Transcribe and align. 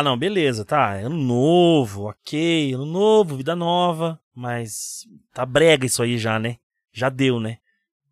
Ah, 0.00 0.02
não, 0.02 0.16
beleza, 0.16 0.64
tá. 0.64 0.92
Ano 0.94 1.18
novo, 1.18 2.08
ok. 2.08 2.72
Ano 2.72 2.86
novo, 2.86 3.36
vida 3.36 3.54
nova. 3.54 4.18
Mas 4.34 5.06
tá 5.30 5.44
brega 5.44 5.84
isso 5.84 6.02
aí 6.02 6.16
já, 6.16 6.38
né? 6.38 6.56
Já 6.90 7.10
deu, 7.10 7.38
né? 7.38 7.58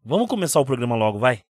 Vamos 0.05 0.29
começar 0.29 0.61
o 0.61 0.66
programa 0.66 0.95
logo, 0.95 1.19
vai? 1.19 1.41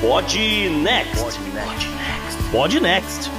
Pod 0.00 0.38
Next. 0.82 1.38
Pod 2.50 2.80
Next. 2.80 3.30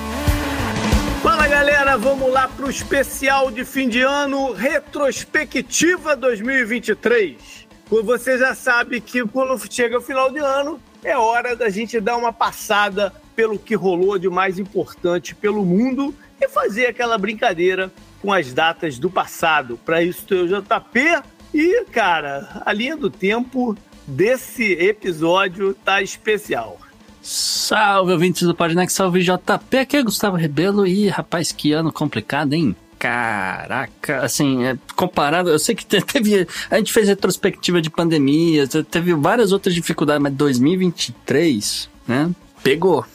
Fala 1.24 1.48
galera, 1.48 1.98
vamos 1.98 2.32
lá 2.32 2.50
pro 2.50 2.70
especial 2.70 3.50
de 3.50 3.66
fim 3.66 3.90
de 3.90 4.02
ano 4.02 4.52
Retrospectiva 4.52 6.16
2023. 6.16 7.63
Você 7.90 8.38
já 8.38 8.56
sabe 8.56 9.00
que 9.00 9.26
quando 9.28 9.60
chega 9.72 9.98
o 9.98 10.02
final 10.02 10.32
de 10.32 10.40
ano, 10.40 10.80
é 11.04 11.18
hora 11.18 11.56
da 11.56 11.70
gente 11.70 12.00
dar 12.00 12.18
uma 12.18 12.34
passada 12.34 13.14
pelo 13.36 13.60
que 13.60 13.76
rolou 13.76 14.18
de 14.18 14.30
mais 14.30 14.58
importante 14.58 15.36
pelo 15.36 15.66
mundo 15.66 16.14
e 16.40 16.48
fazer 16.48 16.88
aquela 16.88 17.18
brincadeira 17.18 17.92
com 18.22 18.32
as 18.32 18.54
datas 18.54 18.98
do 18.98 19.10
passado. 19.10 19.80
Para 19.86 20.02
isso, 20.02 20.26
tem 20.26 20.40
o 20.40 20.48
JP 20.48 21.22
e, 21.54 21.86
cara, 21.86 22.62
a 22.66 22.74
linha 22.74 22.96
do 22.96 23.10
tempo 23.10 23.78
desse 24.08 24.74
episódio 24.74 25.74
tá 25.74 26.02
especial. 26.02 26.80
Salve, 27.22 28.12
ouvintes 28.12 28.44
do 28.44 28.56
Podnext, 28.56 28.98
salve 28.98 29.22
JP, 29.24 29.78
aqui 29.78 29.98
é 29.98 30.04
Gustavo 30.04 30.36
Rebelo 30.36 30.86
e, 30.86 31.08
rapaz, 31.08 31.52
que 31.52 31.72
ano 31.72 31.92
complicado, 31.92 32.54
hein? 32.54 32.76
Caraca, 33.04 34.24
assim, 34.24 34.64
é, 34.64 34.78
comparado, 34.96 35.50
eu 35.50 35.60
sei 35.60 35.76
que 35.76 35.86
teve, 35.86 36.48
a 36.72 36.78
gente 36.78 36.94
fez 36.94 37.10
retrospectiva 37.10 37.82
de 37.82 37.90
pandemia, 37.90 38.66
teve 38.90 39.14
várias 39.14 39.52
outras 39.52 39.76
dificuldades, 39.76 40.24
mas 40.24 40.32
2023, 40.32 41.90
né, 42.08 42.32
pegou. 42.64 43.06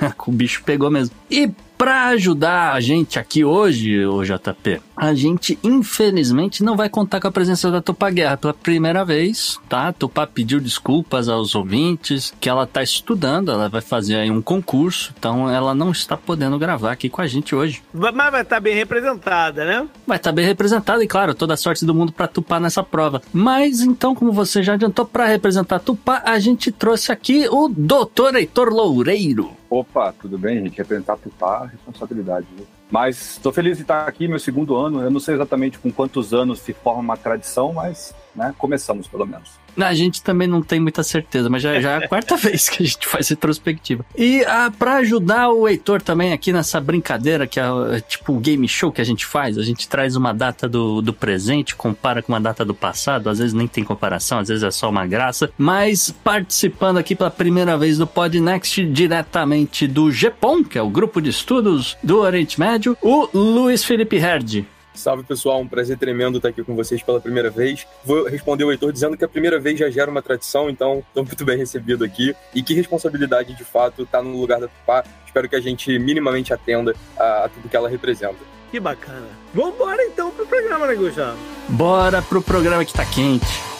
o 0.26 0.32
bicho 0.32 0.62
pegou 0.64 0.90
mesmo. 0.90 1.14
E 1.30 1.50
para 1.76 2.06
ajudar 2.06 2.72
a 2.72 2.80
gente 2.80 3.18
aqui 3.18 3.44
hoje, 3.44 4.06
o 4.06 4.24
JP, 4.24 4.80
a 4.96 5.12
gente 5.14 5.58
infelizmente 5.62 6.64
não 6.64 6.76
vai 6.76 6.88
contar 6.88 7.20
com 7.20 7.28
a 7.28 7.32
presença 7.32 7.70
da 7.70 7.82
Tupá 7.82 8.10
Guerra 8.10 8.36
pela 8.36 8.54
primeira 8.54 9.04
vez, 9.04 9.60
tá? 9.68 9.88
A 9.88 9.92
Tupá 9.92 10.26
pediu 10.26 10.60
desculpas 10.60 11.28
aos 11.28 11.54
ouvintes, 11.54 12.32
que 12.40 12.48
ela 12.48 12.66
tá 12.66 12.82
estudando, 12.82 13.50
ela 13.50 13.68
vai 13.68 13.80
fazer 13.80 14.16
aí 14.16 14.30
um 14.30 14.40
concurso, 14.40 15.12
então 15.18 15.50
ela 15.50 15.74
não 15.74 15.90
está 15.90 16.16
podendo 16.16 16.58
gravar 16.58 16.92
aqui 16.92 17.08
com 17.08 17.20
a 17.20 17.26
gente 17.26 17.54
hoje. 17.54 17.82
Mas 17.92 18.14
vai 18.14 18.42
estar 18.42 18.56
tá 18.56 18.60
bem 18.60 18.74
representada, 18.74 19.64
né? 19.64 19.88
Vai 20.06 20.16
estar 20.16 20.30
tá 20.30 20.34
bem 20.34 20.46
representada 20.46 21.04
e 21.04 21.06
claro, 21.06 21.34
toda 21.34 21.54
a 21.54 21.56
sorte 21.56 21.84
do 21.84 21.94
mundo 21.94 22.12
para 22.12 22.26
Tupá 22.26 22.58
nessa 22.58 22.82
prova. 22.82 23.20
Mas 23.32 23.80
então, 23.80 24.14
como 24.14 24.32
você 24.32 24.62
já 24.62 24.74
adiantou, 24.74 25.04
para 25.04 25.26
representar 25.26 25.80
Tupá, 25.80 26.22
a 26.24 26.38
gente 26.38 26.72
trouxe 26.72 27.12
aqui 27.12 27.46
o 27.50 27.68
Doutor 27.68 28.34
Heitor 28.34 28.70
Loureiro. 28.70 29.50
Opa, 29.68 30.14
tudo 30.20 30.38
bem, 30.38 30.62
gente? 30.62 30.78
Representar 30.78 31.16
Tupá, 31.16 31.66
responsabilidade. 31.66 32.46
Viu? 32.56 32.66
Mas 32.90 33.32
estou 33.32 33.52
feliz 33.52 33.76
de 33.76 33.82
estar 33.82 34.06
aqui, 34.06 34.28
meu 34.28 34.38
segundo 34.38 34.76
ano. 34.76 35.02
Eu 35.02 35.10
não 35.10 35.20
sei 35.20 35.34
exatamente 35.34 35.78
com 35.78 35.90
quantos 35.90 36.32
anos 36.32 36.60
se 36.60 36.72
forma 36.72 37.00
uma 37.00 37.16
tradição, 37.16 37.72
mas 37.72 38.14
né, 38.34 38.54
começamos 38.56 39.08
pelo 39.08 39.26
menos. 39.26 39.65
A 39.78 39.94
gente 39.94 40.22
também 40.22 40.48
não 40.48 40.62
tem 40.62 40.80
muita 40.80 41.02
certeza, 41.02 41.48
mas 41.48 41.62
já, 41.62 41.80
já 41.80 41.92
é 41.92 42.04
a 42.04 42.08
quarta 42.08 42.36
vez 42.38 42.68
que 42.68 42.82
a 42.82 42.86
gente 42.86 43.06
faz 43.06 43.28
retrospectiva. 43.28 44.04
E 44.16 44.44
ah, 44.44 44.72
para 44.76 44.96
ajudar 44.96 45.50
o 45.50 45.68
Heitor 45.68 46.02
também 46.02 46.32
aqui 46.32 46.52
nessa 46.52 46.80
brincadeira, 46.80 47.46
que 47.46 47.60
é, 47.60 47.64
é 47.92 48.00
tipo 48.00 48.32
o 48.32 48.40
game 48.40 48.66
show 48.68 48.90
que 48.90 49.00
a 49.00 49.04
gente 49.04 49.26
faz, 49.26 49.58
a 49.58 49.62
gente 49.62 49.88
traz 49.88 50.16
uma 50.16 50.32
data 50.32 50.68
do, 50.68 51.00
do 51.00 51.12
presente, 51.12 51.74
compara 51.74 52.22
com 52.22 52.32
uma 52.32 52.40
data 52.40 52.64
do 52.64 52.74
passado, 52.74 53.28
às 53.28 53.38
vezes 53.38 53.52
nem 53.52 53.66
tem 53.66 53.84
comparação, 53.84 54.38
às 54.38 54.48
vezes 54.48 54.62
é 54.62 54.70
só 54.70 54.88
uma 54.88 55.06
graça, 55.06 55.50
mas 55.58 56.10
participando 56.10 56.98
aqui 56.98 57.14
pela 57.14 57.30
primeira 57.30 57.76
vez 57.76 57.98
do 57.98 58.06
Podnext, 58.06 58.84
diretamente 58.86 59.86
do 59.86 60.10
GEPOM, 60.10 60.64
que 60.64 60.78
é 60.78 60.82
o 60.82 60.88
grupo 60.88 61.20
de 61.20 61.30
estudos 61.30 61.96
do 62.02 62.20
Oriente 62.20 62.58
Médio, 62.58 62.96
o 63.02 63.28
Luiz 63.32 63.84
Felipe 63.84 64.16
Herd. 64.16 64.66
Salve 64.96 65.22
pessoal, 65.22 65.60
um 65.60 65.68
prazer 65.68 65.98
tremendo 65.98 66.38
estar 66.38 66.48
aqui 66.48 66.64
com 66.64 66.74
vocês 66.74 67.02
pela 67.02 67.20
primeira 67.20 67.50
vez. 67.50 67.86
Vou 68.04 68.24
responder 68.24 68.64
o 68.64 68.72
Heitor 68.72 68.92
dizendo 68.92 69.16
que 69.16 69.24
a 69.24 69.28
primeira 69.28 69.60
vez 69.60 69.78
já 69.78 69.90
gera 69.90 70.10
uma 70.10 70.22
tradição, 70.22 70.70
então 70.70 71.04
estou 71.06 71.24
muito 71.24 71.44
bem 71.44 71.58
recebido 71.58 72.02
aqui. 72.02 72.34
E 72.54 72.62
que 72.62 72.72
responsabilidade 72.74 73.54
de 73.54 73.64
fato 73.64 74.02
estar 74.02 74.18
tá 74.18 74.24
no 74.24 74.40
lugar 74.40 74.58
da 74.58 74.68
Tupá. 74.68 75.04
Espero 75.26 75.48
que 75.48 75.56
a 75.56 75.60
gente 75.60 75.98
minimamente 75.98 76.52
atenda 76.54 76.94
a, 77.18 77.44
a 77.44 77.48
tudo 77.48 77.68
que 77.68 77.76
ela 77.76 77.90
representa. 77.90 78.38
Que 78.70 78.80
bacana. 78.80 79.26
Vambora 79.54 80.02
então 80.04 80.30
pro 80.30 80.46
programa, 80.46 80.86
né, 80.86 80.94
Gustavo? 80.94 81.38
Bora 81.68 82.22
pro 82.22 82.40
programa 82.40 82.84
que 82.84 82.92
tá 82.92 83.04
quente. 83.04 83.75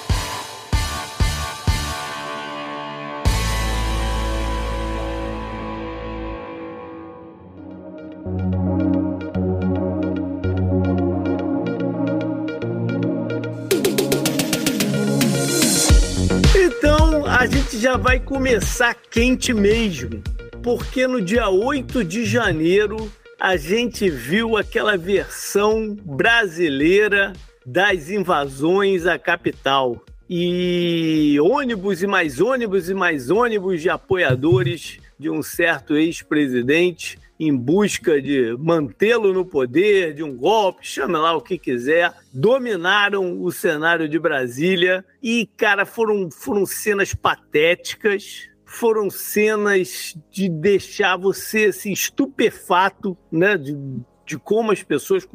Gente 17.76 17.82
já 17.82 17.96
vai 17.98 18.18
começar 18.18 18.94
quente 18.94 19.52
mesmo, 19.52 20.22
porque 20.62 21.06
no 21.06 21.20
dia 21.20 21.50
8 21.50 22.02
de 22.02 22.24
janeiro 22.24 23.12
a 23.38 23.56
gente 23.58 24.08
viu 24.08 24.56
aquela 24.56 24.96
versão 24.96 25.94
brasileira 26.02 27.34
das 27.66 28.08
invasões 28.08 29.04
à 29.06 29.18
capital. 29.18 30.02
E 30.28 31.38
ônibus 31.40 32.02
e 32.02 32.06
mais 32.06 32.40
ônibus 32.40 32.88
e 32.88 32.94
mais 32.94 33.30
ônibus 33.30 33.82
de 33.82 33.90
apoiadores 33.90 34.98
de 35.18 35.28
um 35.28 35.42
certo 35.42 35.96
ex-presidente 35.96 37.18
em 37.38 37.54
busca 37.54 38.20
de 38.20 38.56
mantê-lo 38.58 39.32
no 39.32 39.44
poder, 39.44 40.14
de 40.14 40.22
um 40.22 40.36
golpe, 40.36 40.86
chame 40.86 41.14
lá 41.14 41.34
o 41.34 41.40
que 41.40 41.58
quiser, 41.58 42.12
dominaram 42.32 43.42
o 43.42 43.52
cenário 43.52 44.08
de 44.08 44.18
Brasília 44.18 45.04
e, 45.22 45.48
cara, 45.56 45.84
foram, 45.84 46.30
foram 46.30 46.64
cenas 46.64 47.14
patéticas, 47.14 48.48
foram 48.64 49.10
cenas 49.10 50.16
de 50.30 50.48
deixar 50.48 51.16
você 51.16 51.66
assim, 51.66 51.92
estupefato, 51.92 53.16
né? 53.30 53.56
De, 53.56 53.76
de 54.24 54.38
como 54.38 54.72
as 54.72 54.82
pessoas 54.82 55.26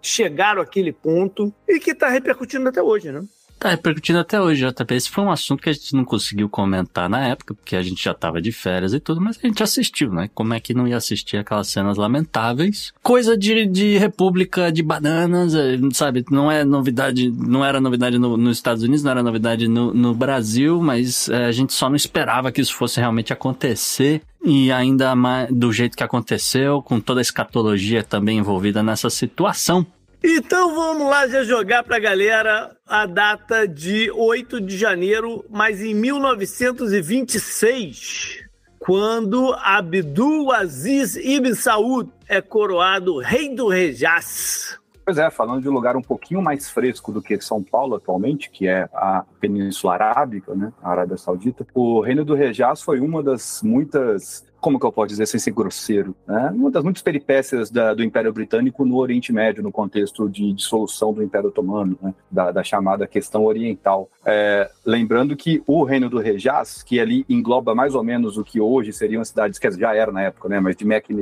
chegaram 0.00 0.62
àquele 0.62 0.92
ponto 0.92 1.52
e 1.68 1.78
que 1.78 1.90
está 1.92 2.08
repercutindo 2.08 2.68
até 2.68 2.82
hoje, 2.82 3.10
né? 3.10 3.22
Tá 3.62 3.68
repercutindo 3.68 4.18
até 4.18 4.40
hoje, 4.40 4.66
JP. 4.66 4.92
Esse 4.92 5.08
foi 5.08 5.22
um 5.22 5.30
assunto 5.30 5.62
que 5.62 5.70
a 5.70 5.72
gente 5.72 5.94
não 5.94 6.04
conseguiu 6.04 6.48
comentar 6.48 7.08
na 7.08 7.28
época, 7.28 7.54
porque 7.54 7.76
a 7.76 7.82
gente 7.82 8.02
já 8.02 8.12
tava 8.12 8.42
de 8.42 8.50
férias 8.50 8.92
e 8.92 8.98
tudo, 8.98 9.20
mas 9.20 9.38
a 9.40 9.46
gente 9.46 9.62
assistiu, 9.62 10.12
né? 10.12 10.28
Como 10.34 10.52
é 10.52 10.58
que 10.58 10.74
não 10.74 10.88
ia 10.88 10.96
assistir 10.96 11.36
aquelas 11.36 11.68
cenas 11.68 11.96
lamentáveis? 11.96 12.92
Coisa 13.04 13.38
de, 13.38 13.64
de 13.66 13.96
República 13.98 14.72
de 14.72 14.82
Bananas, 14.82 15.54
eh, 15.54 15.78
sabe? 15.92 16.24
Não 16.28 16.50
é 16.50 16.64
novidade, 16.64 17.30
não 17.30 17.64
era 17.64 17.80
novidade 17.80 18.18
no, 18.18 18.36
nos 18.36 18.56
Estados 18.56 18.82
Unidos, 18.82 19.04
não 19.04 19.12
era 19.12 19.22
novidade 19.22 19.68
no, 19.68 19.94
no 19.94 20.12
Brasil, 20.12 20.82
mas 20.82 21.28
é, 21.28 21.44
a 21.44 21.52
gente 21.52 21.72
só 21.72 21.88
não 21.88 21.94
esperava 21.94 22.50
que 22.50 22.60
isso 22.60 22.74
fosse 22.74 22.98
realmente 22.98 23.32
acontecer 23.32 24.22
e 24.44 24.72
ainda 24.72 25.14
mais 25.14 25.48
do 25.52 25.72
jeito 25.72 25.96
que 25.96 26.02
aconteceu, 26.02 26.82
com 26.82 26.98
toda 26.98 27.20
a 27.20 27.22
escatologia 27.22 28.02
também 28.02 28.38
envolvida 28.38 28.82
nessa 28.82 29.08
situação. 29.08 29.86
Então 30.24 30.72
vamos 30.72 31.08
lá 31.08 31.26
já 31.26 31.42
jogar 31.42 31.82
para 31.82 31.96
a 31.96 32.00
galera 32.00 32.76
a 32.86 33.06
data 33.06 33.66
de 33.66 34.08
8 34.12 34.60
de 34.60 34.78
janeiro, 34.78 35.44
mas 35.50 35.82
em 35.82 35.92
1926, 35.94 38.44
quando 38.78 39.52
Abdul 39.54 40.52
Aziz 40.52 41.16
Ibn 41.16 41.52
Saud 41.54 42.08
é 42.28 42.40
coroado 42.40 43.18
rei 43.18 43.52
do 43.52 43.66
Rejaz. 43.66 44.78
Pois 45.04 45.18
é, 45.18 45.28
falando 45.28 45.60
de 45.60 45.68
um 45.68 45.72
lugar 45.72 45.96
um 45.96 46.02
pouquinho 46.02 46.40
mais 46.40 46.70
fresco 46.70 47.10
do 47.10 47.20
que 47.20 47.40
São 47.40 47.60
Paulo 47.60 47.96
atualmente, 47.96 48.48
que 48.48 48.68
é 48.68 48.88
a 48.94 49.24
Península 49.40 49.94
Arábica, 49.94 50.54
né, 50.54 50.72
a 50.80 50.92
Arábia 50.92 51.16
Saudita, 51.16 51.66
o 51.74 52.00
Reino 52.00 52.24
do 52.24 52.36
Rejaz 52.36 52.80
foi 52.80 53.00
uma 53.00 53.24
das 53.24 53.60
muitas 53.64 54.44
como 54.62 54.78
que 54.78 54.86
eu 54.86 54.92
posso 54.92 55.08
dizer 55.08 55.26
sem 55.26 55.40
ser 55.40 55.50
grosseiro, 55.50 56.14
né? 56.26 56.50
uma 56.54 56.70
das 56.70 56.84
muitas 56.84 57.02
peripécias 57.02 57.68
da, 57.68 57.92
do 57.92 58.04
Império 58.04 58.32
Britânico 58.32 58.84
no 58.84 58.96
Oriente 58.96 59.32
Médio, 59.32 59.60
no 59.60 59.72
contexto 59.72 60.28
de 60.28 60.52
dissolução 60.52 61.12
do 61.12 61.20
Império 61.20 61.48
Otomano, 61.48 61.98
né? 62.00 62.14
da, 62.30 62.52
da, 62.52 62.62
chamada 62.62 63.04
questão 63.04 63.44
oriental. 63.44 64.08
É, 64.24 64.70
lembrando 64.86 65.36
que 65.36 65.60
o 65.66 65.82
Reino 65.82 66.08
do 66.08 66.20
Rejaz, 66.20 66.80
que 66.80 67.00
ali 67.00 67.26
engloba 67.28 67.74
mais 67.74 67.96
ou 67.96 68.04
menos 68.04 68.38
o 68.38 68.44
que 68.44 68.60
hoje 68.60 68.92
seriam 68.92 69.24
cidades, 69.24 69.58
que 69.58 69.68
já 69.72 69.96
era 69.96 70.12
na 70.12 70.22
época, 70.22 70.48
né? 70.48 70.60
mas 70.60 70.76
de 70.76 70.84
Mecca 70.84 71.12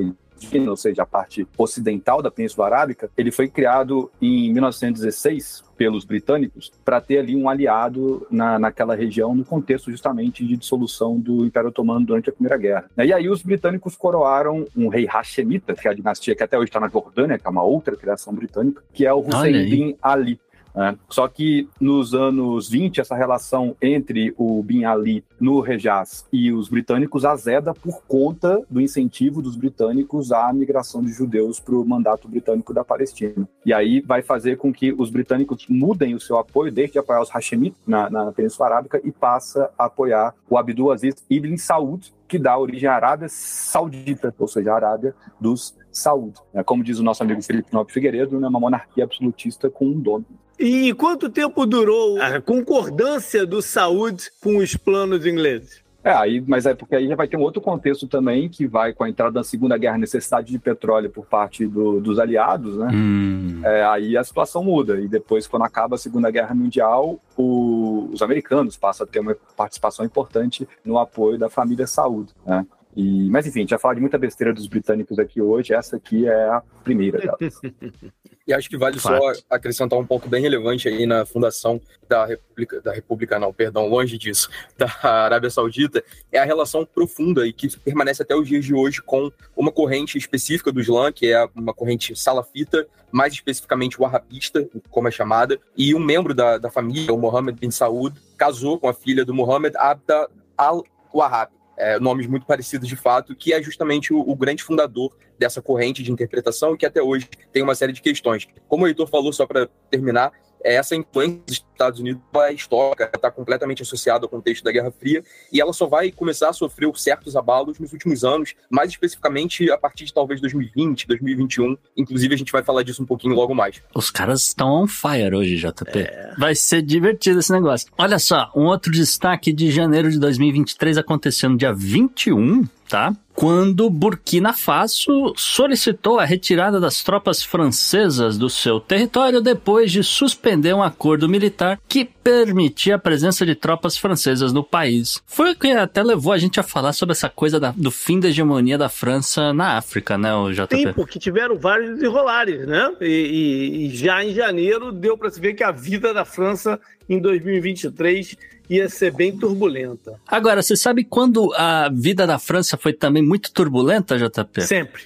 ou 0.68 0.76
seja, 0.76 1.02
a 1.02 1.06
parte 1.06 1.46
ocidental 1.56 2.22
da 2.22 2.30
Península 2.30 2.66
Arábica, 2.66 3.10
ele 3.16 3.30
foi 3.30 3.48
criado 3.48 4.10
em 4.20 4.52
1916 4.52 5.64
pelos 5.76 6.04
britânicos 6.04 6.70
para 6.84 7.00
ter 7.00 7.18
ali 7.18 7.34
um 7.34 7.48
aliado 7.48 8.26
na, 8.30 8.58
naquela 8.58 8.94
região 8.94 9.34
no 9.34 9.44
contexto 9.44 9.90
justamente 9.90 10.46
de 10.46 10.56
dissolução 10.56 11.18
do 11.18 11.46
Império 11.46 11.70
Otomano 11.70 12.04
durante 12.04 12.28
a 12.28 12.32
Primeira 12.32 12.58
Guerra. 12.58 12.90
E 12.98 13.12
aí 13.12 13.28
os 13.30 13.42
britânicos 13.42 13.96
coroaram 13.96 14.66
um 14.76 14.88
rei 14.88 15.06
Hashemita, 15.06 15.74
que 15.74 15.88
é 15.88 15.90
a 15.90 15.94
dinastia 15.94 16.34
que 16.34 16.42
até 16.42 16.58
hoje 16.58 16.68
está 16.68 16.80
na 16.80 16.88
Jordânia, 16.88 17.38
que 17.38 17.46
é 17.46 17.50
uma 17.50 17.62
outra 17.62 17.96
criação 17.96 18.34
britânica, 18.34 18.82
que 18.92 19.06
é 19.06 19.12
o 19.12 19.20
Hussein 19.20 19.70
bin 19.70 19.96
Ali. 20.02 20.38
Né? 20.74 20.96
Só 21.08 21.28
que 21.28 21.68
nos 21.80 22.14
anos 22.14 22.68
20, 22.68 23.00
essa 23.00 23.14
relação 23.14 23.76
entre 23.80 24.34
o 24.36 24.62
Bin 24.62 24.84
Ali 24.84 25.24
no 25.40 25.60
Rejaz 25.60 26.26
e 26.32 26.52
os 26.52 26.68
britânicos 26.68 27.24
azeda 27.24 27.74
por 27.74 28.02
conta 28.06 28.60
do 28.70 28.80
incentivo 28.80 29.42
dos 29.42 29.56
britânicos 29.56 30.32
à 30.32 30.52
migração 30.52 31.02
de 31.02 31.12
judeus 31.12 31.58
para 31.58 31.74
o 31.74 31.84
mandato 31.84 32.28
britânico 32.28 32.72
da 32.72 32.84
Palestina. 32.84 33.48
E 33.64 33.72
aí 33.72 34.00
vai 34.00 34.22
fazer 34.22 34.56
com 34.56 34.72
que 34.72 34.92
os 34.92 35.10
britânicos 35.10 35.66
mudem 35.68 36.14
o 36.14 36.20
seu 36.20 36.38
apoio, 36.38 36.72
deixe 36.72 36.94
de 36.94 36.98
apoiar 36.98 37.22
os 37.22 37.30
Hashemites 37.30 37.80
na, 37.86 38.10
na 38.10 38.32
Península 38.32 38.68
Arábica 38.68 39.00
e 39.02 39.10
passa 39.10 39.70
a 39.78 39.86
apoiar 39.86 40.34
o 40.48 40.56
Abdul 40.56 40.92
Aziz 40.92 41.14
ibn 41.28 41.56
Saud, 41.56 42.12
que 42.28 42.38
dá 42.38 42.56
origem 42.56 42.88
à 42.88 42.94
Arábia 42.94 43.28
Saudita, 43.28 44.32
ou 44.38 44.46
seja, 44.46 44.72
a 44.72 44.76
Arábia 44.76 45.14
dos 45.40 45.76
Saud. 45.90 46.32
É, 46.54 46.62
como 46.62 46.84
diz 46.84 46.98
o 46.98 47.02
nosso 47.02 47.22
amigo 47.22 47.42
Felipe 47.42 47.72
Nobre 47.72 47.92
Figueiredo, 47.92 48.36
é 48.36 48.48
uma 48.48 48.60
monarquia 48.60 49.04
absolutista 49.04 49.68
com 49.68 49.86
um 49.86 49.98
dono. 49.98 50.24
E 50.60 50.92
quanto 50.92 51.30
tempo 51.30 51.64
durou 51.64 52.20
a 52.20 52.38
concordância 52.38 53.46
do 53.46 53.62
Saúde 53.62 54.30
com 54.42 54.58
os 54.58 54.76
planos 54.76 55.24
ingleses? 55.24 55.82
É, 56.04 56.12
aí, 56.12 56.44
mas 56.46 56.66
é 56.66 56.74
porque 56.74 56.96
aí 56.96 57.08
já 57.08 57.16
vai 57.16 57.26
ter 57.26 57.38
um 57.38 57.40
outro 57.40 57.62
contexto 57.62 58.06
também, 58.06 58.46
que 58.46 58.66
vai 58.66 58.92
com 58.92 59.04
a 59.04 59.08
entrada 59.08 59.32
da 59.32 59.42
Segunda 59.42 59.78
Guerra, 59.78 59.96
necessidade 59.96 60.52
de 60.52 60.58
petróleo 60.58 61.08
por 61.08 61.24
parte 61.24 61.66
do, 61.66 61.98
dos 61.98 62.18
aliados, 62.18 62.76
né? 62.76 62.90
Hum. 62.92 63.60
É, 63.64 63.84
aí 63.84 64.18
a 64.18 64.24
situação 64.24 64.62
muda. 64.62 65.00
E 65.00 65.08
depois, 65.08 65.46
quando 65.46 65.62
acaba 65.62 65.94
a 65.94 65.98
Segunda 65.98 66.30
Guerra 66.30 66.54
Mundial, 66.54 67.18
o, 67.38 68.10
os 68.12 68.20
americanos 68.20 68.76
passam 68.76 69.06
a 69.06 69.10
ter 69.10 69.20
uma 69.20 69.34
participação 69.56 70.04
importante 70.04 70.68
no 70.84 70.98
apoio 70.98 71.38
da 71.38 71.48
família 71.48 71.86
Saúde, 71.86 72.34
né? 72.46 72.66
E, 72.96 73.28
mas 73.30 73.46
enfim, 73.46 73.66
já 73.66 73.78
fala 73.78 73.94
de 73.94 74.00
muita 74.00 74.18
besteira 74.18 74.52
dos 74.52 74.66
britânicos 74.66 75.18
aqui 75.18 75.40
hoje, 75.40 75.72
essa 75.72 75.96
aqui 75.96 76.26
é 76.26 76.44
a 76.48 76.62
primeira 76.82 77.18
delas. 77.18 77.60
e 78.46 78.52
acho 78.52 78.68
que 78.68 78.76
vale 78.76 78.98
Fato. 78.98 79.22
só 79.22 79.42
acrescentar 79.48 79.98
um 79.98 80.04
ponto 80.04 80.28
bem 80.28 80.42
relevante 80.42 80.88
aí 80.88 81.06
na 81.06 81.24
fundação 81.24 81.80
da 82.08 82.26
República, 82.26 82.80
da 82.80 82.92
República 82.92 83.38
não, 83.38 83.52
perdão, 83.52 83.86
longe 83.86 84.18
disso, 84.18 84.50
da 84.76 84.92
Arábia 85.02 85.50
Saudita, 85.50 86.02
é 86.32 86.38
a 86.38 86.44
relação 86.44 86.84
profunda 86.84 87.46
e 87.46 87.52
que 87.52 87.76
permanece 87.78 88.22
até 88.22 88.34
os 88.34 88.48
dias 88.48 88.64
de 88.64 88.74
hoje 88.74 89.00
com 89.00 89.30
uma 89.56 89.70
corrente 89.70 90.18
específica 90.18 90.72
do 90.72 90.80
Islã, 90.80 91.12
que 91.12 91.32
é 91.32 91.48
uma 91.54 91.72
corrente 91.72 92.16
salafita, 92.16 92.86
mais 93.12 93.32
especificamente 93.32 93.98
o 94.00 94.02
wahhabista, 94.02 94.68
como 94.90 95.06
é 95.06 95.10
chamada, 95.10 95.60
e 95.76 95.94
um 95.94 96.00
membro 96.00 96.34
da, 96.34 96.58
da 96.58 96.70
família, 96.70 97.12
o 97.12 97.18
Mohammed 97.18 97.58
bin 97.60 97.70
Saud, 97.70 98.20
casou 98.36 98.78
com 98.80 98.88
a 98.88 98.94
filha 98.94 99.24
do 99.24 99.34
Mohammed 99.34 99.76
Abda 99.76 100.28
al-Wahhab 100.56 101.59
é, 101.80 101.98
nomes 101.98 102.26
muito 102.26 102.46
parecidos 102.46 102.86
de 102.86 102.96
fato, 102.96 103.34
que 103.34 103.52
é 103.52 103.62
justamente 103.62 104.12
o, 104.12 104.20
o, 104.20 104.36
grande 104.36 104.62
fundador 104.62 105.16
dessa 105.38 105.62
corrente 105.62 106.02
de 106.02 106.12
interpretação 106.12 106.76
que 106.76 106.84
até 106.84 107.02
hoje 107.02 107.28
tem 107.50 107.62
uma 107.62 107.74
série 107.74 107.92
de 107.92 108.02
questões. 108.02 108.46
Como 108.68 108.84
o 108.84 108.86
Heitor 108.86 109.08
falou, 109.08 109.32
só 109.32 109.46
para 109.46 109.66
terminar, 109.90 110.30
essa 110.62 110.94
influência 110.94 111.40
dos 111.46 111.56
Estados 111.56 112.00
Unidos 112.00 112.22
é 112.36 112.52
histórica, 112.52 113.10
está 113.14 113.30
completamente 113.30 113.82
associada 113.82 114.24
ao 114.24 114.28
contexto 114.28 114.62
da 114.62 114.72
Guerra 114.72 114.90
Fria, 114.90 115.24
e 115.52 115.60
ela 115.60 115.72
só 115.72 115.86
vai 115.86 116.10
começar 116.10 116.50
a 116.50 116.52
sofrer 116.52 116.90
certos 116.96 117.36
abalos 117.36 117.78
nos 117.78 117.92
últimos 117.92 118.24
anos, 118.24 118.54
mais 118.68 118.90
especificamente 118.90 119.70
a 119.70 119.78
partir 119.78 120.04
de 120.04 120.12
talvez 120.12 120.40
2020, 120.40 121.06
2021. 121.06 121.76
Inclusive, 121.96 122.34
a 122.34 122.38
gente 122.38 122.52
vai 122.52 122.62
falar 122.62 122.82
disso 122.82 123.02
um 123.02 123.06
pouquinho 123.06 123.34
logo 123.34 123.54
mais. 123.54 123.80
Os 123.94 124.10
caras 124.10 124.42
estão 124.44 124.82
on 124.82 124.86
fire 124.86 125.34
hoje, 125.34 125.56
JP. 125.56 125.98
É. 125.98 126.34
Vai 126.38 126.54
ser 126.54 126.82
divertido 126.82 127.40
esse 127.40 127.52
negócio. 127.52 127.88
Olha 127.96 128.18
só, 128.18 128.50
um 128.54 128.64
outro 128.64 128.92
destaque 128.92 129.52
de 129.52 129.70
janeiro 129.70 130.10
de 130.10 130.18
2023 130.18 130.98
aconteceu 130.98 131.48
no 131.48 131.56
dia 131.56 131.72
21, 131.72 132.64
tá? 132.90 133.14
quando 133.40 133.88
Burkina 133.88 134.52
Faso 134.52 135.32
solicitou 135.34 136.18
a 136.18 136.26
retirada 136.26 136.78
das 136.78 137.02
tropas 137.02 137.42
francesas 137.42 138.36
do 138.36 138.50
seu 138.50 138.78
território 138.78 139.40
depois 139.40 139.90
de 139.90 140.04
suspender 140.04 140.74
um 140.74 140.82
acordo 140.82 141.26
militar 141.26 141.80
que 141.88 142.04
permitia 142.04 142.96
a 142.96 142.98
presença 142.98 143.46
de 143.46 143.54
tropas 143.54 143.96
francesas 143.96 144.52
no 144.52 144.62
país. 144.62 145.22
Foi 145.26 145.52
o 145.52 145.56
que 145.56 145.68
até 145.68 146.02
levou 146.02 146.34
a 146.34 146.38
gente 146.38 146.60
a 146.60 146.62
falar 146.62 146.92
sobre 146.92 147.12
essa 147.12 147.30
coisa 147.30 147.58
da, 147.58 147.72
do 147.74 147.90
fim 147.90 148.20
da 148.20 148.28
hegemonia 148.28 148.76
da 148.76 148.90
França 148.90 149.54
na 149.54 149.78
África, 149.78 150.18
né, 150.18 150.34
o 150.34 150.52
JP? 150.52 150.76
Sim, 150.76 150.92
porque 150.92 151.18
tiveram 151.18 151.58
vários 151.58 151.94
desenrolares, 151.94 152.66
né? 152.66 152.94
E, 153.00 153.06
e, 153.06 153.86
e 153.86 153.96
já 153.96 154.22
em 154.22 154.34
janeiro 154.34 154.92
deu 154.92 155.16
para 155.16 155.30
se 155.30 155.40
ver 155.40 155.54
que 155.54 155.64
a 155.64 155.70
vida 155.70 156.12
da 156.12 156.26
França 156.26 156.78
em 157.10 157.20
2023 157.20 158.36
ia 158.70 158.88
ser 158.88 159.12
bem 159.12 159.36
turbulenta. 159.36 160.20
Agora, 160.28 160.62
você 160.62 160.76
sabe 160.76 161.02
quando 161.02 161.52
a 161.54 161.90
vida 161.92 162.24
da 162.24 162.38
França 162.38 162.76
foi 162.76 162.92
também 162.92 163.20
muito 163.20 163.52
turbulenta, 163.52 164.16
JP? 164.16 164.62
Sempre. 164.62 165.02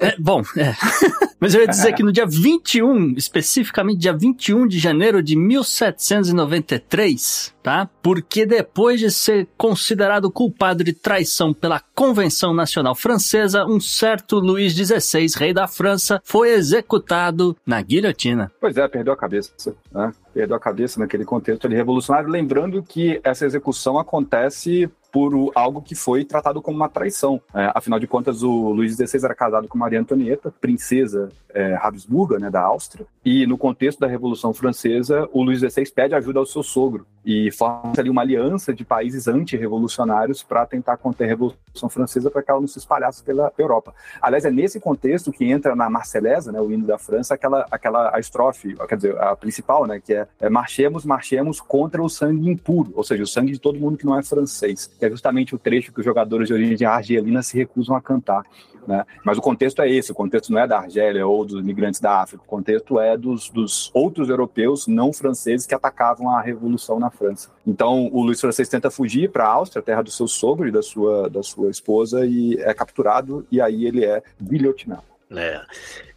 É, 0.00 0.16
bom, 0.18 0.42
é. 0.56 0.74
Mas 1.40 1.54
eu 1.54 1.60
ia 1.60 1.68
dizer 1.68 1.92
que 1.92 2.02
no 2.02 2.10
dia 2.10 2.26
21, 2.26 3.14
especificamente 3.16 4.00
dia 4.00 4.12
21 4.12 4.66
de 4.66 4.76
janeiro 4.76 5.22
de 5.22 5.36
1793, 5.36 7.54
tá? 7.62 7.88
Porque 8.02 8.44
depois 8.44 8.98
de 8.98 9.08
ser 9.08 9.46
considerado 9.56 10.32
culpado 10.32 10.82
de 10.82 10.92
traição 10.92 11.54
pela 11.54 11.80
Convenção 11.94 12.52
Nacional 12.52 12.96
Francesa, 12.96 13.64
um 13.64 13.78
certo 13.78 14.40
Luís 14.40 14.74
XVI, 14.74 15.28
rei 15.36 15.52
da 15.52 15.68
França, 15.68 16.20
foi 16.24 16.50
executado 16.50 17.56
na 17.64 17.80
guilhotina. 17.80 18.50
Pois 18.60 18.76
é, 18.76 18.88
perdeu 18.88 19.12
a 19.12 19.16
cabeça, 19.16 19.52
né? 19.92 20.12
Perdeu 20.34 20.56
a 20.56 20.60
cabeça 20.60 20.98
naquele 20.98 21.24
contexto 21.24 21.66
ali 21.66 21.76
revolucionário, 21.76 22.28
lembrando 22.28 22.82
que 22.82 23.20
essa 23.22 23.46
execução 23.46 23.96
acontece 23.96 24.90
por 25.12 25.50
algo 25.54 25.82
que 25.82 25.94
foi 25.94 26.24
tratado 26.24 26.60
como 26.60 26.76
uma 26.76 26.88
traição. 26.88 27.40
É, 27.54 27.70
afinal 27.74 27.98
de 27.98 28.06
contas, 28.06 28.42
o 28.42 28.70
Luís 28.70 28.94
XVI 28.94 29.24
era 29.24 29.34
casado 29.34 29.68
com 29.68 29.78
Maria 29.78 30.00
Antonieta, 30.00 30.52
princesa 30.60 31.30
é, 31.52 31.76
Habsburga, 31.80 32.38
né, 32.38 32.50
da 32.50 32.62
Áustria, 32.62 33.06
e 33.24 33.46
no 33.46 33.58
contexto 33.58 34.00
da 34.00 34.06
Revolução 34.06 34.52
Francesa, 34.52 35.28
o 35.32 35.42
Luís 35.42 35.60
XVI 35.60 35.90
pede 35.90 36.14
ajuda 36.14 36.38
ao 36.38 36.46
seu 36.46 36.62
sogro 36.62 37.06
e 37.24 37.50
forma 37.50 37.92
ali 37.98 38.08
uma 38.08 38.22
aliança 38.22 38.72
de 38.72 38.84
países 38.84 39.28
anti-revolucionários 39.28 40.42
para 40.42 40.64
tentar 40.64 40.96
conter 40.96 41.24
a 41.24 41.26
Revolução 41.28 41.88
Francesa 41.88 42.30
para 42.30 42.42
que 42.42 42.50
ela 42.50 42.60
não 42.60 42.68
se 42.68 42.78
espalhasse 42.78 43.22
pela 43.22 43.52
Europa. 43.58 43.94
Aliás, 44.20 44.44
é 44.44 44.50
nesse 44.50 44.80
contexto 44.80 45.32
que 45.32 45.44
entra 45.44 45.74
na 45.74 45.90
Marselhesa, 45.90 46.52
né, 46.52 46.60
o 46.60 46.72
hino 46.72 46.86
da 46.86 46.98
França, 46.98 47.34
aquela, 47.34 47.66
aquela 47.70 48.14
a 48.14 48.20
estrofe, 48.20 48.74
quer 48.88 48.96
dizer, 48.96 49.18
a 49.20 49.36
principal, 49.36 49.86
né, 49.86 50.00
que 50.00 50.14
é, 50.14 50.26
é 50.40 50.48
marchemos, 50.48 51.04
marchemos 51.04 51.60
contra 51.60 52.02
o 52.02 52.08
sangue 52.08 52.48
impuro, 52.48 52.92
ou 52.94 53.04
seja, 53.04 53.22
o 53.22 53.26
sangue 53.26 53.52
de 53.52 53.58
todo 53.58 53.78
mundo 53.78 53.98
que 53.98 54.06
não 54.06 54.18
é 54.18 54.22
francês 54.22 54.90
que 54.98 55.06
é 55.06 55.10
justamente 55.10 55.54
o 55.54 55.58
trecho 55.58 55.92
que 55.92 56.00
os 56.00 56.04
jogadores 56.04 56.48
de 56.48 56.54
origem 56.54 56.86
argelina 56.86 57.42
se 57.42 57.56
recusam 57.56 57.94
a 57.94 58.00
cantar. 58.00 58.44
Né? 58.86 59.04
Mas 59.22 59.36
o 59.36 59.42
contexto 59.42 59.82
é 59.82 59.90
esse, 59.90 60.10
o 60.10 60.14
contexto 60.14 60.50
não 60.50 60.58
é 60.58 60.66
da 60.66 60.78
Argélia 60.78 61.26
ou 61.26 61.44
dos 61.44 61.60
imigrantes 61.60 62.00
da 62.00 62.22
África, 62.22 62.42
o 62.42 62.46
contexto 62.46 62.98
é 62.98 63.16
dos, 63.16 63.50
dos 63.50 63.90
outros 63.92 64.30
europeus 64.30 64.86
não 64.86 65.12
franceses 65.12 65.66
que 65.66 65.74
atacavam 65.74 66.30
a 66.30 66.40
revolução 66.40 66.98
na 66.98 67.10
França. 67.10 67.50
Então 67.66 68.08
o 68.10 68.22
Luís 68.22 68.40
francês 68.40 68.68
tenta 68.68 68.90
fugir 68.90 69.30
para 69.30 69.44
a 69.44 69.52
Áustria, 69.52 69.82
terra 69.82 70.02
do 70.02 70.10
seu 70.10 70.26
sogro 70.26 70.66
e 70.66 70.72
da 70.72 70.82
sua, 70.82 71.28
da 71.28 71.42
sua 71.42 71.70
esposa, 71.70 72.24
e 72.24 72.54
é 72.60 72.72
capturado, 72.72 73.46
e 73.52 73.60
aí 73.60 73.84
ele 73.84 74.04
é 74.04 74.22
guilhotinado. 74.40 75.17
É. 75.30 75.60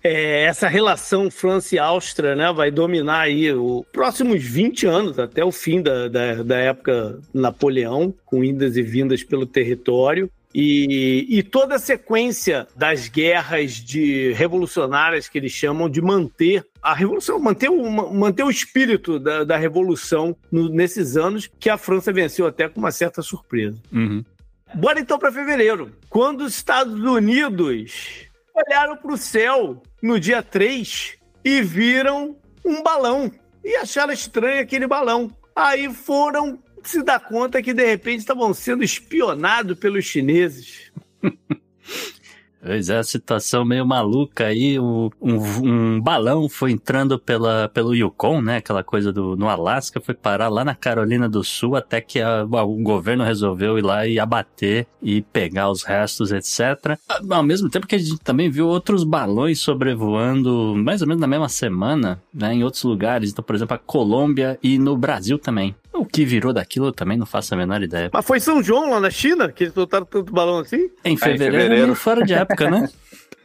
é. 0.03 0.43
essa 0.43 0.67
relação 0.67 1.29
França 1.29 1.75
e 1.75 1.79
Áustria 1.79 2.35
né, 2.35 2.51
vai 2.53 2.71
dominar 2.71 3.21
aí 3.21 3.51
os 3.51 3.85
próximos 3.91 4.43
20 4.43 4.87
anos, 4.87 5.19
até 5.19 5.43
o 5.43 5.51
fim 5.51 5.81
da, 5.81 6.07
da, 6.07 6.43
da 6.43 6.57
época 6.57 7.19
Napoleão, 7.33 8.13
com 8.25 8.43
indas 8.43 8.77
e 8.77 8.81
vindas 8.81 9.23
pelo 9.23 9.45
território. 9.45 10.29
E, 10.53 11.25
e, 11.29 11.43
toda 11.43 11.75
a 11.75 11.79
sequência 11.79 12.67
das 12.75 13.07
guerras 13.07 13.71
de 13.71 14.33
revolucionárias 14.33 15.29
que 15.29 15.37
eles 15.37 15.53
chamam 15.53 15.89
de 15.89 16.01
manter 16.01 16.65
a 16.81 16.93
revolução, 16.93 17.39
manter 17.39 17.69
o, 17.69 17.89
manter 17.89 18.43
o 18.43 18.49
espírito 18.49 19.17
da, 19.17 19.45
da 19.45 19.55
revolução 19.55 20.35
no, 20.51 20.67
nesses 20.67 21.15
anos 21.15 21.49
que 21.57 21.69
a 21.69 21.77
França 21.77 22.11
venceu 22.11 22.45
até 22.45 22.67
com 22.67 22.81
uma 22.81 22.91
certa 22.91 23.21
surpresa. 23.21 23.77
Uhum. 23.93 24.25
Bora 24.73 24.99
então 24.99 25.17
para 25.17 25.31
fevereiro, 25.31 25.91
quando 26.09 26.41
os 26.41 26.53
Estados 26.53 26.99
Unidos 26.99 28.27
olharam 28.67 28.97
para 28.97 29.13
o 29.13 29.17
céu 29.17 29.81
no 30.01 30.19
dia 30.19 30.41
3 30.43 31.17
e 31.43 31.61
viram 31.61 32.37
um 32.65 32.81
balão 32.83 33.31
e 33.63 33.75
acharam 33.75 34.13
estranho 34.13 34.61
aquele 34.61 34.87
balão. 34.87 35.31
Aí 35.55 35.93
foram 35.93 36.61
se 36.83 37.03
dar 37.03 37.19
conta 37.19 37.61
que 37.61 37.73
de 37.73 37.85
repente 37.85 38.19
estavam 38.19 38.53
sendo 38.53 38.83
espionados 38.83 39.77
pelos 39.77 40.05
chineses. 40.05 40.91
Pois 42.63 42.89
é, 42.89 42.99
a 42.99 43.03
situação 43.03 43.65
meio 43.65 43.85
maluca 43.85 44.45
aí. 44.45 44.79
Um, 44.79 45.09
um, 45.19 45.37
um, 45.63 46.01
balão 46.01 46.47
foi 46.47 46.71
entrando 46.71 47.17
pela, 47.17 47.67
pelo 47.69 47.95
Yukon, 47.95 48.41
né? 48.41 48.57
Aquela 48.57 48.83
coisa 48.83 49.11
do 49.11 49.35
no 49.35 49.49
Alasca, 49.49 49.99
foi 49.99 50.13
parar 50.13 50.47
lá 50.47 50.63
na 50.63 50.75
Carolina 50.75 51.27
do 51.27 51.43
Sul 51.43 51.75
até 51.75 51.99
que 51.99 52.21
a, 52.21 52.43
o 52.43 52.83
governo 52.83 53.23
resolveu 53.23 53.79
ir 53.79 53.81
lá 53.81 54.05
e 54.05 54.19
abater 54.19 54.85
e 55.01 55.21
pegar 55.21 55.71
os 55.71 55.83
restos, 55.83 56.31
etc. 56.31 56.97
Ao 57.29 57.43
mesmo 57.43 57.69
tempo 57.69 57.87
que 57.87 57.95
a 57.95 57.99
gente 57.99 58.19
também 58.19 58.49
viu 58.49 58.67
outros 58.67 59.03
balões 59.03 59.59
sobrevoando 59.59 60.75
mais 60.75 61.01
ou 61.01 61.07
menos 61.07 61.21
na 61.21 61.27
mesma 61.27 61.49
semana, 61.49 62.21
né? 62.31 62.53
Em 62.53 62.63
outros 62.63 62.83
lugares. 62.83 63.31
Então, 63.31 63.43
por 63.43 63.55
exemplo, 63.55 63.75
a 63.75 63.79
Colômbia 63.79 64.59
e 64.61 64.77
no 64.77 64.95
Brasil 64.95 65.39
também. 65.39 65.75
O 66.01 66.05
que 66.05 66.25
virou 66.25 66.51
daquilo 66.51 66.87
eu 66.87 66.91
também 66.91 67.15
não 67.15 67.27
faço 67.27 67.53
a 67.53 67.57
menor 67.57 67.83
ideia. 67.83 68.09
Mas 68.11 68.25
foi 68.25 68.39
São 68.39 68.63
João 68.63 68.89
lá 68.89 68.99
na 68.99 69.11
China 69.11 69.51
que 69.51 69.65
eles 69.65 69.73
soltaram 69.75 70.03
tanto 70.03 70.33
balão 70.33 70.57
assim? 70.57 70.89
Em 71.05 71.15
fevereiro, 71.15 71.55
é, 71.55 71.59
em 71.59 71.61
fevereiro. 71.61 71.95
fora 71.95 72.25
de 72.25 72.33
época, 72.33 72.71
né? 72.71 72.89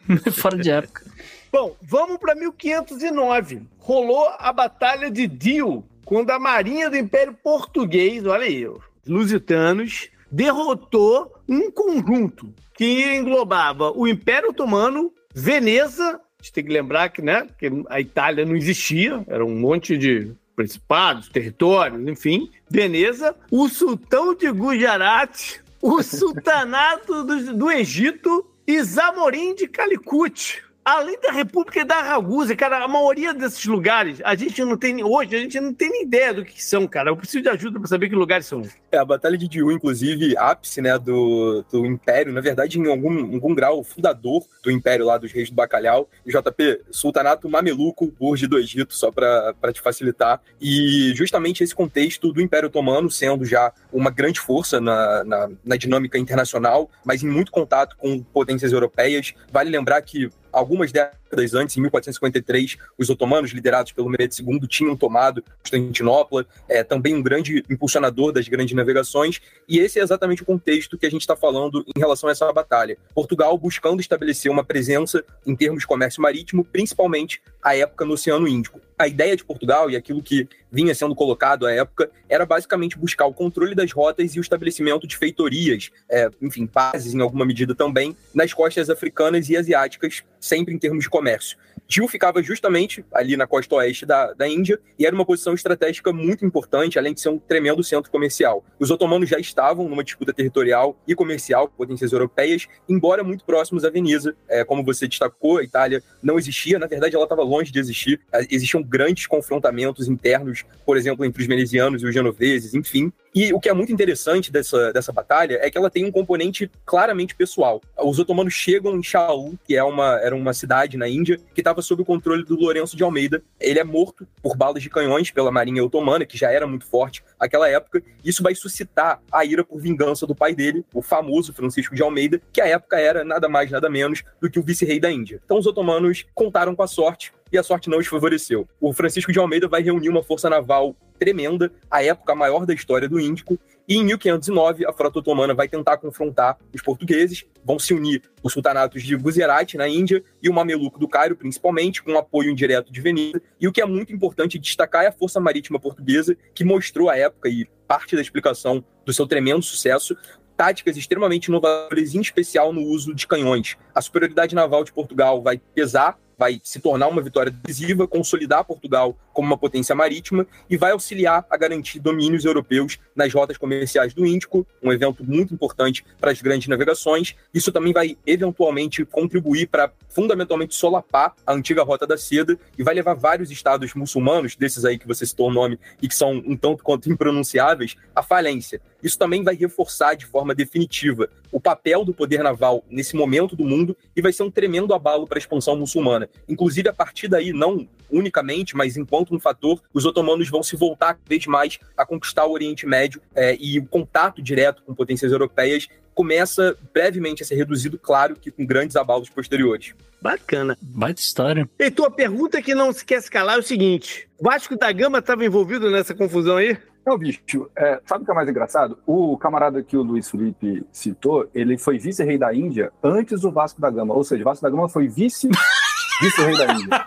Fora 0.33 0.57
de 0.57 0.71
época. 0.71 1.05
Bom, 1.53 1.77
vamos 1.83 2.17
para 2.17 2.35
1509. 2.35 3.61
Rolou 3.79 4.27
a 4.39 4.51
Batalha 4.55 5.11
de 5.11 5.27
Dio, 5.27 5.85
quando 6.03 6.31
a 6.31 6.39
Marinha 6.39 6.89
do 6.89 6.97
Império 6.97 7.37
Português, 7.45 8.25
olha 8.25 8.45
aí, 8.45 8.67
os 8.67 8.81
lusitanos, 9.07 10.09
derrotou 10.33 11.31
um 11.47 11.71
conjunto 11.71 12.55
que 12.75 13.17
englobava 13.17 13.91
o 13.91 14.09
Império 14.09 14.49
Otomano, 14.49 15.13
Veneza, 15.35 16.21
a 16.39 16.43
gente 16.43 16.53
tem 16.55 16.65
que 16.65 16.73
lembrar 16.73 17.11
que, 17.11 17.21
né, 17.21 17.47
que 17.59 17.71
a 17.91 18.01
Itália 18.01 18.47
não 18.47 18.57
existia, 18.57 19.23
era 19.27 19.45
um 19.45 19.59
monte 19.59 19.99
de 19.99 20.33
principados, 20.57 21.29
territórios, 21.29 22.09
enfim, 22.09 22.51
Veneza, 22.69 23.37
o 23.51 23.69
sultão 23.69 24.35
de 24.35 24.51
Gujarat, 24.51 25.61
o 25.81 26.03
sultanato 26.03 27.23
do, 27.23 27.55
do 27.55 27.71
Egito 27.71 28.45
e 28.67 28.83
Zamorim 28.83 29.55
de 29.55 29.69
Calicut. 29.69 30.65
Além 30.87 31.19
da 31.21 31.33
República 31.33 31.85
da 31.85 32.01
Ragusa, 32.01 32.55
cara, 32.55 32.85
a 32.85 32.87
maioria 32.87 33.35
desses 33.35 33.65
lugares, 33.65 34.21
a 34.23 34.37
gente 34.37 34.65
não 34.65 34.77
tem, 34.77 35.03
hoje, 35.03 35.35
a 35.35 35.41
gente 35.41 35.59
não 35.59 35.75
tem 35.75 35.91
nem 35.91 36.05
ideia 36.05 36.33
do 36.33 36.45
que 36.45 36.63
são, 36.63 36.87
cara. 36.87 37.11
Eu 37.11 37.17
preciso 37.17 37.43
de 37.43 37.49
ajuda 37.49 37.81
para 37.81 37.89
saber 37.89 38.09
que 38.09 38.15
lugares 38.15 38.47
são. 38.47 38.63
É, 38.93 38.97
a 38.97 39.05
Batalha 39.05 39.37
de 39.37 39.49
Diu, 39.49 39.73
inclusive, 39.73 40.37
ápice, 40.39 40.81
né, 40.81 40.97
do, 40.97 41.65
do 41.73 41.85
Império, 41.85 42.33
na 42.33 42.41
verdade, 42.41 42.79
em 42.79 42.89
algum, 42.89 43.35
algum 43.35 43.53
grau, 43.53 43.83
fundador 43.83 44.45
do 44.63 44.71
Império 44.71 45.05
lá 45.05 45.19
dos 45.19 45.33
Reis 45.33 45.51
do 45.51 45.57
Bacalhau, 45.57 46.09
JP, 46.25 46.83
Sultanato 46.93 47.49
Mameluco, 47.49 48.07
Burj 48.17 48.47
do 48.47 48.57
Egito, 48.57 48.95
só 48.95 49.11
para 49.11 49.73
te 49.73 49.81
facilitar. 49.81 50.41
E 50.61 51.13
justamente 51.17 51.65
esse 51.65 51.75
contexto 51.75 52.33
do 52.33 52.41
Império 52.41 52.69
Otomano 52.69 53.11
sendo 53.11 53.45
já 53.45 53.73
uma 53.93 54.13
grande 54.13 54.39
força 54.39 54.81
na, 54.81 55.25
na, 55.25 55.51
na 55.65 55.77
dinâmica 55.77 56.17
internacional, 56.17 56.89
mas 57.05 57.25
em 57.25 57.29
muito 57.29 57.51
contato 57.51 57.97
com 57.97 58.23
potências 58.23 58.73
europeias. 58.73 59.35
Vale 59.51 59.69
lembrar 59.69 60.01
que 60.03 60.31
algumas 60.57 60.91
décadas 60.91 61.53
antes, 61.53 61.77
em 61.77 61.83
1453, 61.83 62.79
os 62.97 63.11
otomanos, 63.11 63.51
liderados 63.51 63.93
pelo 63.93 64.09
Mehmed 64.09 64.35
II, 64.41 64.67
tinham 64.67 64.97
tomado 64.97 65.45
Constantinopla, 65.61 66.47
é, 66.67 66.83
também 66.83 67.15
um 67.15 67.23
grande 67.23 67.63
impulsionador 67.69 68.33
das 68.33 68.49
grandes 68.49 68.75
navegações, 68.75 69.41
e 69.69 69.79
esse 69.79 70.01
é 70.01 70.03
exatamente 70.03 70.43
o 70.43 70.47
contexto 70.47 70.97
que 70.97 71.05
a 71.05 71.11
gente 71.11 71.21
está 71.21 71.37
falando 71.37 71.85
em 71.95 72.01
relação 72.01 72.31
a 72.31 72.33
essa 72.33 72.51
batalha. 72.53 72.97
Portugal 73.15 73.57
buscando 73.59 74.01
estabelecer 74.01 74.51
uma 74.51 74.65
presença 74.65 75.23
em 75.47 75.55
termos 75.55 75.81
de 75.81 75.87
comércio 75.87 76.23
marítimo, 76.23 76.65
principalmente 76.65 77.43
à 77.63 77.77
época 77.77 78.07
no 78.07 78.15
Oceano 78.15 78.49
Índico. 78.49 78.81
A 78.99 79.07
ideia 79.07 79.37
de 79.37 79.45
Portugal 79.45 79.91
e 79.91 79.97
aquilo 79.97 80.23
que 80.23 80.49
vinha 80.73 80.95
sendo 80.95 81.15
colocado 81.15 81.67
à 81.67 81.73
época 81.73 82.11
era 82.29 82.47
basicamente 82.47 82.99
buscar 82.99 83.27
o 83.27 83.33
controle 83.33 83.75
das 83.75 83.93
rotas 83.93 84.35
e 84.35 84.39
o 84.39 84.43
estabelecimento 84.43 85.07
de 85.07 85.17
feitorias, 85.17 85.91
é, 86.09 86.31
enfim, 86.41 86.69
bases 86.73 87.13
em 87.13 87.21
alguma 87.21 87.45
medida 87.45 87.75
também, 87.75 88.17
nas 88.35 88.55
costas 88.55 88.89
africanas 88.89 89.49
e 89.51 89.57
asiáticas, 89.57 90.25
sempre 90.41 90.75
em 90.75 90.79
termos 90.79 91.05
de 91.05 91.11
comércio. 91.11 91.59
Gil 91.89 92.09
ficava 92.09 92.43
justamente 92.43 93.05
ali 93.13 93.37
na 93.37 93.47
costa 93.47 93.75
oeste 93.77 94.05
da, 94.05 94.33
da 94.33 94.49
Índia 94.49 94.79
e 94.99 95.07
era 95.07 95.15
uma 95.15 95.25
posição 95.25 95.55
estratégica 95.55 96.13
muito 96.13 96.45
importante, 96.45 96.99
além 96.99 97.15
de 97.15 97.21
ser 97.21 97.29
um 97.29 97.39
tremendo 97.39 97.83
centro 97.83 98.11
comercial. 98.11 98.65
Os 98.79 98.91
otomanos 98.91 99.29
já 99.29 99.39
estavam 99.39 99.89
numa 99.89 100.03
disputa 100.03 100.33
territorial 100.33 100.97
e 101.07 101.15
comercial 101.15 101.69
com 101.69 101.77
potências 101.77 102.13
europeias, 102.13 102.67
embora 102.89 103.23
muito 103.23 103.45
próximos 103.45 103.85
à 103.85 103.91
Veneza. 103.91 104.37
É, 104.49 104.65
como 104.65 104.85
você 104.85 105.07
destacou, 105.07 105.59
a 105.59 105.63
Itália 105.63 106.03
não 106.23 106.39
existia, 106.39 106.79
na 106.79 106.87
verdade 106.87 107.15
ela 107.15 107.25
estava 107.25 107.43
longe 107.43 107.71
de 107.71 107.79
existir. 107.79 108.21
É, 108.33 108.47
existiam 108.51 108.83
grandes 108.83 109.27
confrontamentos 109.27 110.09
internos, 110.09 110.65
por 110.85 110.97
exemplo, 110.97 111.25
entre 111.25 111.41
os 111.41 111.49
venezianos 111.49 112.03
e 112.03 112.07
os 112.07 112.13
genoveses, 112.13 112.75
enfim. 112.75 113.13
E 113.37 113.53
o 113.53 113.61
que 113.61 113.69
é 113.69 113.75
muito 113.75 113.93
interessante 113.93 114.51
dessa, 114.51 114.91
dessa 114.95 115.13
batalha 115.13 115.59
é 115.61 115.71
que 115.71 115.77
ela 115.77 115.91
tem 115.91 116.07
um 116.07 116.11
componente 116.11 116.71
claramente 116.87 117.35
pessoal. 117.35 117.83
Os 118.03 118.19
otomanos 118.19 118.55
chegam 118.55 118.97
em 118.97 119.03
Shaul, 119.03 119.59
que 119.63 119.77
é 119.77 119.85
uma, 119.85 120.19
era 120.21 120.35
uma 120.35 120.55
cidade 120.55 120.97
na 120.97 121.07
Índia, 121.07 121.39
que 121.55 121.61
estava 121.61 121.83
sob 121.83 122.01
o 122.01 122.05
controle 122.07 122.43
do 122.43 122.57
Lourenço 122.57 122.97
de 122.97 123.03
Almeida. 123.03 123.43
Ele 123.61 123.79
é 123.79 123.85
morto 123.85 124.27
por 124.43 124.57
balas 124.57 124.83
de 124.83 124.89
canhões 124.89 125.31
pela 125.31 125.53
marinha 125.53 125.85
otomana, 125.85 126.25
que 126.25 126.39
já 126.39 126.51
era 126.51 126.67
muito 126.67 126.87
forte 126.87 127.23
naquela 127.39 127.69
época. 127.69 128.03
Isso 128.25 128.43
vai 128.43 128.55
suscitar 128.55 129.21
a 129.31 129.45
ira 129.45 129.63
por 129.63 129.79
vingança 129.79 130.27
do 130.27 130.35
pai 130.35 130.55
dele, 130.55 130.83
o 130.95 131.03
famoso 131.03 131.53
Francisco 131.53 131.95
de 131.95 132.03
Almeida, 132.03 132.41
que 132.51 132.63
à 132.63 132.67
época 132.67 132.99
era 132.99 133.23
nada 133.23 133.51
mais, 133.51 133.71
nada 133.71 133.91
menos 133.91 134.23
do 134.41 134.49
que 134.49 134.59
o 134.59 134.63
vice-rei 134.63 134.99
da 134.99 135.13
Índia. 135.13 135.43
Então 135.45 135.59
os 135.59 135.67
otomanos 135.67 136.25
contaram 136.35 136.75
com 136.75 136.83
a 136.83 136.89
sorte 136.89 137.35
e 137.53 137.59
a 137.59 137.63
sorte 137.63 137.91
não 137.91 137.99
os 137.99 138.07
favoreceu. 138.07 138.67
O 138.81 138.93
Francisco 138.93 139.31
de 139.31 139.39
Almeida 139.39 139.69
vai 139.69 139.83
reunir 139.83 140.09
uma 140.09 140.23
força 140.23 140.49
naval 140.49 140.97
tremenda, 141.17 141.73
a 141.91 142.03
época 142.03 142.35
maior 142.35 142.67
da 142.67 142.75
história 142.75 143.09
do 143.09 143.19
Índico, 143.19 143.59
e 143.89 143.97
em 143.97 144.05
1509, 144.05 144.85
a 144.85 144.93
frota 144.93 145.21
otomana 145.21 145.55
vai 145.55 145.69
tentar 145.69 145.97
confrontar 145.99 146.59
os 146.75 146.83
portugueses, 146.83 147.45
vão 147.65 147.79
se 147.79 147.95
unir 147.95 148.23
os 148.43 148.53
sultanatos 148.53 149.03
de 149.03 149.15
Guzerat, 149.17 149.75
na 149.77 149.89
Índia, 149.89 150.25
e 150.43 150.49
o 150.49 150.53
Mameluco 150.53 150.99
do 150.99 151.07
Cairo, 151.07 151.37
principalmente, 151.37 152.03
com 152.03 152.19
apoio 152.19 152.51
indireto 152.51 152.93
de 152.93 153.01
Veneza. 153.01 153.41
E 153.61 153.69
o 153.69 153.73
que 153.73 153.81
é 153.81 153.87
muito 153.87 154.13
importante 154.13 154.59
destacar 154.59 155.05
é 155.05 155.09
a 155.09 155.13
força 155.13 155.39
marítima 155.39 155.79
portuguesa, 155.79 156.37
que 156.53 156.65
mostrou 156.65 157.09
à 157.09 157.17
época, 157.17 157.49
e 157.49 157.65
parte 157.87 158.17
da 158.17 158.23
explicação 158.23 158.85
do 159.05 159.13
seu 159.13 159.27
tremendo 159.27 159.63
sucesso, 159.63 160.17
táticas 160.57 160.97
extremamente 160.97 161.47
inovadoras, 161.47 162.15
em 162.15 162.21
especial 162.21 162.73
no 162.73 162.83
uso 162.83 163.15
de 163.15 163.27
canhões. 163.27 163.77
A 163.95 164.01
superioridade 164.01 164.55
naval 164.55 164.83
de 164.83 164.93
Portugal 164.93 165.41
vai 165.43 165.59
pesar 165.59 166.19
vai 166.39 166.61
se 166.63 166.81
tornar 166.81 167.09
uma 167.09 167.23
vitória 167.23 167.51
decisiva, 167.51 168.07
consolidar 168.07 168.65
Portugal 168.65 169.17
como 169.33 169.49
uma 169.49 169.59
potência 169.59 169.95
marítima 169.95 170.47
e 170.69 170.77
vai 170.77 170.93
auxiliar 170.93 171.47
a 171.51 171.57
garantir 171.57 171.99
domínios 171.99 172.45
europeus 172.45 172.99
nas 173.15 173.33
rotas 173.33 173.57
comerciais 173.57 174.15
do 174.15 174.27
Índico, 174.27 174.67
um 174.83 174.93
evento 174.93 175.25
muito 175.25 175.53
importante 175.53 176.05
para 176.21 176.31
as 176.31 176.41
grandes 176.41 176.69
navegações. 176.69 177.35
Isso 177.53 177.73
também 177.73 177.93
vai 177.93 178.17
eventualmente 178.27 179.05
contribuir 179.05 179.67
para 179.67 179.93
fundamentalmente 180.09 180.75
solapar 180.75 181.35
a 181.47 181.53
antiga 181.53 181.83
rota 181.83 182.07
da 182.07 182.17
seda 182.17 182.59
e 182.79 182.83
vai 182.83 182.95
levar 182.95 183.15
vários 183.15 183.51
estados 183.51 183.95
muçulmanos, 183.95 184.57
desses 184.57 184.85
aí 184.85 184.99
que 184.99 185.07
você 185.07 185.27
citou 185.27 185.49
o 185.49 185.53
nome 185.53 185.79
e 186.01 186.09
que 186.09 186.15
são 186.15 186.33
um 186.47 186.57
tanto 186.57 186.83
quanto 186.83 187.11
impronunciáveis, 187.11 187.97
à 188.15 188.23
falência. 188.23 188.81
Isso 189.03 189.19
também 189.19 189.43
vai 189.43 189.55
reforçar 189.55 190.15
de 190.15 190.27
forma 190.27 190.55
definitiva 190.55 191.29
o 191.53 191.61
papel 191.61 192.05
do 192.05 192.13
poder 192.13 192.43
naval 192.43 192.85
nesse 192.91 193.17
momento 193.17 193.55
do 193.55 193.65
mundo 193.65 193.97
e 194.15 194.23
vai 194.23 194.33
ser 194.33 194.43
um 194.43 194.51
tremendo 194.51 194.95
abalo 194.95 195.27
para 195.27 195.39
a 195.39 195.41
expansão 195.41 195.77
muçulmana. 195.77 196.29
Inclusive, 196.49 196.89
a 196.89 196.93
partir 196.93 197.29
daí, 197.29 197.53
não 197.53 197.89
unicamente, 198.11 198.77
mas 198.77 198.97
enquanto 198.97 199.35
um 199.35 199.41
fator, 199.41 199.81
os 199.93 200.05
otomanos 200.05 200.49
vão 200.49 200.63
se 200.63 200.77
voltar 200.77 201.15
cada 201.15 201.29
vez 201.29 201.47
mais 201.47 201.79
a 201.97 202.05
conquistar 202.05 202.47
o 202.47 202.53
Oriente 202.53 202.87
Médio 202.87 203.21
é, 203.35 203.57
e 203.61 203.79
o 203.79 203.87
contato 203.87 204.43
direto 204.43 204.83
com 204.83 204.95
potências 204.95 205.33
europeias 205.33 205.89
começa 206.15 206.77
brevemente 206.95 207.43
a 207.43 207.47
ser 207.47 207.57
reduzido, 207.57 207.99
claro 207.99 208.37
que 208.37 208.51
com 208.51 208.65
grandes 208.65 208.97
abalos 208.97 209.29
posteriores. 209.29 209.95
Bacana. 210.21 210.77
Baita 210.81 211.21
história. 211.21 211.69
E 211.79 211.91
tua 211.91 212.11
pergunta 212.11 212.63
que 212.63 212.75
não 212.75 212.91
se 212.91 213.05
quer 213.05 213.21
se 213.21 213.31
calar 213.31 213.57
é 213.57 213.59
o 213.59 213.63
seguinte: 213.63 214.27
Vasco 214.41 214.77
da 214.77 214.91
Gama 214.91 215.19
estava 215.19 215.45
envolvido 215.45 215.91
nessa 215.91 216.15
confusão 216.15 216.57
aí? 216.57 216.79
Não, 217.07 217.17
bicho, 217.17 217.71
é, 217.77 218.01
sabe 218.05 218.23
o 218.23 218.25
que 218.25 218.33
é 218.33 218.35
mais 218.35 218.49
engraçado? 218.49 218.99
O 219.07 219.39
camarada 219.39 219.81
que 219.81 219.97
o 219.97 220.03
Luiz 220.03 220.29
Felipe 220.29 220.85
citou, 220.91 221.49
ele 221.55 221.79
foi 221.79 222.01
vice-rei 222.01 222.37
da 222.37 222.53
Índia 222.53 222.93
antes 223.01 223.43
do 223.43 223.53
Vasco 223.53 223.81
da 223.81 223.89
Gama. 223.89 224.13
Ou 224.13 224.25
seja, 224.25 224.43
Vasco 224.43 224.65
da 224.65 224.71
Gama 224.71 224.89
foi 224.89 225.07
vice 225.07 225.49
vice-rei 226.21 226.59
da 226.59 226.73
Índia. 226.73 227.07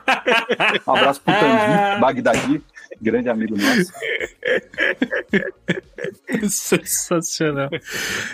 Um 0.88 0.96
abraço 0.96 1.22
pro 1.22 1.34
Tanguy, 1.34 2.00
Bagdadi, 2.00 2.64
grande 3.02 3.28
amigo 3.28 3.58
nosso. 3.58 3.92
Sensacional. 6.50 7.70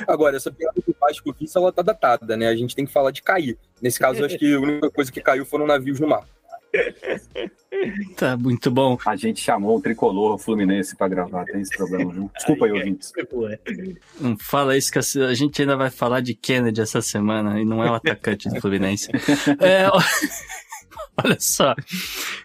Agora, 0.08 0.38
essa 0.38 0.52
piada 0.52 0.80
do 0.86 0.96
Vasco 1.02 1.34
vice, 1.34 1.58
ela 1.58 1.74
tá 1.74 1.82
datada, 1.82 2.38
né? 2.38 2.48
A 2.48 2.56
gente 2.56 2.76
tem 2.76 2.86
que 2.86 2.94
falar 2.94 3.10
de 3.10 3.24
cair. 3.24 3.58
Nesse 3.82 3.98
caso, 4.00 4.24
acho 4.24 4.38
que 4.38 4.54
a 4.54 4.60
única 4.60 4.92
coisa 4.92 5.12
que 5.12 5.20
caiu 5.20 5.48
foram 5.48 5.66
navios 5.66 6.00
no 6.00 6.08
mar. 6.08 6.26
Tá 8.16 8.38
muito 8.38 8.72
bom. 8.72 8.98
A 9.06 9.16
gente 9.16 9.42
chamou 9.42 9.78
o 9.78 9.82
tricolor 9.82 10.38
Fluminense 10.38 10.96
pra 10.96 11.08
gravar, 11.08 11.46
tem 11.46 11.62
esse 11.62 11.76
problema, 11.76 12.12
viu? 12.12 12.32
Desculpa 12.34 12.66
aí, 12.66 12.72
ouvintes. 12.72 13.12
Não 14.20 14.38
fala 14.38 14.78
isso 14.78 14.92
que 14.92 15.00
a 15.00 15.34
gente 15.34 15.62
ainda 15.62 15.76
vai 15.76 15.90
falar 15.90 16.22
de 16.22 16.34
Kennedy 16.34 16.82
essa 16.82 17.02
semana 17.02 17.60
e 17.60 17.66
não 17.66 17.84
é 17.84 17.92
o 17.92 17.94
atacante 17.94 18.50
do 18.50 18.60
Fluminense. 18.62 19.10
É, 19.60 19.90
olha 21.24 21.38
só. 21.40 21.76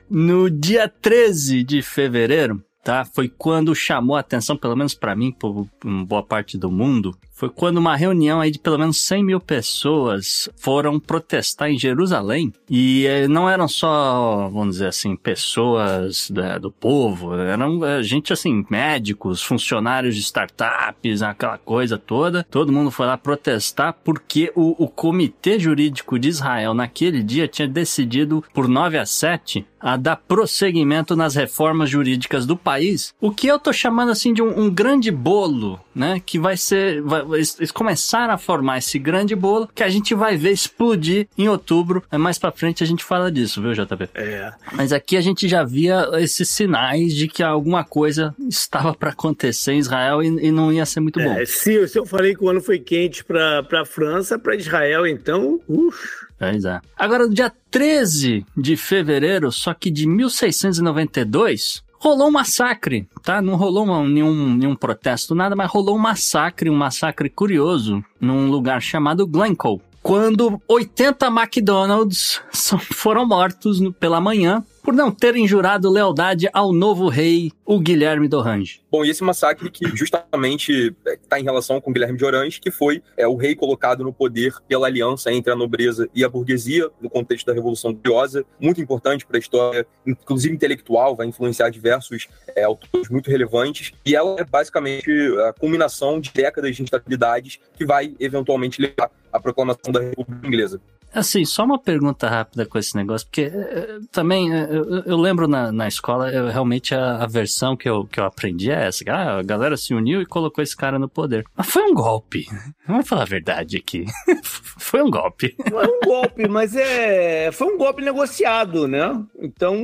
No 0.09 0.51
dia 0.51 0.89
13 0.89 1.63
de 1.63 1.83
fevereiro, 1.83 2.63
tá? 2.83 3.05
Foi 3.05 3.29
quando 3.29 3.75
chamou 3.75 4.17
a 4.17 4.21
atenção, 4.21 4.57
pelo 4.57 4.77
menos 4.77 4.95
para 4.95 5.15
mim, 5.15 5.33
por 5.33 5.67
boa 6.07 6.23
parte 6.23 6.59
do 6.59 6.71
mundo, 6.71 7.17
foi 7.41 7.49
quando 7.49 7.79
uma 7.79 7.97
reunião 7.97 8.39
aí 8.39 8.51
de 8.51 8.59
pelo 8.59 8.79
menos 8.79 9.01
100 9.01 9.25
mil 9.25 9.41
pessoas 9.41 10.47
foram 10.57 11.01
protestar 11.01 11.71
em 11.71 11.79
Jerusalém 11.79 12.53
e 12.69 13.07
eh, 13.07 13.27
não 13.27 13.49
eram 13.49 13.67
só, 13.67 14.51
vamos 14.53 14.75
dizer 14.75 14.89
assim, 14.89 15.17
pessoas 15.17 16.31
da, 16.31 16.59
do 16.59 16.71
povo, 16.71 17.35
eram 17.35 17.83
eh, 17.83 18.03
gente 18.03 18.31
assim, 18.31 18.67
médicos, 18.69 19.43
funcionários 19.43 20.15
de 20.17 20.21
startups, 20.21 21.23
aquela 21.23 21.57
coisa 21.57 21.97
toda. 21.97 22.45
Todo 22.51 22.73
mundo 22.73 22.91
foi 22.91 23.07
lá 23.07 23.17
protestar 23.17 23.97
porque 24.05 24.53
o, 24.55 24.85
o 24.85 24.87
Comitê 24.87 25.59
Jurídico 25.59 26.19
de 26.19 26.29
Israel 26.29 26.75
naquele 26.75 27.23
dia 27.23 27.49
tinha 27.49 27.67
decidido 27.67 28.45
por 28.53 28.69
9 28.69 28.99
a 28.99 29.07
7 29.07 29.65
a 29.81 29.97
dar 29.97 30.17
prosseguimento 30.17 31.17
nas 31.17 31.35
reformas 31.35 31.89
jurídicas 31.89 32.45
do 32.45 32.55
país. 32.55 33.15
O 33.19 33.31
que 33.31 33.47
eu 33.47 33.59
tô 33.59 33.73
chamando 33.73 34.13
assim 34.13 34.35
de 34.35 34.43
um, 34.43 34.65
um 34.65 34.71
grande 34.71 35.11
bolo 35.11 35.81
né? 35.95 36.21
Que 36.25 36.39
vai 36.39 36.57
ser. 36.57 37.03
Vai, 37.03 37.23
eles 37.35 37.71
começaram 37.73 38.35
a 38.35 38.39
formar 38.39 38.79
esse 38.79 38.99
grande 38.99 39.35
bolo 39.35 39.69
que 39.75 39.83
a 39.83 39.89
gente 39.89 40.15
vai 40.15 40.37
ver 40.37 40.53
explodir 40.53 41.29
em 41.37 41.49
outubro. 41.49 42.03
Mais 42.13 42.39
pra 42.39 42.53
frente 42.53 42.83
a 42.83 42.87
gente 42.87 43.05
fala 43.05 43.31
disso, 43.31 43.61
viu, 43.61 43.73
JP? 43.73 44.09
É. 44.15 44.53
Mas 44.73 44.93
aqui 44.93 45.17
a 45.17 45.21
gente 45.21 45.49
já 45.49 45.65
via 45.65 46.09
esses 46.15 46.49
sinais 46.49 47.15
de 47.15 47.29
que 47.29 47.43
alguma 47.43 47.85
coisa 47.85 48.35
estava 48.49 48.95
para 48.95 49.11
acontecer 49.11 49.73
em 49.73 49.79
Israel 49.79 50.23
e, 50.23 50.27
e, 50.27 50.51
não 50.51 50.73
ia 50.73 50.87
ser 50.87 51.01
muito 51.01 51.21
bom. 51.21 51.33
É, 51.33 51.45
se, 51.45 51.87
se 51.89 51.99
eu 51.99 52.07
falei 52.07 52.35
que 52.35 52.45
o 52.45 52.49
ano 52.49 52.61
foi 52.61 52.79
quente 52.79 53.25
para 53.25 53.65
a 53.73 53.85
França, 53.85 54.39
para 54.39 54.57
Israel, 54.57 55.07
então, 55.07 55.61
uff. 55.69 56.31
Pois 56.39 56.65
é. 56.65 56.81
Agora, 56.97 57.27
no 57.27 57.35
dia 57.35 57.53
13 57.71 58.47
de 58.57 58.75
fevereiro, 58.75 59.53
só 59.53 59.75
que 59.75 59.91
de 59.91 60.07
1692, 60.07 61.83
rolou 62.01 62.29
um 62.29 62.33
massacre, 62.33 63.07
tá? 63.23 63.41
Não 63.43 63.55
rolou 63.55 63.85
uma, 63.85 64.03
nenhum, 64.03 64.57
nenhum 64.57 64.75
protesto, 64.75 65.35
nada, 65.35 65.55
mas 65.55 65.71
rolou 65.71 65.95
um 65.95 65.99
massacre, 65.99 66.71
um 66.71 66.75
massacre 66.75 67.29
curioso, 67.29 68.03
num 68.19 68.49
lugar 68.49 68.81
chamado 68.81 69.27
Glencoe. 69.27 69.81
Quando 70.03 70.61
80 70.67 71.27
McDonald's 71.27 72.41
foram 72.95 73.29
mortos 73.29 73.79
no, 73.81 73.93
pela 73.93 74.19
manhã 74.19 74.65
por 74.83 74.95
não 74.95 75.11
terem 75.11 75.47
jurado 75.47 75.91
lealdade 75.91 76.49
ao 76.55 76.73
novo 76.73 77.09
rei, 77.09 77.53
o 77.67 77.79
Guilherme 77.79 78.27
d'Orange. 78.27 78.81
Bom, 78.91 79.05
e 79.05 79.11
esse 79.11 79.23
massacre 79.23 79.71
que 79.71 79.87
justamente 79.97 80.97
está 81.07 81.37
é, 81.37 81.41
em 81.41 81.45
relação 81.45 81.81
com 81.81 81.93
Guilherme 81.93 82.19
de 82.19 82.25
Orange, 82.25 82.61
que 82.61 82.73
foi 82.73 83.01
é, 83.17 83.27
o 83.27 83.37
rei 83.37 83.55
colocado 83.55 84.03
no 84.03 84.13
poder 84.13 84.53
pela 84.67 84.89
aliança 84.89 85.33
entre 85.33 85.53
a 85.53 85.55
nobreza 85.55 86.09
e 86.13 86.25
a 86.25 86.29
burguesia, 86.29 86.91
no 87.01 87.09
contexto 87.09 87.47
da 87.47 87.53
Revolução 87.53 87.95
Gloriosa, 87.95 88.45
muito 88.59 88.81
importante 88.81 89.25
para 89.25 89.37
a 89.37 89.39
história, 89.39 89.87
inclusive 90.05 90.53
intelectual, 90.53 91.15
vai 91.15 91.29
influenciar 91.29 91.71
diversos 91.71 92.27
é, 92.57 92.65
autores 92.65 93.09
muito 93.09 93.31
relevantes, 93.31 93.93
e 94.05 94.17
ela 94.17 94.35
é 94.41 94.45
basicamente 94.45 95.09
a 95.47 95.53
culminação 95.53 96.21
de 96.21 96.33
décadas 96.33 96.75
de 96.75 96.83
instabilidades 96.83 97.61
que 97.77 97.87
vai 97.87 98.17
eventualmente 98.19 98.83
levar 98.83 99.09
à 99.33 99.39
proclamação 99.39 99.93
da 99.93 100.01
República 100.01 100.47
Inglesa. 100.49 100.81
Assim, 101.13 101.45
só 101.45 101.65
uma 101.65 101.79
pergunta 101.79 102.29
rápida 102.29 102.65
com 102.67 102.79
esse 102.79 102.95
negócio, 102.97 103.27
porque 103.27 103.47
uh, 103.47 104.07
também 104.13 104.53
uh, 104.53 104.55
eu, 104.55 105.03
eu, 105.05 105.17
lembro 105.17 105.49
na, 105.49 105.73
na 105.73 105.89
escola, 105.89 106.31
eu, 106.31 106.49
realmente 106.49 106.95
a, 106.95 107.17
a, 107.17 107.27
versão 107.27 107.77
que 107.77 107.89
eu, 107.89 108.07
que 108.07 108.21
eu 108.21 108.25
aprendi 108.25 108.71
é 108.71 108.87
essa: 108.87 109.05
ah, 109.09 109.39
a 109.39 109.43
galera 109.43 109.77
se 109.77 109.93
uniu 109.93 110.23
e 110.23 110.27
colocou 110.27 110.63
esse 110.63 110.77
cara 110.77 110.99
no 110.99 111.09
poder. 111.09 111.45
Mas 111.57 111.67
foi 111.67 111.83
um 111.83 111.95
golpe. 111.95 112.47
Vamos 112.87 113.09
falar 113.09 113.23
a 113.23 113.27
verdade 113.27 113.77
aqui. 113.77 114.05
foi 114.43 115.03
um 115.03 115.11
golpe. 115.11 115.57
Foi 115.69 115.87
um 115.87 116.01
golpe, 116.05 116.49
mas 116.49 116.77
é. 116.77 117.51
Foi 117.53 117.67
um 117.67 117.79
golpe 117.79 118.03
negociado, 118.03 118.87
né? 118.87 119.21
Então 119.41 119.77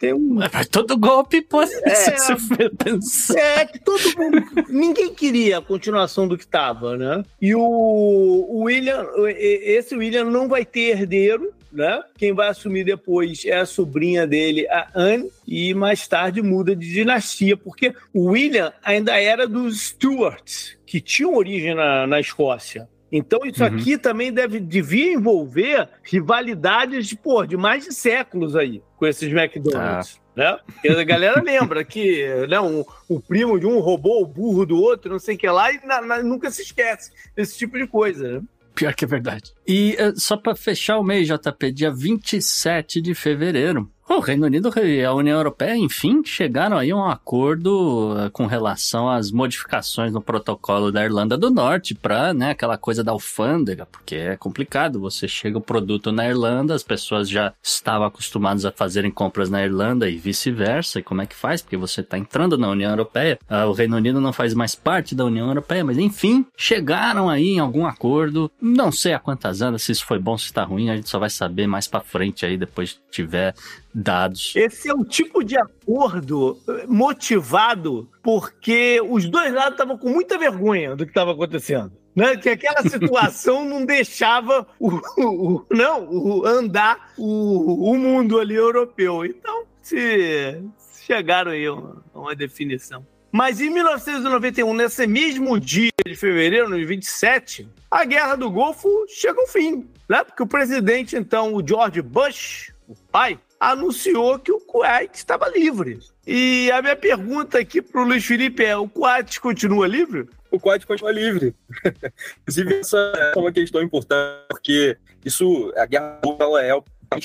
tem 0.00 0.14
um. 0.14 0.36
Mas 0.52 0.66
todo 0.66 0.96
golpe 0.96 1.42
pode 1.42 1.70
é, 1.84 1.94
ser 1.94 2.70
pensar. 2.70 3.38
É 3.38 3.66
que 3.66 3.78
todo 3.78 4.00
mundo. 4.16 4.42
ninguém 4.70 5.14
queria 5.14 5.58
a 5.58 5.62
continuação 5.62 6.26
do 6.26 6.38
que 6.38 6.44
estava, 6.44 6.96
né? 6.96 7.22
E 7.40 7.54
o, 7.54 7.60
o 7.60 8.62
William, 8.62 9.06
esse 9.28 9.94
William 9.94 10.24
não 10.24 10.48
vai 10.48 10.64
ter 10.64 10.96
herdeiro. 10.98 11.52
Né? 11.72 12.02
Quem 12.18 12.34
vai 12.34 12.48
assumir 12.48 12.82
depois 12.82 13.44
é 13.44 13.58
a 13.58 13.64
sobrinha 13.64 14.26
dele, 14.26 14.66
a 14.68 14.88
Anne, 14.92 15.30
e 15.46 15.72
mais 15.72 16.08
tarde 16.08 16.42
muda 16.42 16.74
de 16.74 16.92
dinastia, 16.92 17.56
porque 17.56 17.94
o 18.12 18.30
William 18.30 18.72
ainda 18.82 19.16
era 19.20 19.46
dos 19.46 19.80
Stuarts, 19.80 20.76
que 20.84 21.00
tinham 21.00 21.36
origem 21.36 21.76
na, 21.76 22.08
na 22.08 22.18
Escócia. 22.18 22.88
Então, 23.12 23.40
isso 23.44 23.64
uhum. 23.64 23.74
aqui 23.74 23.98
também 23.98 24.32
deve, 24.32 24.60
devia 24.60 25.12
envolver 25.12 25.88
rivalidades 26.02 27.06
de, 27.06 27.16
pô, 27.16 27.44
de 27.44 27.56
mais 27.56 27.84
de 27.84 27.94
séculos 27.94 28.54
aí 28.54 28.82
com 28.96 29.06
esses 29.06 29.32
McDonald's. 29.32 30.16
Ah. 30.16 30.30
Né? 30.36 30.58
Porque 30.64 30.88
a 30.88 31.04
galera 31.04 31.42
lembra 31.42 31.84
que 31.84 32.24
né, 32.48 32.60
um, 32.60 32.84
o 33.08 33.20
primo 33.20 33.58
de 33.58 33.66
um 33.66 33.80
roubou 33.80 34.22
o 34.22 34.26
burro 34.26 34.64
do 34.64 34.80
outro, 34.80 35.10
não 35.10 35.18
sei 35.18 35.34
o 35.34 35.38
que 35.38 35.48
lá, 35.48 35.72
e 35.72 35.84
na, 35.84 36.00
na, 36.00 36.22
nunca 36.22 36.50
se 36.50 36.62
esquece 36.62 37.10
desse 37.34 37.58
tipo 37.58 37.76
de 37.76 37.86
coisa. 37.86 38.34
Né? 38.34 38.42
Pior 38.74 38.94
que 38.94 39.04
é 39.04 39.08
verdade. 39.08 39.52
E 39.66 39.96
uh, 40.00 40.18
só 40.18 40.36
para 40.36 40.54
fechar 40.54 40.98
o 40.98 41.04
mês, 41.04 41.26
JP, 41.26 41.72
dia 41.72 41.90
27 41.90 43.00
de 43.02 43.14
fevereiro, 43.14 43.90
o 44.16 44.20
Reino 44.20 44.46
Unido 44.46 44.70
e 44.82 45.04
a 45.04 45.12
União 45.12 45.38
Europeia, 45.38 45.76
enfim, 45.76 46.22
chegaram 46.24 46.76
aí 46.76 46.90
a 46.90 46.96
um 46.96 47.04
acordo 47.04 48.16
eh, 48.18 48.30
com 48.30 48.44
relação 48.44 49.08
às 49.08 49.30
modificações 49.30 50.12
no 50.12 50.20
protocolo 50.20 50.90
da 50.90 51.04
Irlanda 51.04 51.38
do 51.38 51.48
Norte 51.48 51.94
para, 51.94 52.34
né, 52.34 52.50
aquela 52.50 52.76
coisa 52.76 53.04
da 53.04 53.12
alfândega, 53.12 53.86
porque 53.86 54.16
é 54.16 54.36
complicado. 54.36 54.98
Você 55.00 55.28
chega 55.28 55.58
o 55.58 55.60
produto 55.60 56.10
na 56.10 56.28
Irlanda, 56.28 56.74
as 56.74 56.82
pessoas 56.82 57.28
já 57.28 57.52
estavam 57.62 58.06
acostumadas 58.06 58.64
a 58.64 58.72
fazerem 58.72 59.12
compras 59.12 59.48
na 59.48 59.62
Irlanda 59.62 60.10
e 60.10 60.16
vice-versa. 60.16 60.98
E 60.98 61.02
como 61.04 61.22
é 61.22 61.26
que 61.26 61.34
faz? 61.36 61.62
Porque 61.62 61.76
você 61.76 62.00
está 62.00 62.18
entrando 62.18 62.58
na 62.58 62.68
União 62.68 62.90
Europeia. 62.90 63.38
Ah, 63.48 63.66
o 63.66 63.72
Reino 63.72 63.96
Unido 63.96 64.20
não 64.20 64.32
faz 64.32 64.54
mais 64.54 64.74
parte 64.74 65.14
da 65.14 65.24
União 65.24 65.46
Europeia, 65.46 65.84
mas 65.84 65.98
enfim, 65.98 66.44
chegaram 66.56 67.28
aí 67.30 67.50
em 67.50 67.58
algum 67.60 67.86
acordo. 67.86 68.50
Não 68.60 68.90
sei 68.90 69.12
há 69.12 69.20
quantas 69.20 69.62
anos, 69.62 69.82
se 69.82 69.92
isso 69.92 70.04
foi 70.04 70.18
bom, 70.18 70.36
se 70.36 70.46
está 70.46 70.64
ruim, 70.64 70.90
a 70.90 70.96
gente 70.96 71.08
só 71.08 71.18
vai 71.18 71.30
saber 71.30 71.68
mais 71.68 71.86
para 71.86 72.00
frente 72.00 72.44
aí, 72.44 72.56
depois 72.56 73.00
tiver 73.10 73.54
dados. 74.00 74.52
Esse 74.56 74.88
é 74.88 74.94
o 74.94 75.04
tipo 75.04 75.44
de 75.44 75.58
acordo 75.58 76.58
motivado 76.88 78.08
porque 78.22 79.00
os 79.08 79.28
dois 79.28 79.52
lados 79.52 79.72
estavam 79.72 79.98
com 79.98 80.08
muita 80.08 80.38
vergonha 80.38 80.96
do 80.96 81.04
que 81.04 81.10
estava 81.10 81.32
acontecendo. 81.32 81.92
Né? 82.14 82.36
Que 82.36 82.48
aquela 82.48 82.82
situação 82.82 83.64
não 83.68 83.84
deixava 83.84 84.66
o, 84.78 85.00
o, 85.18 85.66
não, 85.70 86.08
o 86.10 86.46
andar 86.46 87.12
o, 87.16 87.90
o 87.92 87.96
mundo 87.96 88.38
ali 88.38 88.54
europeu. 88.54 89.24
Então, 89.24 89.64
se, 89.82 90.62
se 90.78 91.04
chegaram 91.04 91.52
aí 91.52 91.66
a 91.66 91.74
uma, 91.74 92.04
uma 92.14 92.34
definição. 92.34 93.06
Mas 93.32 93.60
em 93.60 93.70
1991, 93.70 94.74
nesse 94.74 95.06
mesmo 95.06 95.58
dia 95.60 95.90
de 96.04 96.16
fevereiro, 96.16 96.68
no 96.68 96.84
27, 96.84 97.68
a 97.88 98.04
Guerra 98.04 98.34
do 98.34 98.50
Golfo 98.50 98.88
chega 99.08 99.40
ao 99.40 99.46
fim, 99.46 99.88
né? 100.08 100.24
Porque 100.24 100.42
o 100.42 100.46
presidente, 100.46 101.16
então, 101.16 101.54
o 101.54 101.66
George 101.66 102.02
Bush, 102.02 102.72
o 102.88 102.94
pai, 103.12 103.38
anunciou 103.60 104.38
que 104.38 104.50
o 104.50 104.58
Kuwait 104.58 105.14
estava 105.14 105.46
livre. 105.48 106.00
E 106.26 106.70
a 106.70 106.80
minha 106.80 106.96
pergunta 106.96 107.58
aqui 107.58 107.82
para 107.82 108.00
o 108.00 108.04
Luiz 108.04 108.24
Felipe 108.24 108.64
é: 108.64 108.74
o 108.74 108.88
Kuwait 108.88 109.38
continua 109.38 109.86
livre? 109.86 110.26
O 110.50 110.58
Kuwait 110.58 110.86
continua 110.86 111.12
livre. 111.12 111.54
Inclusive, 112.40 112.80
essa 112.80 112.96
é 112.96 113.38
uma 113.38 113.52
questão 113.52 113.82
importante, 113.82 114.46
porque 114.48 114.96
isso, 115.24 115.72
a 115.76 115.84
guerra 115.84 116.18
ela 116.40 116.62
é 116.64 116.72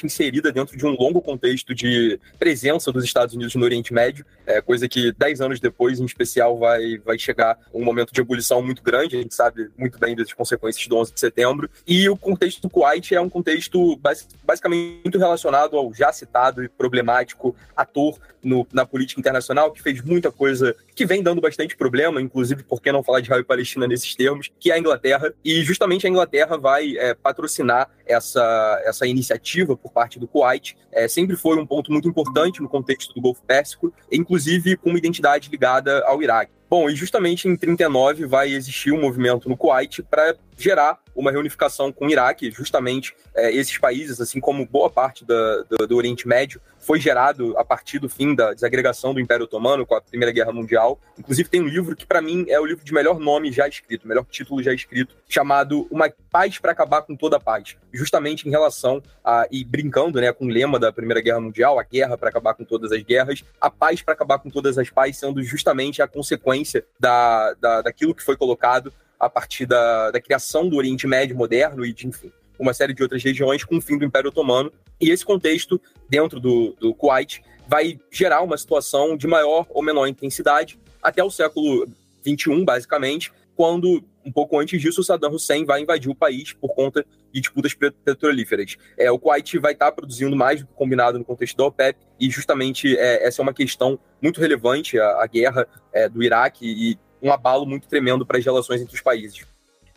inserida 0.03 0.51
dentro 0.51 0.75
de 0.75 0.85
um 0.85 0.91
longo 0.91 1.21
contexto 1.21 1.75
de 1.75 2.19
presença 2.39 2.91
dos 2.91 3.03
Estados 3.03 3.35
Unidos 3.35 3.53
no 3.53 3.63
Oriente 3.63 3.93
Médio, 3.93 4.25
é 4.45 4.59
coisa 4.59 4.89
que 4.89 5.11
dez 5.13 5.41
anos 5.41 5.59
depois, 5.59 5.99
em 5.99 6.05
especial, 6.05 6.57
vai, 6.57 6.97
vai 6.97 7.19
chegar 7.19 7.59
um 7.73 7.83
momento 7.83 8.11
de 8.11 8.19
ebulição 8.19 8.61
muito 8.63 8.81
grande, 8.81 9.15
a 9.15 9.21
gente 9.21 9.35
sabe 9.35 9.69
muito 9.77 9.99
bem 9.99 10.15
das 10.15 10.33
consequências 10.33 10.87
do 10.87 10.97
11 10.97 11.13
de 11.13 11.19
setembro, 11.19 11.69
e 11.85 12.09
o 12.09 12.17
contexto 12.17 12.61
do 12.61 12.69
Kuwait 12.69 13.13
é 13.13 13.21
um 13.21 13.29
contexto 13.29 13.99
basicamente 14.43 15.01
muito 15.03 15.19
relacionado 15.19 15.77
ao 15.77 15.93
já 15.93 16.11
citado 16.11 16.63
e 16.63 16.69
problemático 16.69 17.55
ator 17.75 18.17
no, 18.43 18.65
na 18.73 18.85
política 18.85 19.19
internacional, 19.19 19.71
que 19.71 19.81
fez 19.81 20.01
muita 20.01 20.31
coisa 20.31 20.75
que 20.95 21.05
vem 21.05 21.21
dando 21.21 21.41
bastante 21.41 21.75
problema, 21.75 22.21
inclusive 22.21 22.63
por 22.63 22.81
que 22.81 22.91
não 22.91 23.03
falar 23.03 23.19
de 23.19 23.27
Israel 23.27 23.41
e 23.41 23.45
Palestina 23.45 23.87
nesses 23.87 24.15
termos, 24.15 24.49
que 24.59 24.71
é 24.71 24.75
a 24.75 24.79
Inglaterra, 24.79 25.33
e 25.43 25.61
justamente 25.61 26.07
a 26.07 26.09
Inglaterra 26.09 26.57
vai 26.57 26.97
é, 26.97 27.13
patrocinar 27.13 27.89
essa, 28.05 28.81
essa 28.85 29.05
iniciativa 29.05 29.75
por 29.75 29.91
parte 29.91 30.17
do 30.17 30.27
Kuwait, 30.27 30.77
é, 30.91 31.07
sempre 31.07 31.35
foi 31.35 31.57
um 31.57 31.65
ponto 31.65 31.91
muito 31.91 32.07
importante 32.07 32.61
no 32.61 32.69
contexto 32.69 33.13
do 33.13 33.21
Golfo 33.21 33.43
Pérsico, 33.43 33.93
inclusive 34.11 34.77
com 34.77 34.89
uma 34.89 34.97
identidade 34.97 35.49
ligada 35.49 36.03
ao 36.05 36.23
Iraque. 36.23 36.55
Bom, 36.67 36.89
e 36.89 36.95
justamente 36.95 37.47
em 37.47 37.55
39 37.55 38.25
vai 38.25 38.51
existir 38.51 38.91
um 38.91 38.99
movimento 38.99 39.47
no 39.47 39.55
Kuwait 39.55 40.01
para 40.01 40.35
gerar 40.57 40.99
uma 41.15 41.31
reunificação 41.31 41.91
com 41.91 42.07
o 42.07 42.09
Iraque, 42.09 42.51
justamente 42.51 43.15
é, 43.33 43.51
esses 43.51 43.77
países, 43.77 44.19
assim 44.19 44.39
como 44.39 44.65
boa 44.65 44.89
parte 44.89 45.23
da, 45.23 45.63
do, 45.63 45.87
do 45.87 45.95
Oriente 45.95 46.27
Médio, 46.27 46.61
foi 46.77 46.99
gerado 46.99 47.57
a 47.57 47.65
partir 47.65 47.97
do 47.97 48.07
fim 48.07 48.35
da 48.35 48.53
desagregação 48.53 49.13
do 49.13 49.19
Império 49.19 49.45
Otomano 49.45 49.85
com 49.85 49.95
a 49.95 50.01
Primeira 50.01 50.31
Guerra 50.31 50.51
Mundial. 50.51 50.99
Inclusive 51.17 51.49
tem 51.49 51.61
um 51.61 51.67
livro 51.67 51.95
que 51.95 52.05
para 52.05 52.21
mim 52.21 52.45
é 52.47 52.59
o 52.59 52.65
livro 52.65 52.85
de 52.85 52.93
melhor 52.93 53.19
nome 53.19 53.51
já 53.51 53.67
escrito, 53.67 54.07
melhor 54.07 54.25
título 54.29 54.61
já 54.61 54.71
escrito, 54.73 55.15
chamado 55.27 55.87
Uma 55.89 56.13
Paz 56.29 56.59
para 56.59 56.73
acabar 56.73 57.01
com 57.01 57.15
toda 57.15 57.37
a 57.37 57.39
paz, 57.39 57.75
justamente 57.91 58.47
em 58.47 58.51
relação 58.51 59.01
a 59.23 59.47
e 59.49 59.63
brincando, 59.63 60.19
né, 60.19 60.31
com 60.31 60.45
o 60.45 60.49
lema 60.49 60.77
da 60.77 60.91
Primeira 60.91 61.21
Guerra 61.21 61.39
Mundial, 61.39 61.79
a 61.79 61.83
guerra 61.83 62.17
para 62.17 62.29
acabar 62.29 62.53
com 62.53 62.63
todas 62.63 62.91
as 62.91 63.01
guerras, 63.01 63.43
a 63.59 63.69
paz 63.69 64.01
para 64.01 64.13
acabar 64.13 64.37
com 64.39 64.49
todas 64.49 64.77
as 64.77 64.89
paz 64.89 65.17
sendo 65.17 65.41
justamente 65.41 66.01
a 66.01 66.07
consequência 66.07 66.85
da, 66.99 67.53
da 67.53 67.81
daquilo 67.81 68.13
que 68.13 68.23
foi 68.23 68.35
colocado 68.37 68.93
a 69.25 69.29
partir 69.29 69.65
da, 69.65 70.11
da 70.11 70.21
criação 70.21 70.67
do 70.67 70.77
Oriente 70.77 71.07
Médio 71.07 71.35
moderno 71.35 71.85
e 71.85 71.93
de, 71.93 72.07
enfim, 72.07 72.31
uma 72.59 72.73
série 72.73 72.93
de 72.93 73.03
outras 73.03 73.23
regiões 73.23 73.63
com 73.63 73.77
o 73.77 73.81
fim 73.81 73.97
do 73.97 74.05
Império 74.05 74.29
Otomano. 74.29 74.71
E 74.99 75.09
esse 75.09 75.25
contexto, 75.25 75.81
dentro 76.09 76.39
do, 76.39 76.75
do 76.79 76.93
Kuwait, 76.93 77.41
vai 77.67 77.99
gerar 78.11 78.41
uma 78.41 78.57
situação 78.57 79.17
de 79.17 79.27
maior 79.27 79.65
ou 79.69 79.83
menor 79.83 80.07
intensidade 80.07 80.79
até 81.01 81.23
o 81.23 81.29
século 81.29 81.87
XXI, 82.25 82.63
basicamente, 82.63 83.31
quando, 83.55 84.03
um 84.25 84.31
pouco 84.31 84.59
antes 84.59 84.81
disso, 84.81 85.03
Saddam 85.03 85.31
Hussein 85.31 85.65
vai 85.65 85.81
invadir 85.81 86.09
o 86.09 86.15
país 86.15 86.53
por 86.53 86.73
conta 86.73 87.05
de 87.31 87.39
disputas 87.39 87.73
petrolíferas. 87.73 88.75
É, 88.97 89.09
o 89.11 89.19
Kuwait 89.19 89.57
vai 89.59 89.73
estar 89.73 89.91
produzindo 89.91 90.35
mais 90.35 90.61
do 90.61 90.67
que 90.67 90.73
combinado 90.73 91.17
no 91.17 91.25
contexto 91.25 91.57
da 91.57 91.65
OPEP, 91.65 91.99
e 92.19 92.29
justamente 92.29 92.97
é, 92.97 93.25
essa 93.25 93.41
é 93.41 93.43
uma 93.43 93.53
questão 93.53 93.99
muito 94.21 94.41
relevante, 94.41 94.99
a, 94.99 95.23
a 95.23 95.27
guerra 95.27 95.67
é, 95.93 96.09
do 96.09 96.21
Iraque, 96.21 96.65
e 96.65 96.97
um 97.25 97.31
abalo 97.31 97.65
muito 97.65 97.87
tremendo 97.87 98.25
para 98.25 98.37
as 98.37 98.45
relações 98.45 98.81
entre 98.81 98.95
os 98.95 99.01
países. 99.01 99.45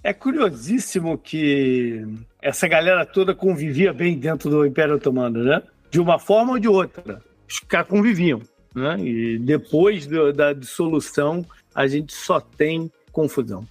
É 0.03 0.13
curiosíssimo 0.13 1.19
que 1.19 2.05
essa 2.41 2.67
galera 2.67 3.05
toda 3.05 3.35
convivia 3.35 3.93
bem 3.93 4.17
dentro 4.19 4.49
do 4.49 4.65
Império 4.65 4.95
Otomano, 4.95 5.43
né? 5.45 5.63
De 5.91 6.01
uma 6.01 6.19
forma 6.19 6.53
ou 6.53 6.59
de 6.59 6.69
outra. 6.69 7.23
Os 7.49 7.59
caras 7.61 7.89
conviviam, 7.89 8.41
né? 8.75 8.97
E 9.01 9.39
depois 9.39 10.07
do, 10.07 10.33
da 10.33 10.53
dissolução, 10.53 11.45
a 11.75 11.87
gente 11.87 12.13
só 12.13 12.41
tem 12.41 12.91
confusão. 13.13 13.67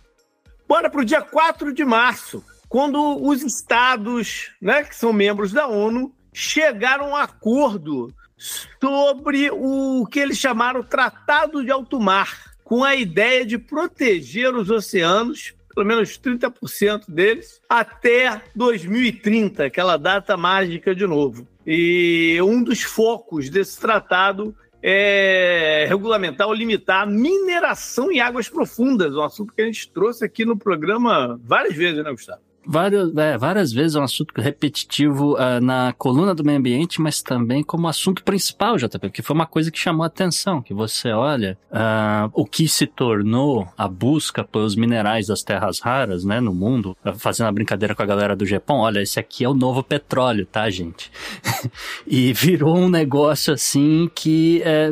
Bora 0.68 0.90
para 0.90 1.02
o 1.02 1.06
dia 1.06 1.22
4 1.22 1.74
de 1.74 1.86
março, 1.86 2.44
quando 2.68 3.00
os 3.26 3.42
estados, 3.42 4.52
né, 4.62 4.84
que 4.84 4.96
são 4.96 5.14
membros 5.14 5.54
da 5.54 5.68
ONU, 5.68 6.14
chegaram 6.34 7.06
a 7.06 7.10
um 7.10 7.16
acordo 7.16 8.14
sobre 8.38 9.50
o 9.52 10.06
que 10.06 10.20
eles 10.20 10.38
chamaram 10.38 10.84
Tratado 10.84 11.64
de 11.64 11.72
Alto 11.72 12.00
Mar, 12.00 12.57
com 12.68 12.84
a 12.84 12.98
ideia 12.98 13.46
de 13.46 13.58
proteger 13.58 14.54
os 14.54 14.70
oceanos, 14.70 15.56
pelo 15.74 15.88
menos 15.88 16.20
30% 16.20 17.06
deles, 17.08 17.62
até 17.70 18.42
2030, 18.54 19.64
aquela 19.64 19.96
data 19.96 20.36
mágica 20.36 20.94
de 20.94 21.08
novo. 21.08 21.48
E 21.66 22.38
um 22.42 22.62
dos 22.62 22.84
focos 22.84 23.50
desse 23.50 23.80
tratado 23.80 24.54
é 24.84 25.86
regulamentar 25.88 26.46
ou 26.46 26.54
limitar 26.54 27.04
a 27.04 27.06
mineração 27.06 28.12
em 28.12 28.20
águas 28.20 28.50
profundas, 28.50 29.16
um 29.16 29.24
assunto 29.24 29.54
que 29.54 29.62
a 29.62 29.66
gente 29.66 29.90
trouxe 29.90 30.26
aqui 30.26 30.44
no 30.44 30.58
programa 30.58 31.40
várias 31.42 31.74
vezes, 31.74 32.04
né, 32.04 32.12
Gustavo? 32.12 32.42
Várias, 32.68 33.16
é, 33.16 33.38
várias 33.38 33.72
vezes 33.72 33.96
é 33.96 34.00
um 34.00 34.04
assunto 34.04 34.34
repetitivo 34.40 35.36
uh, 35.36 35.62
na 35.62 35.94
coluna 35.98 36.36
do 36.36 36.44
meio 36.44 36.60
ambiente, 36.60 37.02
mas 37.02 37.22
também 37.22 37.64
como 37.64 37.88
assunto 37.88 38.24
principal, 38.24 38.78
JP, 38.78 39.00
porque 39.00 39.22
foi 39.22 39.36
uma 39.36 39.46
coisa 39.46 39.72
que 39.72 39.80
chamou 39.80 40.04
a 40.04 40.08
atenção, 40.08 40.62
que 40.62 40.74
você 40.74 41.12
olha 41.12 41.58
uh, 41.72 42.30
o 42.34 42.46
que 42.46 42.68
se 42.68 42.86
tornou 42.86 43.68
a 43.78 43.88
busca 43.88 44.44
pelos 44.44 44.76
minerais 44.76 45.28
das 45.28 45.42
terras 45.42 45.80
raras, 45.80 46.26
né, 46.26 46.42
no 46.42 46.54
mundo, 46.54 46.96
fazendo 47.16 47.48
a 47.48 47.52
brincadeira 47.52 47.96
com 47.96 48.04
a 48.04 48.06
galera 48.06 48.36
do 48.36 48.46
Japão, 48.46 48.78
olha, 48.78 49.02
esse 49.02 49.20
aqui 49.20 49.46
é 49.46 49.50
o 49.50 49.54
novo 49.54 49.82
petróleo, 49.82 50.46
tá, 50.46 50.70
gente? 50.70 51.12
e 52.06 52.34
virou 52.34 52.78
um 52.78 52.90
negócio 52.90 53.54
assim 53.54 54.10
que... 54.14 54.62
É, 54.66 54.92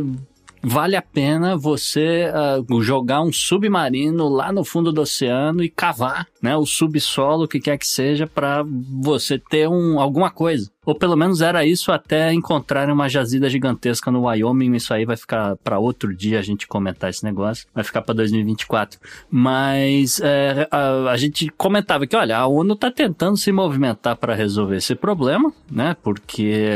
vale 0.66 0.96
a 0.96 1.02
pena 1.02 1.56
você 1.56 2.26
uh, 2.70 2.82
jogar 2.82 3.22
um 3.22 3.32
submarino 3.32 4.28
lá 4.28 4.52
no 4.52 4.64
fundo 4.64 4.92
do 4.92 5.02
oceano 5.02 5.64
e 5.64 5.70
cavar, 5.70 6.28
né, 6.42 6.58
o 6.58 6.66
subsolo, 6.66 7.44
o 7.44 7.48
que 7.48 7.60
quer 7.60 7.78
que 7.78 7.88
seja, 7.88 8.26
para 8.26 8.64
você 9.02 9.38
ter 9.38 9.70
um, 9.70 10.00
alguma 10.00 10.32
coisa. 10.32 10.72
Ou 10.86 10.96
pelo 10.96 11.16
menos 11.16 11.42
era 11.42 11.66
isso 11.66 11.92
até 11.92 12.32
encontrarem 12.34 12.94
uma 12.94 13.10
jazida 13.10 13.50
gigantesca 13.50 14.12
no 14.12 14.26
Wyoming. 14.26 14.76
Isso 14.76 14.94
aí 14.94 15.06
vai 15.06 15.18
ficar 15.18 15.56
para 15.58 15.80
outro 15.80 16.16
dia 16.16 16.40
a 16.40 16.42
gente 16.42 16.68
comentar 16.68 17.10
esse 17.10 17.24
negócio. 17.24 17.66
Vai 17.74 17.84
ficar 17.84 18.02
para 18.02 18.16
2024. 18.16 19.00
Mas 19.30 20.20
é, 20.22 20.68
a, 20.70 21.12
a, 21.12 21.18
gente 21.18 21.50
comentava 21.58 22.06
que, 22.06 22.16
olha, 22.16 22.38
a 22.38 22.48
ONU 22.48 22.76
tá 22.76 22.92
tentando 22.92 23.38
se 23.38 23.52
movimentar 23.52 24.16
para 24.16 24.36
resolver 24.36 24.78
esse 24.78 24.96
problema, 24.96 25.52
né? 25.72 25.96
Porque 26.04 26.70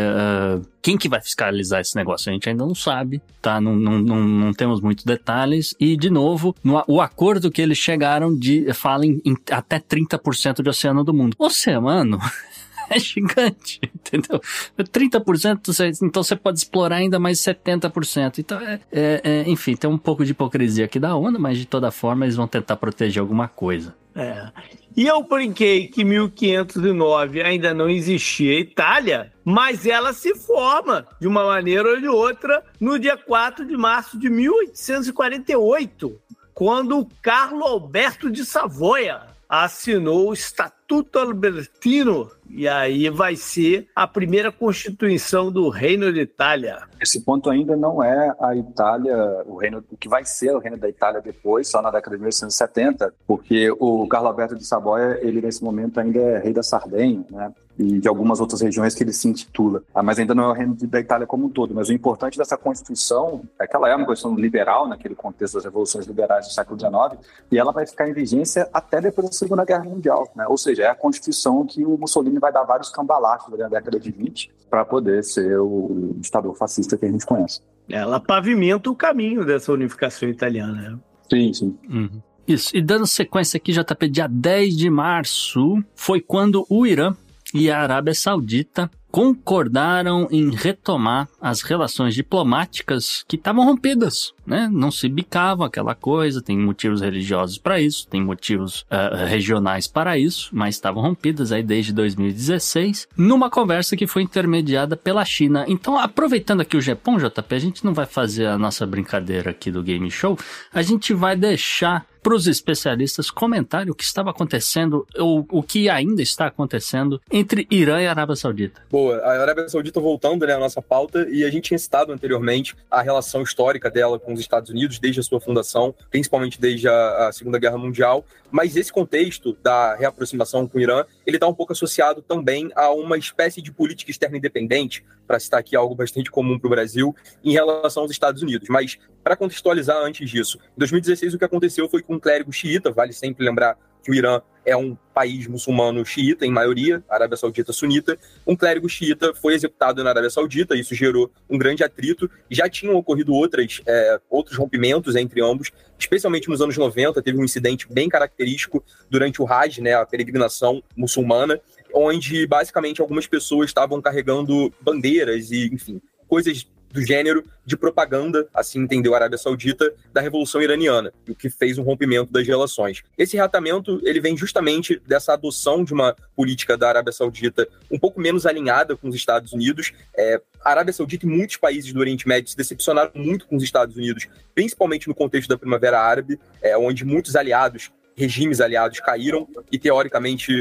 uh, 0.58 0.66
quem 0.82 0.98
que 0.98 1.10
vai 1.10 1.22
fiscalizar 1.22 1.82
esse 1.82 1.96
negócio? 1.96 2.30
A 2.30 2.34
gente 2.34 2.50
ainda 2.50 2.66
não 2.66 2.76
sabe, 2.76 3.22
tá? 3.42 3.60
Não, 3.60 3.76
não, 3.76 4.00
não, 4.00 4.20
não 4.20 4.54
temos 4.54 4.82
muitos 4.82 5.06
detalhes. 5.06 5.76
E, 5.80 5.96
de 5.96 6.10
novo, 6.10 6.56
no, 6.64 6.84
o 6.88 7.02
acordo 7.02 7.52
que 7.52 7.62
eles 7.62 7.78
chegaram 7.78 8.36
de 8.36 8.72
fala 8.74 9.06
em, 9.06 9.22
em 9.26 9.36
até 9.52 9.80
30% 9.80 10.64
de 10.64 10.70
oceano 10.70 11.04
do 11.04 11.14
mundo. 11.14 11.36
Oceano 11.38 12.20
é 12.90 13.00
gigante, 13.00 13.80
entendeu? 13.94 14.42
30%, 14.78 16.00
então 16.02 16.24
você 16.24 16.36
pode 16.36 16.60
explorar 16.60 16.98
ainda 16.98 17.20
mais 17.20 17.40
70%. 17.40 18.40
Então, 18.40 18.60
é, 18.60 18.80
é, 18.92 19.22
é, 19.24 19.50
enfim, 19.50 19.76
tem 19.76 19.90
um 19.90 19.98
pouco 19.98 20.26
de 20.26 20.32
hipocrisia 20.32 20.86
aqui 20.86 21.00
da 21.00 21.16
ONU, 21.16 21.40
mas 21.40 21.58
de 21.58 21.66
toda 21.66 21.92
forma 21.92 22.26
eles 22.26 22.36
vão 22.36 22.48
tentar 22.48 22.76
proteger 22.76 23.22
alguma 23.22 23.48
coisa. 23.48 23.96
É. 24.16 24.50
E 24.98 25.08
eu 25.08 25.24
brinquei 25.24 25.88
que 25.88 26.04
1509 26.04 27.42
ainda 27.42 27.74
não 27.74 27.90
existia 27.90 28.60
Itália, 28.60 29.32
mas 29.46 29.86
ela 29.86 30.12
se 30.12 30.36
forma 30.36 31.08
de 31.22 31.28
uma 31.28 31.46
maneira 31.46 31.90
ou 31.90 32.00
de 32.02 32.08
outra 32.08 32.64
no 32.80 33.00
dia 33.00 33.16
4 33.16 33.66
de 33.66 33.78
março 33.78 34.20
de 34.20 34.30
1848, 34.30 36.20
quando 36.54 37.08
Carlo 37.22 37.64
Alberto 37.64 38.30
de 38.30 38.44
Savoia 38.44 39.22
assinou 39.48 40.30
o 40.30 40.34
Estatuto 40.34 41.18
Albertino 41.18 42.30
e 42.50 42.68
aí 42.68 43.10
vai 43.10 43.36
ser 43.36 43.88
a 43.96 44.08
primeira 44.08 44.52
constituição 44.52 45.52
do 45.52 45.70
Reino 45.70 46.12
de 46.12 46.22
Itália. 46.22 46.82
Esse 47.00 47.22
ponto 47.22 47.50
ainda 47.50 47.76
não 47.76 48.04
é 48.04 48.36
a 48.40 48.56
Itália, 48.56 49.16
o 49.46 49.56
reino, 49.56 49.84
o 49.92 49.98
que 49.98 50.10
vai 50.10 50.26
ser 50.26 50.56
o 50.56 50.60
Reino 50.60 50.78
da 50.78 50.90
Itália 50.90 51.22
depois, 51.22 51.68
só 51.68 51.82
na 51.82 51.92
década 51.92 52.16
de 52.16 52.22
1870, 52.22 53.14
porque 53.28 53.72
o 53.80 54.08
Carlo 54.08 54.28
Alberto 54.28 54.56
de 54.56 54.66
Saboia, 54.66 55.20
ele 55.22 55.42
nesse 55.42 55.64
momento 55.64 56.00
ainda 56.00 56.20
é 56.20 56.40
rei 56.40 56.54
da 56.54 56.64
Sardenha, 56.64 57.24
né? 57.30 57.54
e 57.80 57.98
de 57.98 58.10
algumas 58.10 58.42
outras 58.42 58.60
regiões 58.60 58.94
que 58.94 59.04
ele 59.04 59.14
se 59.14 59.28
intitula. 59.30 59.82
Ah, 59.96 60.04
mas 60.04 60.20
ainda 60.20 60.36
não 60.36 60.44
é 60.44 60.48
o 60.50 60.52
reino 60.52 60.76
da 60.76 61.00
Itália 61.00 61.26
como 61.26 61.46
um 61.46 61.50
todo. 61.50 61.74
Mas 61.74 61.88
o 61.88 61.94
importante 61.94 62.38
dessa 62.38 62.58
Constituição 62.58 63.42
é 63.58 63.66
que 63.66 63.74
ela 63.74 63.90
é 63.90 63.96
uma 63.96 64.06
Constituição 64.06 64.38
liberal, 64.38 64.86
naquele 64.86 65.16
contexto 65.16 65.54
das 65.54 65.64
revoluções 65.64 66.06
liberais 66.06 66.46
do 66.46 66.54
século 66.54 66.78
XIX, 66.78 67.26
e 67.50 67.58
ela 67.58 67.72
vai 67.72 67.88
ficar 67.88 68.10
em 68.10 68.14
vigência 68.14 68.70
até 68.74 69.00
depois 69.00 69.30
da 69.30 69.34
Segunda 69.34 69.64
Guerra 69.64 69.86
Mundial. 69.86 70.30
Né? 70.36 70.46
Ou 70.48 70.58
seja, 70.58 70.84
é 70.84 70.88
a 70.88 70.96
Constituição 70.96 71.66
que 71.66 71.86
o 71.86 71.98
Mussolini 71.98 72.38
vai 72.40 72.52
dar 72.52 72.64
vários 72.64 72.90
cambalaches 72.90 73.48
na 73.58 73.68
década 73.68 74.00
de 74.00 74.12
20 74.12 74.52
para 74.70 74.86
poder 74.86 75.24
ser 75.24 75.60
o 75.60 76.14
ditador 76.18 76.56
fascista 76.56 76.98
que 76.98 77.06
a 77.06 77.12
gente 77.12 77.26
conhece. 77.26 77.62
Ela 77.90 78.20
pavimenta 78.20 78.90
o 78.90 78.96
caminho 78.96 79.46
dessa 79.46 79.74
unificação 79.74 80.30
italiana. 80.30 81.00
Sim, 81.30 81.54
sim. 81.54 81.78
Uhum. 81.90 82.22
Isso. 82.48 82.76
E 82.76 82.82
dando 82.82 83.06
sequência 83.06 83.58
aqui, 83.58 83.72
JP, 83.72 84.10
dia 84.10 84.28
10 84.28 84.76
de 84.76 84.90
março, 84.90 85.84
foi 85.96 86.20
quando 86.20 86.66
o 86.70 86.86
Irã 86.86 87.16
e 87.54 87.70
a 87.70 87.80
Arábia 87.80 88.14
Saudita 88.14 88.90
concordaram 89.12 90.28
em 90.32 90.50
retomar 90.52 91.28
as 91.42 91.62
relações 91.62 92.14
diplomáticas 92.14 93.24
que 93.28 93.36
estavam 93.36 93.66
rompidas, 93.66 94.34
né? 94.46 94.70
Não 94.72 94.92
se 94.92 95.10
bicavam 95.10 95.66
aquela 95.66 95.96
coisa, 95.96 96.42
tem 96.42 96.58
motivos 96.58 97.02
religiosos 97.02 97.58
para 97.58 97.80
isso, 97.80 98.08
tem 98.08 98.24
motivos 98.24 98.82
uh, 98.84 99.26
regionais 99.26 99.88
para 99.88 100.18
isso, 100.18 100.50
mas 100.52 100.76
estavam 100.76 101.02
rompidas 101.02 101.52
aí 101.52 101.64
desde 101.64 101.92
2016, 101.94 103.08
numa 103.18 103.50
conversa 103.50 103.98
que 103.98 104.08
foi 104.08 104.22
intermediada 104.22 104.96
pela 104.96 105.26
China. 105.26 105.66
Então, 105.68 105.98
aproveitando 105.98 106.62
aqui 106.62 106.78
o 106.78 106.82
Japão, 106.82 107.18
JP, 107.18 107.56
a 107.56 107.60
gente 107.60 107.86
não 107.86 107.94
vai 107.94 108.06
fazer 108.06 108.48
a 108.48 108.58
nossa 108.58 108.86
brincadeira 108.86 109.52
aqui 109.52 109.72
do 109.72 109.84
Game 109.84 110.10
Show, 110.12 110.38
a 110.74 110.82
gente 110.82 111.14
vai 111.14 111.36
deixar 111.36 112.06
para 112.30 112.36
os 112.36 112.46
especialistas 112.46 113.32
comentarem 113.32 113.90
o 113.90 113.96
que 113.96 114.04
estava 114.04 114.30
acontecendo, 114.30 115.04
ou 115.18 115.48
o 115.50 115.64
que 115.64 115.90
ainda 115.90 116.22
está 116.22 116.46
acontecendo 116.46 117.20
entre 117.32 117.66
Irã 117.72 118.00
e 118.00 118.06
Arábia 118.06 118.36
Saudita. 118.36 118.84
Boa, 118.88 119.18
a 119.18 119.42
Arábia 119.42 119.68
Saudita 119.68 120.00
voltando 120.00 120.46
né, 120.46 120.54
à 120.54 120.60
nossa 120.60 120.80
pauta, 120.80 121.28
e 121.28 121.44
a 121.44 121.50
gente 121.50 121.64
tinha 121.70 121.80
citado 121.80 122.14
anteriormente 122.14 122.76
a 122.92 123.02
relação 123.02 123.42
histórica 123.42 123.90
dela 123.90 124.20
com 124.20 124.32
os 124.32 124.40
Estados 124.40 124.70
Unidos 124.70 125.00
desde 125.00 125.22
a 125.22 125.24
sua 125.24 125.42
fundação, 125.42 125.92
principalmente 126.12 126.62
desde 126.62 126.88
a, 126.88 127.30
a 127.30 127.32
Segunda 127.32 127.58
Guerra 127.58 127.80
Mundial, 127.80 128.24
mas 128.52 128.76
esse 128.76 128.92
contexto 128.92 129.58
da 129.62 129.96
reaproximação 129.96 130.68
com 130.68 130.78
o 130.78 130.82
Irã, 130.82 131.06
ele 131.26 131.38
está 131.38 131.48
um 131.48 131.54
pouco 131.54 131.74
associado 131.74 132.22
também 132.22 132.70
a 132.76 132.92
uma 132.92 133.18
espécie 133.18 133.62
de 133.62 133.72
política 133.72 134.12
externa 134.12 134.38
independente, 134.38 135.04
para 135.28 135.40
citar 135.40 135.60
aqui 135.60 135.76
algo 135.76 135.94
bastante 135.94 136.32
comum 136.32 136.58
para 136.58 136.68
o 136.68 136.70
Brasil, 136.72 137.16
em 137.44 137.52
relação 137.52 138.02
aos 138.02 138.12
Estados 138.12 138.42
Unidos. 138.42 138.68
Mas, 138.68 138.98
para 139.24 139.36
contextualizar 139.36 139.98
antes 139.98 140.28
disso, 140.28 140.58
em 140.76 140.80
2016 140.80 141.36
o 141.36 141.38
que 141.38 141.46
aconteceu 141.46 141.88
foi 141.88 142.02
que 142.02 142.08
um 142.20 142.22
clérigo 142.22 142.52
xiita, 142.52 142.92
vale 142.92 143.14
sempre 143.14 143.46
lembrar 143.46 143.78
que 144.04 144.12
o 144.12 144.14
Irã 144.14 144.42
é 144.66 144.76
um 144.76 144.96
país 145.14 145.48
muçulmano 145.48 146.06
xiita, 146.06 146.46
em 146.46 146.52
maioria, 146.52 147.04
Arábia 147.10 147.38
Saudita 147.38 147.74
sunita. 147.74 148.18
Um 148.46 148.56
clérigo 148.56 148.88
xiita 148.88 149.34
foi 149.34 149.56
executado 149.56 150.04
na 150.04 150.10
Arábia 150.10 150.30
Saudita, 150.30 150.76
isso 150.76 150.94
gerou 150.94 151.32
um 151.50 151.58
grande 151.58 151.84
atrito. 151.84 152.30
Já 152.52 152.70
tinham 152.70 152.96
ocorrido 152.96 153.34
outras, 153.34 153.82
é, 153.86 154.20
outros 154.30 154.58
rompimentos 154.58 155.16
entre 155.16 155.42
ambos, 155.42 155.72
especialmente 155.98 156.50
nos 156.50 156.62
anos 156.62 156.78
90, 156.78 157.22
teve 157.22 157.40
um 157.40 157.44
incidente 157.44 157.88
bem 157.90 158.10
característico 158.10 158.84
durante 159.10 159.42
o 159.42 159.48
Hajj, 159.52 159.82
né, 159.82 159.96
a 159.96 160.06
peregrinação 160.06 160.84
muçulmana, 160.96 161.60
onde 161.94 162.46
basicamente 162.46 163.02
algumas 163.02 163.26
pessoas 163.26 163.70
estavam 163.70 164.02
carregando 164.02 164.72
bandeiras 164.82 165.52
e, 165.52 165.74
enfim, 165.74 166.02
coisas 166.28 166.68
do 166.92 167.06
gênero 167.06 167.44
de 167.66 167.78
propaganda, 167.78 168.48
assim 168.54 168.80
entendeu 168.80 169.14
a 169.14 169.18
Arábia 169.18 169.38
Saudita, 169.38 169.94
da 170.12 170.22
Revolução 170.22 170.62
Iraniana, 170.62 171.14
o 171.28 171.36
que 171.36 171.50
fez 171.50 171.78
um 171.78 171.84
rompimento 171.84 172.32
das 172.32 172.48
relações. 172.48 173.04
Esse 173.18 173.36
reatamento 173.36 174.02
ele 174.04 174.20
vem 174.20 174.36
justamente 174.36 175.00
dessa 175.08 175.34
adoção 175.34 175.84
de 175.84 175.94
uma 175.94 176.16
política 176.36 176.78
da 176.78 176.90
Arábia 176.90 177.14
Saudita 177.14 177.68
um 177.92 178.00
pouco 178.00 178.20
menos 178.20 178.46
alinhada 178.46 178.98
com 178.98 179.08
os 179.08 179.16
Estados 179.16 179.54
Unidos. 179.54 179.92
É, 180.18 180.42
a 180.64 180.72
Arábia 180.72 180.94
Saudita 180.94 181.26
e 181.26 181.30
muitos 181.30 181.58
países 181.58 181.94
do 181.94 182.00
Oriente 182.00 182.28
Médio 182.28 182.50
se 182.50 182.58
decepcionaram 182.58 183.12
muito 183.14 183.48
com 183.48 183.56
os 183.56 183.64
Estados 183.64 183.96
Unidos, 183.96 184.28
principalmente 184.56 185.08
no 185.08 185.16
contexto 185.16 185.50
da 185.50 185.58
Primavera 185.58 186.00
Árabe, 186.00 186.40
é, 186.62 186.78
onde 186.78 187.06
muitos 187.06 187.36
aliados, 187.36 187.92
regimes 188.16 188.60
aliados 188.60 189.00
caíram 189.00 189.48
e 189.72 189.78
teoricamente 189.78 190.52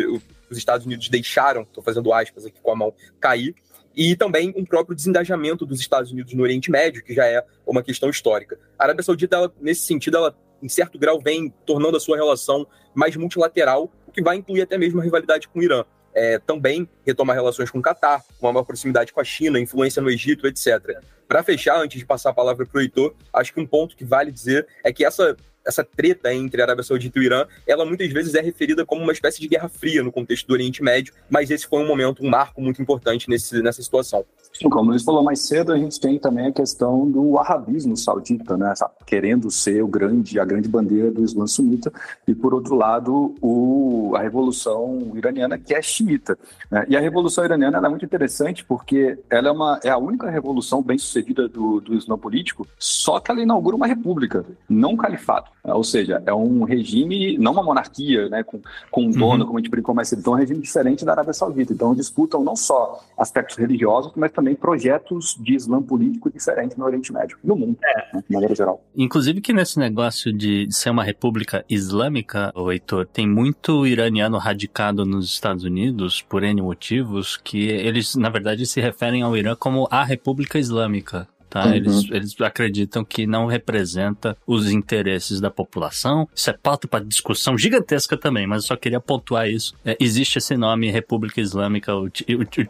os 0.51 0.57
Estados 0.57 0.87
Unidos 0.87 1.09
deixaram, 1.09 1.63
estou 1.63 1.83
fazendo 1.83 2.13
aspas 2.13 2.47
aqui 2.47 2.61
com 2.61 2.71
a 2.71 2.77
mão, 2.77 2.95
cair 3.21 3.55
e 3.99 4.15
também 4.15 4.55
um 4.57 4.65
próprio 4.65 4.95
desengajamento 4.95 5.67
dos 5.67 5.81
Estados 5.81 6.13
Unidos 6.13 6.33
no 6.33 6.45
Oriente 6.45 6.71
Médio, 6.71 7.03
que 7.03 7.13
já 7.13 7.27
é 7.27 7.45
uma 7.67 7.83
questão 7.83 8.09
histórica. 8.09 8.57
A 8.79 8.85
Arábia 8.85 9.03
Saudita, 9.03 9.35
ela, 9.35 9.53
nesse 9.61 9.81
sentido, 9.81 10.19
ela 10.19 10.39
em 10.63 10.69
certo 10.69 10.97
grau, 10.99 11.21
vem 11.21 11.53
tornando 11.67 11.97
a 11.97 12.01
sua 12.01 12.17
relação 12.17 12.65
mais 12.95 13.17
multilateral, 13.17 13.91
o 14.07 14.13
que 14.13 14.23
vai 14.23 14.37
incluir 14.37 14.63
até 14.63 14.79
mesmo 14.79 15.01
a 15.01 15.05
rivalidade 15.05 15.49
com 15.49 15.59
o 15.59 15.63
Irã. 15.63 15.85
É, 16.15 16.39
também 16.39 16.89
retomar 17.05 17.37
relações 17.37 17.71
com 17.71 17.79
o 17.79 17.83
Catar, 17.83 18.23
uma 18.41 18.53
maior 18.53 18.65
proximidade 18.65 19.13
com 19.13 19.21
a 19.21 19.25
China, 19.25 19.59
influência 19.59 20.01
no 20.01 20.11
Egito, 20.11 20.47
etc. 20.47 21.01
Para 21.27 21.43
fechar, 21.43 21.81
antes 21.81 21.99
de 21.99 22.07
passar 22.07 22.31
a 22.31 22.35
palavra 22.35 22.67
para 22.67 22.79
o 22.79 22.81
Heitor, 22.81 23.15
acho 23.33 23.53
que 23.53 23.61
um 23.61 23.67
ponto 23.67 23.97
que 23.97 24.05
vale 24.05 24.33
dizer 24.33 24.67
é 24.85 24.93
que 24.93 25.05
essa 25.05 25.37
essa 25.69 25.85
treta 25.85 26.33
entre 26.33 26.63
a 26.63 26.65
Arábia 26.65 26.83
Saudita 26.83 27.19
e 27.19 27.23
o 27.23 27.25
Irã, 27.25 27.47
ela 27.67 27.85
muitas 27.85 28.11
vezes 28.11 28.35
é 28.35 28.41
referida 28.41 28.87
como 28.87 29.03
uma 29.03 29.13
espécie 29.13 29.39
de 29.39 29.47
guerra 29.47 29.69
fria 29.69 30.03
no 30.03 30.11
contexto 30.11 30.47
do 30.47 30.55
Oriente 30.55 30.83
Médio, 30.83 31.13
mas 31.29 31.51
esse 31.51 31.67
foi 31.67 31.83
um 31.83 31.87
momento, 31.87 32.25
um 32.25 32.31
marco 32.31 32.61
muito 32.61 32.81
importante 32.81 33.29
nesse, 33.29 33.63
nessa 33.63 33.83
situação. 33.83 34.25
Sim, 34.53 34.69
como 34.71 34.93
eles 34.93 35.05
falou 35.05 35.23
mais 35.23 35.41
cedo, 35.41 35.73
a 35.73 35.79
gente 35.79 36.01
tem 36.01 36.19
também 36.19 36.47
a 36.47 36.53
questão 36.53 37.09
do 37.09 37.39
arabismo 37.39 37.97
saudita, 37.97 38.57
né? 38.57 38.73
Querendo 39.07 39.51
ser 39.51 39.83
o 39.83 39.87
grande, 39.87 40.41
a 40.41 40.45
grande 40.45 40.69
bandeira 40.69 41.11
do 41.11 41.23
Islã 41.23 41.47
sunita, 41.47 41.93
e 42.27 42.35
por 42.35 42.55
outro 42.55 42.75
lado, 42.75 43.35
o, 43.41 44.13
a 44.17 44.21
revolução 44.21 45.13
iraniana, 45.15 45.59
que 45.59 45.75
é 45.75 45.83
xiita. 45.83 46.39
Né? 46.71 46.87
E 46.89 46.97
a 46.97 47.01
revolução 47.01 47.45
iraniana 47.45 47.79
é 47.79 47.89
muito 47.89 48.05
interessante 48.05 48.65
porque 48.65 49.19
ela 49.31 49.49
é, 49.49 49.53
uma, 49.53 49.81
é 49.85 49.91
a 49.91 49.99
única 49.99 50.31
revolução 50.31 50.83
bem 50.83 50.99
sucedida 50.99 51.47
do, 51.47 51.81
do 51.81 51.95
Islã 51.95 52.17
político, 52.19 52.67
só 52.79 53.21
que 53.21 53.31
ela 53.31 53.43
inaugura 53.43 53.77
uma 53.77 53.87
república, 53.87 54.45
não 54.69 54.93
um 54.93 54.97
califado. 54.97 55.51
Né? 55.65 55.73
Ou 55.73 55.85
seja, 55.85 56.23
é 56.25 56.35
um 56.35 56.65
regime, 56.65 57.37
não 57.39 57.53
uma 57.53 57.63
monarquia, 57.63 58.29
né, 58.29 58.43
com, 58.43 58.61
com 58.91 59.07
um 59.07 59.11
dono, 59.11 59.43
uhum. 59.43 59.47
como 59.47 59.59
a 59.59 59.61
gente 59.61 59.71
brincou 59.71 59.95
mais 59.95 60.09
cedo, 60.09 60.21
então 60.21 60.33
é 60.35 60.37
um 60.37 60.41
regime 60.41 60.61
diferente 60.61 61.05
da 61.05 61.13
Arábia 61.13 61.33
Saudita. 61.33 61.73
Então 61.73 61.95
disputam 61.95 62.43
não 62.43 62.57
só 62.57 63.05
aspectos 63.17 63.57
religiosos, 63.57 64.13
mas 64.17 64.33
também 64.33 64.55
projetos 64.55 65.37
de 65.41 65.55
Islã 65.55 65.83
político 65.83 66.31
diferentes 66.31 66.77
no 66.77 66.85
Oriente 66.85 67.13
Médio, 67.13 67.39
no 67.43 67.57
mundo, 67.57 67.77
é. 67.85 68.17
né, 68.17 68.23
de 68.27 68.33
maneira 68.33 68.55
geral. 68.55 68.83
Inclusive 68.97 69.41
que 69.41 69.53
nesse 69.53 69.79
negócio 69.79 70.33
de 70.33 70.69
ser 70.71 70.91
uma 70.91 71.05
república 71.05 71.65
islâmica, 71.69 72.53
o 72.55 72.71
Heitor, 72.71 73.07
tem 73.07 73.29
muito 73.29 73.87
iraniano 73.87 74.39
radicado 74.39 75.05
nos 75.05 75.27
Estados 75.27 75.65
Unidos, 75.65 76.23
por 76.23 76.43
N 76.43 76.61
motivos, 76.63 77.37
que 77.37 77.69
eles, 77.69 78.15
na 78.17 78.29
verdade, 78.29 78.67
se 78.67 78.81
referem 78.81 79.23
ao 79.23 79.37
Irã 79.37 79.55
como 79.57 79.89
a 79.91 80.05
República 80.05 80.59
Islâmica 80.59 81.29
tá? 81.49 81.67
Uhum. 81.67 81.75
Eles, 81.75 82.11
eles 82.11 82.41
acreditam 82.41 83.05
que 83.05 83.27
não 83.27 83.47
representa 83.47 84.37
os 84.47 84.71
interesses 84.71 85.41
da 85.41 85.51
população. 85.51 86.29
Isso 86.35 86.51
é 86.51 86.53
pauta 86.53 86.87
para 86.87 87.05
discussão 87.05 87.57
gigantesca 87.57 88.17
também, 88.17 88.47
mas 88.47 88.63
eu 88.63 88.69
só 88.69 88.77
queria 88.77 89.01
pontuar 89.01 89.49
isso. 89.49 89.75
É, 89.85 89.97
existe 90.01 90.39
esse 90.39 90.57
nome 90.57 90.91
República 90.91 91.41
Islâmica 91.41 91.93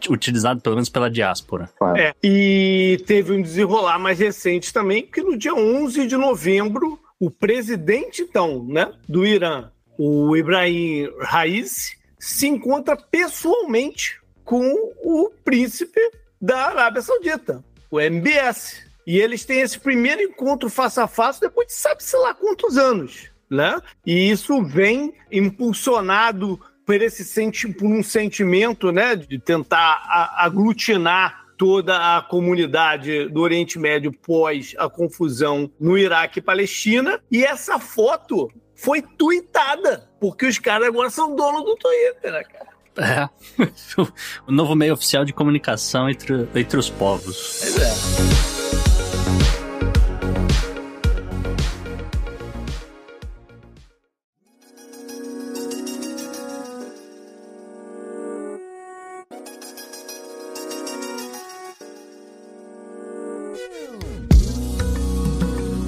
utilizado 0.09 0.61
pelo 0.61 0.75
menos 0.75 0.89
pela 0.89 1.09
diáspora. 1.09 1.69
É, 1.95 2.13
e 2.23 3.01
teve 3.05 3.33
um 3.33 3.41
desenrolar 3.41 3.99
mais 3.99 4.19
recente 4.19 4.73
também, 4.73 5.05
que 5.05 5.21
no 5.21 5.37
dia 5.37 5.53
11 5.53 6.07
de 6.07 6.17
novembro, 6.17 6.99
o 7.19 7.29
presidente, 7.29 8.21
então, 8.21 8.65
né, 8.67 8.91
do 9.07 9.25
Irã, 9.25 9.69
o 9.97 10.35
Ibrahim 10.35 11.09
Raisi, 11.19 11.97
se 12.17 12.47
encontra 12.47 12.95
pessoalmente 12.95 14.19
com 14.43 14.63
o 15.03 15.29
príncipe 15.43 15.99
da 16.41 16.67
Arábia 16.67 17.01
Saudita, 17.01 17.63
o 17.89 17.99
MBS. 17.99 18.87
E 19.05 19.19
eles 19.19 19.43
têm 19.43 19.61
esse 19.61 19.79
primeiro 19.79 20.21
encontro 20.21 20.69
face 20.69 20.99
a 20.99 21.07
face 21.07 21.41
depois 21.41 21.67
de 21.67 21.73
sabe-se 21.73 22.15
lá 22.15 22.33
quantos 22.33 22.77
anos, 22.77 23.29
né? 23.49 23.79
E 24.05 24.29
isso 24.29 24.63
vem 24.63 25.13
impulsionado 25.31 26.59
por 26.85 27.01
esse 27.01 27.23
senti 27.23 27.67
por 27.67 27.87
um 27.87 28.01
sentimento, 28.01 28.91
né, 28.91 29.15
de 29.15 29.37
tentar 29.37 30.33
aglutinar 30.35 31.45
toda 31.55 32.17
a 32.17 32.21
comunidade 32.21 33.27
do 33.29 33.41
Oriente 33.41 33.77
Médio 33.77 34.11
pós 34.11 34.73
a 34.77 34.89
confusão 34.89 35.69
no 35.79 35.97
Iraque 35.97 36.39
e 36.39 36.41
Palestina. 36.41 37.21
E 37.29 37.43
essa 37.43 37.77
foto 37.77 38.49
foi 38.73 39.01
tweetada, 39.01 40.09
porque 40.19 40.45
os 40.45 40.57
caras 40.57 40.87
agora 40.87 41.09
são 41.09 41.35
donos 41.35 41.63
do 41.63 41.75
Twitter, 41.75 42.31
né, 42.31 42.43
cara? 42.43 42.68
É. 42.99 43.29
o 44.45 44.51
novo 44.51 44.75
meio 44.75 44.93
oficial 44.93 45.23
de 45.23 45.31
comunicação 45.31 46.09
entre, 46.09 46.47
entre 46.53 46.77
os 46.77 46.89
povos. 46.89 47.59
Pois 47.61 47.77
é. 47.77 48.49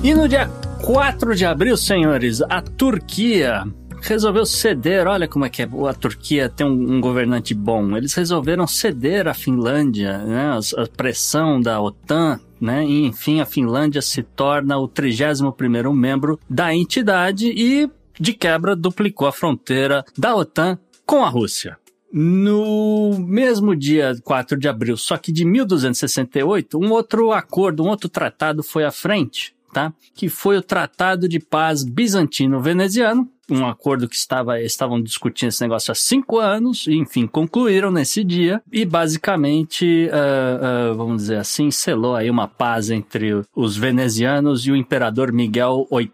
E 0.04 0.16
no 0.16 0.28
dia 0.28 0.48
4 0.84 1.36
de 1.36 1.46
abril, 1.46 1.78
senhores, 1.78 2.42
a 2.42 2.60
Turquia 2.62 3.64
resolveu 4.02 4.46
ceder. 4.46 5.08
Olha 5.08 5.28
como 5.28 5.46
é 5.46 5.50
que 5.50 5.62
é. 5.62 5.70
A 5.90 5.94
Turquia 5.94 6.50
tem 6.50 6.66
um, 6.66 6.96
um 6.96 7.02
governante 7.02 7.54
bom. 7.54 7.96
Eles 7.96 8.14
resolveram 8.14 8.68
ceder 8.68 9.28
a 9.28 9.34
Finlândia, 9.34 10.18
né? 10.20 10.52
A, 10.52 10.82
a 10.82 10.88
pressão 10.88 11.62
da 11.62 11.80
OTAN 11.80 12.40
né? 12.62 12.86
E, 12.86 13.06
enfim, 13.08 13.42
a 13.42 13.46
Finlândia 13.46 14.04
se 14.04 14.22
torna 14.22 14.78
o 14.78 14.88
31º 14.88 15.92
membro 15.92 16.40
da 16.48 16.74
entidade 16.74 17.48
e, 17.48 17.90
de 18.20 18.34
quebra, 18.34 18.76
duplicou 18.76 19.28
a 19.28 19.32
fronteira 19.32 20.06
da 20.16 20.36
OTAN 20.36 20.78
com 21.04 21.26
a 21.26 21.30
Rússia. 21.30 21.78
No 22.14 23.18
mesmo 23.20 23.76
dia 23.76 24.14
4 24.24 24.60
de 24.60 24.68
abril, 24.68 24.98
só 24.98 25.18
que 25.18 25.32
de 25.32 25.46
1268, 25.46 26.78
um 26.78 26.92
outro 26.92 27.32
acordo, 27.32 27.84
um 27.84 27.88
outro 27.88 28.10
tratado 28.10 28.62
foi 28.62 28.84
à 28.84 28.92
frente, 28.92 29.56
tá? 29.72 29.94
Que 30.14 30.30
foi 30.30 30.58
o 30.58 30.62
Tratado 30.62 31.28
de 31.28 31.40
Paz 31.40 31.84
Bizantino-Veneziano, 31.84 33.28
um 33.50 33.66
acordo 33.66 34.08
que 34.08 34.16
estava, 34.16 34.62
estavam 34.62 35.02
discutindo 35.02 35.50
esse 35.50 35.62
negócio 35.62 35.92
há 35.92 35.96
cinco 35.96 36.40
anos, 36.40 36.88
e, 36.88 36.96
enfim, 36.96 37.28
concluíram 37.28 37.92
nesse 37.92 38.24
dia, 38.24 38.62
e 38.72 38.86
basicamente, 38.86 40.08
uh, 40.08 40.92
uh, 40.92 40.96
vamos 40.96 41.24
dizer 41.24 41.38
assim, 41.38 41.70
selou 41.70 42.16
aí 42.16 42.30
uma 42.30 42.48
paz 42.48 42.90
entre 42.90 43.42
os 43.56 43.76
venezianos 43.76 44.66
e 44.66 44.72
o 44.72 44.76
imperador 44.76 45.32
Miguel 45.34 45.88
VIII, 45.92 46.10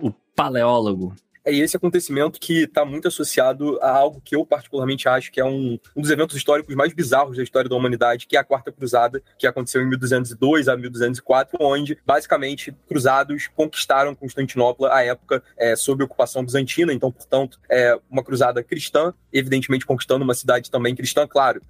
o 0.00 0.12
paleólogo 0.34 1.14
é 1.44 1.54
esse 1.54 1.76
acontecimento 1.76 2.38
que 2.38 2.64
está 2.64 2.84
muito 2.84 3.08
associado 3.08 3.78
a 3.80 3.90
algo 3.90 4.20
que 4.24 4.36
eu 4.36 4.44
particularmente 4.44 5.08
acho 5.08 5.32
que 5.32 5.40
é 5.40 5.44
um, 5.44 5.78
um 5.96 6.00
dos 6.00 6.10
eventos 6.10 6.36
históricos 6.36 6.74
mais 6.74 6.92
bizarros 6.92 7.36
da 7.36 7.42
história 7.42 7.68
da 7.68 7.76
humanidade, 7.76 8.26
que 8.26 8.36
é 8.36 8.40
a 8.40 8.44
Quarta 8.44 8.70
Cruzada, 8.70 9.22
que 9.38 9.46
aconteceu 9.46 9.82
em 9.82 9.88
1202 9.88 10.68
a 10.68 10.76
1204, 10.76 11.58
onde 11.60 11.98
basicamente 12.04 12.74
cruzados 12.88 13.48
conquistaram 13.54 14.14
Constantinopla 14.14 14.92
à 14.92 15.04
época 15.04 15.42
é, 15.56 15.74
sob 15.76 16.04
ocupação 16.04 16.44
bizantina, 16.44 16.92
então, 16.92 17.10
portanto, 17.10 17.58
é 17.68 17.98
uma 18.10 18.22
cruzada 18.22 18.62
cristã, 18.62 19.14
evidentemente 19.32 19.86
conquistando 19.86 20.24
uma 20.24 20.34
cidade 20.34 20.70
também 20.70 20.94
cristã, 20.94 21.26
claro, 21.26 21.62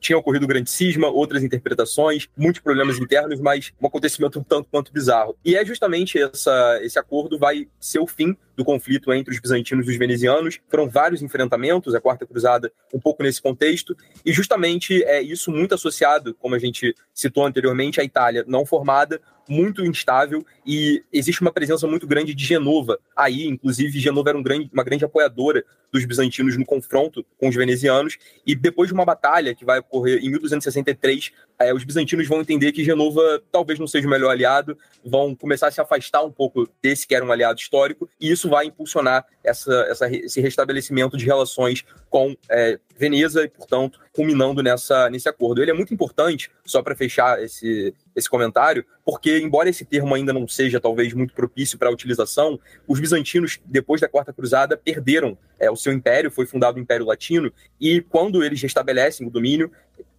tinha 0.00 0.18
ocorrido 0.18 0.46
grande 0.46 0.70
cisma, 0.70 1.08
outras 1.08 1.42
interpretações, 1.42 2.28
muitos 2.36 2.60
problemas 2.60 2.98
internos, 2.98 3.40
mas 3.40 3.72
um 3.80 3.86
acontecimento 3.86 4.44
tanto 4.48 4.68
quanto 4.70 4.92
bizarro. 4.92 5.36
E 5.44 5.56
é 5.56 5.64
justamente 5.64 6.18
essa, 6.18 6.80
esse 6.82 6.98
acordo 6.98 7.38
vai 7.38 7.68
ser 7.78 7.98
o 7.98 8.06
fim 8.06 8.36
do 8.56 8.64
conflito 8.64 9.12
entre 9.12 9.34
os 9.34 9.40
bizantinos 9.40 9.86
e 9.86 9.90
os 9.90 9.96
venezianos. 9.96 10.60
Foram 10.68 10.88
vários 10.88 11.22
enfrentamentos, 11.22 11.94
a 11.94 12.00
Quarta 12.00 12.26
Cruzada 12.26 12.72
um 12.92 13.00
pouco 13.00 13.22
nesse 13.22 13.42
contexto, 13.42 13.96
e 14.24 14.32
justamente 14.32 15.02
é 15.04 15.20
isso 15.20 15.50
muito 15.50 15.74
associado, 15.74 16.34
como 16.34 16.54
a 16.54 16.58
gente 16.58 16.94
citou 17.12 17.44
anteriormente, 17.44 18.00
à 18.00 18.04
Itália 18.04 18.44
não 18.46 18.64
formada, 18.64 19.20
muito 19.48 19.84
instável 19.84 20.44
e 20.66 21.02
existe 21.12 21.42
uma 21.42 21.52
presença 21.52 21.86
muito 21.86 22.06
grande 22.06 22.34
de 22.34 22.44
Genova 22.44 22.98
aí, 23.16 23.46
inclusive 23.46 24.00
Genova 24.00 24.30
era 24.30 24.38
um 24.38 24.42
grande, 24.42 24.70
uma 24.72 24.84
grande 24.84 25.04
apoiadora 25.04 25.64
dos 25.94 26.04
bizantinos 26.04 26.56
no 26.56 26.64
confronto 26.64 27.24
com 27.38 27.48
os 27.48 27.54
venezianos. 27.54 28.18
E 28.44 28.54
depois 28.54 28.88
de 28.88 28.94
uma 28.94 29.04
batalha 29.04 29.54
que 29.54 29.64
vai 29.64 29.78
ocorrer 29.78 30.18
em 30.18 30.30
1263, 30.30 31.30
é, 31.56 31.72
os 31.72 31.84
bizantinos 31.84 32.26
vão 32.26 32.40
entender 32.40 32.72
que 32.72 32.82
Genova 32.82 33.40
talvez 33.52 33.78
não 33.78 33.86
seja 33.86 34.08
o 34.08 34.10
melhor 34.10 34.30
aliado, 34.30 34.76
vão 35.04 35.36
começar 35.36 35.68
a 35.68 35.70
se 35.70 35.80
afastar 35.80 36.24
um 36.24 36.32
pouco 36.32 36.68
desse 36.82 37.06
que 37.06 37.14
era 37.14 37.24
um 37.24 37.30
aliado 37.30 37.60
histórico 37.60 38.08
e 38.20 38.28
isso 38.28 38.48
vai 38.48 38.66
impulsionar 38.66 39.24
essa, 39.44 39.72
essa 39.88 40.10
esse 40.10 40.40
restabelecimento 40.40 41.16
de 41.16 41.24
relações 41.24 41.84
com 42.10 42.36
é, 42.50 42.80
Veneza 42.96 43.42
e, 43.44 43.48
portanto, 43.48 43.98
culminando 44.12 44.62
nessa, 44.62 45.10
nesse 45.10 45.28
acordo. 45.28 45.60
Ele 45.60 45.70
é 45.70 45.74
muito 45.74 45.92
importante, 45.92 46.50
só 46.64 46.82
para 46.82 46.94
fechar 46.94 47.42
esse, 47.42 47.94
esse 48.14 48.28
comentário, 48.28 48.84
porque, 49.04 49.38
embora 49.38 49.68
esse 49.68 49.84
termo 49.84 50.14
ainda 50.14 50.32
não 50.32 50.46
seja 50.46 50.80
talvez 50.80 51.12
muito 51.12 51.34
propício 51.34 51.78
para 51.78 51.88
a 51.88 51.92
utilização, 51.92 52.58
os 52.86 53.00
bizantinos, 53.00 53.60
depois 53.64 54.00
da 54.00 54.08
Quarta 54.08 54.32
Cruzada, 54.32 54.76
perderam 54.76 55.36
é, 55.58 55.70
o 55.70 55.76
seu 55.76 55.92
império, 55.92 56.30
foi 56.30 56.46
fundado 56.46 56.78
o 56.78 56.80
Império 56.80 57.06
Latino, 57.06 57.52
e 57.80 58.00
quando 58.00 58.44
eles 58.44 58.62
restabelecem 58.62 59.26
o 59.26 59.30
domínio, 59.30 59.70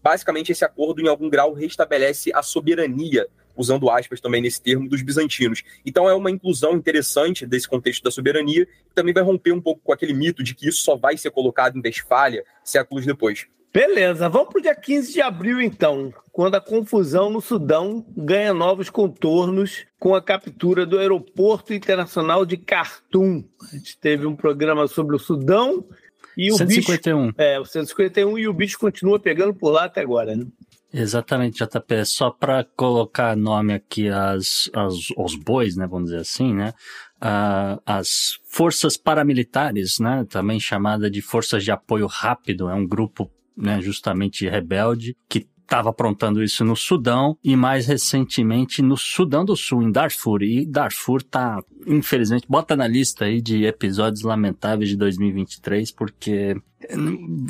basicamente 0.04 0.52
esse 0.52 0.66
acordo, 0.66 1.02
em 1.02 1.08
algum 1.08 1.30
grau, 1.30 1.54
restabelece 1.54 2.32
a 2.34 2.44
soberania 2.44 3.28
usando 3.56 3.90
aspas 3.90 4.20
também 4.20 4.42
nesse 4.42 4.62
termo, 4.62 4.90
dos 4.90 5.02
bizantinos. 5.02 5.64
Então 5.86 6.10
é 6.10 6.14
uma 6.14 6.32
inclusão 6.32 6.74
interessante 6.74 7.46
desse 7.46 7.68
contexto 7.68 8.04
da 8.04 8.12
soberania, 8.12 8.66
que 8.66 8.94
também 8.94 9.14
vai 9.14 9.24
romper 9.24 9.52
um 9.52 9.62
pouco 9.62 9.82
com 9.84 9.94
aquele 9.94 10.14
mito 10.14 10.44
de 10.44 10.54
que 10.56 10.68
isso 10.68 10.84
só 10.84 10.96
vai 10.96 11.18
ser 11.18 11.32
colocado 11.32 11.78
em 11.78 11.82
Westfália 11.82 12.44
séculos 12.64 13.06
depois. 13.06 13.48
Beleza, 13.76 14.30
vamos 14.30 14.48
para 14.50 14.60
o 14.60 14.62
dia 14.62 14.74
15 14.74 15.12
de 15.12 15.22
abril, 15.22 15.60
então. 15.60 16.14
quando 16.32 16.56
a 16.56 16.62
confusão 16.62 17.30
no 17.30 17.42
Sudão 17.42 18.06
ganha 18.16 18.54
novos 18.54 18.90
contornos 18.90 19.86
com 20.00 20.16
a 20.16 20.22
captura 20.22 20.86
do 20.86 20.98
Aeroporto 20.98 21.74
Internacional 21.74 22.46
de 22.46 22.56
Khartoum. 22.56 23.44
A 23.62 23.76
gente 23.76 23.98
teve 23.98 24.26
um 24.26 24.34
programa 24.34 24.88
sobre 24.88 25.18
o 25.18 25.20
Sudão 25.20 25.84
e 26.38 26.54
o 26.54 26.56
151. 26.56 27.28
bicho. 27.28 27.36
É, 27.38 27.60
o 27.60 27.66
151 27.66 28.38
e 28.38 28.48
o 28.48 28.54
bicho 28.54 28.80
continua 28.80 29.20
pegando 29.20 29.54
por 29.54 29.72
lá 29.72 29.86
até 29.86 30.00
agora, 30.00 30.38
né? 30.38 30.46
Exatamente, 30.98 31.62
JP. 31.62 32.06
Só 32.06 32.32
para 32.32 32.64
colocar 32.64 33.36
nome 33.36 33.74
aqui 33.74 34.08
às, 34.08 34.70
às, 34.74 34.94
aos 35.18 35.36
bois, 35.36 35.76
né, 35.76 35.86
vamos 35.86 36.06
dizer 36.06 36.22
assim, 36.22 36.54
né? 36.54 36.74
Uh, 37.18 37.82
as 37.86 38.40
forças 38.50 38.96
paramilitares, 38.96 40.00
né, 40.00 40.26
também 40.30 40.58
chamada 40.58 41.12
de 41.12 41.22
forças 41.22 41.66
de 41.66 41.72
apoio 41.72 42.08
rápido, 42.08 42.70
é 42.70 42.74
um 42.74 42.88
grupo, 42.88 43.30
né, 43.58 43.82
justamente 43.82 44.48
rebelde 44.48 45.18
que 45.28 45.50
estava 45.66 45.90
aprontando 45.90 46.44
isso 46.44 46.64
no 46.64 46.76
Sudão 46.76 47.38
e 47.44 47.56
mais 47.56 47.88
recentemente 47.88 48.82
no 48.82 48.96
Sudão 48.96 49.44
do 49.44 49.56
Sul, 49.56 49.84
em 49.84 49.92
Darfur. 49.92 50.44
E 50.44 50.66
Darfur 50.66 51.22
tá, 51.22 51.62
infelizmente, 51.86 52.46
bota 52.48 52.76
na 52.76 52.88
lista 52.88 53.26
aí 53.26 53.42
de 53.42 53.66
episódios 53.66 54.22
lamentáveis 54.22 54.90
de 54.90 54.96
2023, 54.96 55.92
porque 55.92 56.56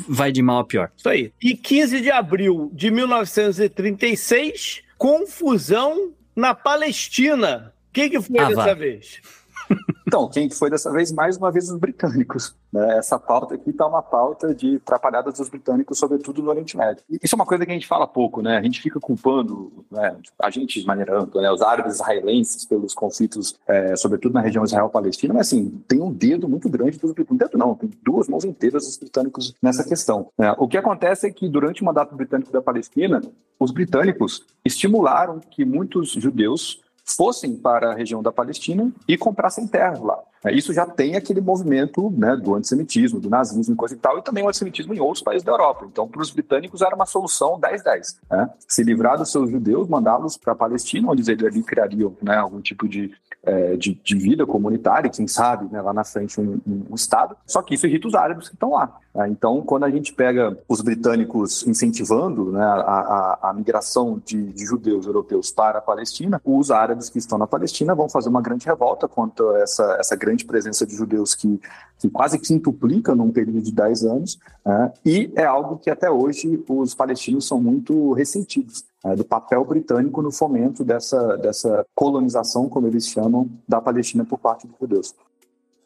vai 0.08 0.32
de 0.32 0.42
mal 0.42 0.60
a 0.60 0.64
pior. 0.64 0.90
Isso 0.96 1.08
aí. 1.08 1.32
E 1.42 1.54
15 1.54 2.00
de 2.00 2.10
abril 2.10 2.70
de 2.74 2.90
1936, 2.90 4.82
confusão 4.96 6.12
na 6.34 6.54
Palestina. 6.54 7.72
O 7.88 7.92
que, 7.92 8.10
que 8.10 8.20
foi 8.20 8.38
ah, 8.38 8.48
dessa 8.48 8.74
vez? 8.74 9.20
Então, 10.06 10.28
quem 10.28 10.48
foi 10.48 10.70
dessa 10.70 10.90
vez? 10.92 11.10
Mais 11.10 11.36
uma 11.36 11.50
vez 11.50 11.68
os 11.68 11.78
britânicos. 11.78 12.54
Né? 12.72 12.98
Essa 12.98 13.18
pauta 13.18 13.56
aqui 13.56 13.70
está 13.70 13.86
uma 13.86 14.02
pauta 14.02 14.54
de 14.54 14.76
atrapalhadas 14.76 15.34
dos 15.34 15.48
britânicos, 15.48 15.98
sobretudo 15.98 16.40
no 16.42 16.50
Oriente 16.50 16.76
Médio. 16.76 17.02
Isso 17.22 17.34
é 17.34 17.36
uma 17.36 17.44
coisa 17.44 17.66
que 17.66 17.72
a 17.72 17.74
gente 17.74 17.88
fala 17.88 18.06
pouco, 18.06 18.40
né? 18.40 18.56
A 18.56 18.62
gente 18.62 18.80
fica 18.80 19.00
culpando, 19.00 19.84
né? 19.90 20.16
a 20.38 20.48
gente 20.48 20.80
de 20.80 20.86
maneira 20.86 21.20
ampla, 21.20 21.42
né? 21.42 21.50
os 21.50 21.60
árabes 21.60 21.94
israelenses 21.94 22.64
pelos 22.64 22.94
conflitos, 22.94 23.58
é, 23.66 23.96
sobretudo 23.96 24.34
na 24.34 24.40
região 24.40 24.64
Israel-Palestina, 24.64 25.34
mas 25.34 25.48
assim, 25.48 25.82
tem 25.88 26.00
um 26.00 26.12
dedo 26.12 26.48
muito 26.48 26.68
grande 26.68 26.98
dos 26.98 27.12
britânicos. 27.12 27.34
Um 27.34 27.38
dedo 27.38 27.58
não, 27.58 27.74
tem 27.74 27.90
duas 28.04 28.28
mãos 28.28 28.44
inteiras 28.44 28.86
dos 28.86 28.96
britânicos 28.96 29.54
nessa 29.60 29.82
questão. 29.82 30.28
Né? 30.38 30.54
O 30.58 30.68
que 30.68 30.78
acontece 30.78 31.26
é 31.26 31.30
que 31.32 31.48
durante 31.48 31.82
o 31.82 31.84
mandato 31.84 32.14
britânico 32.14 32.52
da 32.52 32.62
Palestina, 32.62 33.20
os 33.58 33.70
britânicos 33.70 34.46
estimularam 34.64 35.40
que 35.40 35.64
muitos 35.64 36.12
judeus 36.12 36.80
fossem 37.06 37.56
para 37.56 37.92
a 37.92 37.94
região 37.94 38.22
da 38.22 38.32
Palestina 38.32 38.90
e 39.06 39.16
comprassem 39.16 39.66
terras 39.66 40.00
lá. 40.00 40.18
Isso 40.52 40.72
já 40.72 40.86
tem 40.86 41.16
aquele 41.16 41.40
movimento 41.40 42.10
né, 42.10 42.36
do 42.36 42.54
antissemitismo, 42.54 43.20
do 43.20 43.30
nazismo 43.30 43.74
e 43.74 43.76
coisa 43.76 43.94
e 43.94 43.98
tal, 43.98 44.18
e 44.18 44.22
também 44.22 44.44
o 44.44 44.48
antissemitismo 44.48 44.94
em 44.94 45.00
outros 45.00 45.22
países 45.22 45.44
da 45.44 45.52
Europa. 45.52 45.86
Então, 45.90 46.06
para 46.08 46.22
os 46.22 46.30
britânicos 46.30 46.82
era 46.82 46.94
uma 46.94 47.06
solução 47.06 47.58
10-10. 47.60 48.16
Né? 48.30 48.50
Se 48.68 48.82
livrar 48.82 49.18
dos 49.18 49.30
seus 49.30 49.50
judeus, 49.50 49.88
mandá-los 49.88 50.36
para 50.36 50.52
a 50.52 50.56
Palestina, 50.56 51.10
onde 51.10 51.30
eles 51.30 51.44
ali 51.44 51.62
criariam 51.62 52.16
né, 52.22 52.36
algum 52.36 52.60
tipo 52.60 52.88
de, 52.88 53.12
é, 53.42 53.76
de, 53.76 53.94
de, 53.94 54.16
vida 54.16 54.44
comunitária, 54.44 55.08
quem 55.08 55.28
sabe 55.28 55.72
né, 55.72 55.80
lá 55.80 55.92
na 55.92 56.04
frente 56.04 56.40
um, 56.40 56.60
um, 56.66 56.86
um, 56.90 56.94
Estado. 56.94 57.36
Só 57.46 57.62
que 57.62 57.74
isso 57.74 57.86
irrita 57.86 58.08
os 58.08 58.14
árabes 58.14 58.48
que 58.48 58.54
estão 58.54 58.70
lá. 58.70 58.98
Né? 59.14 59.28
Então, 59.28 59.62
quando 59.62 59.84
a 59.84 59.90
gente 59.90 60.12
pega 60.12 60.58
os 60.68 60.80
britânicos 60.80 61.66
incentivando 61.66 62.52
né, 62.52 62.62
a, 62.62 63.38
a, 63.40 63.50
a, 63.50 63.52
migração 63.52 64.20
de, 64.24 64.52
de 64.52 64.64
judeus 64.64 65.06
europeus 65.06 65.50
para 65.50 65.78
a 65.78 65.82
Palestina, 65.82 66.40
os 66.44 66.70
árabes 66.70 67.08
que 67.08 67.18
estão 67.18 67.38
na 67.38 67.46
Palestina 67.46 67.94
vão 67.94 68.08
fazer 68.08 68.28
uma 68.28 68.42
grande 68.42 68.66
revolta 68.66 69.06
contra 69.06 69.62
essa, 69.62 69.96
essa 69.98 70.16
grande 70.16 70.35
grande 70.36 70.44
presença 70.44 70.86
de 70.86 70.94
judeus 70.94 71.34
que, 71.34 71.58
que 71.98 72.10
quase 72.10 72.38
quintuplica 72.38 73.14
num 73.14 73.32
período 73.32 73.62
de 73.62 73.72
10 73.72 74.04
anos, 74.04 74.38
né? 74.64 74.92
e 75.04 75.32
é 75.34 75.44
algo 75.44 75.78
que 75.78 75.88
até 75.88 76.10
hoje 76.10 76.62
os 76.68 76.94
palestinos 76.94 77.46
são 77.46 77.60
muito 77.60 78.12
ressentidos. 78.12 78.84
Né? 79.04 79.14
do 79.14 79.24
papel 79.24 79.64
britânico 79.64 80.20
no 80.20 80.32
fomento 80.32 80.82
dessa, 80.82 81.36
dessa 81.36 81.86
colonização, 81.94 82.68
como 82.68 82.88
eles 82.88 83.06
chamam, 83.06 83.48
da 83.68 83.80
Palestina 83.80 84.24
por 84.24 84.38
parte 84.38 84.66
dos 84.66 84.76
judeus. 84.80 85.14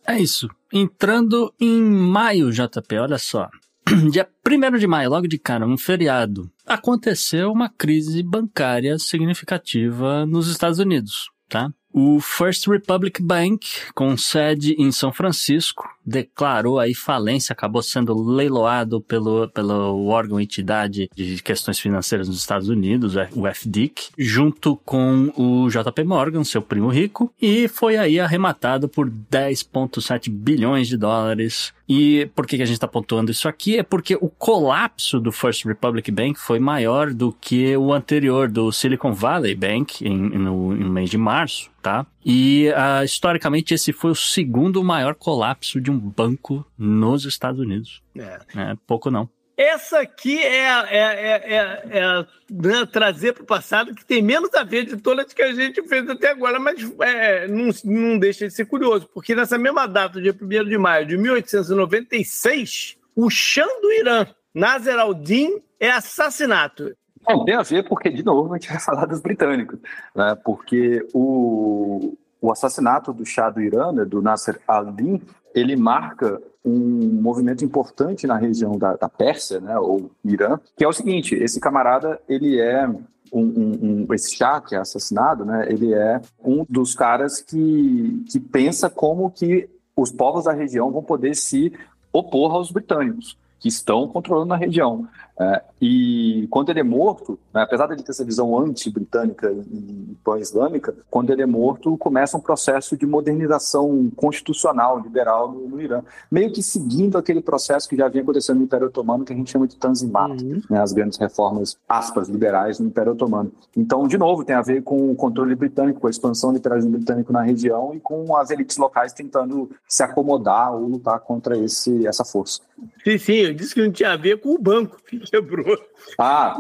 É 0.06 0.18
isso. 0.18 0.48
Entrando 0.72 1.52
em 1.60 1.82
maio, 1.82 2.50
JP, 2.50 2.96
olha 2.98 3.18
só. 3.18 3.48
Dia 4.10 4.26
1 4.46 4.78
de 4.78 4.86
maio, 4.86 5.10
logo 5.10 5.28
de 5.28 5.38
cara, 5.38 5.66
um 5.66 5.76
feriado, 5.76 6.50
aconteceu 6.66 7.52
uma 7.52 7.68
crise 7.68 8.22
bancária 8.22 8.98
significativa 8.98 10.24
nos 10.24 10.48
Estados 10.48 10.78
Unidos, 10.78 11.30
tá? 11.48 11.70
O 11.92 12.20
First 12.20 12.68
Republic 12.68 13.20
Bank, 13.20 13.66
com 13.94 14.16
sede 14.16 14.74
em 14.78 14.92
São 14.92 15.12
Francisco, 15.12 15.88
declarou 16.06 16.78
aí 16.78 16.94
falência, 16.94 17.52
acabou 17.52 17.82
sendo 17.82 18.14
leiloado 18.14 19.00
pelo, 19.00 19.48
pelo 19.48 20.06
órgão 20.06 20.40
entidade 20.40 21.10
de 21.14 21.42
questões 21.42 21.78
financeiras 21.78 22.28
nos 22.28 22.38
Estados 22.38 22.68
Unidos, 22.68 23.14
o 23.32 23.46
FDIC, 23.46 24.10
junto 24.16 24.76
com 24.76 25.32
o 25.36 25.68
JP 25.68 26.04
Morgan, 26.04 26.44
seu 26.44 26.62
primo 26.62 26.88
rico, 26.88 27.32
e 27.40 27.68
foi 27.68 27.96
aí 27.96 28.20
arrematado 28.20 28.88
por 28.88 29.10
10,7 29.10 30.30
bilhões 30.30 30.88
de 30.88 30.96
dólares. 30.96 31.72
E 31.92 32.26
por 32.36 32.46
que 32.46 32.54
a 32.54 32.64
gente 32.64 32.74
está 32.74 32.86
pontuando 32.86 33.32
isso 33.32 33.48
aqui? 33.48 33.76
É 33.76 33.82
porque 33.82 34.14
o 34.14 34.28
colapso 34.28 35.18
do 35.18 35.32
First 35.32 35.64
Republic 35.64 36.08
Bank 36.12 36.38
foi 36.38 36.60
maior 36.60 37.12
do 37.12 37.32
que 37.32 37.76
o 37.76 37.92
anterior, 37.92 38.48
do 38.48 38.70
Silicon 38.70 39.12
Valley 39.12 39.56
Bank, 39.56 40.06
em, 40.06 40.16
no, 40.16 40.72
no 40.72 40.88
mês 40.88 41.10
de 41.10 41.18
março, 41.18 41.68
tá? 41.82 42.06
E 42.24 42.68
uh, 42.68 43.04
historicamente 43.04 43.74
esse 43.74 43.92
foi 43.92 44.12
o 44.12 44.14
segundo 44.14 44.84
maior 44.84 45.16
colapso 45.16 45.80
de 45.80 45.90
um 45.90 45.98
banco 45.98 46.64
nos 46.78 47.24
Estados 47.24 47.58
Unidos. 47.58 48.00
É, 48.16 48.38
é 48.54 48.76
pouco 48.86 49.10
não. 49.10 49.28
Essa 49.60 50.00
aqui 50.00 50.38
é, 50.38 50.68
é, 50.68 50.96
é, 50.96 51.54
é, 51.54 51.98
é 51.98 52.26
né, 52.50 52.86
trazer 52.90 53.34
para 53.34 53.42
o 53.42 53.46
passado 53.46 53.94
que 53.94 54.06
tem 54.06 54.22
menos 54.22 54.54
a 54.54 54.64
ver 54.64 54.86
de 54.86 54.96
todas 54.96 55.34
que 55.34 55.42
a 55.42 55.52
gente 55.52 55.86
fez 55.86 56.08
até 56.08 56.30
agora, 56.30 56.58
mas 56.58 56.80
é, 57.02 57.46
não, 57.46 57.68
não 57.84 58.18
deixa 58.18 58.48
de 58.48 58.54
ser 58.54 58.64
curioso, 58.64 59.06
porque 59.12 59.34
nessa 59.34 59.58
mesma 59.58 59.86
data, 59.86 60.18
dia 60.18 60.34
1 60.34 60.64
de 60.64 60.78
maio 60.78 61.04
de 61.04 61.18
1896, 61.18 62.96
o 63.14 63.28
Shah 63.28 63.68
do 63.82 63.92
Irã, 63.92 64.26
Nasser 64.54 64.98
al-Din, 64.98 65.60
é 65.78 65.90
assassinato. 65.90 66.96
Não, 67.28 67.44
tem 67.44 67.54
a 67.54 67.62
ver 67.62 67.86
porque, 67.86 68.08
de 68.08 68.24
novo, 68.24 68.54
a 68.54 68.56
gente 68.56 68.70
vai 68.70 68.80
falar 68.80 69.04
dos 69.04 69.20
britânicos, 69.20 69.78
né? 70.16 70.38
porque 70.42 71.06
o, 71.12 72.16
o 72.40 72.50
assassinato 72.50 73.12
do 73.12 73.26
Shah 73.26 73.50
do 73.50 73.60
Irã, 73.60 73.92
né, 73.92 74.06
do 74.06 74.22
Nasser 74.22 74.58
al-Din, 74.66 75.20
ele 75.54 75.76
marca 75.76 76.40
um 76.64 77.20
movimento 77.20 77.64
importante 77.64 78.26
na 78.26 78.36
região 78.36 78.76
da, 78.76 78.96
da 78.96 79.08
Pérsia, 79.08 79.60
né, 79.60 79.78
ou 79.78 80.10
Irã, 80.24 80.58
que 80.76 80.84
é 80.84 80.88
o 80.88 80.92
seguinte, 80.92 81.34
esse 81.34 81.58
camarada, 81.58 82.20
ele 82.28 82.60
é 82.60 82.86
um, 83.32 83.42
um, 83.42 84.06
um, 84.10 84.14
esse 84.14 84.34
Shah 84.36 84.60
que 84.60 84.74
é 84.74 84.78
assassinado, 84.78 85.44
né, 85.44 85.66
ele 85.68 85.94
é 85.94 86.20
um 86.44 86.64
dos 86.68 86.94
caras 86.94 87.40
que, 87.40 88.24
que 88.30 88.38
pensa 88.38 88.90
como 88.90 89.30
que 89.30 89.68
os 89.96 90.10
povos 90.10 90.44
da 90.44 90.52
região 90.52 90.90
vão 90.90 91.02
poder 91.02 91.34
se 91.34 91.72
opor 92.12 92.52
aos 92.54 92.70
britânicos 92.70 93.38
que 93.58 93.68
estão 93.68 94.08
controlando 94.08 94.54
a 94.54 94.56
região. 94.56 95.06
É, 95.40 95.62
e 95.80 96.46
quando 96.50 96.68
ele 96.68 96.80
é 96.80 96.82
morto, 96.82 97.38
né, 97.54 97.62
apesar 97.62 97.86
de 97.86 97.94
ele 97.94 98.02
ter 98.02 98.10
essa 98.10 98.22
visão 98.22 98.58
anti-britânica 98.58 99.50
e 99.50 100.14
pan-islâmica, 100.22 100.94
quando 101.10 101.30
ele 101.30 101.40
é 101.40 101.46
morto, 101.46 101.96
começa 101.96 102.36
um 102.36 102.40
processo 102.40 102.94
de 102.94 103.06
modernização 103.06 104.10
constitucional, 104.14 105.00
liberal 105.00 105.50
no, 105.50 105.66
no, 105.66 105.80
Irã, 105.80 106.02
meio 106.30 106.52
que 106.52 106.62
seguindo 106.62 107.16
aquele 107.16 107.40
processo 107.40 107.88
que 107.88 107.96
já 107.96 108.06
vinha 108.06 108.22
acontecendo 108.22 108.58
no 108.58 108.64
Império 108.64 108.88
Otomano, 108.88 109.24
que 109.24 109.32
a 109.32 109.36
gente 109.36 109.50
chama 109.50 109.66
de 109.66 109.76
Tanzimat, 109.76 110.42
uhum. 110.42 110.60
né, 110.68 110.78
as 110.78 110.92
grandes 110.92 111.18
reformas, 111.18 111.78
aspas, 111.88 112.28
liberais 112.28 112.78
no 112.78 112.88
Império 112.88 113.12
Otomano. 113.12 113.50
Então, 113.74 114.06
de 114.06 114.18
novo, 114.18 114.44
tem 114.44 114.54
a 114.54 114.60
ver 114.60 114.82
com 114.82 115.10
o 115.10 115.16
controle 115.16 115.54
britânico, 115.54 116.00
com 116.00 116.06
a 116.06 116.10
expansão 116.10 116.52
do 116.52 116.58
imperialismo 116.58 116.92
britânico 116.92 117.32
na 117.32 117.40
região 117.40 117.94
e 117.94 118.00
com 118.00 118.36
as 118.36 118.50
elites 118.50 118.76
locais 118.76 119.14
tentando 119.14 119.70
se 119.88 120.02
acomodar 120.02 120.74
ou 120.74 120.86
lutar 120.86 121.18
contra 121.20 121.56
esse, 121.56 122.06
essa 122.06 122.26
força. 122.26 122.60
Sim, 123.02 123.18
sim, 123.18 123.32
eu 123.32 123.54
disse 123.54 123.74
que 123.74 123.82
não 123.82 123.90
tinha 123.90 124.12
a 124.12 124.16
ver 124.16 124.38
com 124.40 124.50
o 124.50 124.58
banco 124.58 124.98
quebrou. 125.30 125.78
Ah, 126.18 126.56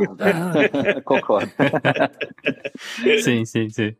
concordo. 1.04 1.50
sim, 3.22 3.44
sim, 3.44 3.68
sim. 3.68 3.94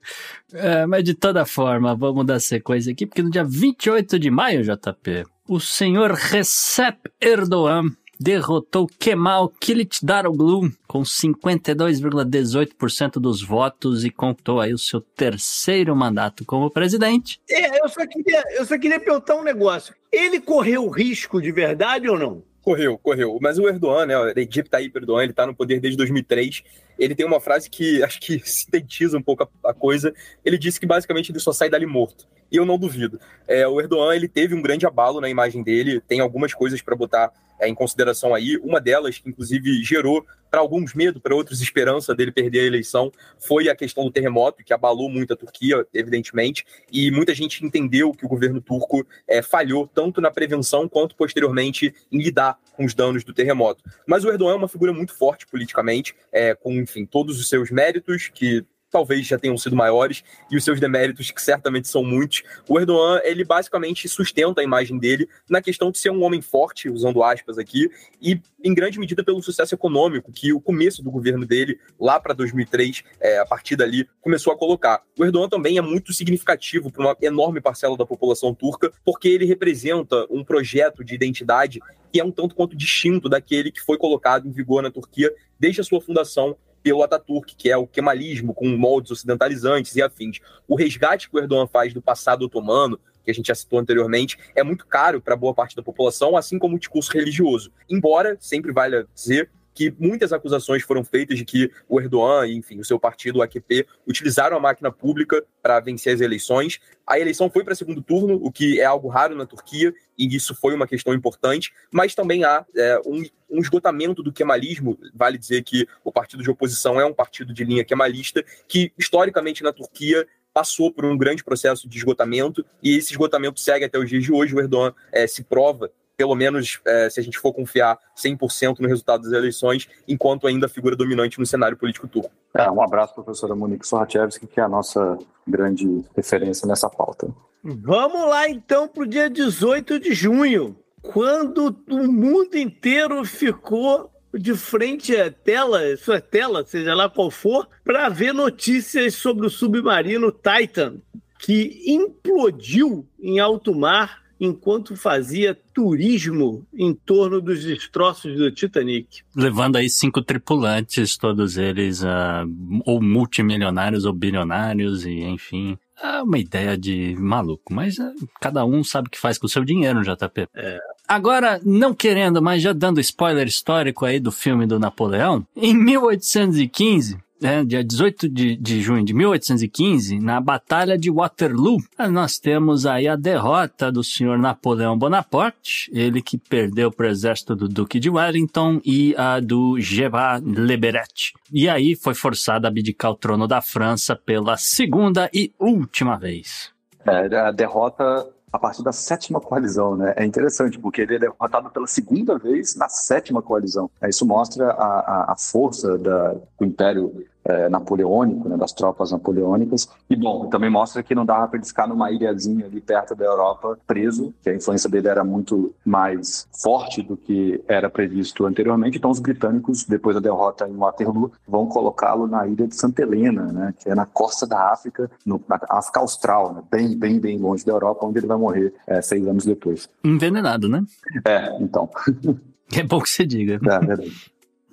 É, 0.52 0.86
mas 0.86 1.04
de 1.04 1.14
toda 1.14 1.44
forma, 1.44 1.94
vamos 1.94 2.24
dar 2.24 2.40
sequência 2.40 2.92
aqui, 2.92 3.06
porque 3.06 3.22
no 3.22 3.30
dia 3.30 3.44
28 3.44 4.18
de 4.18 4.30
maio, 4.30 4.62
JP, 4.62 5.24
o 5.48 5.58
senhor 5.58 6.12
Recep 6.12 6.98
Erdogan 7.20 7.90
derrotou 8.20 8.86
Kemal 8.86 9.50
Kılıçdaroğlu 9.58 10.70
com 10.86 11.02
52,18% 11.02 13.12
dos 13.12 13.42
votos 13.42 14.04
e 14.04 14.10
contou 14.10 14.60
aí 14.60 14.74
o 14.74 14.78
seu 14.78 15.00
terceiro 15.00 15.96
mandato 15.96 16.44
como 16.44 16.70
presidente. 16.70 17.40
É, 17.48 17.82
eu 17.82 17.88
só 17.88 18.06
queria, 18.06 18.44
eu 18.50 18.66
só 18.66 18.78
queria 18.78 19.00
perguntar 19.00 19.36
um 19.36 19.42
negócio. 19.42 19.94
Ele 20.12 20.38
correu 20.38 20.86
risco 20.90 21.40
de 21.40 21.50
verdade 21.50 22.10
ou 22.10 22.18
não? 22.18 22.42
Correu, 22.62 22.98
correu. 22.98 23.38
Mas 23.40 23.58
o 23.58 23.66
Erdogan, 23.66 24.06
né, 24.06 24.18
o 24.18 24.32
Recep 24.34 24.68
Tayyip 24.68 24.96
Erdogan, 24.96 25.24
ele 25.24 25.32
tá 25.32 25.46
no 25.46 25.54
poder 25.54 25.80
desde 25.80 25.96
2003. 25.96 26.62
Ele 26.98 27.14
tem 27.14 27.24
uma 27.24 27.40
frase 27.40 27.70
que 27.70 28.02
acho 28.04 28.20
que 28.20 28.38
sintetiza 28.44 29.16
um 29.16 29.22
pouco 29.22 29.44
a, 29.44 29.70
a, 29.70 29.74
coisa. 29.74 30.12
Ele 30.44 30.58
disse 30.58 30.78
que 30.78 30.86
basicamente 30.86 31.32
ele 31.32 31.40
só 31.40 31.52
sai 31.52 31.70
dali 31.70 31.86
morto. 31.86 32.28
E 32.50 32.56
eu 32.56 32.64
não 32.64 32.78
duvido. 32.78 33.20
É, 33.46 33.66
o 33.66 33.80
Erdogan 33.80 34.14
ele 34.14 34.28
teve 34.28 34.54
um 34.54 34.62
grande 34.62 34.86
abalo 34.86 35.20
na 35.20 35.28
imagem 35.28 35.62
dele, 35.62 36.00
tem 36.00 36.20
algumas 36.20 36.52
coisas 36.54 36.82
para 36.82 36.96
botar 36.96 37.32
é, 37.60 37.68
em 37.68 37.74
consideração 37.74 38.34
aí. 38.34 38.56
Uma 38.56 38.80
delas, 38.80 39.18
que 39.18 39.28
inclusive 39.28 39.82
gerou 39.84 40.24
para 40.50 40.60
alguns 40.60 40.94
medo, 40.94 41.20
para 41.20 41.34
outros 41.34 41.60
esperança 41.60 42.12
dele 42.12 42.32
perder 42.32 42.60
a 42.60 42.64
eleição, 42.64 43.12
foi 43.38 43.68
a 43.68 43.76
questão 43.76 44.04
do 44.04 44.10
terremoto, 44.10 44.64
que 44.64 44.72
abalou 44.72 45.08
muito 45.08 45.32
a 45.32 45.36
Turquia, 45.36 45.86
evidentemente, 45.94 46.64
e 46.90 47.10
muita 47.10 47.32
gente 47.34 47.64
entendeu 47.64 48.12
que 48.12 48.24
o 48.24 48.28
governo 48.28 48.60
turco 48.60 49.06
é, 49.28 49.42
falhou 49.42 49.86
tanto 49.86 50.20
na 50.20 50.30
prevenção 50.30 50.88
quanto 50.88 51.14
posteriormente 51.14 51.94
em 52.10 52.20
lidar 52.20 52.58
com 52.72 52.84
os 52.84 52.94
danos 52.94 53.22
do 53.22 53.32
terremoto. 53.32 53.84
Mas 54.06 54.24
o 54.24 54.28
Erdogan 54.28 54.54
é 54.54 54.56
uma 54.56 54.68
figura 54.68 54.92
muito 54.92 55.14
forte 55.14 55.46
politicamente, 55.46 56.16
é, 56.32 56.54
com, 56.54 56.72
enfim, 56.72 57.06
todos 57.06 57.38
os 57.38 57.48
seus 57.48 57.70
méritos, 57.70 58.28
que 58.28 58.64
talvez 58.90 59.26
já 59.26 59.38
tenham 59.38 59.56
sido 59.56 59.76
maiores, 59.76 60.22
e 60.50 60.56
os 60.56 60.64
seus 60.64 60.80
deméritos, 60.80 61.30
que 61.30 61.40
certamente 61.40 61.88
são 61.88 62.02
muitos. 62.02 62.42
O 62.68 62.78
Erdogan, 62.78 63.20
ele 63.24 63.44
basicamente 63.44 64.08
sustenta 64.08 64.60
a 64.60 64.64
imagem 64.64 64.98
dele 64.98 65.28
na 65.48 65.62
questão 65.62 65.90
de 65.90 65.98
ser 65.98 66.10
um 66.10 66.22
homem 66.22 66.40
forte, 66.40 66.90
usando 66.90 67.22
aspas 67.22 67.58
aqui, 67.58 67.90
e 68.20 68.40
em 68.62 68.74
grande 68.74 68.98
medida 68.98 69.24
pelo 69.24 69.42
sucesso 69.42 69.74
econômico 69.74 70.32
que 70.32 70.52
o 70.52 70.60
começo 70.60 71.02
do 71.02 71.10
governo 71.10 71.46
dele, 71.46 71.78
lá 71.98 72.18
para 72.18 72.34
2003, 72.34 73.02
é, 73.20 73.38
a 73.38 73.46
partir 73.46 73.76
dali, 73.76 74.08
começou 74.20 74.52
a 74.52 74.58
colocar. 74.58 75.02
O 75.18 75.24
Erdogan 75.24 75.48
também 75.48 75.78
é 75.78 75.80
muito 75.80 76.12
significativo 76.12 76.90
para 76.90 77.02
uma 77.02 77.16
enorme 77.22 77.60
parcela 77.60 77.96
da 77.96 78.04
população 78.04 78.54
turca, 78.54 78.92
porque 79.04 79.28
ele 79.28 79.44
representa 79.44 80.26
um 80.30 80.44
projeto 80.44 81.04
de 81.04 81.14
identidade 81.14 81.80
que 82.12 82.20
é 82.20 82.24
um 82.24 82.32
tanto 82.32 82.54
quanto 82.54 82.76
distinto 82.76 83.28
daquele 83.28 83.70
que 83.70 83.80
foi 83.80 83.96
colocado 83.96 84.46
em 84.46 84.50
vigor 84.50 84.82
na 84.82 84.90
Turquia 84.90 85.32
desde 85.58 85.80
a 85.80 85.84
sua 85.84 86.00
fundação 86.00 86.56
pelo 86.82 87.02
Ataturk, 87.02 87.54
que 87.56 87.70
é 87.70 87.76
o 87.76 87.86
kemalismo 87.86 88.54
com 88.54 88.68
moldes 88.68 89.10
ocidentalizantes 89.10 89.94
e 89.96 90.02
afins. 90.02 90.40
O 90.66 90.74
resgate 90.74 91.28
que 91.28 91.36
o 91.36 91.38
Erdogan 91.38 91.66
faz 91.66 91.92
do 91.92 92.02
passado 92.02 92.42
otomano, 92.42 92.98
que 93.24 93.30
a 93.30 93.34
gente 93.34 93.48
já 93.48 93.54
citou 93.54 93.78
anteriormente, 93.78 94.38
é 94.54 94.62
muito 94.62 94.86
caro 94.86 95.20
para 95.20 95.36
boa 95.36 95.54
parte 95.54 95.76
da 95.76 95.82
população, 95.82 96.36
assim 96.36 96.58
como 96.58 96.76
o 96.76 96.78
discurso 96.78 97.12
religioso. 97.12 97.70
Embora, 97.88 98.36
sempre 98.40 98.72
vale 98.72 99.06
dizer, 99.14 99.50
que 99.80 99.94
muitas 99.98 100.30
acusações 100.30 100.82
foram 100.82 101.02
feitas 101.02 101.38
de 101.38 101.44
que 101.46 101.70
o 101.88 101.98
Erdogan 101.98 102.46
e, 102.46 102.54
enfim, 102.54 102.78
o 102.78 102.84
seu 102.84 103.00
partido, 103.00 103.38
o 103.38 103.42
AKP, 103.42 103.86
utilizaram 104.06 104.58
a 104.58 104.60
máquina 104.60 104.92
pública 104.92 105.42
para 105.62 105.80
vencer 105.80 106.14
as 106.14 106.20
eleições. 106.20 106.78
A 107.06 107.18
eleição 107.18 107.48
foi 107.48 107.64
para 107.64 107.74
segundo 107.74 108.02
turno, 108.02 108.38
o 108.42 108.52
que 108.52 108.78
é 108.78 108.84
algo 108.84 109.08
raro 109.08 109.34
na 109.34 109.46
Turquia, 109.46 109.94
e 110.18 110.36
isso 110.36 110.54
foi 110.54 110.74
uma 110.74 110.86
questão 110.86 111.14
importante, 111.14 111.72
mas 111.90 112.14
também 112.14 112.44
há 112.44 112.62
é, 112.76 113.00
um, 113.06 113.24
um, 113.48 113.58
esgotamento 113.58 114.22
do 114.22 114.30
kemalismo. 114.30 114.98
Vale 115.14 115.38
dizer 115.38 115.62
que 115.62 115.88
o 116.04 116.12
partido 116.12 116.42
de 116.42 116.50
oposição 116.50 117.00
é 117.00 117.04
um 117.06 117.14
partido 117.14 117.54
de 117.54 117.64
linha 117.64 117.82
kemalista, 117.82 118.44
que 118.68 118.92
historicamente 118.98 119.62
na 119.62 119.72
Turquia 119.72 120.28
passou 120.52 120.92
por 120.92 121.06
um 121.06 121.16
grande 121.16 121.42
processo 121.42 121.88
de 121.88 121.96
esgotamento, 121.96 122.62
e 122.82 122.98
esse 122.98 123.12
esgotamento 123.12 123.60
segue 123.60 123.86
até 123.86 123.98
os 123.98 124.10
dias 124.10 124.24
de 124.24 124.30
hoje. 124.30 124.54
O 124.54 124.60
Erdogan 124.60 124.92
é, 125.10 125.26
se 125.26 125.42
prova 125.42 125.90
pelo 126.20 126.34
menos 126.34 126.78
é, 126.84 127.08
se 127.08 127.18
a 127.18 127.22
gente 127.22 127.38
for 127.38 127.50
confiar 127.50 127.98
100% 128.14 128.80
no 128.80 128.86
resultado 128.86 129.22
das 129.22 129.32
eleições, 129.32 129.88
enquanto 130.06 130.46
ainda 130.46 130.68
figura 130.68 130.94
dominante 130.94 131.38
no 131.38 131.46
cenário 131.46 131.78
político 131.78 132.06
turco. 132.06 132.30
É, 132.54 132.70
um 132.70 132.82
abraço, 132.82 133.14
professora 133.14 133.54
Monique 133.54 133.88
Sorachevski, 133.88 134.46
que 134.46 134.60
é 134.60 134.62
a 134.62 134.68
nossa 134.68 135.16
grande 135.48 136.04
referência 136.14 136.68
nessa 136.68 136.90
pauta. 136.90 137.28
Vamos 137.64 138.28
lá, 138.28 138.50
então, 138.50 138.86
para 138.86 139.02
o 139.02 139.06
dia 139.06 139.30
18 139.30 139.98
de 139.98 140.12
junho, 140.12 140.76
quando 141.00 141.74
o 141.88 142.12
mundo 142.12 142.54
inteiro 142.54 143.24
ficou 143.24 144.10
de 144.34 144.54
frente 144.54 145.16
à 145.16 145.30
tela, 145.30 145.96
sua 145.96 146.20
tela, 146.20 146.66
seja 146.66 146.94
lá 146.94 147.08
qual 147.08 147.30
for, 147.30 147.66
para 147.82 148.10
ver 148.10 148.34
notícias 148.34 149.14
sobre 149.14 149.46
o 149.46 149.50
submarino 149.50 150.30
Titan, 150.30 150.98
que 151.38 151.82
implodiu 151.86 153.08
em 153.18 153.40
alto 153.40 153.74
mar 153.74 154.20
enquanto 154.40 154.96
fazia 154.96 155.56
turismo 155.74 156.66
em 156.74 156.94
torno 156.94 157.40
dos 157.40 157.62
destroços 157.62 158.34
do 158.36 158.50
Titanic. 158.50 159.20
Levando 159.36 159.76
aí 159.76 159.90
cinco 159.90 160.22
tripulantes, 160.22 161.18
todos 161.18 161.58
eles 161.58 162.02
uh, 162.02 162.48
ou 162.86 163.02
multimilionários 163.02 164.06
ou 164.06 164.12
bilionários, 164.14 165.04
e 165.04 165.20
enfim. 165.20 165.76
É 166.02 166.22
uma 166.22 166.38
ideia 166.38 166.78
de 166.78 167.14
maluco, 167.18 167.74
mas 167.74 167.98
uh, 167.98 168.14
cada 168.40 168.64
um 168.64 168.82
sabe 168.82 169.08
o 169.08 169.10
que 169.10 169.18
faz 169.18 169.36
com 169.36 169.46
o 169.46 169.50
seu 169.50 169.62
dinheiro, 169.62 170.02
JP. 170.02 170.48
É. 170.54 170.78
Agora, 171.06 171.60
não 171.62 171.92
querendo, 171.92 172.40
mas 172.40 172.62
já 172.62 172.72
dando 172.72 173.00
spoiler 173.00 173.46
histórico 173.46 174.06
aí 174.06 174.18
do 174.18 174.32
filme 174.32 174.64
do 174.64 174.78
Napoleão, 174.78 175.46
em 175.54 175.74
1815, 175.74 177.18
é, 177.42 177.64
dia 177.64 177.82
18 177.82 178.28
de, 178.28 178.56
de 178.56 178.80
junho 178.80 179.04
de 179.04 179.14
1815, 179.14 180.18
na 180.20 180.40
Batalha 180.40 180.96
de 180.98 181.10
Waterloo, 181.10 181.78
nós 182.10 182.38
temos 182.38 182.86
aí 182.86 183.08
a 183.08 183.16
derrota 183.16 183.90
do 183.90 184.04
senhor 184.04 184.38
Napoleão 184.38 184.98
Bonaparte, 184.98 185.90
ele 185.92 186.22
que 186.22 186.36
perdeu 186.38 186.90
para 186.90 187.06
o 187.06 187.10
exército 187.10 187.56
do 187.56 187.68
Duque 187.68 187.98
de 187.98 188.10
Wellington 188.10 188.80
e 188.84 189.14
a 189.16 189.40
do 189.40 189.80
Gerard 189.80 190.44
Leberet. 190.44 191.32
E 191.52 191.68
aí 191.68 191.96
foi 191.96 192.14
forçado 192.14 192.66
a 192.66 192.68
abdicar 192.68 193.10
o 193.10 193.16
trono 193.16 193.46
da 193.48 193.60
França 193.60 194.14
pela 194.14 194.56
segunda 194.56 195.30
e 195.32 195.52
última 195.58 196.16
vez. 196.16 196.70
É, 197.06 197.34
a 197.36 197.50
derrota 197.50 198.28
a 198.52 198.58
partir 198.58 198.82
da 198.82 198.92
sétima 198.92 199.40
coalizão, 199.40 199.96
né? 199.96 200.12
É 200.16 200.24
interessante, 200.24 200.78
porque 200.78 201.02
ele 201.02 201.16
é 201.16 201.18
derrotado 201.18 201.70
pela 201.70 201.86
segunda 201.86 202.36
vez 202.36 202.74
na 202.74 202.88
sétima 202.88 203.40
coalizão. 203.40 203.88
Isso 204.08 204.26
mostra 204.26 204.70
a, 204.72 204.74
a, 204.74 205.32
a 205.32 205.36
força 205.36 205.96
da, 205.96 206.32
do 206.58 206.64
Império 206.64 207.24
é, 207.44 207.68
napoleônico, 207.68 208.48
né, 208.48 208.56
das 208.56 208.72
tropas 208.72 209.12
napoleônicas. 209.12 209.88
E, 210.08 210.16
bom, 210.16 210.48
também 210.48 210.70
mostra 210.70 211.02
que 211.02 211.14
não 211.14 211.24
dava 211.24 211.48
para 211.48 211.58
ele 211.58 211.66
ficar 211.66 211.86
numa 211.86 212.10
ilhazinha 212.10 212.66
ali 212.66 212.80
perto 212.80 213.14
da 213.14 213.24
Europa 213.24 213.78
preso, 213.86 214.34
que 214.42 214.50
a 214.50 214.54
influência 214.54 214.88
dele 214.90 215.08
era 215.08 215.24
muito 215.24 215.74
mais 215.84 216.48
forte 216.62 217.02
do 217.02 217.16
que 217.16 217.62
era 217.66 217.88
previsto 217.88 218.46
anteriormente. 218.46 218.98
Então, 218.98 219.10
os 219.10 219.20
britânicos, 219.20 219.84
depois 219.84 220.14
da 220.14 220.20
derrota 220.20 220.68
em 220.68 220.76
Waterloo, 220.76 221.32
vão 221.46 221.66
colocá-lo 221.66 222.26
na 222.26 222.46
ilha 222.46 222.66
de 222.66 222.74
Santa 222.74 223.02
Helena, 223.02 223.52
né, 223.52 223.74
que 223.78 223.88
é 223.88 223.94
na 223.94 224.06
costa 224.06 224.46
da 224.46 224.72
África, 224.72 225.10
no, 225.24 225.42
na 225.48 225.58
África 225.68 226.00
Austral, 226.00 226.54
né, 226.54 226.62
bem, 226.70 226.96
bem, 226.96 227.18
bem 227.18 227.38
longe 227.38 227.64
da 227.64 227.72
Europa, 227.72 228.06
onde 228.06 228.18
ele 228.18 228.26
vai 228.26 228.36
morrer 228.36 228.72
é, 228.86 229.00
seis 229.00 229.26
anos 229.26 229.44
depois. 229.44 229.88
Envenenado, 230.04 230.68
né? 230.68 230.84
É, 231.26 231.56
então. 231.60 231.88
É 232.72 232.84
bom 232.84 233.00
que 233.00 233.08
você 233.08 233.26
diga. 233.26 233.54
É, 233.54 233.78
verdade. 233.80 234.30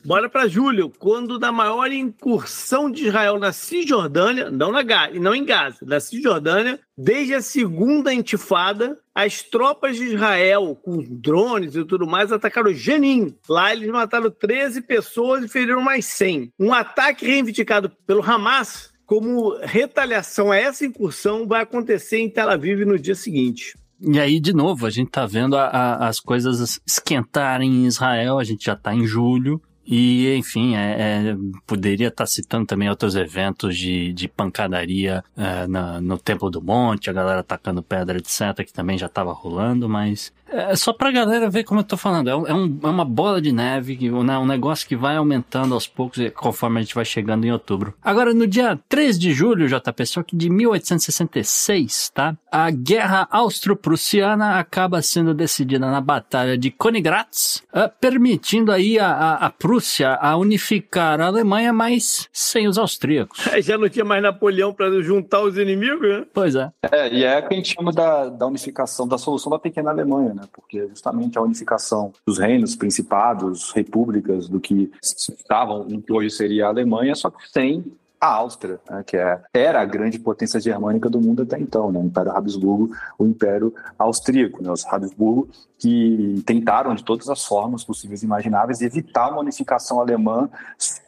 Bora 0.07 0.29
para 0.29 0.47
julho, 0.47 0.89
quando 0.97 1.37
da 1.37 1.51
maior 1.51 1.91
incursão 1.91 2.89
de 2.89 3.07
Israel 3.07 3.37
na 3.37 3.51
Cisjordânia, 3.51 4.49
não, 4.49 4.71
na 4.71 4.81
Gaza, 4.81 5.19
não 5.19 5.35
em 5.35 5.43
Gaza, 5.43 5.79
na 5.85 5.99
Cisjordânia, 5.99 6.79
desde 6.97 7.33
a 7.33 7.41
segunda 7.41 8.13
intifada, 8.13 8.97
as 9.13 9.41
tropas 9.41 9.97
de 9.97 10.05
Israel, 10.05 10.79
com 10.81 11.03
drones 11.09 11.75
e 11.75 11.83
tudo 11.83 12.07
mais, 12.07 12.31
atacaram 12.31 12.73
Jenin. 12.73 13.35
Lá 13.49 13.73
eles 13.73 13.89
mataram 13.89 14.31
13 14.31 14.83
pessoas 14.83 15.43
e 15.43 15.49
feriram 15.49 15.81
mais 15.81 16.05
100. 16.05 16.53
Um 16.57 16.73
ataque 16.73 17.25
reivindicado 17.25 17.91
pelo 18.07 18.23
Hamas 18.23 18.93
como 19.05 19.57
retaliação 19.61 20.53
a 20.53 20.55
essa 20.55 20.85
incursão 20.85 21.45
vai 21.45 21.63
acontecer 21.63 22.19
em 22.19 22.29
Tel 22.29 22.49
Aviv 22.49 22.85
no 22.85 22.97
dia 22.97 23.13
seguinte. 23.13 23.77
E 23.99 24.17
aí, 24.17 24.39
de 24.39 24.53
novo, 24.53 24.85
a 24.85 24.89
gente 24.89 25.11
tá 25.11 25.25
vendo 25.25 25.57
a, 25.57 25.65
a, 25.65 26.07
as 26.07 26.21
coisas 26.21 26.79
esquentarem 26.87 27.69
em 27.69 27.85
Israel, 27.87 28.39
a 28.39 28.45
gente 28.45 28.63
já 28.63 28.75
tá 28.75 28.95
em 28.95 29.05
julho, 29.05 29.61
e, 29.89 30.35
enfim, 30.35 30.75
é, 30.75 31.29
é, 31.29 31.37
poderia 31.65 32.09
estar 32.09 32.23
tá 32.23 32.27
citando 32.27 32.65
também 32.65 32.89
outros 32.89 33.15
eventos 33.15 33.77
de, 33.77 34.11
de 34.11 34.27
pancadaria 34.27 35.23
é, 35.37 35.65
na, 35.65 36.01
no 36.01 36.17
Templo 36.17 36.49
do 36.49 36.61
Monte, 36.61 37.09
a 37.09 37.13
galera 37.13 37.39
atacando 37.39 37.81
pedra, 37.81 38.17
etc., 38.17 38.65
que 38.65 38.73
também 38.73 38.97
já 38.97 39.05
estava 39.05 39.31
rolando, 39.31 39.87
mas 39.87 40.33
é 40.49 40.75
só 40.75 40.93
pra 40.93 41.11
galera 41.11 41.49
ver 41.49 41.63
como 41.63 41.79
eu 41.79 41.83
tô 41.83 41.97
falando. 41.97 42.29
É, 42.29 42.35
um, 42.35 42.79
é 42.83 42.87
uma 42.87 43.05
bola 43.05 43.41
de 43.41 43.51
neve, 43.51 43.97
né, 44.23 44.37
um 44.37 44.45
negócio 44.45 44.87
que 44.87 44.95
vai 44.95 45.15
aumentando 45.17 45.73
aos 45.73 45.87
poucos 45.87 46.17
conforme 46.35 46.79
a 46.79 46.83
gente 46.83 46.95
vai 46.95 47.05
chegando 47.05 47.45
em 47.45 47.51
outubro. 47.51 47.93
Agora, 48.01 48.33
no 48.33 48.47
dia 48.47 48.79
3 48.87 49.19
de 49.19 49.33
julho, 49.33 49.67
JP, 49.67 50.05
só 50.05 50.23
que 50.23 50.35
de 50.35 50.49
1866, 50.49 52.11
tá? 52.13 52.35
A 52.51 52.69
guerra 52.71 53.27
austro-prussiana 53.29 54.59
acaba 54.59 55.01
sendo 55.01 55.33
decidida 55.33 55.89
na 55.89 56.01
Batalha 56.01 56.57
de 56.57 56.71
Königgrätz, 56.71 57.63
uh, 57.73 57.91
permitindo 57.99 58.71
aí 58.71 58.99
a, 58.99 59.11
a, 59.11 59.45
a, 59.45 59.49
Prússia 59.49 60.15
a 60.15 60.37
unificar 60.37 61.19
a 61.19 61.27
Alemanha, 61.27 61.73
mas 61.73 62.27
sem 62.31 62.67
os 62.67 62.77
austríacos. 62.77 63.39
Já 63.59 63.77
não 63.77 63.89
tinha 63.89 64.05
mais 64.05 64.21
Napoleão 64.21 64.73
para 64.73 64.89
juntar 65.01 65.41
os 65.41 65.57
inimigos, 65.57 66.07
né? 66.07 66.25
Pois 66.33 66.55
é. 66.55 66.71
É, 66.91 67.13
e 67.13 67.23
é 67.23 67.39
o 67.39 67.47
que 67.47 67.53
a 67.53 67.57
gente 67.57 67.75
chama 67.75 67.91
da, 67.91 68.29
da 68.29 68.45
unificação, 68.45 69.07
da 69.07 69.17
solução 69.17 69.51
da 69.51 69.59
pequena 69.59 69.89
Alemanha 69.89 70.36
né? 70.37 70.47
porque 70.53 70.87
justamente 70.87 71.37
a 71.37 71.41
unificação 71.41 72.13
dos 72.25 72.37
reinos, 72.37 72.75
principados, 72.75 73.71
repúblicas, 73.71 74.47
do 74.47 74.59
que 74.59 74.91
estavam, 75.01 75.83
no 75.83 76.01
que 76.01 76.13
hoje 76.13 76.29
seria 76.29 76.67
a 76.67 76.69
Alemanha, 76.69 77.15
só 77.15 77.29
que 77.29 77.47
sem 77.49 77.83
a 78.19 78.27
Áustria, 78.27 78.79
né, 78.89 79.03
que 79.05 79.15
é, 79.15 79.39
era 79.53 79.79
a 79.79 79.85
grande 79.85 80.17
potência 80.17 80.59
germânica 80.59 81.09
do 81.09 81.21
mundo 81.21 81.43
até 81.43 81.59
então, 81.59 81.91
né, 81.91 81.99
o 81.99 82.03
Império 82.03 82.31
Habsburgo, 82.31 82.95
o 83.17 83.25
Império 83.25 83.73
Austríaco. 83.97 84.63
Né, 84.63 84.71
os 84.71 84.85
Habsburgo 84.85 85.49
que 85.77 86.41
tentaram 86.45 86.95
de 86.95 87.03
todas 87.03 87.29
as 87.29 87.45
formas 87.45 87.83
possíveis 87.83 88.23
e 88.23 88.25
imagináveis 88.25 88.81
evitar 88.81 89.29
uma 89.29 89.41
unificação 89.41 89.99
alemã 89.99 90.49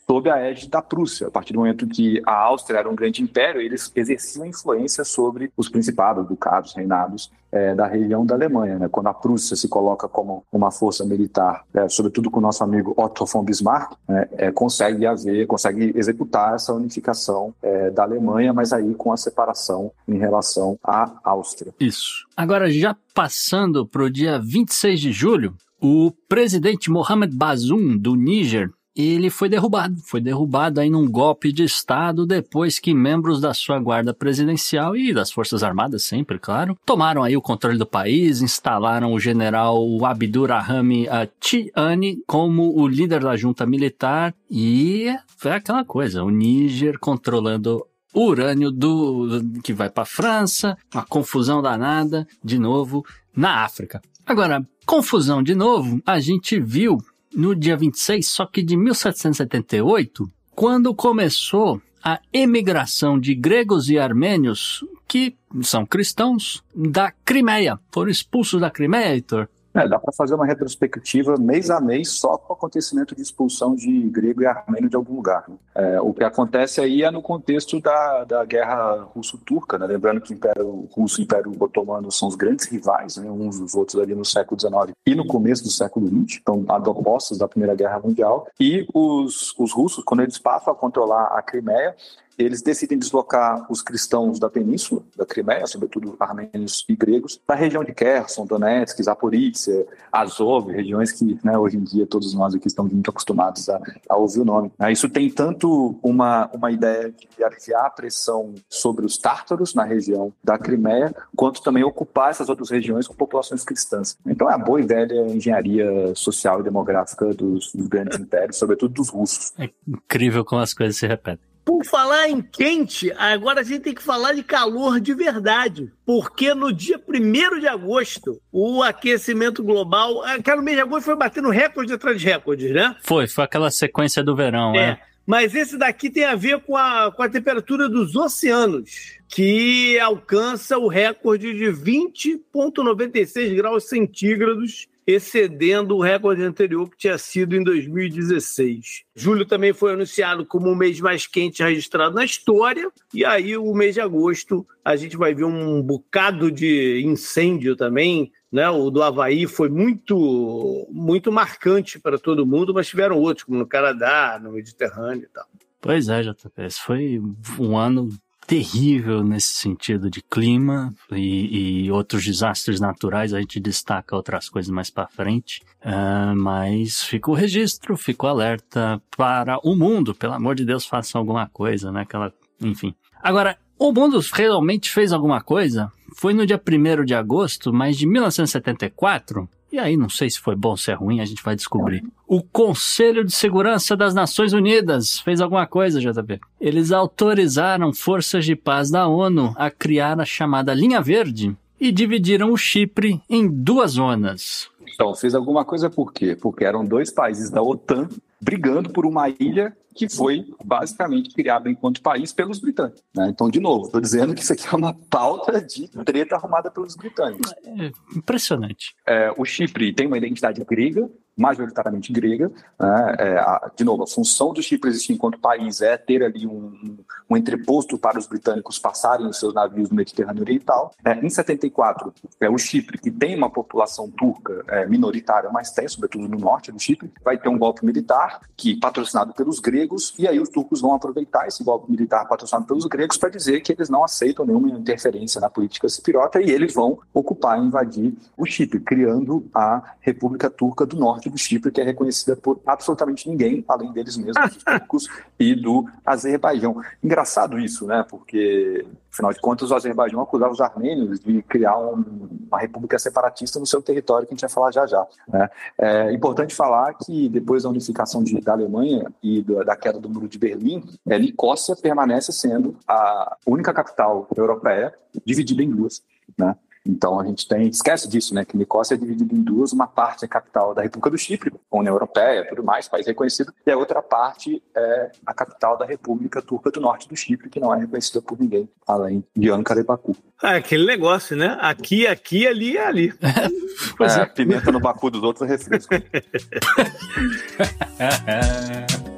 sob 0.10 0.28
a 0.28 0.38
égide 0.38 0.70
da 0.70 0.82
Prússia. 0.82 1.28
A 1.28 1.32
partir 1.32 1.54
do 1.54 1.60
momento 1.60 1.88
que 1.88 2.20
a 2.26 2.34
Áustria 2.34 2.80
era 2.80 2.90
um 2.90 2.96
grande 2.96 3.22
império, 3.22 3.62
eles 3.62 3.92
exerciam 3.96 4.44
influência 4.44 5.06
sobre 5.06 5.52
os 5.56 5.70
principados, 5.70 6.28
ducados, 6.28 6.74
reinados 6.74 7.32
é, 7.52 7.76
da 7.76 7.86
região 7.86 8.26
da 8.26 8.34
Alemanha. 8.34 8.80
Né? 8.80 8.90
Quando 8.90 9.06
a 9.06 9.14
Prússia 9.14 9.56
se 9.56 9.68
coloca 9.68 10.08
como 10.08 10.44
uma 10.52 10.72
força 10.72 11.06
militar, 11.06 11.64
é, 11.76 11.88
sobretudo 11.90 12.32
com 12.32 12.40
o 12.40 12.42
nosso 12.42 12.64
amigo 12.64 12.94
Otto 12.98 13.24
von 13.26 13.44
Bismarck, 13.44 13.94
é, 14.36 14.52
consegue 14.52 15.06
haver, 15.06 15.46
consegue 15.46 15.94
executar 15.96 16.56
essa 16.56 16.74
unificação 16.74 17.54
da 17.94 18.04
Alemanha, 18.04 18.52
mas 18.52 18.74
aí 18.74 18.96
com 18.96 19.12
a 19.12 19.18
separação 19.18 19.92
em 20.08 20.18
relação 20.18 20.78
à 20.84 21.12
Áustria. 21.24 21.74
Isso. 21.80 22.28
Agora, 22.40 22.72
já 22.72 22.96
passando 23.14 23.86
para 23.86 24.02
o 24.02 24.10
dia 24.10 24.40
26 24.40 25.02
de 25.02 25.12
julho, 25.12 25.58
o 25.78 26.10
presidente 26.30 26.90
Mohamed 26.90 27.36
Bazoum, 27.36 27.98
do 27.98 28.16
Níger, 28.16 28.70
ele 28.96 29.30
foi 29.30 29.50
derrubado. 29.50 29.98
Foi 30.06 30.22
derrubado 30.22 30.80
aí 30.80 30.90
num 30.90 31.06
golpe 31.06 31.52
de 31.52 31.66
Estado 31.66 32.26
depois 32.26 32.80
que 32.80 32.94
membros 32.94 33.42
da 33.42 33.54
sua 33.54 33.78
guarda 33.78 34.14
presidencial 34.14 34.96
e 34.96 35.14
das 35.14 35.34
Forças 35.34 35.64
Armadas, 35.64 36.04
sempre, 36.04 36.40
claro, 36.40 36.78
tomaram 36.86 37.24
aí 37.24 37.36
o 37.36 37.42
controle 37.42 37.78
do 37.78 37.86
país, 37.86 38.42
instalaram 38.42 39.12
o 39.12 39.20
general 39.20 39.84
Abdurrahman 40.06 41.08
Tiani 41.42 42.24
como 42.26 42.74
o 42.74 42.88
líder 42.88 43.20
da 43.20 43.36
junta 43.36 43.66
militar 43.66 44.34
e 44.50 45.14
foi 45.36 45.52
aquela 45.52 45.84
coisa, 45.84 46.24
o 46.24 46.30
Níger 46.30 47.00
controlando 47.00 47.86
urânio 48.14 48.72
do 48.72 49.42
que 49.64 49.74
vai 49.74 49.90
para 49.90 50.04
a 50.04 50.06
França, 50.06 50.78
uma 50.94 51.06
confusão 51.06 51.62
danada, 51.62 52.28
de 52.44 52.60
novo, 52.60 53.06
na 53.36 53.64
África. 53.64 54.02
Agora, 54.26 54.66
confusão 54.86 55.42
de 55.42 55.56
novo, 55.56 56.02
a 56.06 56.20
gente 56.20 56.60
viu 56.60 56.98
no 57.34 57.56
dia 57.56 57.78
26, 57.78 58.28
só 58.28 58.46
que 58.46 58.62
de 58.64 58.76
1778, 58.76 60.30
quando 60.56 60.94
começou 60.94 61.82
a 62.04 62.20
emigração 62.32 63.20
de 63.20 63.36
gregos 63.36 63.90
e 63.90 63.98
armênios, 63.98 64.84
que 65.08 65.36
são 65.62 65.86
cristãos, 65.86 66.64
da 66.74 67.12
Crimeia. 67.26 67.80
Foram 67.92 68.12
expulsos 68.12 68.62
da 68.62 68.70
Crimeia, 68.70 69.14
Heitor? 69.14 69.50
É, 69.74 69.88
dá 69.88 70.00
para 70.00 70.12
fazer 70.12 70.34
uma 70.34 70.46
retrospectiva 70.46 71.38
mês 71.38 71.70
a 71.70 71.80
mês 71.80 72.10
só 72.10 72.38
com 72.38 72.54
o 72.54 72.56
acontecimento 72.56 73.16
de 73.16 73.22
expulsão 73.22 73.76
de 73.76 74.10
grego 74.10 74.42
e 74.42 74.46
armênio 74.46 74.90
de 74.90 74.96
algum 74.96 75.16
lugar. 75.16 75.46
Né? 75.48 75.56
É, 75.76 76.02
o 76.02 76.14
que 76.14 76.24
acontece 76.24 76.82
aí 76.82 77.04
é 77.04 77.12
no 77.12 77.22
contexto 77.22 77.80
da, 77.80 78.24
da 78.24 78.46
guerra 78.46 79.04
russo-turca, 79.14 79.78
né? 79.78 79.86
lembrando 79.86 80.22
que 80.22 80.34
o 80.34 80.36
Império 80.36 80.88
Russo 80.92 81.22
e 81.22 81.24
o 81.24 81.26
Império 81.26 81.56
Otomano 81.60 82.12
são 82.12 82.28
os 82.28 82.36
grandes 82.36 82.66
rivais, 82.66 83.18
né? 83.18 83.30
uns 83.30 83.60
dos 83.60 83.76
outros 83.76 84.02
ali 84.02 84.16
no 84.16 84.26
século 84.26 84.60
XIX 84.60 84.96
e 85.06 85.14
no 85.14 85.26
começo 85.26 85.64
do 85.64 85.70
século 85.70 86.08
XX, 86.08 86.40
então 86.42 86.66
opostos 86.90 87.38
da 87.38 87.48
Primeira 87.48 87.76
Guerra 87.76 88.00
Mundial, 88.00 88.48
e 88.60 88.88
os, 88.94 89.54
os 89.58 89.72
russos, 89.72 90.04
quando 90.04 90.22
eles 90.22 90.38
passam 90.38 90.74
a 90.74 90.76
controlar 90.76 91.26
a 91.28 91.42
Crimeia, 91.42 91.96
eles 92.40 92.62
decidem 92.62 92.98
deslocar 92.98 93.70
os 93.70 93.82
cristãos 93.82 94.40
da 94.40 94.50
península, 94.50 95.04
da 95.16 95.26
Crimeia, 95.26 95.68
sobretudo 95.68 96.16
armênios 96.18 96.86
e 96.88 96.96
gregos, 96.96 97.38
para 97.46 97.58
a 97.58 97.60
região 97.60 97.84
de 97.84 97.94
Kherson, 97.94 98.46
Donetsk, 98.46 99.04
Zaporizhia, 99.04 99.86
Azov, 100.10 100.72
regiões 100.72 101.12
que 101.12 101.38
né, 101.44 101.58
hoje 101.58 101.76
em 101.76 101.84
dia 101.84 102.08
todos 102.08 102.34
nós 102.34 102.56
aqui 102.56 102.68
estamos 102.68 102.94
muito 102.94 103.10
acostumados 103.10 103.68
a, 103.68 103.82
a 104.08 104.16
ouvir 104.16 104.40
o 104.40 104.46
nome. 104.46 104.72
Né, 104.80 104.90
isso 104.90 105.10
tem 105.10 105.30
tanto 105.30 106.00
uma, 106.02 106.50
uma 106.54 106.72
ideia 106.72 107.14
de 107.38 107.44
aliviar 107.44 107.86
a 107.86 107.90
pressão 107.90 108.56
sobre 108.70 109.06
os 109.06 109.18
tártaros 109.18 109.74
na 109.74 109.84
região 109.84 110.32
da 110.42 110.58
Crimeia, 110.58 111.14
quanto 111.36 111.62
também 111.62 111.84
ocupar 111.84 112.30
essas 112.30 112.48
outras 112.48 112.70
regiões 112.70 113.06
com 113.06 113.14
populações 113.14 113.66
cristãs. 113.66 114.18
Então 114.26 114.50
é 114.50 114.54
a 114.54 114.58
boa 114.58 114.80
e 114.80 114.86
velha 114.86 115.28
engenharia 115.28 116.16
social 116.16 116.62
e 116.62 116.64
demográfica 116.64 117.34
dos, 117.34 117.74
dos 117.74 117.88
grandes 117.88 118.18
impérios, 118.18 118.56
sobretudo 118.56 118.94
dos 118.94 119.10
russos. 119.10 119.52
É 119.60 119.70
incrível 119.86 120.46
como 120.46 120.62
as 120.62 120.74
coisas 120.74 120.96
se 120.96 121.06
repetem. 121.06 121.49
Por 121.64 121.86
falar 121.86 122.30
em 122.30 122.42
quente, 122.42 123.12
agora 123.12 123.62
a 123.62 123.64
gente 123.64 123.82
tem 123.82 123.94
que 123.94 124.02
falar 124.02 124.34
de 124.34 124.44
calor 124.44 125.00
de 125.00 125.14
verdade. 125.14 125.92
Porque 126.06 126.54
no 126.54 126.74
dia 126.74 127.00
1 127.08 127.60
de 127.60 127.68
agosto, 127.68 128.42
o 128.52 128.82
aquecimento 128.82 129.64
global. 129.64 130.24
Aquele 130.24 130.62
mês 130.62 130.78
de 130.78 130.82
agosto 130.82 131.06
foi 131.06 131.16
batendo 131.16 131.50
recorde 131.50 131.94
atrás 131.94 132.20
de 132.20 132.26
recorde, 132.26 132.74
né? 132.74 132.96
Foi, 133.04 133.28
foi 133.28 133.44
aquela 133.44 133.70
sequência 133.70 134.24
do 134.24 134.36
verão, 134.36 134.74
é. 134.76 134.80
é. 134.80 135.00
Mas 135.30 135.54
esse 135.54 135.78
daqui 135.78 136.10
tem 136.10 136.26
a 136.26 136.34
ver 136.34 136.60
com 136.62 136.76
a, 136.76 137.12
com 137.12 137.22
a 137.22 137.30
temperatura 137.30 137.88
dos 137.88 138.16
oceanos, 138.16 139.20
que 139.28 140.00
alcança 140.00 140.76
o 140.80 140.88
recorde 140.88 141.54
de 141.54 141.66
20,96 141.66 143.56
graus 143.56 143.88
centígrados 143.88 144.88
excedendo 145.10 145.96
o 145.96 146.02
recorde 146.02 146.44
anterior 146.44 146.90
que 146.90 146.98
tinha 146.98 147.18
sido 147.18 147.56
em 147.56 147.64
2016. 147.64 149.04
Julho 149.16 149.46
também 149.46 149.74
foi 149.74 149.94
anunciado 149.94 150.46
como 150.46 150.70
o 150.70 150.76
mês 150.76 151.00
mais 151.00 151.26
quente 151.26 151.64
registrado 151.64 152.14
na 152.14 152.24
história, 152.24 152.92
e 153.14 153.26
aí 153.26 153.58
o 153.58 153.74
mês 153.74 153.96
de 153.96 154.02
agosto 154.02 154.68
a 154.86 154.96
gente 154.96 155.18
vai 155.18 155.34
ver 155.34 155.46
um 155.46 155.82
bocado 155.82 156.52
de 156.52 157.02
incêndio 157.04 157.76
também. 157.76 158.32
Né? 158.52 158.70
O 158.70 158.90
do 158.90 159.02
Havaí 159.02 159.48
foi 159.48 159.70
muito, 159.70 160.88
muito 160.92 161.32
marcante 161.32 162.00
para 162.00 162.18
todo 162.18 162.46
mundo, 162.46 162.74
mas 162.74 162.88
tiveram 162.88 163.18
outros, 163.18 163.46
como 163.46 163.58
no 163.58 163.68
Canadá, 163.68 164.40
no 164.42 164.52
Mediterrâneo 164.52 165.24
e 165.24 165.28
tal. 165.28 165.46
Pois 165.82 166.10
é, 166.10 166.22
JP, 166.22 166.62
esse 166.64 166.80
foi 166.82 167.22
um 167.60 167.78
ano 167.78 168.10
terrível 168.50 169.24
nesse 169.24 169.54
sentido 169.54 170.10
de 170.10 170.24
clima 170.24 170.92
e, 171.12 171.86
e, 171.86 171.92
outros 171.92 172.26
desastres 172.26 172.80
naturais. 172.80 173.32
A 173.32 173.40
gente 173.40 173.60
destaca 173.60 174.16
outras 174.16 174.50
coisas 174.50 174.72
mais 174.72 174.90
para 174.90 175.08
frente, 175.08 175.62
uh, 175.86 176.36
mas 176.36 177.04
fica 177.04 177.30
o 177.30 177.36
registro, 177.36 177.96
fica 177.96 178.26
o 178.26 178.30
alerta 178.30 179.00
para 179.16 179.60
o 179.64 179.76
mundo. 179.76 180.16
Pelo 180.16 180.34
amor 180.34 180.56
de 180.56 180.66
Deus, 180.66 180.84
façam 180.84 181.22
alguma 181.22 181.48
coisa, 181.48 181.92
né? 181.92 182.02
Aquela, 182.02 182.34
enfim. 182.60 182.96
Agora, 183.22 183.56
o 183.78 183.92
mundo 183.92 184.20
realmente 184.34 184.90
fez 184.90 185.14
alguma 185.14 185.42
coisa? 185.42 185.92
Foi 186.16 186.34
no 186.34 186.44
dia 186.44 186.60
1 186.60 187.06
de 187.06 187.14
agosto, 187.14 187.72
mas 187.72 187.98
de 187.98 188.08
1974, 188.08 189.48
e 189.72 189.78
aí, 189.78 189.96
não 189.96 190.10
sei 190.10 190.30
se 190.30 190.40
foi 190.40 190.56
bom 190.56 190.76
se 190.76 190.92
é 190.92 190.94
ruim, 190.94 191.20
a 191.20 191.26
gente 191.26 191.44
vai 191.44 191.56
descobrir. 191.56 192.04
O 192.28 192.42
Conselho 192.42 193.24
de 193.24 193.34
Segurança 193.34 193.96
das 193.96 194.14
Nações 194.14 194.52
Unidas 194.52 195.20
fez 195.20 195.42
alguma 195.42 195.68
coisa, 195.68 196.00
JB. 196.00 196.40
Eles 196.60 196.92
autorizaram 196.92 197.94
forças 197.94 198.46
de 198.46 198.56
paz 198.56 198.90
da 198.90 199.08
ONU 199.08 199.54
a 199.56 199.70
criar 199.70 200.20
a 200.20 200.26
chamada 200.26 200.74
Linha 200.74 201.02
Verde 201.02 201.56
e 201.80 201.92
dividiram 201.92 202.52
o 202.52 202.58
Chipre 202.58 203.22
em 203.30 203.48
duas 203.48 203.92
zonas. 203.92 204.70
Então, 204.94 205.16
fez 205.16 205.34
alguma 205.34 205.64
coisa 205.64 205.90
por 205.90 206.12
quê? 206.12 206.36
Porque 206.36 206.66
eram 206.66 206.84
dois 206.84 207.12
países 207.12 207.50
da 207.50 207.62
OTAN 207.62 208.10
brigando 208.42 208.90
por 208.90 209.06
uma 209.06 209.30
ilha 209.30 209.76
que 209.96 210.08
foi 210.08 210.46
basicamente 210.64 211.34
criada 211.34 211.70
enquanto 211.70 212.02
país 212.02 212.32
pelos 212.32 212.60
britânicos. 212.60 213.04
Né? 213.14 213.28
Então, 213.30 213.50
de 213.50 213.60
novo, 213.60 213.86
estou 213.86 214.00
dizendo 214.00 214.34
que 214.34 214.42
isso 214.42 214.54
aqui 214.54 214.66
é 214.66 214.76
uma 214.76 214.94
pauta 214.94 215.62
de 215.62 215.90
treta 216.06 216.36
arrumada 216.36 216.72
pelos 216.72 216.96
britânicos. 216.96 217.54
É 217.66 217.92
impressionante. 218.16 218.96
É, 219.06 219.34
o 219.38 219.44
Chipre 219.44 219.94
tem 219.94 220.08
uma 220.08 220.18
identidade 220.18 220.64
grega, 220.64 221.10
majoritariamente 221.40 222.12
grega. 222.12 222.52
Né? 222.80 223.16
É, 223.18 223.38
a, 223.40 223.72
de 223.76 223.84
novo, 223.84 224.04
a 224.04 224.08
função 224.08 224.54
do 224.54 224.62
Chipre 224.62 224.90
existir 224.90 225.14
enquanto 225.14 225.40
país 225.40 225.82
é 225.82 225.98
ter 225.98 226.24
ali 226.24 226.46
um, 226.46 226.98
um 227.30 227.38
entreposto 227.38 227.98
para 227.98 228.20
os 228.20 228.28
britânicos 228.28 228.78
passarem 228.78 229.28
os 229.28 229.40
seus 229.40 229.54
navios 229.54 229.90
no 229.90 229.96
Mediterrâneo 229.96 230.42
Oriental. 230.42 230.92
É, 231.06 231.14
em 231.26 231.30
74, 231.30 232.14
é 232.40 232.50
o 232.50 232.58
Chipre, 232.58 232.98
que 232.98 233.10
tem 233.10 233.36
uma 233.36 233.50
população 233.50 234.10
turca 234.10 234.64
é, 234.68 234.86
minoritária, 234.86 235.50
mas 235.52 235.72
tem, 235.72 235.88
sobretudo 235.88 236.28
no 236.28 236.38
norte 236.38 236.72
do 236.72 236.80
Chipre, 236.80 237.12
vai 237.24 237.38
ter 237.38 237.48
um 237.48 237.58
golpe 237.58 237.86
militar 237.86 238.42
que 238.58 238.76
patrocinado 238.76 239.34
pelos 239.34 239.60
gregos, 239.60 240.14
e 240.20 240.28
aí 240.28 240.40
os 240.40 240.50
turcos 240.50 240.82
vão 240.82 240.94
aproveitar 240.94 241.48
esse 241.48 241.64
golpe 241.64 241.90
militar 241.90 242.28
patrocinado 242.28 242.66
pelos 242.66 242.86
gregos 242.86 243.18
para 243.18 243.30
dizer 243.30 243.62
que 243.62 243.72
eles 243.72 243.90
não 243.90 244.04
aceitam 244.04 244.46
nenhuma 244.46 244.70
interferência 244.70 245.40
na 245.40 245.50
política 245.50 245.88
cipriota 245.88 246.42
e 246.42 246.50
eles 246.50 246.74
vão 246.74 247.00
ocupar 247.14 247.60
e 247.60 247.66
invadir 247.66 248.14
o 248.36 248.46
Chipre, 248.46 248.80
criando 248.80 249.46
a 249.54 249.96
República 250.02 250.50
Turca 250.50 250.86
do 250.86 250.98
Norte 250.98 251.29
do 251.30 251.38
Chipre, 251.38 251.72
que 251.72 251.82
é 251.82 251.84
reconhecida 251.84 252.36
por 252.36 252.60
absolutamente 252.66 253.30
ninguém, 253.30 253.64
além 253.68 253.92
deles 253.92 254.18
mesmos, 254.18 254.58
os 254.58 254.64
turcos 254.64 255.08
e 255.40 255.56
do 255.56 255.86
Azerbaijão. 256.06 256.82
Engraçado 257.04 257.60
isso, 257.60 257.86
né? 257.86 258.06
Porque, 258.10 258.86
afinal 259.12 259.34
de 259.34 259.40
contas, 259.40 259.72
o 259.72 259.76
Azerbaijão 259.76 260.22
acusava 260.22 260.52
os 260.52 260.62
armênios 260.62 261.20
de 261.20 261.42
criar 261.44 261.78
um, 261.78 262.30
uma 262.48 262.60
república 262.60 262.98
separatista 262.98 263.60
no 263.60 263.66
seu 263.66 263.82
território, 263.82 264.28
que 264.28 264.34
a 264.34 264.36
gente 264.36 264.42
vai 264.42 264.50
falar 264.50 264.72
já 264.72 264.86
já. 264.86 265.06
Né? 265.28 265.50
É 265.78 266.14
importante 266.14 266.56
falar 266.56 266.94
que, 266.94 267.30
depois 267.30 267.64
da 267.64 267.70
unificação 267.70 268.24
de, 268.24 268.40
da 268.42 268.54
Alemanha 268.54 269.12
e 269.22 269.42
da, 269.42 269.64
da 269.64 269.76
queda 269.76 270.00
do 270.00 270.10
Muro 270.10 270.28
de 270.28 270.38
Berlim, 270.38 270.84
é, 271.08 271.18
Nicócia 271.18 271.76
permanece 271.76 272.32
sendo 272.32 272.76
a 272.88 273.38
única 273.46 273.74
capital 273.74 274.28
europeia 274.36 274.94
dividida 275.26 275.64
em 275.64 275.70
duas. 275.70 276.02
Né? 276.38 276.56
Então 276.86 277.20
a 277.20 277.26
gente 277.26 277.48
tem, 277.48 277.68
esquece 277.68 278.08
disso, 278.08 278.34
né? 278.34 278.46
Que 278.46 278.58
Nicósia 278.58 278.96
é 278.96 278.98
dividida 278.98 279.34
em 279.34 279.42
duas, 279.42 279.72
uma 279.72 279.88
parte 279.88 280.26
é 280.26 280.28
capital 280.28 280.74
da 280.74 280.82
República 280.82 281.10
do 281.10 281.18
Chipre, 281.18 281.54
União 281.72 281.94
Europeia, 281.94 282.46
tudo 282.48 282.64
mais, 282.64 282.88
país 282.88 283.06
reconhecido, 283.06 283.54
e 283.66 283.72
a 283.72 283.78
outra 283.78 284.02
parte 284.02 284.62
é 284.76 285.12
a 285.26 285.34
capital 285.34 285.78
da 285.78 285.86
República 285.86 286.42
Turca 286.42 286.72
do 286.72 286.82
Norte 286.82 287.08
do 287.08 287.16
Chipre, 287.16 287.50
que 287.50 287.60
não 287.60 287.74
é 287.74 287.80
reconhecida 287.80 288.22
por 288.22 288.40
ninguém, 288.40 288.70
além 288.88 289.24
de 289.36 289.50
Ankara 289.50 289.80
e 289.80 289.84
Baku. 289.84 290.16
Ah, 290.42 290.56
aquele 290.56 290.86
negócio, 290.86 291.36
né? 291.36 291.58
Aqui, 291.60 292.08
aqui, 292.08 292.48
ali, 292.48 292.78
ali. 292.78 293.14
é, 294.00 294.26
pimenta 294.26 294.72
no 294.72 294.80
Baku 294.80 295.12
dos 295.12 295.22
outros 295.22 295.50
é 295.50 295.52
refresco. 295.52 295.94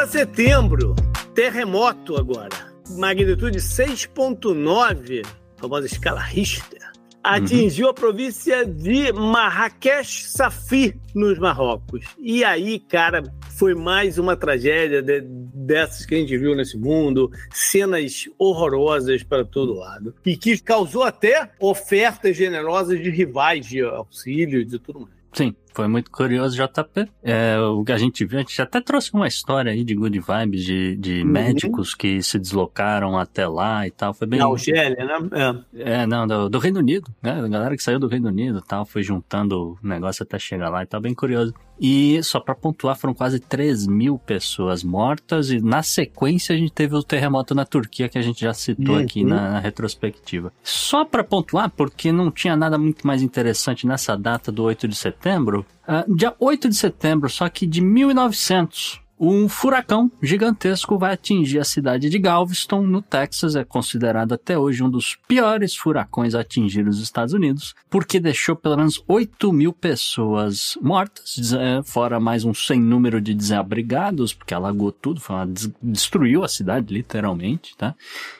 para 0.00 0.06
setembro. 0.06 0.94
Terremoto 1.34 2.16
agora. 2.16 2.72
Magnitude 2.92 3.58
6.9, 3.58 5.26
famosa 5.58 5.86
escala 5.86 6.20
Richter. 6.20 6.80
Atingiu 7.22 7.84
uhum. 7.84 7.90
a 7.90 7.94
província 7.94 8.64
de 8.64 9.12
Marrakech 9.12 10.26
Safi, 10.26 10.98
nos 11.14 11.38
Marrocos. 11.38 12.06
E 12.18 12.42
aí, 12.42 12.78
cara, 12.78 13.22
foi 13.58 13.74
mais 13.74 14.16
uma 14.16 14.34
tragédia 14.38 15.02
de, 15.02 15.20
dessas 15.20 16.06
que 16.06 16.14
a 16.14 16.18
gente 16.18 16.38
viu 16.38 16.56
nesse 16.56 16.78
mundo, 16.78 17.30
cenas 17.52 18.24
horrorosas 18.38 19.22
para 19.22 19.44
todo 19.44 19.74
lado. 19.74 20.14
E 20.24 20.34
que 20.34 20.56
causou 20.60 21.02
até 21.02 21.50
ofertas 21.60 22.38
generosas 22.38 22.98
de 23.02 23.10
rivais 23.10 23.66
de 23.66 23.82
auxílio 23.82 24.62
e 24.62 24.64
de 24.64 24.78
tudo 24.78 25.00
mais. 25.00 25.12
Sim, 25.34 25.54
foi 25.72 25.88
muito 25.88 26.10
curioso, 26.10 26.56
JP. 26.56 27.08
É, 27.22 27.58
o 27.58 27.84
que 27.84 27.92
a 27.92 27.98
gente 27.98 28.24
viu, 28.24 28.38
a 28.38 28.42
gente 28.42 28.60
até 28.60 28.80
trouxe 28.80 29.12
uma 29.12 29.26
história 29.26 29.72
aí 29.72 29.84
de 29.84 29.94
good 29.94 30.18
vibes, 30.18 30.64
de, 30.64 30.96
de 30.96 31.22
uhum. 31.22 31.28
médicos 31.28 31.94
que 31.94 32.22
se 32.22 32.38
deslocaram 32.38 33.18
até 33.18 33.46
lá 33.46 33.86
e 33.86 33.90
tal. 33.90 34.12
Foi 34.12 34.26
bem. 34.26 34.38
Na 34.38 34.46
Argélia, 34.46 35.04
né? 35.04 35.62
É, 35.74 35.92
é 35.92 36.06
não, 36.06 36.26
do, 36.26 36.48
do, 36.48 36.58
Reino 36.58 36.80
Unido, 36.80 37.10
né? 37.22 37.40
A 37.40 37.48
galera 37.48 37.76
que 37.76 37.82
saiu 37.82 37.98
do 37.98 38.08
Reino 38.08 38.28
Unido 38.28 38.58
e 38.58 38.66
tal, 38.66 38.84
foi 38.84 39.02
juntando 39.02 39.78
o 39.82 39.86
negócio 39.86 40.22
até 40.22 40.38
chegar 40.38 40.68
lá 40.68 40.82
e 40.82 40.86
tal, 40.86 41.00
bem 41.00 41.14
curioso. 41.14 41.54
E 41.80 42.22
só 42.22 42.38
para 42.38 42.54
pontuar, 42.54 42.94
foram 42.94 43.14
quase 43.14 43.40
3 43.40 43.86
mil 43.86 44.18
pessoas 44.18 44.84
mortas, 44.84 45.50
e 45.50 45.60
na 45.60 45.82
sequência 45.82 46.54
a 46.54 46.58
gente 46.58 46.72
teve 46.72 46.94
o 46.94 47.02
terremoto 47.02 47.54
na 47.54 47.64
Turquia, 47.64 48.06
que 48.06 48.18
a 48.18 48.22
gente 48.22 48.42
já 48.42 48.52
citou 48.52 48.96
uhum. 48.96 49.02
aqui 49.02 49.24
na, 49.24 49.52
na, 49.52 49.58
retrospectiva. 49.58 50.52
Só 50.62 51.06
para 51.06 51.24
pontuar, 51.24 51.70
porque 51.70 52.12
não 52.12 52.30
tinha 52.30 52.54
nada 52.54 52.76
muito 52.76 53.06
mais 53.06 53.22
interessante 53.22 53.86
nessa 53.86 54.14
data 54.14 54.52
do 54.52 54.62
8 54.64 54.86
de 54.86 54.94
setembro, 54.94 55.64
uh, 55.88 56.14
dia 56.14 56.34
8 56.38 56.68
de 56.68 56.76
setembro, 56.76 57.30
só 57.30 57.48
que 57.48 57.66
de 57.66 57.80
1900, 57.80 58.99
um 59.20 59.50
furacão 59.50 60.10
gigantesco 60.22 60.98
vai 60.98 61.12
atingir 61.12 61.58
a 61.58 61.64
cidade 61.64 62.08
de 62.08 62.18
Galveston, 62.18 62.80
no 62.80 63.02
Texas. 63.02 63.54
É 63.54 63.62
considerado 63.62 64.32
até 64.32 64.58
hoje 64.58 64.82
um 64.82 64.88
dos 64.88 65.14
piores 65.28 65.76
furacões 65.76 66.34
a 66.34 66.40
atingir 66.40 66.88
os 66.88 67.02
Estados 67.02 67.34
Unidos, 67.34 67.74
porque 67.90 68.18
deixou 68.18 68.56
pelo 68.56 68.78
menos 68.78 69.04
8 69.06 69.52
mil 69.52 69.74
pessoas 69.74 70.78
mortas, 70.80 71.52
é, 71.52 71.82
fora 71.82 72.18
mais 72.18 72.46
um 72.46 72.54
sem 72.54 72.80
número 72.80 73.20
de 73.20 73.34
desabrigados, 73.34 74.32
porque 74.32 74.54
alagou 74.54 74.90
tudo, 74.90 75.20
uma, 75.28 75.46
destruiu 75.82 76.42
a 76.42 76.48
cidade, 76.48 76.94
literalmente, 76.94 77.76
tá? 77.76 77.94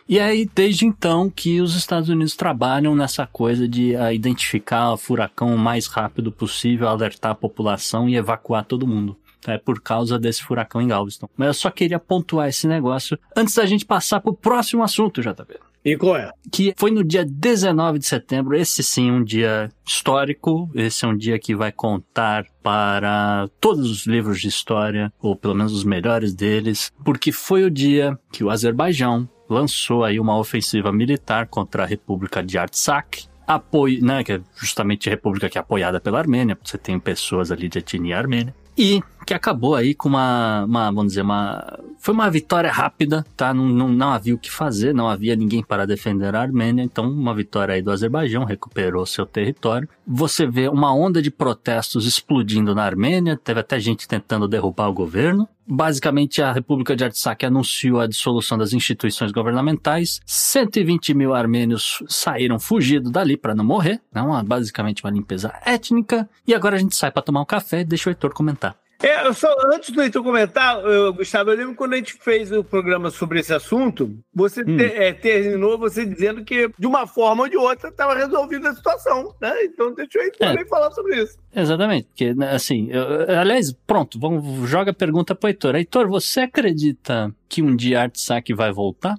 E 0.09 0.19
aí, 0.19 0.49
desde 0.55 0.87
então, 0.87 1.29
que 1.29 1.61
os 1.61 1.77
Estados 1.77 2.09
Unidos 2.09 2.35
trabalham 2.35 2.97
nessa 2.97 3.27
coisa 3.27 3.69
de 3.69 3.95
uh, 3.95 4.11
identificar 4.13 4.93
o 4.93 4.97
furacão 4.97 5.55
o 5.55 5.59
mais 5.59 5.87
rápido 5.87 6.33
possível, 6.33 6.89
alertar 6.89 7.33
a 7.33 7.35
população 7.35 8.09
e 8.09 8.17
evacuar 8.17 8.65
todo 8.65 8.87
mundo 8.87 9.17
é, 9.47 9.59
por 9.59 9.81
causa 9.81 10.19
desse 10.19 10.43
furacão 10.43 10.81
em 10.81 10.89
Galveston. 10.89 11.29
Mas 11.37 11.49
eu 11.49 11.55
só 11.55 11.71
queria 11.71 11.99
pontuar 11.99 12.49
esse 12.49 12.67
negócio 12.67 13.19
antes 13.37 13.55
da 13.55 13.67
gente 13.67 13.85
passar 13.85 14.21
para 14.21 14.31
o 14.31 14.37
próximo 14.37 14.83
assunto, 14.83 15.21
JB. 15.21 15.59
E 15.83 15.97
qual 15.97 16.17
é? 16.17 16.31
Que 16.53 16.75
foi 16.77 16.91
no 16.91 17.03
dia 17.03 17.25
19 17.25 17.99
de 17.99 18.07
setembro, 18.07 18.55
esse 18.55 18.83
sim 18.83 19.11
um 19.11 19.25
dia 19.25 19.71
histórico, 19.87 20.71
esse 20.75 21.05
é 21.07 21.09
um 21.09 21.17
dia 21.17 21.39
que 21.39 21.55
vai 21.55 21.73
contar 21.73 22.45
para 22.63 23.49
todos 23.61 23.91
os 23.91 24.07
livros 24.07 24.41
de 24.41 24.49
história, 24.49 25.11
ou 25.19 25.35
pelo 25.35 25.55
menos 25.55 25.73
os 25.73 25.85
melhores 25.85 26.35
deles, 26.35 26.93
porque 27.03 27.33
foi 27.33 27.65
o 27.65 27.71
dia 27.71 28.19
que 28.31 28.45
o 28.45 28.51
Azerbaijão 28.51 29.27
lançou 29.49 30.05
aí 30.05 30.21
uma 30.21 30.39
ofensiva 30.39 30.93
militar 30.93 31.47
contra 31.47 31.83
a 31.83 31.87
República 31.87 32.43
de 32.43 32.59
Artsakh, 32.59 33.31
apoio, 33.47 34.05
né, 34.05 34.23
que 34.23 34.33
é 34.35 34.41
justamente 34.55 35.09
a 35.09 35.13
república 35.13 35.49
que 35.49 35.59
é 35.59 35.61
apoiada 35.61 35.99
pela 35.99 36.19
Armênia, 36.19 36.57
você 36.63 36.79
tem 36.79 37.01
pessoas 37.01 37.51
ali 37.51 37.69
de 37.69 37.79
etnia 37.79 38.19
armênia, 38.19 38.55
e 38.79 39.03
que 39.27 39.35
acabou 39.35 39.75
aí 39.75 39.95
com 39.95 40.09
uma, 40.09 40.65
uma, 40.65 40.91
vamos 40.91 41.09
dizer, 41.09 41.23
uma. 41.23 41.79
Foi 41.99 42.15
uma 42.15 42.31
vitória 42.31 42.71
rápida, 42.71 43.25
tá? 43.37 43.53
Não, 43.53 43.69
não, 43.69 43.89
não 43.89 44.11
havia 44.11 44.35
o 44.35 44.39
que 44.39 44.51
fazer, 44.51 44.95
não 44.95 45.09
havia 45.09 45.37
ninguém 45.37 45.63
para 45.63 45.87
defender 45.87 46.35
a 46.35 46.41
Armênia, 46.41 46.83
então 46.83 47.11
uma 47.11 47.35
vitória 47.35 47.75
aí 47.75 47.83
do 47.83 47.91
Azerbaijão, 47.91 48.45
recuperou 48.45 49.05
seu 49.07 49.27
território. 49.27 49.89
Você 50.07 50.47
vê 50.47 50.69
uma 50.69 50.95
onda 50.95 51.23
de 51.23 51.31
protestos 51.31 52.07
explodindo 52.07 52.75
na 52.75 52.85
Armênia, 52.85 53.37
teve 53.37 53.61
até 53.61 53.79
gente 53.79 54.09
tentando 54.09 54.49
derrubar 54.49 54.89
o 54.89 54.95
governo. 54.95 55.49
Basicamente, 55.73 56.43
a 56.43 56.53
República 56.53 56.97
de 56.97 57.05
Artsakh 57.05 57.45
anunciou 57.45 58.01
a 58.01 58.07
dissolução 58.09 58.59
das 58.59 58.73
instituições 58.73 59.31
governamentais. 59.31 60.21
120 60.27 61.15
mil 61.15 61.33
armênios 61.33 62.03
saíram 62.09 62.59
fugidos 62.59 63.13
dali 63.13 63.37
para 63.37 63.55
não 63.55 63.65
morrer. 63.65 64.01
Não, 64.13 64.43
basicamente 64.43 65.05
uma 65.05 65.13
limpeza 65.13 65.55
étnica. 65.65 66.29
E 66.45 66.55
agora 66.55 66.75
a 66.75 66.79
gente 66.81 66.97
sai 66.97 67.13
para 67.13 67.23
tomar 67.23 67.43
um 67.43 67.47
café 67.47 67.83
e 67.83 67.85
deixa 67.85 68.11
o 68.11 68.13
Heitor 68.13 68.35
comentar. 68.35 68.75
É, 69.03 69.27
eu 69.27 69.33
só, 69.33 69.49
antes 69.73 69.91
do 69.91 70.03
Heitor 70.03 70.23
comentar, 70.23 70.79
eu, 70.85 71.15
Gustavo, 71.15 71.51
eu 71.51 71.57
lembro 71.57 71.75
quando 71.75 71.95
a 71.95 71.97
gente 71.97 72.15
fez 72.15 72.53
o 72.53 72.63
programa 72.63 73.11
sobre 73.11 73.41
esse 73.41 73.53
assunto, 73.53 74.15
você 74.35 74.61
hum. 74.61 74.77
te, 74.77 74.85
é, 74.85 75.13
terminou 75.13 75.79
você 75.79 76.05
dizendo 76.05 76.45
que, 76.45 76.71
de 76.79 76.87
uma 76.87 77.07
forma 77.07 77.45
ou 77.45 77.49
de 77.49 77.57
outra, 77.57 77.89
estava 77.89 78.15
resolvida 78.15 78.69
a 78.69 78.75
situação, 78.75 79.35
né? 79.41 79.65
Então 79.65 79.95
deixa 79.95 80.19
o 80.19 80.23
Heitor 80.23 80.49
é. 80.49 80.65
falar 80.67 80.91
sobre 80.91 81.23
isso. 81.23 81.39
Exatamente, 81.55 82.09
porque, 82.09 82.35
né, 82.35 82.51
assim, 82.51 82.89
eu, 82.91 83.39
aliás, 83.39 83.73
pronto, 83.87 84.21
vamos, 84.21 84.69
joga 84.69 84.91
a 84.91 84.95
pergunta 84.95 85.35
para 85.35 85.47
o 85.47 85.51
Heitor. 85.51 85.77
Heitor, 85.77 86.09
você 86.09 86.41
acredita 86.41 87.35
que 87.49 87.63
um 87.63 87.75
dia 87.75 88.01
a 88.01 88.03
Artsac 88.03 88.53
vai 88.53 88.71
voltar? 88.71 89.17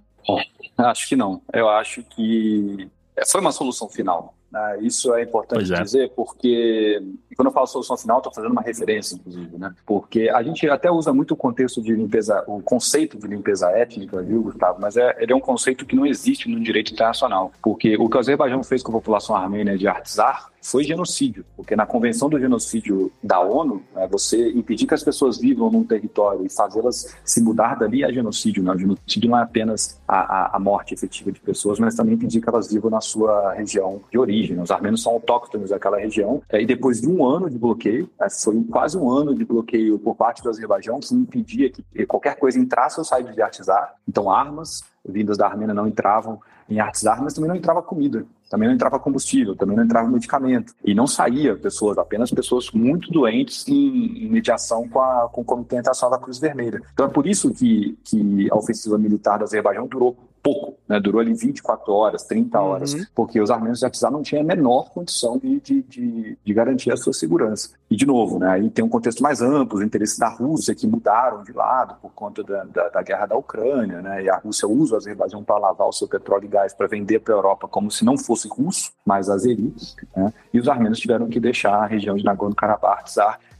acho 0.77 1.07
que 1.07 1.15
não. 1.15 1.41
Eu 1.51 1.69
acho 1.69 2.03
que 2.03 2.87
foi 3.27 3.41
uma 3.41 3.51
solução 3.51 3.89
final. 3.89 4.35
Né? 4.51 4.79
Isso 4.81 5.13
é 5.15 5.23
importante 5.23 5.73
é. 5.73 5.81
dizer, 5.81 6.11
porque 6.15 7.01
quando 7.35 7.47
eu 7.47 7.53
falo 7.53 7.65
solução 7.67 7.97
final, 7.97 8.17
estou 8.17 8.33
fazendo 8.33 8.51
uma 8.51 8.61
referência, 8.61 9.15
inclusive, 9.15 9.57
né? 9.57 9.73
Porque 9.85 10.29
a 10.29 10.43
gente 10.43 10.69
até 10.69 10.91
usa 10.91 11.13
muito 11.13 11.31
o 11.31 11.37
contexto 11.37 11.81
de 11.81 11.93
limpeza, 11.93 12.43
o 12.45 12.61
conceito 12.61 13.17
de 13.17 13.27
limpeza 13.27 13.69
étnica, 13.71 14.21
viu, 14.21 14.43
Gustavo? 14.43 14.79
Mas 14.81 14.97
é, 14.97 15.15
ele 15.19 15.31
é 15.31 15.35
um 15.35 15.39
conceito 15.39 15.85
que 15.85 15.95
não 15.95 16.05
existe 16.05 16.49
no 16.49 16.59
direito 16.59 16.91
internacional. 16.91 17.51
Porque 17.63 17.95
o 17.97 18.09
que 18.09 18.17
o 18.17 18.19
Azerbaijão 18.19 18.63
fez 18.63 18.83
com 18.83 18.91
a 18.91 18.95
população 18.95 19.35
armênia 19.35 19.77
de 19.77 19.87
Artsar 19.87 20.50
foi 20.61 20.83
genocídio, 20.83 21.43
porque 21.57 21.75
na 21.75 21.85
Convenção 21.85 22.29
do 22.29 22.39
Genocídio 22.39 23.11
da 23.23 23.39
ONU, 23.39 23.81
né, 23.95 24.07
você 24.07 24.51
impedir 24.51 24.85
que 24.85 24.93
as 24.93 25.03
pessoas 25.03 25.39
vivam 25.39 25.71
num 25.71 25.83
território 25.83 26.45
e 26.45 26.49
fazê-las 26.49 27.15
se 27.25 27.41
mudar 27.41 27.75
dali 27.75 28.03
é 28.03 28.13
genocídio. 28.13 28.61
Né? 28.61 28.71
O 28.71 28.77
genocídio 28.77 29.29
não 29.29 29.37
é 29.37 29.41
apenas 29.41 29.99
a, 30.07 30.19
a, 30.19 30.55
a, 30.57 30.59
morte 30.59 30.93
efetiva 30.93 31.31
de 31.31 31.39
pessoas, 31.39 31.79
mas 31.79 31.95
também 31.95 32.13
impedir 32.13 32.41
que 32.41 32.49
elas 32.49 32.71
vivam 32.71 32.91
na 32.91 33.01
sua 33.01 33.53
região 33.53 34.01
de 34.11 34.19
origem. 34.19 34.59
Os 34.59 34.69
armênios 34.69 35.01
são 35.01 35.13
autóctonos 35.13 35.71
daquela 35.71 35.97
região. 35.97 36.43
E 36.51 36.65
depois 36.65 37.01
de 37.01 37.07
um 37.07 37.25
ano 37.25 37.49
de 37.49 37.57
bloqueio, 37.57 38.07
né, 38.19 38.27
foi 38.29 38.63
quase 38.65 38.97
um 38.97 39.09
ano 39.09 39.33
de 39.33 39.43
bloqueio 39.43 39.97
por 39.97 40.15
parte 40.15 40.43
do 40.43 40.49
Azerbaijão, 40.49 40.99
que 40.99 41.15
impedia 41.15 41.71
que 41.71 42.05
qualquer 42.05 42.37
coisa 42.37 42.59
entrasse 42.59 42.99
ou 42.99 43.03
saísse 43.03 43.33
de 43.33 43.41
Artizar. 43.41 43.95
Então, 44.07 44.29
armas 44.29 44.83
vindas 45.03 45.37
da 45.37 45.47
Armênia 45.47 45.73
não 45.73 45.87
entravam 45.87 46.39
em 46.69 46.79
Artizar, 46.79 47.21
mas 47.21 47.33
também 47.33 47.49
não 47.49 47.55
entrava 47.55 47.81
comida 47.81 48.25
também 48.51 48.67
não 48.67 48.75
entrava 48.75 48.99
combustível, 48.99 49.55
também 49.55 49.77
não 49.77 49.85
entrava 49.85 50.09
medicamento. 50.09 50.75
E 50.83 50.93
não 50.93 51.07
saía 51.07 51.55
pessoas, 51.55 51.97
apenas 51.97 52.29
pessoas 52.29 52.69
muito 52.71 53.09
doentes 53.09 53.65
em, 53.65 54.25
em 54.25 54.29
mediação 54.29 54.89
com, 54.89 54.99
a, 54.99 55.29
com 55.31 55.39
o 55.39 55.45
Comitê 55.45 55.77
Internacional 55.77 56.19
da 56.19 56.21
Cruz 56.21 56.37
Vermelha. 56.37 56.81
Então 56.91 57.05
é 57.05 57.09
por 57.09 57.25
isso 57.25 57.53
que, 57.53 57.97
que 58.03 58.51
a 58.51 58.57
ofensiva 58.57 58.97
militar 58.97 59.37
do 59.37 59.45
Azerbaijão 59.45 59.87
durou 59.87 60.17
pouco, 60.41 60.77
né? 60.87 60.99
durou 60.99 61.21
ali 61.21 61.33
24 61.33 61.93
horas, 61.93 62.23
30 62.23 62.59
uhum. 62.59 62.65
horas, 62.65 62.93
uhum. 62.93 63.05
porque 63.13 63.39
os 63.39 63.51
armênios 63.51 63.79
de 63.79 63.85
Atizar 63.85 64.11
não 64.11 64.21
tinham 64.21 64.41
a 64.41 64.45
menor 64.45 64.89
condição 64.89 65.37
de, 65.37 65.59
de, 65.59 65.81
de, 65.83 66.37
de, 66.43 66.53
garantir 66.53 66.91
a 66.91 66.97
sua 66.97 67.13
segurança. 67.13 67.69
E, 67.89 67.95
de 67.95 68.05
novo, 68.05 68.39
né? 68.39 68.49
aí 68.49 68.69
tem 68.69 68.83
um 68.83 68.89
contexto 68.89 69.21
mais 69.21 69.41
amplo, 69.41 69.77
os 69.77 69.83
interesses 69.83 70.17
da 70.17 70.29
Rússia 70.29 70.73
que 70.73 70.87
mudaram 70.87 71.43
de 71.43 71.51
lado 71.51 71.95
por 72.01 72.11
conta 72.13 72.43
da, 72.43 72.63
da, 72.63 72.89
da 72.89 73.01
guerra 73.01 73.25
da 73.27 73.37
Ucrânia, 73.37 74.01
né? 74.01 74.23
e 74.23 74.29
a 74.29 74.37
Rússia 74.37 74.67
usa 74.67 74.95
o 74.95 74.97
Azerbaijão 74.97 75.43
para 75.43 75.57
lavar 75.57 75.87
o 75.87 75.93
seu 75.93 76.07
petróleo 76.07 76.45
e 76.45 76.49
gás 76.49 76.73
para 76.73 76.87
vender 76.87 77.19
para 77.19 77.33
a 77.33 77.37
Europa 77.37 77.67
como 77.67 77.91
se 77.91 78.03
não 78.03 78.17
fosse 78.17 78.47
russo, 78.47 78.91
mas 79.05 79.29
azeri, 79.29 79.73
né? 80.15 80.33
e 80.53 80.59
os 80.59 80.67
armênios 80.67 80.99
tiveram 80.99 81.27
que 81.27 81.39
deixar 81.39 81.75
a 81.75 81.85
região 81.85 82.15
de 82.15 82.23
Nagorno-Karabakh, 82.23 83.09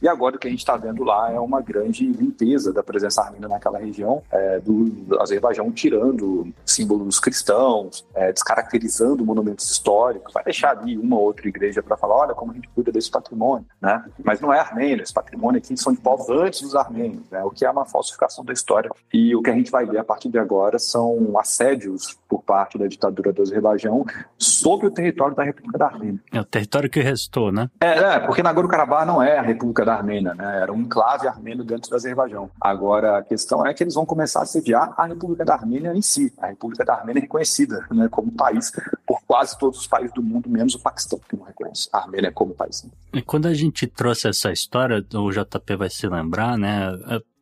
e 0.02 0.08
agora 0.08 0.36
o 0.36 0.38
que 0.38 0.48
a 0.48 0.50
gente 0.50 0.58
está 0.58 0.76
vendo 0.76 1.04
lá 1.04 1.30
é 1.30 1.38
uma 1.38 1.60
grande 1.60 2.04
limpeza 2.04 2.72
da 2.72 2.82
presença 2.82 3.22
armênia 3.22 3.48
naquela 3.48 3.78
região, 3.78 4.22
é, 4.30 4.58
do, 4.58 5.16
Azerbaijão 5.20 5.70
tirando 5.70 6.52
símbolos 6.66 7.20
cristãos, 7.20 8.04
é, 8.14 8.32
descaracterizando 8.32 9.24
monumentos 9.24 9.70
históricos, 9.70 10.32
vai 10.32 10.42
deixar 10.42 10.76
ali 10.76 10.98
uma 10.98 11.16
ou 11.16 11.22
outra 11.22 11.46
igreja 11.48 11.82
para 11.82 11.96
falar, 11.96 12.16
olha 12.16 12.34
como 12.34 12.50
a 12.50 12.54
gente 12.54 12.68
cuida 12.70 12.90
desse 12.90 13.10
patrimônio, 13.10 13.64
né? 13.80 14.04
Mas 14.24 14.40
não 14.40 14.52
é 14.52 14.58
armênio, 14.58 15.02
esse 15.02 15.12
patrimônio 15.12 15.58
aqui 15.58 15.76
são 15.76 15.92
de 15.92 16.00
povos 16.00 16.28
antes 16.28 16.62
dos 16.62 16.74
armênios, 16.74 17.22
né? 17.30 17.44
O 17.44 17.50
que 17.50 17.64
é 17.64 17.70
uma 17.70 17.84
falsificação 17.84 18.44
da 18.44 18.52
história. 18.52 18.90
E 19.12 19.36
o 19.36 19.42
que 19.42 19.50
a 19.50 19.54
gente 19.54 19.70
vai 19.70 19.86
ver 19.86 19.98
a 19.98 20.04
partir 20.04 20.28
de 20.28 20.38
agora 20.38 20.78
são 20.78 21.38
assédios 21.38 22.18
por 22.32 22.42
parte 22.42 22.78
da 22.78 22.86
ditadura 22.86 23.30
do 23.30 23.42
Azerbaijão 23.42 24.06
sobre 24.38 24.86
o 24.86 24.90
território 24.90 25.36
da 25.36 25.44
República 25.44 25.76
da 25.76 25.84
Armênia. 25.84 26.18
É 26.32 26.40
o 26.40 26.44
território 26.44 26.88
que 26.88 27.00
restou, 27.00 27.52
né? 27.52 27.68
É, 27.78 27.88
é 27.88 28.20
porque 28.20 28.42
Nagorno-Karabakh 28.42 29.04
não 29.04 29.22
é 29.22 29.36
a 29.36 29.42
República 29.42 29.84
da 29.84 29.96
Armênia, 29.96 30.32
né? 30.32 30.62
Era 30.62 30.72
um 30.72 30.80
enclave 30.80 31.28
armênio 31.28 31.62
dentro 31.62 31.90
do 31.90 31.96
Azerbaijão. 31.96 32.48
Agora, 32.58 33.18
a 33.18 33.22
questão 33.22 33.66
é 33.66 33.74
que 33.74 33.84
eles 33.84 33.92
vão 33.92 34.06
começar 34.06 34.40
a 34.40 34.46
sediar 34.46 34.94
a 34.96 35.04
República 35.04 35.44
da 35.44 35.52
Armênia 35.52 35.92
em 35.94 36.00
si. 36.00 36.32
A 36.38 36.46
República 36.46 36.86
da 36.86 36.94
Armênia 36.94 37.20
é 37.20 37.22
reconhecida 37.24 37.86
né, 37.90 38.08
como 38.10 38.32
país 38.32 38.72
por 39.06 39.20
quase 39.26 39.58
todos 39.58 39.80
os 39.80 39.86
países 39.86 40.14
do 40.14 40.22
mundo, 40.22 40.48
menos 40.48 40.74
o 40.74 40.80
Paquistão, 40.80 41.20
que 41.28 41.36
não 41.36 41.44
reconhece 41.44 41.90
a 41.92 41.98
Armênia 41.98 42.32
como 42.32 42.54
país. 42.54 42.82
Né? 42.82 42.90
E 43.12 43.20
quando 43.20 43.44
a 43.44 43.52
gente 43.52 43.86
trouxe 43.86 44.26
essa 44.26 44.50
história, 44.50 45.04
o 45.14 45.30
JP 45.30 45.76
vai 45.76 45.90
se 45.90 46.08
lembrar, 46.08 46.56
né? 46.56 46.88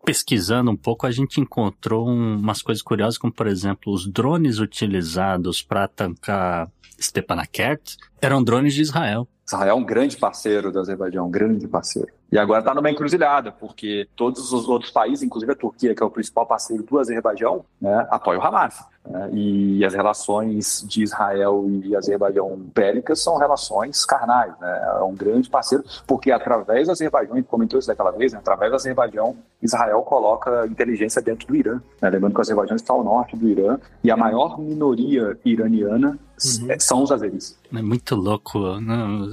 Pesquisando 0.04 0.70
um 0.70 0.76
pouco, 0.76 1.06
a 1.06 1.10
gente 1.10 1.40
encontrou 1.40 2.06
umas 2.08 2.62
coisas 2.62 2.82
curiosas, 2.82 3.18
como 3.18 3.32
por 3.32 3.46
exemplo, 3.46 3.92
os 3.92 4.06
drones 4.06 4.58
utilizados 4.58 5.62
para 5.62 5.88
tancar 5.88 6.70
Stepanakert 7.00 7.96
eram 8.20 8.42
drones 8.42 8.74
de 8.74 8.82
Israel. 8.82 9.26
Israel 9.46 9.70
é 9.70 9.74
um 9.74 9.84
grande 9.84 10.16
parceiro 10.16 10.70
do 10.70 10.78
Azerbaijão, 10.78 11.26
um 11.26 11.30
grande 11.30 11.66
parceiro. 11.66 12.08
E 12.30 12.38
agora 12.38 12.60
está 12.60 12.72
numa 12.72 12.90
encruzilhada, 12.90 13.50
porque 13.50 14.06
todos 14.14 14.52
os 14.52 14.68
outros 14.68 14.92
países, 14.92 15.22
inclusive 15.22 15.52
a 15.52 15.56
Turquia, 15.56 15.94
que 15.94 16.02
é 16.02 16.06
o 16.06 16.10
principal 16.10 16.46
parceiro 16.46 16.84
do 16.84 16.98
Azerbaijão, 16.98 17.64
né, 17.80 18.06
apoiam 18.10 18.40
o 18.40 18.44
Hamas. 18.44 18.84
Né, 19.06 19.30
e 19.32 19.84
as 19.84 19.94
relações 19.94 20.84
de 20.86 21.02
Israel 21.02 21.64
e 21.82 21.96
Azerbaijão 21.96 22.56
bélicas 22.74 23.22
são 23.22 23.38
relações 23.38 24.04
carnais. 24.04 24.52
Né, 24.60 24.96
é 24.98 25.02
um 25.02 25.14
grande 25.14 25.48
parceiro, 25.48 25.84
porque 26.06 26.30
através 26.30 26.86
do 26.86 26.92
Azerbaijão, 26.92 27.36
gente 27.36 27.48
comentou 27.48 27.78
isso 27.78 27.88
daquela 27.88 28.10
vez, 28.10 28.32
né, 28.32 28.38
através 28.38 28.70
do 28.70 28.76
Azerbaijão, 28.76 29.36
Israel 29.62 30.02
coloca 30.02 30.66
inteligência 30.66 31.22
dentro 31.22 31.46
do 31.48 31.56
Irã. 31.56 31.80
Né, 32.00 32.10
lembrando 32.10 32.34
que 32.34 32.38
o 32.38 32.42
Azerbaijão 32.42 32.76
está 32.76 32.92
ao 32.92 33.02
norte 33.02 33.36
do 33.36 33.48
Irã, 33.48 33.78
e 34.04 34.10
a 34.10 34.16
maior 34.16 34.58
minoria 34.58 35.38
iraniana 35.44 36.10
uhum. 36.10 36.68
são 36.78 37.02
os 37.02 37.10
azeris. 37.10 37.58
É 37.74 37.82
muito 37.82 38.14
louco 38.14 38.58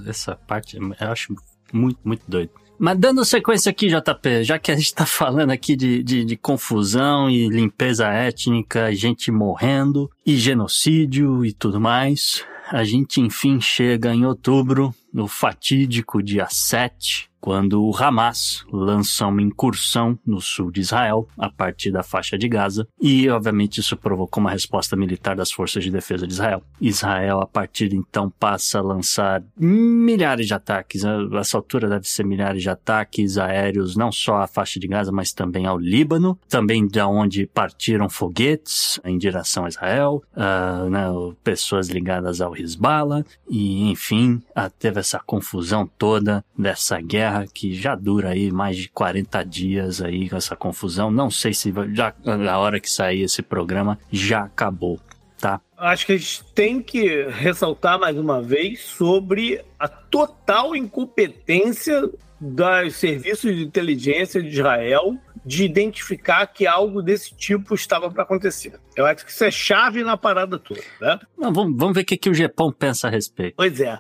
essa 0.08 0.36
parte, 0.48 0.78
eu 0.78 1.12
acho 1.12 1.36
muito, 1.74 2.00
muito 2.04 2.24
doido. 2.28 2.52
Mas 2.80 2.98
dando 2.98 3.26
sequência 3.26 3.72
aqui, 3.72 3.88
JP, 3.88 4.44
já 4.44 4.60
que 4.60 4.72
a 4.72 4.76
gente 4.76 4.94
tá 4.94 5.06
falando 5.06 5.52
aqui 5.52 5.76
de, 5.76 6.04
de, 6.04 6.24
de, 6.24 6.38
confusão 6.38 7.30
e 7.30 7.50
limpeza 7.50 8.08
étnica, 8.08 8.94
gente 8.94 9.32
morrendo 9.32 10.10
e 10.26 10.36
genocídio 10.36 11.44
e 11.44 11.52
tudo 11.52 11.82
mais, 11.82 12.46
a 12.70 12.84
gente 12.84 13.20
enfim 13.20 13.60
chega 13.60 14.14
em 14.14 14.26
outubro, 14.26 14.94
no 15.12 15.28
fatídico 15.28 16.22
dia 16.22 16.48
7, 16.50 17.27
quando 17.40 17.84
o 17.84 17.96
Hamas 17.96 18.66
lança 18.72 19.28
uma 19.28 19.42
incursão 19.42 20.18
no 20.26 20.42
sul 20.42 20.72
de 20.72 20.82
Israel, 20.82 21.28
a 21.38 21.50
partir 21.50 21.92
da 21.92 22.04
faixa 22.04 22.38
de 22.38 22.48
Gaza, 22.48 22.88
e 23.02 23.30
obviamente 23.30 23.80
isso 23.80 23.96
provocou 23.96 24.42
uma 24.42 24.52
resposta 24.52 24.96
militar 24.96 25.36
das 25.36 25.52
forças 25.52 25.84
de 25.84 25.92
defesa 25.92 26.28
de 26.28 26.34
Israel. 26.34 26.62
Israel, 26.82 27.40
a 27.40 27.48
partir 27.48 27.90
de 27.90 27.96
então, 27.96 28.30
passa 28.30 28.80
a 28.80 28.82
lançar 28.82 29.44
milhares 29.58 30.48
de 30.48 30.54
ataques, 30.54 31.06
a 31.06 31.18
essa 31.40 31.58
altura 31.58 31.88
deve 31.88 32.08
ser 32.08 32.26
milhares 32.26 32.62
de 32.62 32.70
ataques 32.70 33.38
aéreos, 33.38 33.96
não 33.96 34.12
só 34.12 34.42
à 34.42 34.48
faixa 34.48 34.80
de 34.80 34.88
Gaza, 34.88 35.12
mas 35.12 35.32
também 35.32 35.66
ao 35.66 35.78
Líbano, 35.78 36.38
também 36.50 36.88
de 36.88 37.00
onde 37.02 37.46
partiram 37.48 38.10
foguetes 38.10 39.00
em 39.06 39.18
direção 39.18 39.66
a 39.66 39.70
Israel, 39.70 40.24
uh, 40.36 40.90
né, 40.90 41.08
pessoas 41.44 41.90
ligadas 41.90 42.42
ao 42.42 42.56
Hezbollah, 42.56 43.24
e 43.50 43.90
enfim, 43.90 44.42
teve 44.80 45.00
essa 45.00 45.20
confusão 45.20 45.90
toda 45.98 46.44
dessa 46.58 47.00
guerra 47.00 47.27
guerra 47.28 47.46
que 47.54 47.74
já 47.74 47.96
dura 47.96 48.30
aí 48.30 48.52
mais 48.52 48.78
de 48.78 48.90
40 48.90 49.44
dias 49.44 50.02
aí 50.02 50.30
com 50.30 50.36
essa 50.36 50.56
confusão. 50.56 51.12
Não 51.12 51.30
sei 51.30 51.54
se 51.54 51.74
já 51.94 52.14
na 52.24 52.58
hora 52.58 52.80
que 52.80 52.90
sair 52.90 53.24
esse 53.24 53.42
programa 53.42 54.00
já 54.12 54.44
acabou, 54.44 55.00
tá? 55.40 55.60
Acho 55.78 56.06
que 56.06 56.14
a 56.14 56.18
gente 56.18 56.44
tem 56.54 56.82
que 56.82 57.24
ressaltar 57.30 58.00
mais 58.00 58.18
uma 58.18 58.42
vez 58.42 58.82
sobre 58.82 59.62
a 59.78 59.88
total 59.88 60.76
incompetência 60.76 62.10
dos 62.40 62.96
serviços 62.96 63.56
de 63.56 63.64
inteligência 63.64 64.42
de 64.42 64.50
Israel 64.50 65.18
de 65.46 65.64
identificar 65.64 66.46
que 66.48 66.68
algo 66.68 67.02
desse 67.02 67.34
tipo 67.34 67.74
estava 67.74 68.12
para 68.12 68.24
acontecer. 68.24 68.78
Eu 68.96 69.06
acho 69.06 69.26
que 69.26 69.32
isso 69.32 69.46
é 69.46 69.52
chave 69.52 70.04
na 70.04 70.18
parada 70.18 70.60
toda, 70.60 70.82
né? 71.00 71.20
Não, 71.38 71.54
vamos, 71.54 71.78
vamos 71.78 71.96
ver 71.96 72.02
o 72.02 72.06
que, 72.06 72.18
que 72.18 72.30
o 72.30 72.34
Japão 72.34 72.72
pensa 72.72 73.08
a 73.08 73.10
respeito. 73.10 73.56
Pois 73.56 73.80
é. 73.80 73.98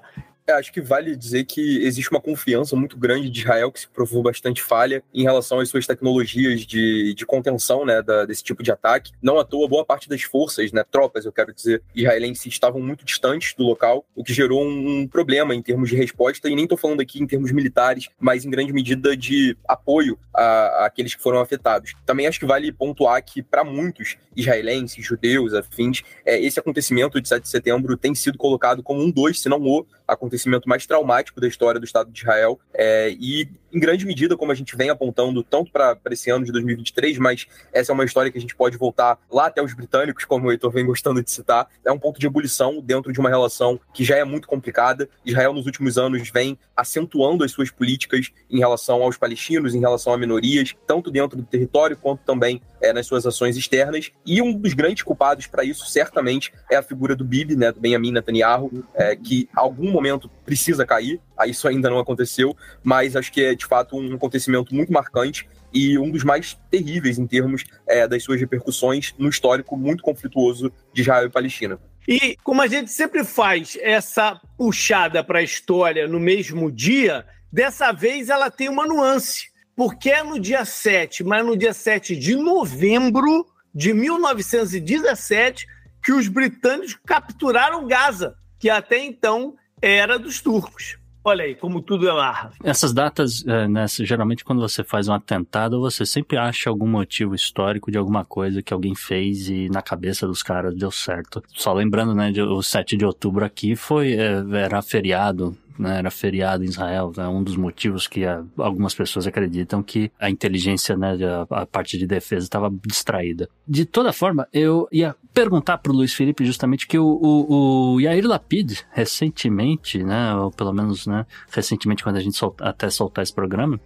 É, 0.47 0.53
acho 0.53 0.71
que 0.71 0.79
vale 0.79 1.13
dizer 1.13 1.43
que 1.43 1.83
existe 1.85 2.09
uma 2.09 2.21
confiança 2.21 2.73
muito 2.73 2.97
grande 2.97 3.29
de 3.29 3.41
Israel, 3.41 3.69
que 3.69 3.81
se 3.81 3.87
provou 3.89 4.23
bastante 4.23 4.63
falha 4.63 5.03
em 5.13 5.23
relação 5.23 5.59
às 5.59 5.67
suas 5.67 5.85
tecnologias 5.85 6.61
de, 6.61 7.13
de 7.13 7.25
contenção 7.25 7.85
né, 7.85 8.01
da, 8.01 8.23
desse 8.23 8.41
tipo 8.41 8.63
de 8.63 8.71
ataque. 8.71 9.11
Não 9.21 9.37
à 9.37 9.43
toa, 9.43 9.67
boa 9.67 9.83
parte 9.83 10.07
das 10.07 10.21
forças, 10.21 10.71
né, 10.71 10.85
tropas, 10.89 11.25
eu 11.25 11.33
quero 11.33 11.53
dizer, 11.53 11.83
israelenses 11.93 12.45
estavam 12.45 12.79
muito 12.79 13.03
distantes 13.03 13.53
do 13.55 13.63
local, 13.63 14.05
o 14.15 14.23
que 14.23 14.33
gerou 14.33 14.65
um, 14.65 15.05
problema 15.05 15.53
em 15.53 15.61
termos 15.61 15.89
de 15.89 15.97
resposta, 15.97 16.47
e 16.47 16.55
nem 16.55 16.63
estou 16.63 16.77
falando 16.77 17.01
aqui 17.01 17.21
em 17.21 17.27
termos 17.27 17.51
militares, 17.51 18.07
mas 18.17 18.45
em 18.45 18.49
grande 18.49 18.71
medida 18.71 19.17
de 19.17 19.57
apoio 19.67 20.17
àqueles 20.33 21.13
que 21.13 21.21
foram 21.21 21.41
afetados. 21.41 21.93
Também 22.05 22.25
acho 22.25 22.39
que 22.39 22.45
vale 22.45 22.71
pontuar 22.71 23.21
que, 23.21 23.43
para 23.43 23.65
muitos 23.65 24.15
israelenses, 24.33 25.03
judeus, 25.03 25.53
afins, 25.53 26.03
é, 26.25 26.39
esse 26.39 26.57
acontecimento 26.57 27.19
de 27.19 27.27
7 27.27 27.43
de 27.43 27.49
setembro 27.49 27.97
tem 27.97 28.15
sido 28.15 28.37
colocado 28.37 28.81
como 28.81 29.03
um 29.03 29.11
dos, 29.11 29.41
se 29.41 29.49
não 29.49 29.59
o 29.59 29.85
acontecimento 30.07 30.36
mais 30.65 30.85
traumático 30.85 31.39
da 31.39 31.47
história 31.47 31.79
do 31.79 31.85
Estado 31.85 32.11
de 32.11 32.19
Israel. 32.19 32.59
É, 32.73 33.09
e, 33.09 33.49
em 33.73 33.79
grande 33.79 34.05
medida, 34.05 34.37
como 34.37 34.51
a 34.51 34.55
gente 34.55 34.75
vem 34.75 34.89
apontando 34.89 35.43
tanto 35.43 35.71
para 35.71 35.97
esse 36.11 36.29
ano 36.29 36.45
de 36.45 36.51
2023, 36.51 37.17
mas 37.17 37.47
essa 37.73 37.91
é 37.91 37.93
uma 37.93 38.05
história 38.05 38.31
que 38.31 38.37
a 38.37 38.41
gente 38.41 38.55
pode 38.55 38.77
voltar 38.77 39.19
lá 39.31 39.47
até 39.47 39.61
os 39.61 39.73
britânicos, 39.73 40.25
como 40.25 40.47
o 40.47 40.51
Heitor 40.51 40.71
vem 40.71 40.85
gostando 40.85 41.23
de 41.23 41.29
citar, 41.29 41.67
é 41.85 41.91
um 41.91 41.99
ponto 41.99 42.19
de 42.19 42.25
ebulição 42.25 42.81
dentro 42.81 43.11
de 43.11 43.19
uma 43.19 43.29
relação 43.29 43.79
que 43.93 44.03
já 44.03 44.15
é 44.15 44.23
muito 44.23 44.47
complicada. 44.47 45.09
Israel, 45.25 45.53
nos 45.53 45.65
últimos 45.65 45.97
anos, 45.97 46.29
vem 46.29 46.57
acentuando 46.75 47.43
as 47.43 47.51
suas 47.51 47.71
políticas 47.71 48.31
em 48.49 48.59
relação 48.59 49.01
aos 49.01 49.17
palestinos, 49.17 49.73
em 49.73 49.79
relação 49.79 50.13
a 50.13 50.17
minorias, 50.17 50.75
tanto 50.85 51.11
dentro 51.11 51.37
do 51.37 51.43
território 51.43 51.97
quanto 51.97 52.23
também 52.23 52.61
é, 52.81 52.93
nas 52.93 53.05
suas 53.05 53.25
ações 53.25 53.57
externas. 53.57 54.11
E 54.25 54.41
um 54.41 54.53
dos 54.53 54.73
grandes 54.73 55.03
culpados 55.03 55.47
para 55.47 55.63
isso, 55.63 55.85
certamente, 55.85 56.53
é 56.69 56.75
a 56.75 56.83
figura 56.83 57.15
do 57.15 57.23
Bibi, 57.23 57.55
né, 57.55 57.71
do 57.71 57.79
Benjamin 57.79 58.11
Netanyahu, 58.11 58.83
é, 58.93 59.15
que 59.15 59.49
algum 59.55 59.91
momento 59.91 60.29
precisa 60.47 60.85
cair. 60.85 61.19
Isso 61.45 61.67
ainda 61.67 61.89
não 61.89 61.99
aconteceu, 61.99 62.55
mas 62.81 63.17
acho 63.17 63.31
que 63.31 63.43
é 63.43 63.53
de 63.53 63.65
fato 63.65 63.97
um 63.97 64.15
acontecimento 64.15 64.73
muito 64.73 64.93
marcante 64.93 65.45
e 65.73 65.99
um 65.99 66.09
dos 66.09 66.23
mais 66.23 66.57
terríveis 66.71 67.19
em 67.19 67.27
termos 67.27 67.65
é, 67.85 68.07
das 68.07 68.23
suas 68.23 68.39
repercussões 68.39 69.13
no 69.17 69.27
histórico 69.27 69.75
muito 69.75 70.01
conflituoso 70.01 70.71
de 70.93 71.01
Israel 71.01 71.27
e 71.27 71.29
Palestina. 71.29 71.77
E 72.07 72.37
como 72.41 72.61
a 72.61 72.67
gente 72.67 72.89
sempre 72.89 73.25
faz 73.25 73.77
essa 73.81 74.39
puxada 74.57 75.21
para 75.21 75.39
a 75.39 75.43
história 75.43 76.07
no 76.07 76.21
mesmo 76.21 76.71
dia, 76.71 77.25
dessa 77.51 77.91
vez 77.91 78.29
ela 78.29 78.49
tem 78.49 78.69
uma 78.69 78.87
nuance 78.87 79.49
porque 79.75 80.09
é 80.09 80.23
no 80.23 80.39
dia 80.39 80.65
7, 80.65 81.23
mas 81.23 81.45
no 81.45 81.55
dia 81.55 81.73
7 81.73 82.15
de 82.15 82.35
novembro 82.35 83.45
de 83.75 83.93
1917 83.93 85.67
que 86.01 86.13
os 86.13 86.27
britânicos 86.27 86.97
capturaram 87.05 87.85
Gaza, 87.85 88.33
que 88.57 88.69
até 88.69 88.97
então 88.97 89.55
era 89.81 90.17
dos 90.17 90.41
turcos. 90.41 90.97
Olha 91.23 91.43
aí, 91.43 91.55
como 91.55 91.81
tudo 91.81 92.07
é 92.07 92.13
larva. 92.13 92.53
Essas 92.63 92.93
datas, 92.93 93.45
é, 93.45 93.67
né, 93.67 93.85
geralmente 93.99 94.45
quando 94.45 94.61
você 94.61 94.81
faz 94.81 95.09
um 95.09 95.13
atentado, 95.13 95.77
você 95.77 96.05
sempre 96.05 96.37
acha 96.37 96.69
algum 96.69 96.87
motivo 96.87 97.35
histórico 97.35 97.91
de 97.91 97.97
alguma 97.97 98.23
coisa 98.23 98.61
que 98.61 98.73
alguém 98.73 98.95
fez 98.95 99.49
e 99.49 99.67
na 99.67 99.81
cabeça 99.81 100.25
dos 100.25 100.41
caras 100.41 100.73
deu 100.73 100.89
certo. 100.89 101.43
Só 101.49 101.73
lembrando, 101.73 102.15
né, 102.15 102.31
o 102.43 102.63
7 102.63 102.95
de 102.95 103.05
outubro 103.05 103.43
aqui 103.43 103.75
foi, 103.75 104.13
é, 104.13 104.41
era 104.53 104.81
feriado 104.81 105.57
né, 105.77 105.99
era 105.99 106.11
feriado 106.11 106.63
em 106.63 106.67
Israel, 106.67 107.11
é 107.15 107.21
né, 107.21 107.27
um 107.27 107.43
dos 107.43 107.55
motivos 107.55 108.07
que 108.07 108.25
a, 108.25 108.43
algumas 108.57 108.93
pessoas 108.93 109.27
acreditam 109.27 109.83
que 109.83 110.11
a 110.19 110.29
inteligência, 110.29 110.95
né, 110.95 111.17
a, 111.49 111.61
a 111.61 111.65
parte 111.65 111.97
de 111.97 112.07
defesa 112.07 112.45
estava 112.45 112.71
distraída. 112.85 113.49
De 113.67 113.85
toda 113.85 114.11
forma, 114.13 114.47
eu 114.51 114.87
ia 114.91 115.15
perguntar 115.33 115.77
para 115.77 115.91
o 115.91 115.95
Luiz 115.95 116.13
Felipe 116.13 116.45
justamente 116.45 116.87
que 116.87 116.97
o, 116.97 117.05
o, 117.05 117.93
o 117.93 118.01
Yair 118.01 118.25
Lapid, 118.25 118.79
recentemente, 118.91 120.03
né, 120.03 120.33
ou 120.35 120.51
pelo 120.51 120.73
menos, 120.73 121.05
né, 121.07 121.25
recentemente 121.51 122.03
quando 122.03 122.17
a 122.17 122.21
gente 122.21 122.37
solta, 122.37 122.65
até 122.65 122.89
soltar 122.89 123.23
esse 123.23 123.33
programa, 123.33 123.79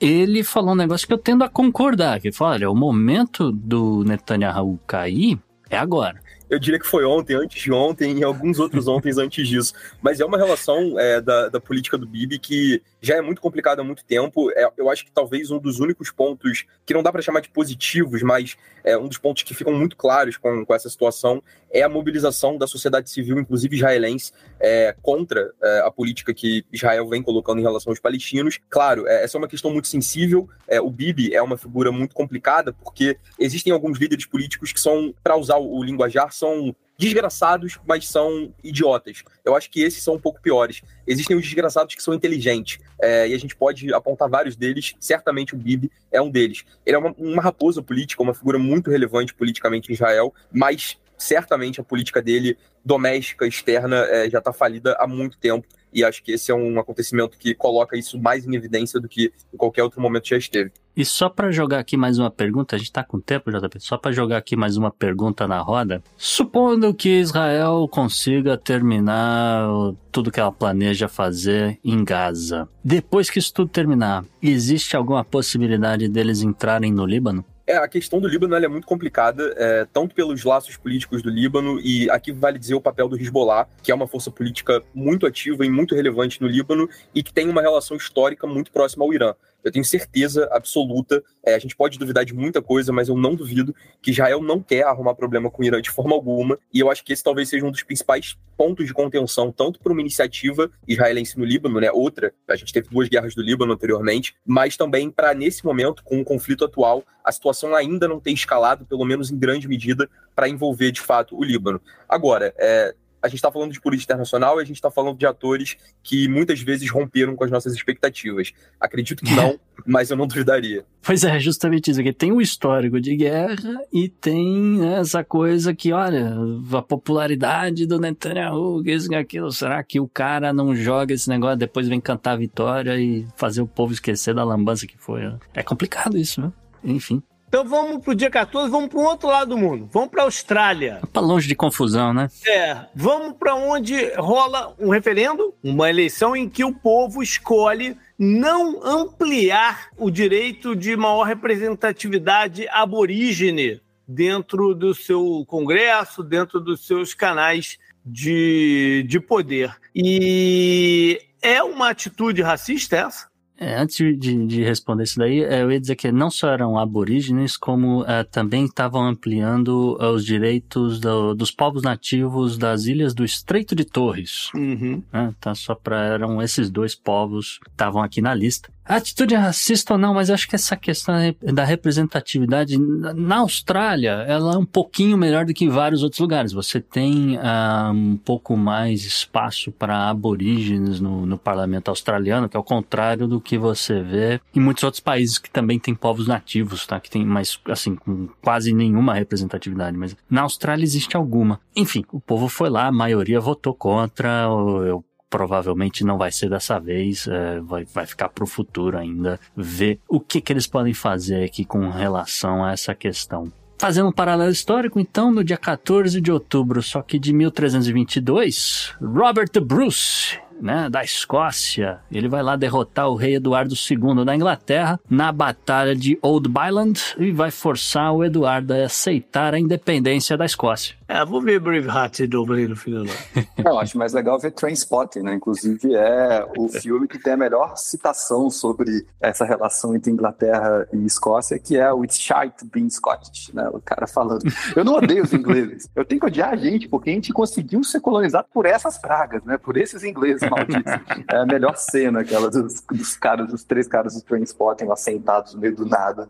ele 0.00 0.44
falou 0.44 0.72
um 0.72 0.76
negócio 0.76 1.06
que 1.06 1.12
eu 1.12 1.18
tendo 1.18 1.42
a 1.42 1.48
concordar, 1.48 2.20
que 2.20 2.30
fala, 2.30 2.52
olha, 2.52 2.70
o 2.70 2.74
momento 2.74 3.50
do 3.50 4.04
Netanyahu 4.04 4.78
cair 4.86 5.38
é 5.70 5.76
agora 5.76 6.25
eu 6.48 6.58
diria 6.58 6.78
que 6.78 6.86
foi 6.86 7.04
ontem, 7.04 7.34
antes 7.34 7.62
de 7.62 7.72
ontem 7.72 8.18
e 8.18 8.24
alguns 8.24 8.58
outros 8.58 8.86
ontem 8.88 9.12
antes 9.18 9.48
disso. 9.48 9.72
Mas 10.00 10.20
é 10.20 10.24
uma 10.24 10.38
relação 10.38 10.98
é, 10.98 11.20
da, 11.20 11.48
da 11.48 11.60
política 11.60 11.98
do 11.98 12.06
Bibi 12.06 12.38
que 12.38 12.82
já 13.06 13.16
é 13.16 13.20
muito 13.20 13.40
complicado 13.40 13.80
há 13.80 13.84
muito 13.84 14.04
tempo. 14.04 14.50
É, 14.50 14.68
eu 14.76 14.90
acho 14.90 15.04
que 15.04 15.12
talvez 15.12 15.50
um 15.50 15.58
dos 15.58 15.78
únicos 15.78 16.10
pontos 16.10 16.64
que 16.84 16.92
não 16.92 17.02
dá 17.02 17.12
para 17.12 17.22
chamar 17.22 17.40
de 17.40 17.48
positivos, 17.48 18.22
mas 18.22 18.56
é 18.82 18.98
um 18.98 19.06
dos 19.06 19.18
pontos 19.18 19.44
que 19.44 19.54
ficam 19.54 19.72
muito 19.72 19.96
claros 19.96 20.36
com, 20.36 20.64
com 20.64 20.74
essa 20.74 20.90
situação 20.90 21.42
é 21.70 21.82
a 21.82 21.88
mobilização 21.88 22.56
da 22.56 22.66
sociedade 22.66 23.10
civil, 23.10 23.38
inclusive 23.38 23.76
israelense, 23.76 24.32
é, 24.58 24.94
contra 25.02 25.52
é, 25.62 25.80
a 25.80 25.90
política 25.90 26.32
que 26.32 26.64
Israel 26.72 27.08
vem 27.08 27.22
colocando 27.22 27.58
em 27.58 27.62
relação 27.62 27.90
aos 27.90 28.00
palestinos. 28.00 28.58
Claro, 28.68 29.06
é, 29.06 29.24
essa 29.24 29.36
é 29.36 29.38
uma 29.38 29.48
questão 29.48 29.70
muito 29.70 29.86
sensível. 29.86 30.48
É, 30.66 30.80
o 30.80 30.90
Bibi 30.90 31.34
é 31.34 31.42
uma 31.42 31.56
figura 31.56 31.92
muito 31.92 32.14
complicada 32.14 32.72
porque 32.72 33.18
existem 33.38 33.72
alguns 33.72 33.98
líderes 33.98 34.26
políticos 34.26 34.72
que 34.72 34.80
são, 34.80 35.14
para 35.22 35.36
usar 35.36 35.56
o, 35.56 35.78
o 35.78 35.84
linguajar, 35.84 36.32
são 36.32 36.74
desgraçados, 36.98 37.78
mas 37.86 38.08
são 38.08 38.52
idiotas. 38.62 39.22
Eu 39.44 39.54
acho 39.54 39.70
que 39.70 39.82
esses 39.82 40.02
são 40.02 40.14
um 40.14 40.18
pouco 40.18 40.40
piores. 40.40 40.82
Existem 41.06 41.36
os 41.36 41.44
desgraçados 41.44 41.94
que 41.94 42.02
são 42.02 42.14
inteligentes, 42.14 42.78
é, 43.00 43.28
e 43.28 43.34
a 43.34 43.38
gente 43.38 43.54
pode 43.54 43.92
apontar 43.92 44.28
vários 44.28 44.56
deles. 44.56 44.94
Certamente 44.98 45.54
o 45.54 45.58
Bibi 45.58 45.90
é 46.10 46.20
um 46.20 46.30
deles. 46.30 46.64
Ele 46.84 46.96
é 46.96 46.98
uma, 46.98 47.14
uma 47.18 47.42
raposa 47.42 47.82
política, 47.82 48.22
uma 48.22 48.34
figura 48.34 48.58
muito 48.58 48.90
relevante 48.90 49.34
politicamente 49.34 49.90
em 49.90 49.94
Israel, 49.94 50.34
mas 50.50 50.98
certamente 51.18 51.80
a 51.80 51.84
política 51.84 52.20
dele 52.20 52.56
doméstica, 52.84 53.46
externa, 53.46 54.04
é, 54.06 54.30
já 54.30 54.38
está 54.38 54.52
falida 54.52 54.96
há 54.98 55.06
muito 55.06 55.38
tempo. 55.38 55.66
E 55.92 56.04
acho 56.04 56.22
que 56.22 56.32
esse 56.32 56.50
é 56.50 56.54
um 56.54 56.78
acontecimento 56.78 57.38
que 57.38 57.54
coloca 57.54 57.96
isso 57.96 58.18
mais 58.18 58.46
em 58.46 58.54
evidência 58.54 59.00
do 59.00 59.08
que 59.08 59.32
em 59.52 59.56
qualquer 59.56 59.82
outro 59.82 60.00
momento 60.00 60.28
já 60.28 60.36
esteve. 60.36 60.72
E 60.96 61.04
só 61.04 61.28
para 61.28 61.52
jogar 61.52 61.78
aqui 61.78 61.94
mais 61.94 62.18
uma 62.18 62.30
pergunta, 62.30 62.74
a 62.74 62.78
gente 62.78 62.90
tá 62.90 63.04
com 63.04 63.20
tempo, 63.20 63.50
JP? 63.50 63.78
Só 63.80 63.98
para 63.98 64.12
jogar 64.12 64.38
aqui 64.38 64.56
mais 64.56 64.78
uma 64.78 64.90
pergunta 64.90 65.46
na 65.46 65.60
roda. 65.60 66.02
Supondo 66.16 66.94
que 66.94 67.20
Israel 67.20 67.86
consiga 67.86 68.56
terminar 68.56 69.68
tudo 70.10 70.30
que 70.30 70.40
ela 70.40 70.50
planeja 70.50 71.06
fazer 71.06 71.78
em 71.84 72.02
Gaza. 72.02 72.66
Depois 72.82 73.28
que 73.28 73.38
isso 73.38 73.52
tudo 73.52 73.68
terminar, 73.68 74.24
existe 74.42 74.96
alguma 74.96 75.22
possibilidade 75.22 76.08
deles 76.08 76.40
entrarem 76.40 76.90
no 76.90 77.04
Líbano? 77.04 77.44
É, 77.66 77.76
a 77.76 77.88
questão 77.88 78.20
do 78.20 78.28
Líbano 78.28 78.54
é 78.54 78.68
muito 78.68 78.86
complicada, 78.86 79.52
é, 79.56 79.86
tanto 79.92 80.14
pelos 80.14 80.44
laços 80.44 80.76
políticos 80.76 81.20
do 81.20 81.28
Líbano, 81.28 81.80
e 81.80 82.08
aqui 82.08 82.30
vale 82.30 82.60
dizer 82.60 82.76
o 82.76 82.80
papel 82.80 83.08
do 83.08 83.20
Hezbollah, 83.20 83.66
que 83.82 83.90
é 83.90 83.94
uma 83.94 84.06
força 84.06 84.30
política 84.30 84.80
muito 84.94 85.26
ativa 85.26 85.66
e 85.66 85.68
muito 85.68 85.94
relevante 85.94 86.40
no 86.40 86.46
Líbano, 86.46 86.88
e 87.12 87.24
que 87.24 87.32
tem 87.32 87.48
uma 87.48 87.60
relação 87.60 87.96
histórica 87.96 88.46
muito 88.46 88.70
próxima 88.70 89.04
ao 89.04 89.12
Irã. 89.12 89.34
Eu 89.66 89.72
tenho 89.72 89.84
certeza 89.84 90.48
absoluta, 90.52 91.20
é, 91.44 91.52
a 91.52 91.58
gente 91.58 91.74
pode 91.74 91.98
duvidar 91.98 92.24
de 92.24 92.32
muita 92.32 92.62
coisa, 92.62 92.92
mas 92.92 93.08
eu 93.08 93.16
não 93.16 93.34
duvido 93.34 93.74
que 94.00 94.12
Israel 94.12 94.40
não 94.40 94.62
quer 94.62 94.84
arrumar 94.84 95.16
problema 95.16 95.50
com 95.50 95.60
o 95.60 95.64
Irã 95.64 95.82
de 95.82 95.90
forma 95.90 96.14
alguma, 96.14 96.56
e 96.72 96.78
eu 96.78 96.88
acho 96.88 97.02
que 97.04 97.12
esse 97.12 97.24
talvez 97.24 97.48
seja 97.48 97.66
um 97.66 97.72
dos 97.72 97.82
principais 97.82 98.38
pontos 98.56 98.86
de 98.86 98.94
contenção, 98.94 99.50
tanto 99.50 99.80
para 99.80 99.90
uma 99.90 100.00
iniciativa 100.00 100.70
israelense 100.86 101.36
no 101.36 101.44
Líbano, 101.44 101.80
né, 101.80 101.90
outra, 101.90 102.32
a 102.48 102.54
gente 102.54 102.72
teve 102.72 102.88
duas 102.88 103.08
guerras 103.08 103.34
do 103.34 103.42
Líbano 103.42 103.72
anteriormente, 103.72 104.36
mas 104.46 104.76
também 104.76 105.10
para, 105.10 105.34
nesse 105.34 105.64
momento, 105.64 106.04
com 106.04 106.20
o 106.20 106.24
conflito 106.24 106.64
atual, 106.64 107.02
a 107.24 107.32
situação 107.32 107.74
ainda 107.74 108.06
não 108.06 108.20
ter 108.20 108.30
escalado, 108.30 108.86
pelo 108.86 109.04
menos 109.04 109.32
em 109.32 109.36
grande 109.36 109.66
medida, 109.66 110.08
para 110.32 110.48
envolver, 110.48 110.92
de 110.92 111.00
fato, 111.00 111.36
o 111.36 111.42
Líbano. 111.42 111.80
Agora, 112.08 112.54
é, 112.56 112.94
a 113.22 113.28
gente 113.28 113.36
está 113.36 113.50
falando 113.50 113.72
de 113.72 113.80
política 113.80 114.12
internacional 114.12 114.58
e 114.58 114.62
a 114.62 114.66
gente 114.66 114.76
está 114.76 114.90
falando 114.90 115.18
de 115.18 115.26
atores 115.26 115.76
que 116.02 116.28
muitas 116.28 116.60
vezes 116.60 116.90
romperam 116.90 117.34
com 117.34 117.44
as 117.44 117.50
nossas 117.50 117.74
expectativas. 117.74 118.52
Acredito 118.80 119.24
que 119.24 119.34
não, 119.34 119.58
mas 119.86 120.10
eu 120.10 120.16
não 120.16 120.26
duvidaria. 120.26 120.84
Pois 121.02 121.24
é, 121.24 121.38
justamente 121.38 121.90
isso. 121.90 122.00
Aqui 122.00 122.12
tem 122.12 122.32
o 122.32 122.40
histórico 122.40 123.00
de 123.00 123.16
guerra 123.16 123.80
e 123.92 124.08
tem 124.08 124.94
essa 124.94 125.24
coisa 125.24 125.74
que, 125.74 125.92
olha, 125.92 126.34
a 126.72 126.82
popularidade 126.82 127.86
do 127.86 127.98
Netanyahu, 127.98 128.82
isso 128.86 129.12
e 129.12 129.16
aquilo. 129.16 129.50
Será 129.50 129.82
que 129.82 130.00
o 130.00 130.08
cara 130.08 130.52
não 130.52 130.74
joga 130.74 131.14
esse 131.14 131.28
negócio, 131.28 131.56
depois 131.56 131.88
vem 131.88 132.00
cantar 132.00 132.32
a 132.32 132.36
vitória 132.36 132.98
e 132.98 133.26
fazer 133.36 133.60
o 133.60 133.66
povo 133.66 133.92
esquecer 133.92 134.34
da 134.34 134.44
lambança 134.44 134.86
que 134.86 134.96
foi? 134.98 135.22
Né? 135.22 135.38
É 135.54 135.62
complicado 135.62 136.16
isso, 136.16 136.40
né? 136.40 136.52
Enfim. 136.84 137.22
Então 137.48 137.64
vamos 137.64 138.02
pro 138.02 138.14
dia 138.14 138.30
14, 138.30 138.70
vamos 138.70 138.88
pro 138.88 139.00
outro 139.00 139.28
lado 139.28 139.50
do 139.50 139.58
mundo. 139.58 139.88
Vamos 139.92 140.10
pra 140.10 140.24
Austrália. 140.24 141.00
Pra 141.12 141.22
longe 141.22 141.46
de 141.46 141.54
confusão, 141.54 142.12
né? 142.12 142.28
É, 142.46 142.76
vamos 142.94 143.36
para 143.38 143.54
onde 143.54 144.12
rola 144.16 144.74
um 144.78 144.88
referendo, 144.88 145.54
uma 145.62 145.88
eleição 145.88 146.34
em 146.34 146.48
que 146.48 146.64
o 146.64 146.74
povo 146.74 147.22
escolhe 147.22 147.96
não 148.18 148.82
ampliar 148.84 149.88
o 149.96 150.10
direito 150.10 150.74
de 150.74 150.96
maior 150.96 151.24
representatividade 151.24 152.66
aborígene 152.68 153.80
dentro 154.06 154.74
do 154.74 154.94
seu 154.94 155.44
congresso, 155.46 156.22
dentro 156.22 156.60
dos 156.60 156.86
seus 156.86 157.14
canais 157.14 157.78
de, 158.04 159.04
de 159.08 159.20
poder. 159.20 159.74
E 159.94 161.20
é 161.42 161.62
uma 161.62 161.90
atitude 161.90 162.42
racista 162.42 162.96
essa? 162.96 163.28
É, 163.58 163.76
antes 163.76 163.96
de, 163.96 164.46
de, 164.46 164.62
responder 164.62 165.04
isso 165.04 165.18
daí, 165.18 165.42
é, 165.42 165.62
eu 165.62 165.72
ia 165.72 165.80
dizer 165.80 165.96
que 165.96 166.12
não 166.12 166.30
só 166.30 166.50
eram 166.50 166.78
aborígenes, 166.78 167.56
como 167.56 168.04
é, 168.04 168.22
também 168.22 168.66
estavam 168.66 169.06
ampliando 169.06 169.96
os 169.98 170.24
direitos 170.24 171.00
do, 171.00 171.34
dos 171.34 171.50
povos 171.50 171.82
nativos 171.82 172.58
das 172.58 172.84
ilhas 172.84 173.14
do 173.14 173.24
Estreito 173.24 173.74
de 173.74 173.84
Torres. 173.84 174.50
Uhum. 174.54 175.02
É, 175.12 175.30
tá, 175.40 175.54
só 175.54 175.74
para 175.74 176.04
eram 176.04 176.42
esses 176.42 176.70
dois 176.70 176.94
povos 176.94 177.58
que 177.64 177.70
estavam 177.70 178.02
aqui 178.02 178.20
na 178.20 178.34
lista. 178.34 178.70
Atitude 178.88 179.34
racista 179.34 179.94
ou 179.94 179.98
não, 179.98 180.14
mas 180.14 180.30
acho 180.30 180.48
que 180.48 180.54
essa 180.54 180.76
questão 180.76 181.14
da 181.42 181.64
representatividade 181.64 182.78
na 182.78 183.38
Austrália, 183.38 184.24
ela 184.28 184.54
é 184.54 184.58
um 184.58 184.64
pouquinho 184.64 185.16
melhor 185.18 185.44
do 185.44 185.52
que 185.52 185.64
em 185.64 185.68
vários 185.68 186.02
outros 186.04 186.20
lugares. 186.20 186.52
Você 186.52 186.80
tem 186.80 187.36
uh, 187.36 187.92
um 187.92 188.16
pouco 188.16 188.56
mais 188.56 189.04
espaço 189.04 189.72
para 189.72 190.08
aborígenes 190.08 191.00
no, 191.00 191.26
no 191.26 191.36
parlamento 191.36 191.88
australiano, 191.88 192.48
que 192.48 192.56
é 192.56 192.60
o 192.60 192.64
contrário 192.64 193.26
do 193.26 193.40
que 193.40 193.58
você 193.58 194.02
vê 194.02 194.40
em 194.54 194.60
muitos 194.60 194.84
outros 194.84 195.00
países 195.00 195.38
que 195.38 195.50
também 195.50 195.78
têm 195.78 195.94
povos 195.94 196.28
nativos, 196.28 196.86
tá? 196.86 197.00
Que 197.00 197.10
tem 197.10 197.24
mais, 197.24 197.58
assim, 197.68 197.96
com 197.96 198.28
quase 198.40 198.72
nenhuma 198.72 199.14
representatividade. 199.14 199.96
Mas 199.96 200.16
na 200.30 200.42
Austrália 200.42 200.84
existe 200.84 201.16
alguma. 201.16 201.60
Enfim, 201.74 202.04
o 202.12 202.20
povo 202.20 202.48
foi 202.48 202.70
lá, 202.70 202.86
a 202.86 202.92
maioria 202.92 203.40
votou 203.40 203.74
contra. 203.74 204.44
Eu 204.86 205.04
provavelmente 205.28 206.04
não 206.04 206.18
vai 206.18 206.30
ser 206.30 206.48
dessa 206.48 206.78
vez, 206.78 207.26
é, 207.26 207.60
vai, 207.60 207.84
vai 207.84 208.06
ficar 208.06 208.28
para 208.28 208.44
o 208.44 208.46
futuro 208.46 208.96
ainda 208.96 209.38
ver 209.56 210.00
o 210.08 210.20
que, 210.20 210.40
que 210.40 210.52
eles 210.52 210.66
podem 210.66 210.94
fazer 210.94 211.44
aqui 211.44 211.64
com 211.64 211.90
relação 211.90 212.64
a 212.64 212.72
essa 212.72 212.94
questão. 212.94 213.52
Fazendo 213.78 214.08
um 214.08 214.12
paralelo 214.12 214.50
histórico, 214.50 214.98
então, 214.98 215.30
no 215.30 215.44
dia 215.44 215.58
14 215.58 216.18
de 216.18 216.32
outubro, 216.32 216.82
só 216.82 217.02
que 217.02 217.18
de 217.18 217.30
1322, 217.34 218.94
Robert 219.02 219.50
Bruce, 219.62 220.38
né, 220.60 220.88
da 220.90 221.02
Escócia. 221.02 222.00
Ele 222.10 222.28
vai 222.28 222.42
lá 222.42 222.56
derrotar 222.56 223.08
o 223.08 223.14
rei 223.14 223.36
Eduardo 223.36 223.74
II 223.74 224.24
da 224.24 224.34
Inglaterra 224.34 224.98
na 225.08 225.30
Batalha 225.32 225.94
de 225.94 226.18
Old 226.22 226.48
Byland 226.48 227.00
e 227.18 227.30
vai 227.30 227.50
forçar 227.50 228.12
o 228.12 228.24
Eduardo 228.24 228.74
a 228.74 228.84
aceitar 228.84 229.54
a 229.54 229.58
independência 229.58 230.36
da 230.36 230.44
Escócia. 230.44 230.96
É, 231.08 231.24
vou 231.24 231.40
ver 231.40 231.60
Braveheart 231.60 232.22
de 232.22 232.36
aí 232.36 232.66
no 232.66 232.74
final. 232.74 233.04
Eu 233.64 233.78
acho 233.78 233.96
mais 233.96 234.12
legal 234.12 234.38
ver 234.40 234.50
Trainspotting, 234.50 235.20
né? 235.20 235.34
Inclusive 235.34 235.94
é 235.94 236.44
o 236.58 236.68
filme 236.68 237.06
que 237.06 237.18
tem 237.18 237.34
a 237.34 237.36
melhor 237.36 237.76
citação 237.76 238.50
sobre 238.50 239.06
essa 239.20 239.44
relação 239.44 239.94
entre 239.94 240.10
Inglaterra 240.10 240.86
e 240.92 241.04
Escócia, 241.06 241.58
que 241.58 241.76
é 241.76 241.92
o 241.92 242.04
It's 242.04 242.18
Shite 242.18 242.64
Being 242.72 242.90
Scottish, 242.90 243.52
né? 243.52 243.68
O 243.72 243.80
cara 243.80 244.06
falando, 244.06 244.42
eu 244.74 244.84
não 244.84 244.94
odeio 244.94 245.22
os 245.22 245.32
ingleses, 245.32 245.88
eu 245.94 246.04
tenho 246.04 246.20
que 246.20 246.26
odiar 246.26 246.50
a 246.50 246.56
gente, 246.56 246.88
porque 246.88 247.10
a 247.10 247.12
gente 247.12 247.32
conseguiu 247.32 247.84
ser 247.84 248.00
colonizado 248.00 248.48
por 248.52 248.66
essas 248.66 248.98
pragas, 248.98 249.44
né? 249.44 249.56
Por 249.58 249.76
esses 249.76 250.02
ingleses 250.02 250.45
É 251.30 251.36
a 251.36 251.46
melhor 251.46 251.76
cena, 251.76 252.20
aquela 252.20 252.50
dos, 252.50 252.80
dos 252.82 253.16
caras, 253.16 253.48
dos 253.48 253.64
três 253.64 253.86
caras 253.86 254.14
do 254.14 254.22
Trainspotting 254.22 254.84
lá 254.84 254.96
sentados 254.96 255.54
no 255.54 255.60
meio 255.60 255.74
do 255.74 255.86
nada, 255.86 256.28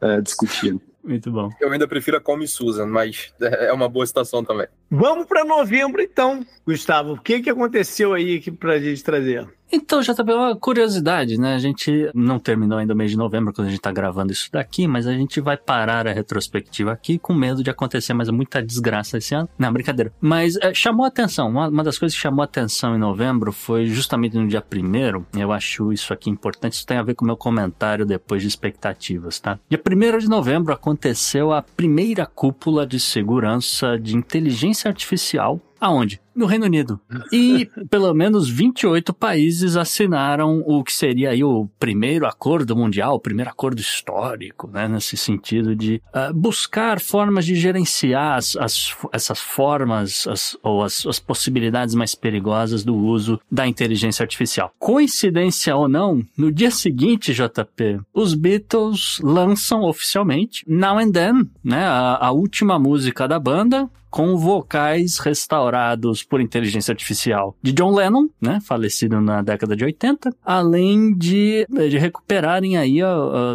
é, 0.00 0.20
discutindo. 0.20 0.80
Muito 1.02 1.30
bom. 1.30 1.48
Eu 1.60 1.72
ainda 1.72 1.88
prefiro 1.88 2.16
a 2.16 2.20
Come 2.20 2.46
Susan, 2.46 2.86
mas 2.86 3.32
é 3.40 3.72
uma 3.72 3.88
boa 3.88 4.06
citação 4.06 4.44
também. 4.44 4.66
Vamos 4.90 5.26
para 5.26 5.44
novembro, 5.44 6.02
então, 6.02 6.44
Gustavo. 6.66 7.14
O 7.14 7.20
que, 7.20 7.40
que 7.40 7.50
aconteceu 7.50 8.12
aí 8.12 8.40
para 8.52 8.74
a 8.74 8.78
gente 8.78 9.02
trazer? 9.02 9.48
Então, 9.70 10.02
já 10.02 10.14
tá 10.14 10.22
uma 10.22 10.56
curiosidade, 10.56 11.38
né? 11.38 11.54
A 11.54 11.58
gente 11.58 12.10
não 12.14 12.38
terminou 12.38 12.78
ainda 12.78 12.94
o 12.94 12.96
mês 12.96 13.10
de 13.10 13.16
novembro 13.16 13.52
quando 13.52 13.68
a 13.68 13.70
gente 13.70 13.80
tá 13.80 13.92
gravando 13.92 14.32
isso 14.32 14.50
daqui, 14.50 14.86
mas 14.86 15.06
a 15.06 15.12
gente 15.12 15.40
vai 15.40 15.56
parar 15.56 16.06
a 16.06 16.12
retrospectiva 16.12 16.92
aqui 16.92 17.18
com 17.18 17.34
medo 17.34 17.62
de 17.62 17.70
acontecer 17.70 18.14
mais 18.14 18.30
muita 18.30 18.62
desgraça 18.62 19.18
esse 19.18 19.34
ano. 19.34 19.48
Não, 19.58 19.72
brincadeira. 19.72 20.12
Mas 20.20 20.56
é, 20.56 20.72
chamou 20.72 21.04
atenção. 21.04 21.48
Uma, 21.48 21.68
uma, 21.68 21.84
das 21.84 21.98
coisas 21.98 22.16
que 22.16 22.22
chamou 22.22 22.42
atenção 22.42 22.94
em 22.94 22.98
novembro 22.98 23.52
foi 23.52 23.86
justamente 23.86 24.36
no 24.36 24.46
dia 24.46 24.62
primeiro. 24.62 25.26
Eu 25.36 25.52
acho 25.52 25.92
isso 25.92 26.12
aqui 26.12 26.30
importante. 26.30 26.74
Isso 26.74 26.86
tem 26.86 26.96
a 26.96 27.02
ver 27.02 27.14
com 27.14 27.24
o 27.24 27.26
meu 27.26 27.36
comentário 27.36 28.06
depois 28.06 28.42
de 28.42 28.48
expectativas, 28.48 29.38
tá? 29.38 29.58
Dia 29.68 29.78
primeiro 29.78 30.18
de 30.18 30.28
novembro 30.28 30.72
aconteceu 30.72 31.52
a 31.52 31.62
primeira 31.62 32.26
cúpula 32.26 32.86
de 32.86 32.98
segurança 32.98 33.98
de 33.98 34.16
inteligência 34.16 34.88
artificial 34.88 35.60
Aonde? 35.80 36.20
No 36.38 36.46
Reino 36.46 36.66
Unido. 36.66 37.00
E 37.32 37.68
pelo 37.90 38.14
menos 38.14 38.48
28 38.48 39.12
países 39.12 39.76
assinaram 39.76 40.62
o 40.64 40.84
que 40.84 40.92
seria 40.92 41.30
aí 41.30 41.42
o 41.42 41.68
primeiro 41.80 42.28
acordo 42.28 42.76
mundial, 42.76 43.16
o 43.16 43.20
primeiro 43.20 43.50
acordo 43.50 43.80
histórico, 43.80 44.68
né? 44.68 44.86
Nesse 44.86 45.16
sentido 45.16 45.74
de 45.74 46.00
uh, 46.14 46.32
buscar 46.32 47.00
formas 47.00 47.44
de 47.44 47.56
gerenciar 47.56 48.36
as, 48.36 48.54
as 48.54 48.96
essas 49.12 49.40
formas 49.40 50.28
as, 50.28 50.56
ou 50.62 50.84
as, 50.84 51.04
as 51.04 51.18
possibilidades 51.18 51.96
mais 51.96 52.14
perigosas 52.14 52.84
do 52.84 52.94
uso 52.94 53.40
da 53.50 53.66
inteligência 53.66 54.22
artificial. 54.22 54.72
Coincidência 54.78 55.74
ou 55.74 55.88
não, 55.88 56.24
no 56.36 56.52
dia 56.52 56.70
seguinte, 56.70 57.34
JP, 57.34 58.00
os 58.14 58.34
Beatles 58.34 59.18
lançam 59.24 59.82
oficialmente 59.82 60.64
Now 60.68 60.98
and 60.98 61.10
Then, 61.10 61.50
né? 61.64 61.84
A, 61.84 62.26
a 62.26 62.30
última 62.30 62.78
música 62.78 63.26
da 63.26 63.40
banda, 63.40 63.90
com 64.10 64.36
vocais 64.36 65.18
restaurados 65.18 66.22
por 66.22 66.40
inteligência 66.40 66.92
artificial 66.92 67.56
de 67.62 67.72
John 67.72 67.94
Lennon, 67.94 68.28
né, 68.40 68.58
falecido 68.60 69.20
na 69.20 69.42
década 69.42 69.76
de 69.76 69.84
80, 69.84 70.34
além 70.44 71.14
de, 71.14 71.66
de 71.68 71.98
recuperarem 71.98 72.76
aí, 72.76 73.00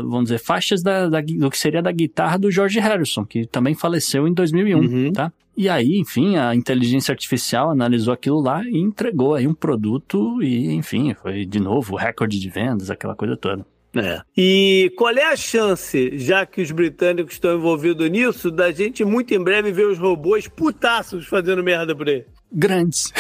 vamos 0.03 0.25
dizer, 0.25 0.39
faixas 0.39 0.81
da, 0.81 1.09
da, 1.09 1.21
do 1.21 1.49
que 1.49 1.57
seria 1.57 1.81
da 1.81 1.91
guitarra 1.91 2.37
do 2.37 2.51
George 2.51 2.79
Harrison, 2.79 3.25
que 3.25 3.45
também 3.45 3.75
faleceu 3.75 4.27
em 4.27 4.33
2001, 4.33 4.79
uhum. 4.79 5.13
tá? 5.13 5.31
E 5.55 5.69
aí, 5.69 5.99
enfim, 5.99 6.35
a 6.35 6.55
inteligência 6.55 7.11
artificial 7.11 7.69
analisou 7.69 8.11
aquilo 8.11 8.41
lá 8.41 8.63
e 8.63 8.75
entregou 8.75 9.35
aí 9.35 9.47
um 9.47 9.53
produto 9.53 10.41
e, 10.41 10.73
enfim, 10.73 11.13
foi 11.13 11.45
de 11.45 11.59
novo 11.59 11.95
recorde 11.95 12.39
de 12.39 12.49
vendas, 12.49 12.89
aquela 12.89 13.15
coisa 13.15 13.37
toda. 13.37 13.63
É. 13.95 14.21
E 14.35 14.91
qual 14.97 15.15
é 15.15 15.25
a 15.25 15.35
chance, 15.35 16.17
já 16.17 16.45
que 16.45 16.61
os 16.61 16.71
britânicos 16.71 17.33
estão 17.33 17.55
envolvidos 17.55 18.09
nisso, 18.09 18.49
da 18.49 18.71
gente 18.71 19.05
muito 19.05 19.33
em 19.33 19.43
breve 19.43 19.71
ver 19.71 19.87
os 19.87 19.99
robôs 19.99 20.47
putaços 20.47 21.27
fazendo 21.27 21.63
merda 21.63 21.95
por 21.95 22.09
aí? 22.09 22.25
Grandes. 22.51 23.11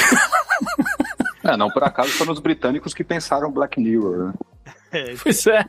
é, 1.43 1.55
não 1.55 1.69
por 1.69 1.83
acaso 1.83 2.09
foram 2.09 2.33
os 2.33 2.39
britânicos 2.39 2.93
que 2.93 3.03
pensaram 3.03 3.51
Black 3.51 3.79
Mirror, 3.79 4.27
né? 4.27 4.33
É. 4.91 5.15
Pois 5.21 5.45
é. 5.47 5.65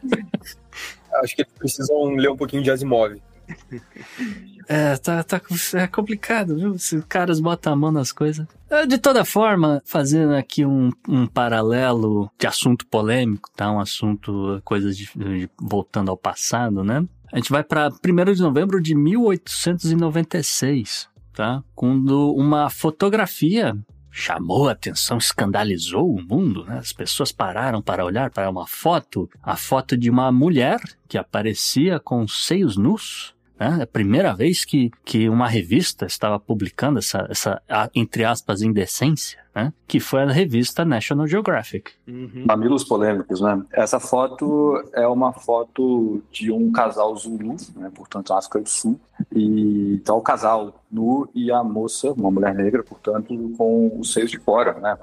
Acho 1.23 1.37
que 1.37 1.43
eles 1.43 1.53
precisam 1.59 2.15
ler 2.15 2.31
um 2.31 2.37
pouquinho 2.37 2.63
de 2.63 2.71
Asimov. 2.71 3.21
É, 4.67 4.97
tá, 4.97 5.23
tá 5.23 5.39
é 5.75 5.87
complicado, 5.87 6.57
viu? 6.57 6.79
Se 6.79 6.97
os 6.97 7.05
caras 7.05 7.39
botam 7.39 7.75
a 7.75 7.77
mão 7.77 7.93
nas 7.93 8.13
coisas. 8.13 8.47
De 8.89 8.97
toda 8.97 9.23
forma, 9.23 9.83
fazendo 9.85 10.35
aqui 10.35 10.65
um, 10.65 10.91
um 11.07 11.27
paralelo 11.27 12.31
de 12.39 12.47
assunto 12.47 12.87
polêmico, 12.87 13.51
tá? 13.55 13.71
Um 13.71 13.79
assunto, 13.79 14.63
coisas 14.65 14.97
de, 14.97 15.11
de, 15.15 15.51
voltando 15.61 16.11
ao 16.11 16.17
passado, 16.17 16.83
né? 16.83 17.07
A 17.31 17.37
gente 17.37 17.51
vai 17.51 17.63
para 17.63 17.91
1 17.91 17.93
de 18.33 18.41
novembro 18.41 18.81
de 18.81 18.95
1896, 18.95 21.11
tá? 21.35 21.63
Quando 21.75 22.35
uma 22.35 22.71
fotografia 22.71 23.77
chamou 24.17 24.69
a 24.69 24.73
atenção, 24.73 25.19
escandalizou 25.19 26.09
o 26.09 26.23
mundo, 26.23 26.65
né? 26.65 26.79
As 26.79 26.93
pessoas 26.93 27.33
pararam 27.33 27.83
para 27.83 28.05
olhar 28.05 28.31
para 28.31 28.49
uma 28.49 28.65
foto, 28.65 29.29
a 29.43 29.57
foto 29.57 29.97
de 29.97 30.09
uma 30.09 30.31
mulher 30.31 30.81
que 31.09 31.19
aparecia 31.19 31.99
com 31.99 32.27
seios 32.29 32.77
nus, 32.77 33.34
né? 33.59 33.79
É 33.81 33.83
a 33.83 33.87
primeira 33.87 34.35
vez 34.35 34.65
que, 34.65 34.91
que 35.05 35.29
uma 35.29 35.49
revista 35.49 36.07
estava 36.07 36.39
publicando 36.39 36.99
essa, 36.99 37.27
essa 37.31 37.63
entre 37.95 38.25
aspas, 38.25 38.63
indecência 38.63 39.44
né? 39.55 39.73
Que 39.87 40.01
foi 40.01 40.23
a 40.23 40.27
revista 40.27 40.85
National 40.85 41.27
Geographic. 41.27 41.93
Uhum. 42.09 42.45
Mamilos 42.47 42.85
polêmicos, 42.85 43.41
né? 43.41 43.63
Essa 43.73 44.01
foto 44.01 44.83
é 44.93 45.07
uma 45.07 45.33
foto 45.33 46.23
de 46.33 46.51
um 46.51 46.73
casal 46.73 47.15
Zulu, 47.17 47.57
né? 47.77 47.91
Portanto, 47.95 48.33
África 48.33 48.61
do 48.61 48.69
Sul. 48.69 48.99
E 49.33 49.95
então 49.95 50.19
o 50.19 50.23
casal 50.23 50.75
nu 50.91 51.29
e 51.35 51.51
a 51.51 51.63
moça, 51.63 52.13
uma 52.13 52.31
mulher 52.31 52.55
negra, 52.55 52.83
portanto, 52.83 53.35
com 53.57 53.99
os 53.99 54.13
seios 54.13 54.31
de 54.31 54.39
fora, 54.39 54.75
né? 54.75 54.97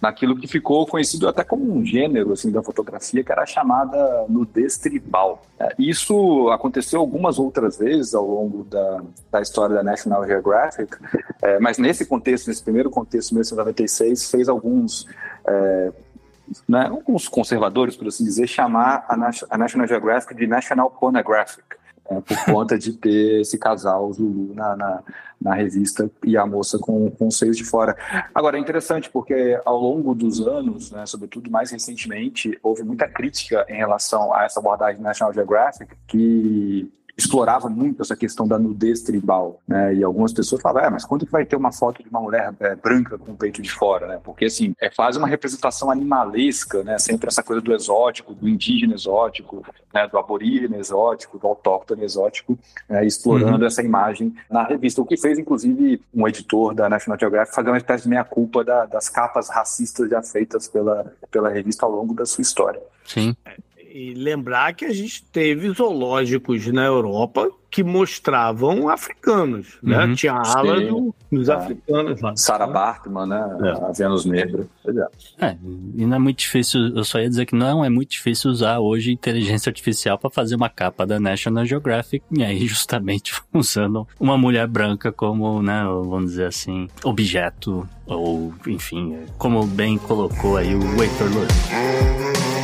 Naquilo 0.00 0.36
que 0.36 0.46
ficou 0.46 0.86
conhecido 0.86 1.28
até 1.28 1.44
como 1.44 1.72
um 1.72 1.84
gênero 1.84 2.32
assim 2.32 2.50
da 2.50 2.62
fotografia 2.62 3.22
que 3.22 3.30
era 3.30 3.46
chamada 3.46 4.26
nudez 4.28 4.76
tribal. 4.76 5.42
É, 5.58 5.74
isso 5.78 6.50
aconteceu 6.50 7.00
algumas 7.00 7.38
outras 7.38 7.78
vezes 7.78 8.14
ao 8.14 8.26
longo 8.26 8.64
da, 8.64 9.02
da 9.30 9.40
história 9.40 9.76
da 9.76 9.82
National 9.82 10.26
Geographic, 10.26 10.96
é, 11.40 11.58
mas 11.60 11.78
nesse 11.78 12.04
contexto, 12.04 12.48
nesse 12.48 12.62
primeiro 12.62 12.90
contexto, 12.90 13.32
1996 13.32 13.81
96 13.82 14.30
fez 14.30 14.48
alguns, 14.48 15.06
é, 15.46 15.92
né, 16.68 16.86
alguns 16.86 17.28
conservadores, 17.28 17.96
por 17.96 18.06
assim 18.06 18.24
dizer, 18.24 18.46
chamar 18.46 19.04
a, 19.08 19.56
National 19.56 19.86
Geographic 19.86 20.34
de 20.34 20.46
National 20.46 20.90
Pornographic, 20.90 21.62
é, 22.08 22.20
por 22.20 22.36
conta 22.46 22.78
de 22.78 22.92
ter 22.92 23.40
esse 23.40 23.58
casal 23.58 24.12
Zulu 24.12 24.54
na, 24.54 24.76
na, 24.76 25.02
na, 25.40 25.54
revista 25.54 26.10
e 26.24 26.36
a 26.36 26.46
moça 26.46 26.78
com, 26.78 27.10
com 27.10 27.28
os 27.28 27.38
seios 27.38 27.56
de 27.56 27.64
fora. 27.64 27.96
Agora, 28.34 28.56
é 28.56 28.60
interessante 28.60 29.10
porque 29.10 29.58
ao 29.64 29.78
longo 29.78 30.14
dos 30.14 30.40
anos, 30.40 30.90
né, 30.90 31.06
sobretudo 31.06 31.50
mais 31.50 31.70
recentemente, 31.70 32.58
houve 32.62 32.82
muita 32.82 33.08
crítica 33.08 33.64
em 33.68 33.76
relação 33.76 34.34
a 34.34 34.44
essa 34.44 34.60
abordagem 34.60 35.00
National 35.00 35.32
Geographic 35.32 35.94
que 36.06 36.90
explorava 37.16 37.68
muito 37.68 38.02
essa 38.02 38.16
questão 38.16 38.46
da 38.48 38.58
nudez 38.58 39.02
tribal, 39.02 39.60
né? 39.68 39.94
E 39.94 40.02
algumas 40.02 40.32
pessoas 40.32 40.62
falavam, 40.62 40.88
é, 40.88 40.90
mas 40.90 41.04
quando 41.04 41.26
que 41.26 41.32
vai 41.32 41.44
ter 41.44 41.56
uma 41.56 41.70
foto 41.70 42.02
de 42.02 42.08
uma 42.08 42.20
mulher 42.20 42.54
é, 42.58 42.74
branca 42.74 43.18
com 43.18 43.32
o 43.32 43.36
peito 43.36 43.60
de 43.60 43.70
fora, 43.70 44.06
né? 44.06 44.20
Porque, 44.22 44.46
assim, 44.46 44.74
é 44.80 44.88
quase 44.88 45.18
uma 45.18 45.28
representação 45.28 45.90
animalesca, 45.90 46.82
né? 46.82 46.98
Sempre 46.98 47.28
essa 47.28 47.42
coisa 47.42 47.60
do 47.60 47.74
exótico, 47.74 48.34
do 48.34 48.48
indígena 48.48 48.94
exótico, 48.94 49.64
né? 49.92 50.08
do 50.08 50.18
aborígene 50.18 50.78
exótico, 50.78 51.38
do 51.38 51.46
autóctone 51.46 52.02
exótico, 52.02 52.58
né? 52.88 53.04
explorando 53.04 53.58
uhum. 53.58 53.66
essa 53.66 53.82
imagem 53.82 54.34
na 54.50 54.64
revista. 54.64 55.02
O 55.02 55.06
que 55.06 55.16
fez, 55.16 55.38
inclusive, 55.38 56.00
um 56.14 56.26
editor 56.26 56.74
da 56.74 56.88
National 56.88 57.18
Geographic 57.18 57.54
fazer 57.54 57.68
uma 57.68 57.78
espécie 57.78 58.04
de 58.04 58.08
meia-culpa 58.08 58.64
da, 58.64 58.86
das 58.86 59.08
capas 59.08 59.48
racistas 59.50 60.08
já 60.08 60.22
feitas 60.22 60.66
pela, 60.66 61.12
pela 61.30 61.50
revista 61.50 61.84
ao 61.84 61.92
longo 61.92 62.14
da 62.14 62.24
sua 62.24 62.42
história. 62.42 62.80
Sim. 63.04 63.36
E 63.94 64.14
lembrar 64.14 64.72
que 64.72 64.86
a 64.86 64.92
gente 64.92 65.22
teve 65.24 65.70
zoológicos 65.70 66.66
na 66.68 66.84
Europa 66.84 67.50
que 67.70 67.82
mostravam 67.82 68.88
africanos, 68.90 69.78
né? 69.82 70.04
Uhum, 70.04 70.14
Tinha 70.14 70.32
a 70.34 70.58
ala 70.58 70.78
do, 70.80 71.14
dos 71.30 71.48
é. 71.48 71.54
africanos 71.54 72.20
lá. 72.20 72.36
Sarah 72.36 72.66
Bartman, 72.66 73.26
né? 73.26 73.58
É. 73.62 73.84
A 73.84 73.92
Vênus 73.92 74.26
Negra. 74.26 74.66
É. 75.40 75.46
é, 75.46 75.56
e 75.94 76.04
não 76.04 76.16
é 76.16 76.18
muito 76.18 76.38
difícil, 76.38 76.94
eu 76.94 77.02
só 77.02 77.18
ia 77.18 77.30
dizer 77.30 77.46
que 77.46 77.54
não 77.54 77.82
é 77.82 77.88
muito 77.88 78.10
difícil 78.10 78.50
usar 78.50 78.78
hoje 78.78 79.12
inteligência 79.12 79.70
artificial 79.70 80.18
para 80.18 80.28
fazer 80.28 80.54
uma 80.54 80.68
capa 80.68 81.06
da 81.06 81.18
National 81.18 81.64
Geographic, 81.64 82.22
e 82.30 82.44
aí 82.44 82.64
justamente 82.68 83.32
usando 83.54 84.06
uma 84.20 84.36
mulher 84.36 84.66
branca 84.66 85.10
como, 85.10 85.62
né, 85.62 85.82
vamos 85.84 86.32
dizer 86.32 86.46
assim, 86.46 86.88
objeto, 87.04 87.88
ou 88.06 88.54
enfim, 88.66 89.16
como 89.38 89.66
bem 89.66 89.96
colocou 89.96 90.58
aí 90.58 90.74
o 90.74 91.02
Heitor 91.02 91.28
Lewis. 91.28 92.61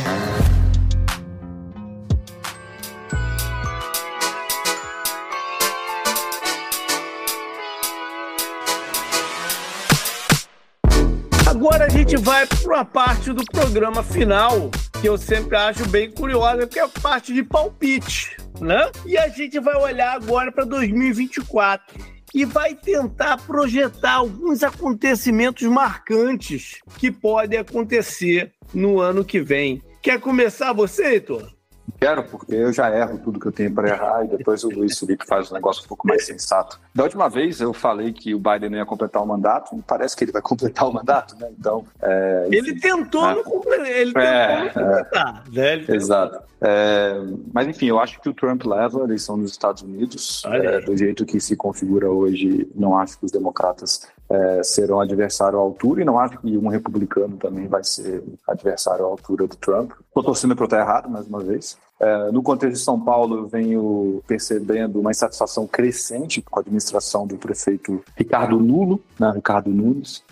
Gente 12.09 12.23
vai 12.23 12.43
para 12.47 12.73
uma 12.73 12.83
parte 12.83 13.31
do 13.31 13.45
programa 13.45 14.01
final 14.01 14.71
que 14.99 15.07
eu 15.07 15.15
sempre 15.15 15.55
acho 15.55 15.87
bem 15.89 16.09
curiosa, 16.09 16.65
que 16.65 16.79
é 16.79 16.81
a 16.81 16.87
parte 16.87 17.31
de 17.31 17.43
palpite, 17.43 18.35
né? 18.59 18.89
E 19.05 19.15
a 19.15 19.27
gente 19.27 19.59
vai 19.59 19.75
olhar 19.75 20.15
agora 20.15 20.51
para 20.51 20.65
2024 20.65 21.95
e 22.33 22.45
vai 22.45 22.73
tentar 22.73 23.37
projetar 23.37 24.13
alguns 24.13 24.63
acontecimentos 24.63 25.67
marcantes 25.67 26.79
que 26.97 27.11
podem 27.11 27.59
acontecer 27.59 28.53
no 28.73 28.99
ano 28.99 29.23
que 29.23 29.39
vem. 29.39 29.79
Quer 30.01 30.19
começar 30.19 30.73
você, 30.73 31.13
Heitor? 31.13 31.58
Quero, 31.99 32.23
porque 32.23 32.55
eu 32.55 32.73
já 32.73 32.93
erro 32.95 33.19
tudo 33.19 33.39
que 33.39 33.47
eu 33.47 33.51
tenho 33.51 33.73
para 33.73 33.89
errar 33.89 34.25
e 34.25 34.27
depois 34.27 34.63
o 34.63 34.69
Luiz 34.69 34.97
Felipe 34.97 35.25
faz 35.25 35.51
um 35.51 35.53
negócio 35.53 35.83
um 35.83 35.87
pouco 35.87 36.07
mais 36.07 36.25
sensato. 36.25 36.79
Da 36.93 37.03
última 37.03 37.29
vez 37.29 37.61
eu 37.61 37.73
falei 37.73 38.11
que 38.11 38.33
o 38.35 38.39
Biden 38.39 38.69
não 38.69 38.77
ia 38.77 38.85
completar 38.85 39.21
o 39.21 39.25
mandato, 39.25 39.75
parece 39.87 40.15
que 40.15 40.23
ele 40.23 40.31
vai 40.31 40.41
completar 40.41 40.87
o 40.87 40.93
mandato, 40.93 41.35
né? 41.39 41.49
Então. 41.57 41.85
É, 42.01 42.47
ele 42.51 42.79
tentou 42.79 43.27
é, 43.27 43.35
não 43.35 43.43
completar. 43.43 43.87
Ele 43.87 44.13
é, 44.17 44.57
tentou 44.57 44.81
não 44.81 44.89
completar. 44.89 45.43
É, 45.47 45.77
né? 45.77 45.85
exato. 45.89 46.49
É, 46.61 47.13
mas 47.53 47.67
enfim, 47.67 47.87
eu 47.87 47.99
acho 47.99 48.19
que 48.19 48.29
o 48.29 48.33
Trump 48.33 48.65
leva 48.65 49.01
a 49.01 49.03
eleição 49.05 49.37
nos 49.37 49.51
Estados 49.51 49.81
Unidos. 49.81 50.41
Do 50.85 50.97
jeito 50.97 51.25
que 51.25 51.39
se 51.39 51.55
configura 51.55 52.09
hoje, 52.09 52.69
não 52.75 52.97
acho 52.97 53.17
que 53.17 53.25
os 53.25 53.31
democratas 53.31 54.07
é, 54.29 54.63
serão 54.63 54.99
adversário 54.99 55.57
à 55.57 55.61
altura 55.61 56.01
e 56.01 56.05
não 56.05 56.19
acho 56.19 56.37
que 56.39 56.57
um 56.57 56.67
republicano 56.67 57.37
também 57.37 57.67
vai 57.67 57.83
ser 57.83 58.23
adversário 58.47 59.05
à 59.05 59.07
altura 59.07 59.47
do 59.47 59.55
Trump. 59.55 59.91
Estou 60.07 60.23
torcendo 60.23 60.55
para 60.55 60.65
estar 60.65 60.79
errado, 60.79 61.09
mais 61.09 61.27
uma 61.27 61.39
vez. 61.39 61.77
É, 61.99 62.31
no 62.31 62.41
contexto 62.41 62.73
de 62.75 62.79
São 62.79 62.99
Paulo, 62.99 63.37
eu 63.37 63.47
venho 63.47 64.23
percebendo 64.25 64.99
uma 64.99 65.11
insatisfação 65.11 65.67
crescente 65.67 66.41
com 66.41 66.57
a 66.57 66.61
administração 66.61 67.27
do 67.27 67.37
prefeito 67.37 68.01
Ricardo 68.15 68.59
Nulo, 68.59 69.01
né, 69.19 69.31
Ricardo 69.35 69.69
Nunes. 69.69 70.23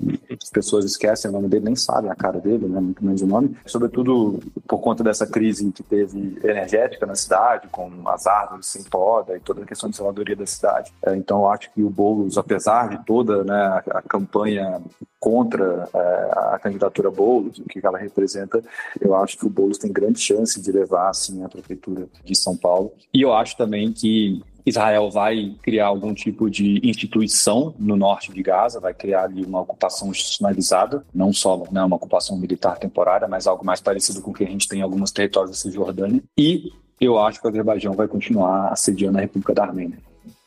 As 0.42 0.50
pessoas 0.50 0.86
esquecem 0.86 1.30
o 1.30 1.34
nome 1.34 1.50
dele, 1.50 1.66
nem 1.66 1.76
sabem 1.76 2.10
a 2.10 2.16
cara 2.16 2.40
dele, 2.40 2.68
né, 2.68 2.80
muito 2.80 3.04
menos 3.04 3.22
o 3.22 3.28
nome. 3.28 3.58
Sobretudo 3.66 4.40
por 4.66 4.80
conta 4.80 5.04
dessa 5.04 5.28
crise 5.28 5.70
que 5.72 5.84
teve 5.84 6.40
energética 6.44 7.06
na 7.06 7.16
cidade, 7.16 7.68
com 7.70 7.92
as 8.08 8.26
árvores 8.26 8.68
sem 8.68 8.84
poda 8.84 9.36
e 9.36 9.40
toda 9.40 9.64
a 9.64 9.66
questão 9.66 9.90
de 9.90 9.98
zeladoria 9.98 10.36
da 10.36 10.46
cidade. 10.46 10.94
É, 11.04 11.16
então, 11.16 11.50
acho 11.50 11.72
que 11.74 11.84
o 11.84 11.90
Boulos, 11.90 12.38
apesar 12.38 12.90
de 12.90 13.06
toda 13.06 13.44
né, 13.44 13.82
a, 13.90 14.02
campanha 14.02 14.82
contra 15.20 15.90
é, 15.94 16.32
a 16.54 16.60
candidatura 16.60 17.12
Boulos, 17.12 17.60
o 17.60 17.64
que 17.64 17.86
ela 17.86 17.98
representa, 17.98 18.64
eu 19.02 19.16
acho 19.16 19.38
que 19.38 19.46
o 19.46 19.50
Boulos 19.50 19.78
tem 19.78 19.92
grande 19.92 20.20
chance 20.20 20.62
de 20.62 20.72
levar 20.72 21.10
assim 21.10 21.44
a 21.44 21.50
prefeitura 21.58 22.08
de 22.24 22.36
São 22.36 22.56
Paulo. 22.56 22.94
E 23.14 23.22
eu 23.22 23.34
acho 23.34 23.58
também 23.58 23.92
que 23.92 24.42
Israel 24.66 25.10
vai 25.10 25.56
criar 25.62 25.88
algum 25.88 26.14
tipo 26.14 26.50
de 26.50 26.82
instituição 26.84 27.74
no 27.80 27.96
norte 27.96 28.34
de 28.34 28.44
Gaza, 28.44 28.82
vai 28.82 28.94
criar 28.94 29.24
ali 29.24 29.46
uma 29.46 29.62
ocupação 29.62 30.10
institucionalizada, 30.10 31.06
não 31.14 31.32
só 31.32 31.64
né, 31.72 31.82
uma 31.84 31.96
ocupação 31.96 32.38
militar 32.38 32.78
temporária, 32.78 33.28
mas 33.28 33.48
algo 33.48 33.66
mais 33.66 33.80
parecido 33.80 34.22
com 34.22 34.32
o 34.32 34.34
que 34.34 34.44
a 34.44 34.48
gente 34.48 34.68
tem 34.68 34.80
em 34.80 34.84
alguns 34.84 35.12
territórios 35.12 35.52
da 35.52 35.58
Cisjordânia. 35.58 36.22
E 36.38 36.72
eu 37.00 37.18
acho 37.18 37.40
que 37.40 37.48
o 37.48 37.50
Azerbaijão 37.50 37.94
vai 37.94 38.08
continuar 38.08 38.70
assediando 38.70 39.18
a 39.18 39.22
República 39.22 39.54
da 39.54 39.64
Armênia. 39.64 40.00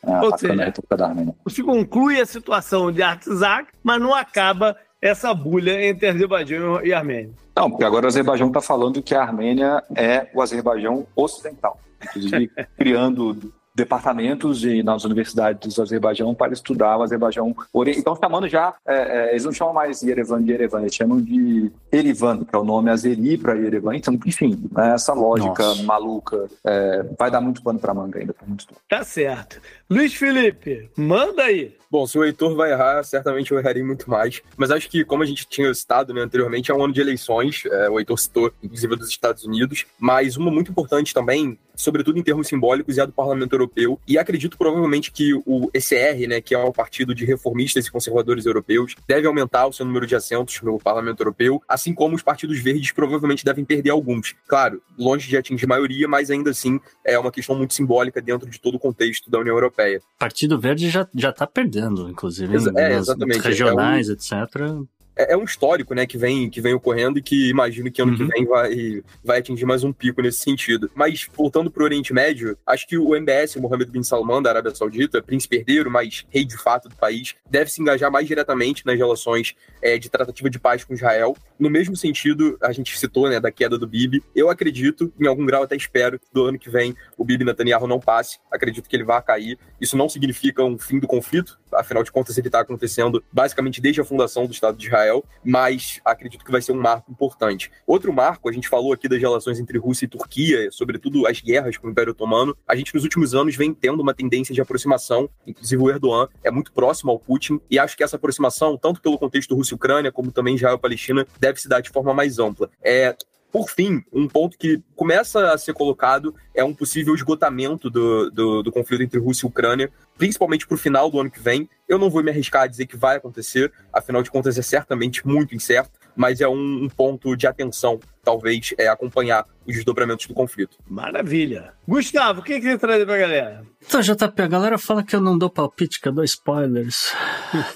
É, 0.03 0.19
Ou 0.21 0.37
seja, 0.37 0.53
a 0.53 0.65
República 0.65 0.97
da 0.97 1.07
Armênia. 1.07 1.35
Se 1.47 1.63
conclui 1.63 2.19
a 2.19 2.25
situação 2.25 2.91
de 2.91 3.01
Artsakh, 3.01 3.69
mas 3.83 3.99
não 3.99 4.13
acaba 4.13 4.75
essa 5.01 5.33
bulha 5.33 5.83
entre 5.83 6.07
Azerbaijão 6.07 6.85
e 6.85 6.93
Armênia. 6.93 7.33
Não, 7.55 7.69
porque 7.69 7.83
agora 7.83 8.05
o 8.05 8.07
Azerbaijão 8.07 8.47
está 8.47 8.61
falando 8.61 9.01
que 9.01 9.15
a 9.15 9.21
Armênia 9.21 9.83
é 9.95 10.27
o 10.33 10.41
Azerbaijão 10.41 11.05
ocidental, 11.15 11.79
inclusive 12.01 12.51
criando 12.77 13.51
departamentos 13.73 14.59
de, 14.59 14.83
nas 14.83 15.03
universidades 15.05 15.73
do 15.73 15.81
Azerbaijão 15.81 16.35
para 16.35 16.53
estudar 16.53 16.97
o 16.97 17.03
Azerbaijão 17.03 17.55
Oriental. 17.73 18.01
Então, 18.01 18.15
chamando 18.15 18.47
já, 18.47 18.75
é, 18.85 18.95
é, 18.95 19.31
eles 19.31 19.45
não 19.45 19.51
chamam 19.51 19.73
mais 19.73 20.03
Yerevan 20.03 20.43
de 20.43 20.51
Yerevan, 20.51 20.81
eles 20.81 20.95
chamam 20.95 21.21
de 21.21 21.71
Erivan, 21.91 22.43
que 22.43 22.55
é 22.55 22.59
o 22.59 22.63
nome 22.63 22.91
azeri 22.91 23.37
para 23.37 23.53
Yerevan. 23.53 23.95
Então, 23.95 24.17
enfim, 24.25 24.61
né, 24.71 24.93
essa 24.93 25.13
lógica 25.13 25.63
Nossa. 25.63 25.83
maluca 25.83 26.47
é, 26.65 27.03
vai 27.17 27.31
dar 27.31 27.41
muito 27.41 27.63
pano 27.63 27.79
para 27.79 27.93
manga 27.93 28.19
ainda 28.19 28.33
por 28.33 28.47
muito 28.47 28.67
tempo. 28.67 28.79
Tá 28.89 29.03
certo. 29.03 29.61
Luiz 29.89 30.13
Felipe, 30.13 30.89
manda 30.97 31.43
aí. 31.43 31.75
Bom, 31.91 32.07
se 32.07 32.17
o 32.17 32.23
Heitor 32.23 32.55
vai 32.55 32.71
errar, 32.71 33.03
certamente 33.03 33.51
eu 33.51 33.59
erraria 33.59 33.83
muito 33.83 34.09
mais. 34.09 34.41
Mas 34.55 34.71
acho 34.71 34.89
que, 34.89 35.03
como 35.03 35.23
a 35.23 35.25
gente 35.25 35.45
tinha 35.45 35.73
citado 35.73 36.13
né, 36.13 36.21
anteriormente, 36.21 36.71
é 36.71 36.73
um 36.73 36.81
ano 36.81 36.93
de 36.93 37.01
eleições. 37.01 37.63
É, 37.65 37.89
o 37.89 37.99
Heitor 37.99 38.17
citou, 38.17 38.53
inclusive, 38.63 38.95
dos 38.95 39.09
Estados 39.09 39.43
Unidos. 39.43 39.85
Mas 39.99 40.37
uma 40.37 40.49
muito 40.49 40.71
importante 40.71 41.13
também, 41.13 41.59
sobretudo 41.75 42.17
em 42.17 42.23
termos 42.23 42.47
simbólicos, 42.47 42.97
é 42.97 43.01
a 43.01 43.05
do 43.05 43.11
Parlamento 43.11 43.53
Europeu. 43.53 43.99
E 44.07 44.17
acredito 44.17 44.57
provavelmente 44.57 45.11
que 45.11 45.33
o 45.45 45.69
ECR, 45.73 46.29
né, 46.29 46.39
que 46.39 46.55
é 46.55 46.57
o 46.57 46.71
Partido 46.71 47.13
de 47.13 47.25
Reformistas 47.25 47.85
e 47.85 47.91
Conservadores 47.91 48.45
Europeus, 48.45 48.95
deve 49.07 49.27
aumentar 49.27 49.67
o 49.67 49.73
seu 49.73 49.85
número 49.85 50.07
de 50.07 50.15
assentos 50.15 50.61
no 50.61 50.77
Parlamento 50.79 51.19
Europeu, 51.19 51.61
assim 51.67 51.93
como 51.93 52.15
os 52.15 52.23
partidos 52.23 52.59
verdes 52.59 52.91
provavelmente 52.91 53.43
devem 53.43 53.65
perder 53.65 53.89
alguns. 53.89 54.33
Claro, 54.47 54.81
longe 54.97 55.27
de 55.27 55.35
atingir 55.35 55.67
maioria, 55.67 56.07
mas 56.07 56.31
ainda 56.31 56.51
assim 56.51 56.79
é 57.05 57.17
uma 57.17 57.31
questão 57.31 57.55
muito 57.55 57.73
simbólica 57.73 58.21
dentro 58.21 58.49
de 58.49 58.59
todo 58.59 58.75
o 58.75 58.79
contexto 58.79 59.29
da 59.29 59.39
União 59.39 59.55
Europeia. 59.55 60.01
Partido 60.17 60.59
Verde 60.59 60.89
já, 60.89 61.07
já 61.13 61.31
tá 61.31 61.47
perdendo, 61.47 61.80
inclusive, 62.09 62.55
Exa 62.55 62.71
é, 62.75 62.93
exatamente. 62.93 63.39
regionais, 63.39 64.09
é 64.09 64.13
etc 64.13 64.85
é, 65.21 65.33
é, 65.33 65.37
um 65.37 65.43
histórico, 65.43 65.93
né, 65.93 66.05
que 66.05 66.17
vem, 66.17 66.49
que 66.49 66.61
vem 66.61 66.73
ocorrendo 66.73 67.19
e 67.19 67.21
que 67.21 67.49
imagino 67.49 67.91
que 67.91 68.01
ano 68.01 68.11
uhum. 68.11 68.17
que 68.17 68.25
vem 68.25 68.45
vai, 68.45 69.03
vai 69.23 69.39
atingir 69.39 69.65
mais 69.65 69.83
um 69.83 69.93
pico 69.93 70.21
nesse 70.21 70.39
sentido. 70.39 70.89
Mas, 70.95 71.27
voltando 71.35 71.69
para 71.69 71.81
o 71.81 71.85
Oriente 71.85 72.13
Médio, 72.13 72.57
acho 72.65 72.87
que 72.87 72.97
o 72.97 73.15
MBS, 73.15 73.55
o 73.55 73.61
Mohammed 73.61 73.91
bin 73.91 74.03
Salman, 74.03 74.41
da 74.41 74.49
Arábia 74.49 74.73
Saudita, 74.73 75.21
príncipe 75.21 75.57
herdeiro, 75.57 75.91
mas 75.91 76.25
rei 76.29 76.45
de 76.45 76.57
fato 76.57 76.89
do 76.89 76.95
país, 76.95 77.35
deve 77.49 77.71
se 77.71 77.81
engajar 77.81 78.11
mais 78.11 78.27
diretamente 78.27 78.85
nas 78.85 78.97
relações 78.97 79.55
é, 79.81 79.97
de 79.97 80.09
tratativa 80.09 80.49
de 80.49 80.59
paz 80.59 80.83
com 80.83 80.93
Israel. 80.93 81.35
No 81.59 81.69
mesmo 81.69 81.95
sentido, 81.95 82.57
a 82.61 82.71
gente 82.71 82.97
citou, 82.97 83.29
né, 83.29 83.39
da 83.39 83.51
queda 83.51 83.77
do 83.77 83.87
Bibi. 83.87 84.23
Eu 84.35 84.49
acredito, 84.49 85.13
em 85.19 85.27
algum 85.27 85.45
grau 85.45 85.63
até 85.63 85.75
espero, 85.75 86.19
que 86.19 86.25
do 86.33 86.45
ano 86.45 86.57
que 86.57 86.69
vem 86.69 86.95
o 87.17 87.23
Bibi 87.23 87.45
Netanyahu 87.45 87.87
não 87.87 87.99
passe. 87.99 88.39
Acredito 88.51 88.89
que 88.89 88.95
ele 88.95 89.03
vá 89.03 89.21
cair. 89.21 89.57
Isso 89.79 89.95
não 89.95 90.09
significa 90.09 90.63
um 90.63 90.77
fim 90.77 90.99
do 90.99 91.07
conflito, 91.07 91.59
afinal 91.73 92.03
de 92.03 92.11
contas 92.11 92.37
ele 92.37 92.47
está 92.47 92.61
acontecendo 92.61 93.23
basicamente 93.31 93.81
desde 93.81 94.01
a 94.01 94.05
fundação 94.05 94.45
do 94.45 94.51
Estado 94.51 94.77
de 94.77 94.87
Israel 94.87 95.10
Israel, 95.11 95.23
mas 95.43 95.99
acredito 96.05 96.45
que 96.45 96.51
vai 96.51 96.61
ser 96.61 96.71
um 96.71 96.79
marco 96.79 97.11
importante. 97.11 97.71
Outro 97.85 98.13
marco, 98.13 98.49
a 98.49 98.51
gente 98.51 98.67
falou 98.67 98.93
aqui 98.93 99.07
das 99.07 99.19
relações 99.19 99.59
entre 99.59 99.77
Rússia 99.77 100.05
e 100.05 100.07
Turquia, 100.07 100.69
sobretudo 100.71 101.27
as 101.27 101.41
guerras 101.41 101.77
com 101.77 101.87
o 101.87 101.91
Império 101.91 102.11
Otomano. 102.11 102.55
A 102.67 102.75
gente 102.75 102.93
nos 102.93 103.03
últimos 103.03 103.35
anos 103.35 103.55
vem 103.55 103.73
tendo 103.73 104.01
uma 104.01 104.13
tendência 104.13 104.53
de 104.53 104.61
aproximação, 104.61 105.29
inclusive 105.45 105.81
o 105.81 105.89
Erdogan 105.89 106.27
é 106.43 106.49
muito 106.49 106.71
próximo 106.71 107.11
ao 107.11 107.19
Putin, 107.19 107.59
e 107.69 107.77
acho 107.77 107.97
que 107.97 108.03
essa 108.03 108.15
aproximação, 108.15 108.77
tanto 108.77 109.01
pelo 109.01 109.17
contexto 109.17 109.55
Rússia-Ucrânia, 109.55 110.11
como 110.11 110.31
também 110.31 110.55
Israel-Palestina, 110.55 111.25
deve 111.39 111.59
se 111.59 111.67
dar 111.67 111.81
de 111.81 111.89
forma 111.89 112.13
mais 112.13 112.39
ampla. 112.39 112.69
É, 112.81 113.15
por 113.51 113.69
fim, 113.69 114.03
um 114.13 114.27
ponto 114.27 114.57
que 114.57 114.81
começa 114.95 115.51
a 115.51 115.57
ser 115.57 115.73
colocado 115.73 116.33
é 116.55 116.63
um 116.63 116.73
possível 116.73 117.13
esgotamento 117.13 117.89
do, 117.89 118.31
do, 118.31 118.63
do 118.63 118.71
conflito 118.71 119.03
entre 119.03 119.19
Rússia 119.19 119.45
e 119.45 119.49
Ucrânia, 119.49 119.91
principalmente 120.17 120.65
para 120.65 120.75
o 120.75 120.77
final 120.77 121.11
do 121.11 121.19
ano 121.19 121.29
que 121.29 121.39
vem. 121.39 121.69
Eu 121.87 121.99
não 121.99 122.09
vou 122.09 122.23
me 122.23 122.31
arriscar 122.31 122.63
a 122.63 122.67
dizer 122.67 122.85
que 122.85 122.95
vai 122.95 123.17
acontecer, 123.17 123.71
afinal 123.91 124.23
de 124.23 124.31
contas 124.31 124.57
é 124.57 124.61
certamente 124.61 125.27
muito 125.27 125.53
incerto, 125.53 125.99
mas 126.15 126.39
é 126.39 126.47
um, 126.47 126.83
um 126.83 126.89
ponto 126.89 127.35
de 127.35 127.45
atenção, 127.45 127.99
talvez, 128.23 128.73
é 128.77 128.87
acompanhar 128.87 129.45
os 129.65 129.75
desdobramentos 129.75 130.25
do 130.27 130.33
conflito. 130.33 130.77
Maravilha. 130.87 131.73
Gustavo, 131.87 132.41
o 132.41 132.43
que, 132.43 132.59
que 132.59 132.69
você 132.69 132.77
traz 132.77 133.03
pra 133.03 133.17
galera? 133.17 133.65
Então, 133.85 134.01
JP, 134.01 134.41
a 134.41 134.47
galera 134.47 134.77
fala 134.77 135.03
que 135.03 135.15
eu 135.15 135.21
não 135.21 135.37
dou 135.37 135.49
palpite, 135.49 135.99
que 135.99 136.07
eu 136.07 136.13
dou 136.13 136.23
spoilers. 136.23 137.13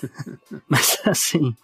mas 0.70 1.00
assim. 1.06 1.56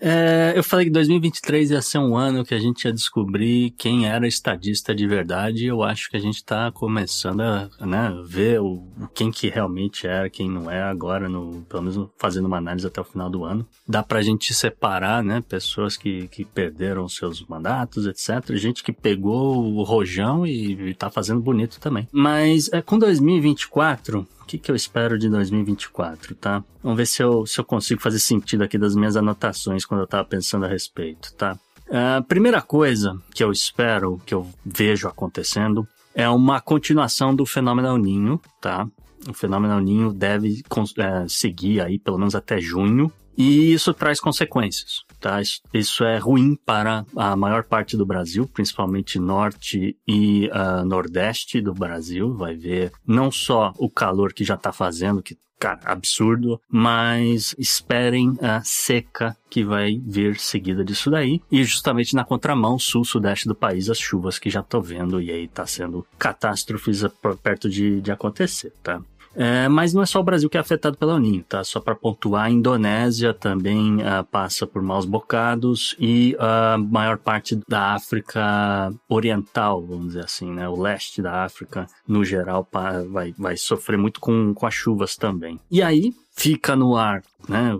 É, 0.00 0.52
eu 0.56 0.62
falei 0.62 0.86
que 0.86 0.92
2023 0.92 1.72
ia 1.72 1.82
ser 1.82 1.98
um 1.98 2.16
ano 2.16 2.44
que 2.44 2.54
a 2.54 2.58
gente 2.58 2.84
ia 2.84 2.92
descobrir 2.92 3.70
quem 3.72 4.08
era 4.08 4.26
estadista 4.26 4.94
de 4.94 5.06
verdade. 5.06 5.66
Eu 5.66 5.82
acho 5.82 6.08
que 6.10 6.16
a 6.16 6.20
gente 6.20 6.36
está 6.36 6.70
começando 6.70 7.40
a 7.40 7.68
né, 7.80 8.14
ver 8.24 8.60
o, 8.60 8.86
quem 9.14 9.30
que 9.30 9.48
realmente 9.48 10.06
era, 10.06 10.30
quem 10.30 10.48
não 10.48 10.70
é 10.70 10.82
agora, 10.82 11.28
no, 11.28 11.62
pelo 11.68 11.82
menos 11.82 12.08
fazendo 12.16 12.46
uma 12.46 12.58
análise 12.58 12.86
até 12.86 13.00
o 13.00 13.04
final 13.04 13.28
do 13.28 13.44
ano. 13.44 13.66
Dá 13.86 14.02
para 14.02 14.18
a 14.18 14.22
gente 14.22 14.54
separar, 14.54 15.22
né, 15.22 15.42
pessoas 15.46 15.96
que, 15.96 16.28
que 16.28 16.44
perderam 16.44 17.08
seus 17.08 17.44
mandatos, 17.46 18.06
etc. 18.06 18.54
Gente 18.54 18.82
que 18.82 18.92
pegou 18.92 19.64
o 19.74 19.82
rojão 19.82 20.46
e, 20.46 20.90
está 20.90 21.10
fazendo 21.10 21.40
bonito 21.40 21.80
também. 21.80 22.08
Mas 22.12 22.70
é, 22.72 22.80
com 22.80 22.98
2024 22.98 24.26
que, 24.48 24.58
que 24.58 24.70
eu 24.70 24.74
espero 24.74 25.18
de 25.18 25.28
2024, 25.28 26.34
tá? 26.34 26.64
Vamos 26.82 26.96
ver 26.96 27.06
se 27.06 27.22
eu, 27.22 27.46
se 27.46 27.60
eu 27.60 27.64
consigo 27.64 28.00
fazer 28.00 28.18
sentido 28.18 28.64
aqui 28.64 28.78
das 28.78 28.96
minhas 28.96 29.16
anotações 29.16 29.84
quando 29.84 30.00
eu 30.00 30.04
estava 30.04 30.24
pensando 30.24 30.64
a 30.64 30.68
respeito, 30.68 31.32
tá? 31.34 31.58
A 31.90 32.22
primeira 32.22 32.60
coisa 32.62 33.20
que 33.34 33.44
eu 33.44 33.52
espero, 33.52 34.20
que 34.24 34.34
eu 34.34 34.48
vejo 34.64 35.06
acontecendo, 35.06 35.86
é 36.14 36.28
uma 36.28 36.60
continuação 36.60 37.34
do 37.34 37.44
fenômeno 37.44 37.96
Ninho, 37.98 38.40
tá? 38.60 38.88
O 39.28 39.34
fenômeno 39.34 39.78
Ninho 39.80 40.12
deve 40.12 40.62
é, 40.98 41.28
seguir 41.28 41.80
aí 41.82 41.98
pelo 41.98 42.18
menos 42.18 42.34
até 42.34 42.58
junho, 42.60 43.12
e 43.38 43.72
isso 43.72 43.94
traz 43.94 44.18
consequências, 44.18 45.04
tá? 45.20 45.40
Isso 45.72 46.02
é 46.02 46.18
ruim 46.18 46.56
para 46.56 47.06
a 47.14 47.36
maior 47.36 47.62
parte 47.62 47.96
do 47.96 48.04
Brasil, 48.04 48.50
principalmente 48.52 49.16
norte 49.20 49.96
e 50.06 50.48
uh, 50.48 50.84
nordeste 50.84 51.60
do 51.60 51.72
Brasil. 51.72 52.34
Vai 52.34 52.56
ver 52.56 52.90
não 53.06 53.30
só 53.30 53.72
o 53.78 53.88
calor 53.88 54.32
que 54.32 54.42
já 54.42 54.54
está 54.54 54.72
fazendo, 54.72 55.22
que 55.22 55.38
cara, 55.58 55.80
absurdo, 55.84 56.60
mas 56.68 57.54
esperem 57.58 58.36
a 58.40 58.62
seca 58.64 59.36
que 59.50 59.64
vai 59.64 60.00
vir 60.04 60.38
seguida 60.38 60.84
disso 60.84 61.10
daí. 61.10 61.40
E 61.50 61.62
justamente 61.64 62.14
na 62.14 62.24
contramão, 62.24 62.78
sul-sudeste 62.78 63.46
do 63.46 63.54
país, 63.54 63.90
as 63.90 63.98
chuvas 63.98 64.38
que 64.38 64.50
já 64.50 64.62
tô 64.62 64.80
vendo 64.80 65.20
e 65.20 65.30
aí 65.30 65.48
tá 65.48 65.66
sendo 65.66 66.06
catástrofes 66.18 67.02
perto 67.42 67.68
de, 67.68 68.00
de 68.00 68.10
acontecer, 68.10 68.72
tá? 68.82 69.00
É, 69.34 69.68
mas 69.68 69.94
não 69.94 70.02
é 70.02 70.06
só 70.06 70.20
o 70.20 70.24
Brasil 70.24 70.48
que 70.48 70.56
é 70.56 70.60
afetado 70.60 70.96
pelo 70.96 71.12
El 71.12 71.42
tá? 71.44 71.62
Só 71.62 71.80
para 71.80 71.94
pontuar, 71.94 72.46
a 72.46 72.50
Indonésia 72.50 73.32
também 73.32 73.96
uh, 73.96 74.24
passa 74.30 74.66
por 74.66 74.82
maus 74.82 75.04
bocados 75.04 75.94
e 75.98 76.36
a 76.38 76.76
uh, 76.76 76.84
maior 76.84 77.18
parte 77.18 77.58
da 77.68 77.94
África 77.94 78.92
Oriental, 79.08 79.84
vamos 79.84 80.08
dizer 80.08 80.24
assim, 80.24 80.50
né? 80.52 80.68
O 80.68 80.80
leste 80.80 81.22
da 81.22 81.44
África, 81.44 81.86
no 82.06 82.24
geral, 82.24 82.66
vai, 83.10 83.32
vai 83.38 83.56
sofrer 83.56 83.98
muito 83.98 84.20
com, 84.20 84.52
com 84.54 84.66
as 84.66 84.74
chuvas 84.74 85.16
também. 85.16 85.60
E 85.70 85.82
aí, 85.82 86.12
fica 86.38 86.76
no 86.76 86.96
ar, 86.96 87.22
né? 87.48 87.72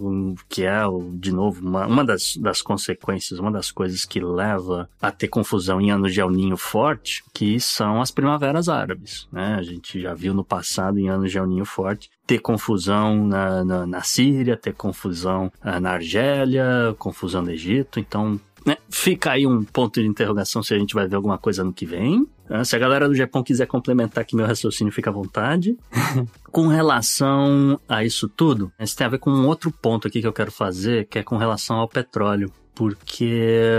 Que 0.48 0.64
é, 0.64 0.80
de 1.14 1.30
novo, 1.30 1.64
uma, 1.64 1.86
uma 1.86 2.04
das, 2.04 2.36
das 2.36 2.60
consequências, 2.60 3.38
uma 3.38 3.52
das 3.52 3.70
coisas 3.70 4.04
que 4.04 4.18
leva 4.18 4.90
a 5.00 5.12
ter 5.12 5.28
confusão 5.28 5.80
em 5.80 5.92
anos 5.92 6.12
de 6.12 6.20
El 6.20 6.30
Ninho 6.30 6.56
forte, 6.56 7.22
que 7.32 7.60
são 7.60 8.02
as 8.02 8.10
primaveras 8.10 8.68
árabes, 8.68 9.28
né? 9.30 9.54
A 9.54 9.62
gente 9.62 10.00
já 10.00 10.12
viu 10.12 10.34
no 10.34 10.42
passado, 10.42 10.98
em 10.98 11.08
anos 11.08 11.30
de 11.30 11.38
El 11.38 11.46
Ninho 11.46 11.64
forte, 11.64 12.10
ter 12.26 12.40
confusão 12.40 13.24
na, 13.24 13.64
na, 13.64 13.86
na 13.86 14.02
Síria, 14.02 14.56
ter 14.56 14.74
confusão 14.74 15.52
uh, 15.64 15.80
na 15.80 15.92
Argélia, 15.92 16.96
confusão 16.98 17.42
no 17.42 17.52
Egito, 17.52 18.00
então 18.00 18.40
né? 18.66 18.76
Fica 18.90 19.30
aí 19.32 19.46
um 19.46 19.64
ponto 19.64 19.98
de 19.98 20.06
interrogação 20.06 20.62
se 20.62 20.74
a 20.74 20.78
gente 20.78 20.94
vai 20.94 21.06
ver 21.06 21.16
alguma 21.16 21.38
coisa 21.38 21.64
no 21.64 21.72
que 21.72 21.86
vem. 21.86 22.26
Ah, 22.50 22.64
Se 22.64 22.74
a 22.76 22.78
galera 22.78 23.08
do 23.08 23.14
Japão 23.14 23.42
quiser 23.42 23.66
complementar 23.66 24.22
aqui 24.22 24.34
meu 24.34 24.46
raciocínio, 24.46 24.92
fica 24.92 25.10
à 25.10 25.12
vontade. 25.12 25.76
com 26.50 26.66
relação 26.66 27.78
a 27.88 28.04
isso 28.04 28.28
tudo, 28.28 28.72
isso 28.80 28.96
tem 28.96 29.06
a 29.06 29.10
ver 29.10 29.18
com 29.18 29.30
um 29.30 29.46
outro 29.46 29.70
ponto 29.70 30.08
aqui 30.08 30.20
que 30.20 30.26
eu 30.26 30.32
quero 30.32 30.50
fazer, 30.50 31.06
que 31.08 31.18
é 31.18 31.22
com 31.22 31.36
relação 31.36 31.76
ao 31.76 31.88
petróleo. 31.88 32.50
Porque, 32.74 33.72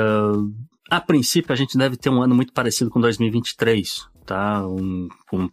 a 0.89 0.99
princípio, 0.99 1.53
a 1.53 1.55
gente 1.55 1.77
deve 1.77 1.95
ter 1.95 2.09
um 2.09 2.21
ano 2.21 2.35
muito 2.35 2.51
parecido 2.51 2.89
com 2.89 2.99
2023 2.99 4.09
tá? 4.29 4.63
Um, 4.67 5.09
um 5.33 5.49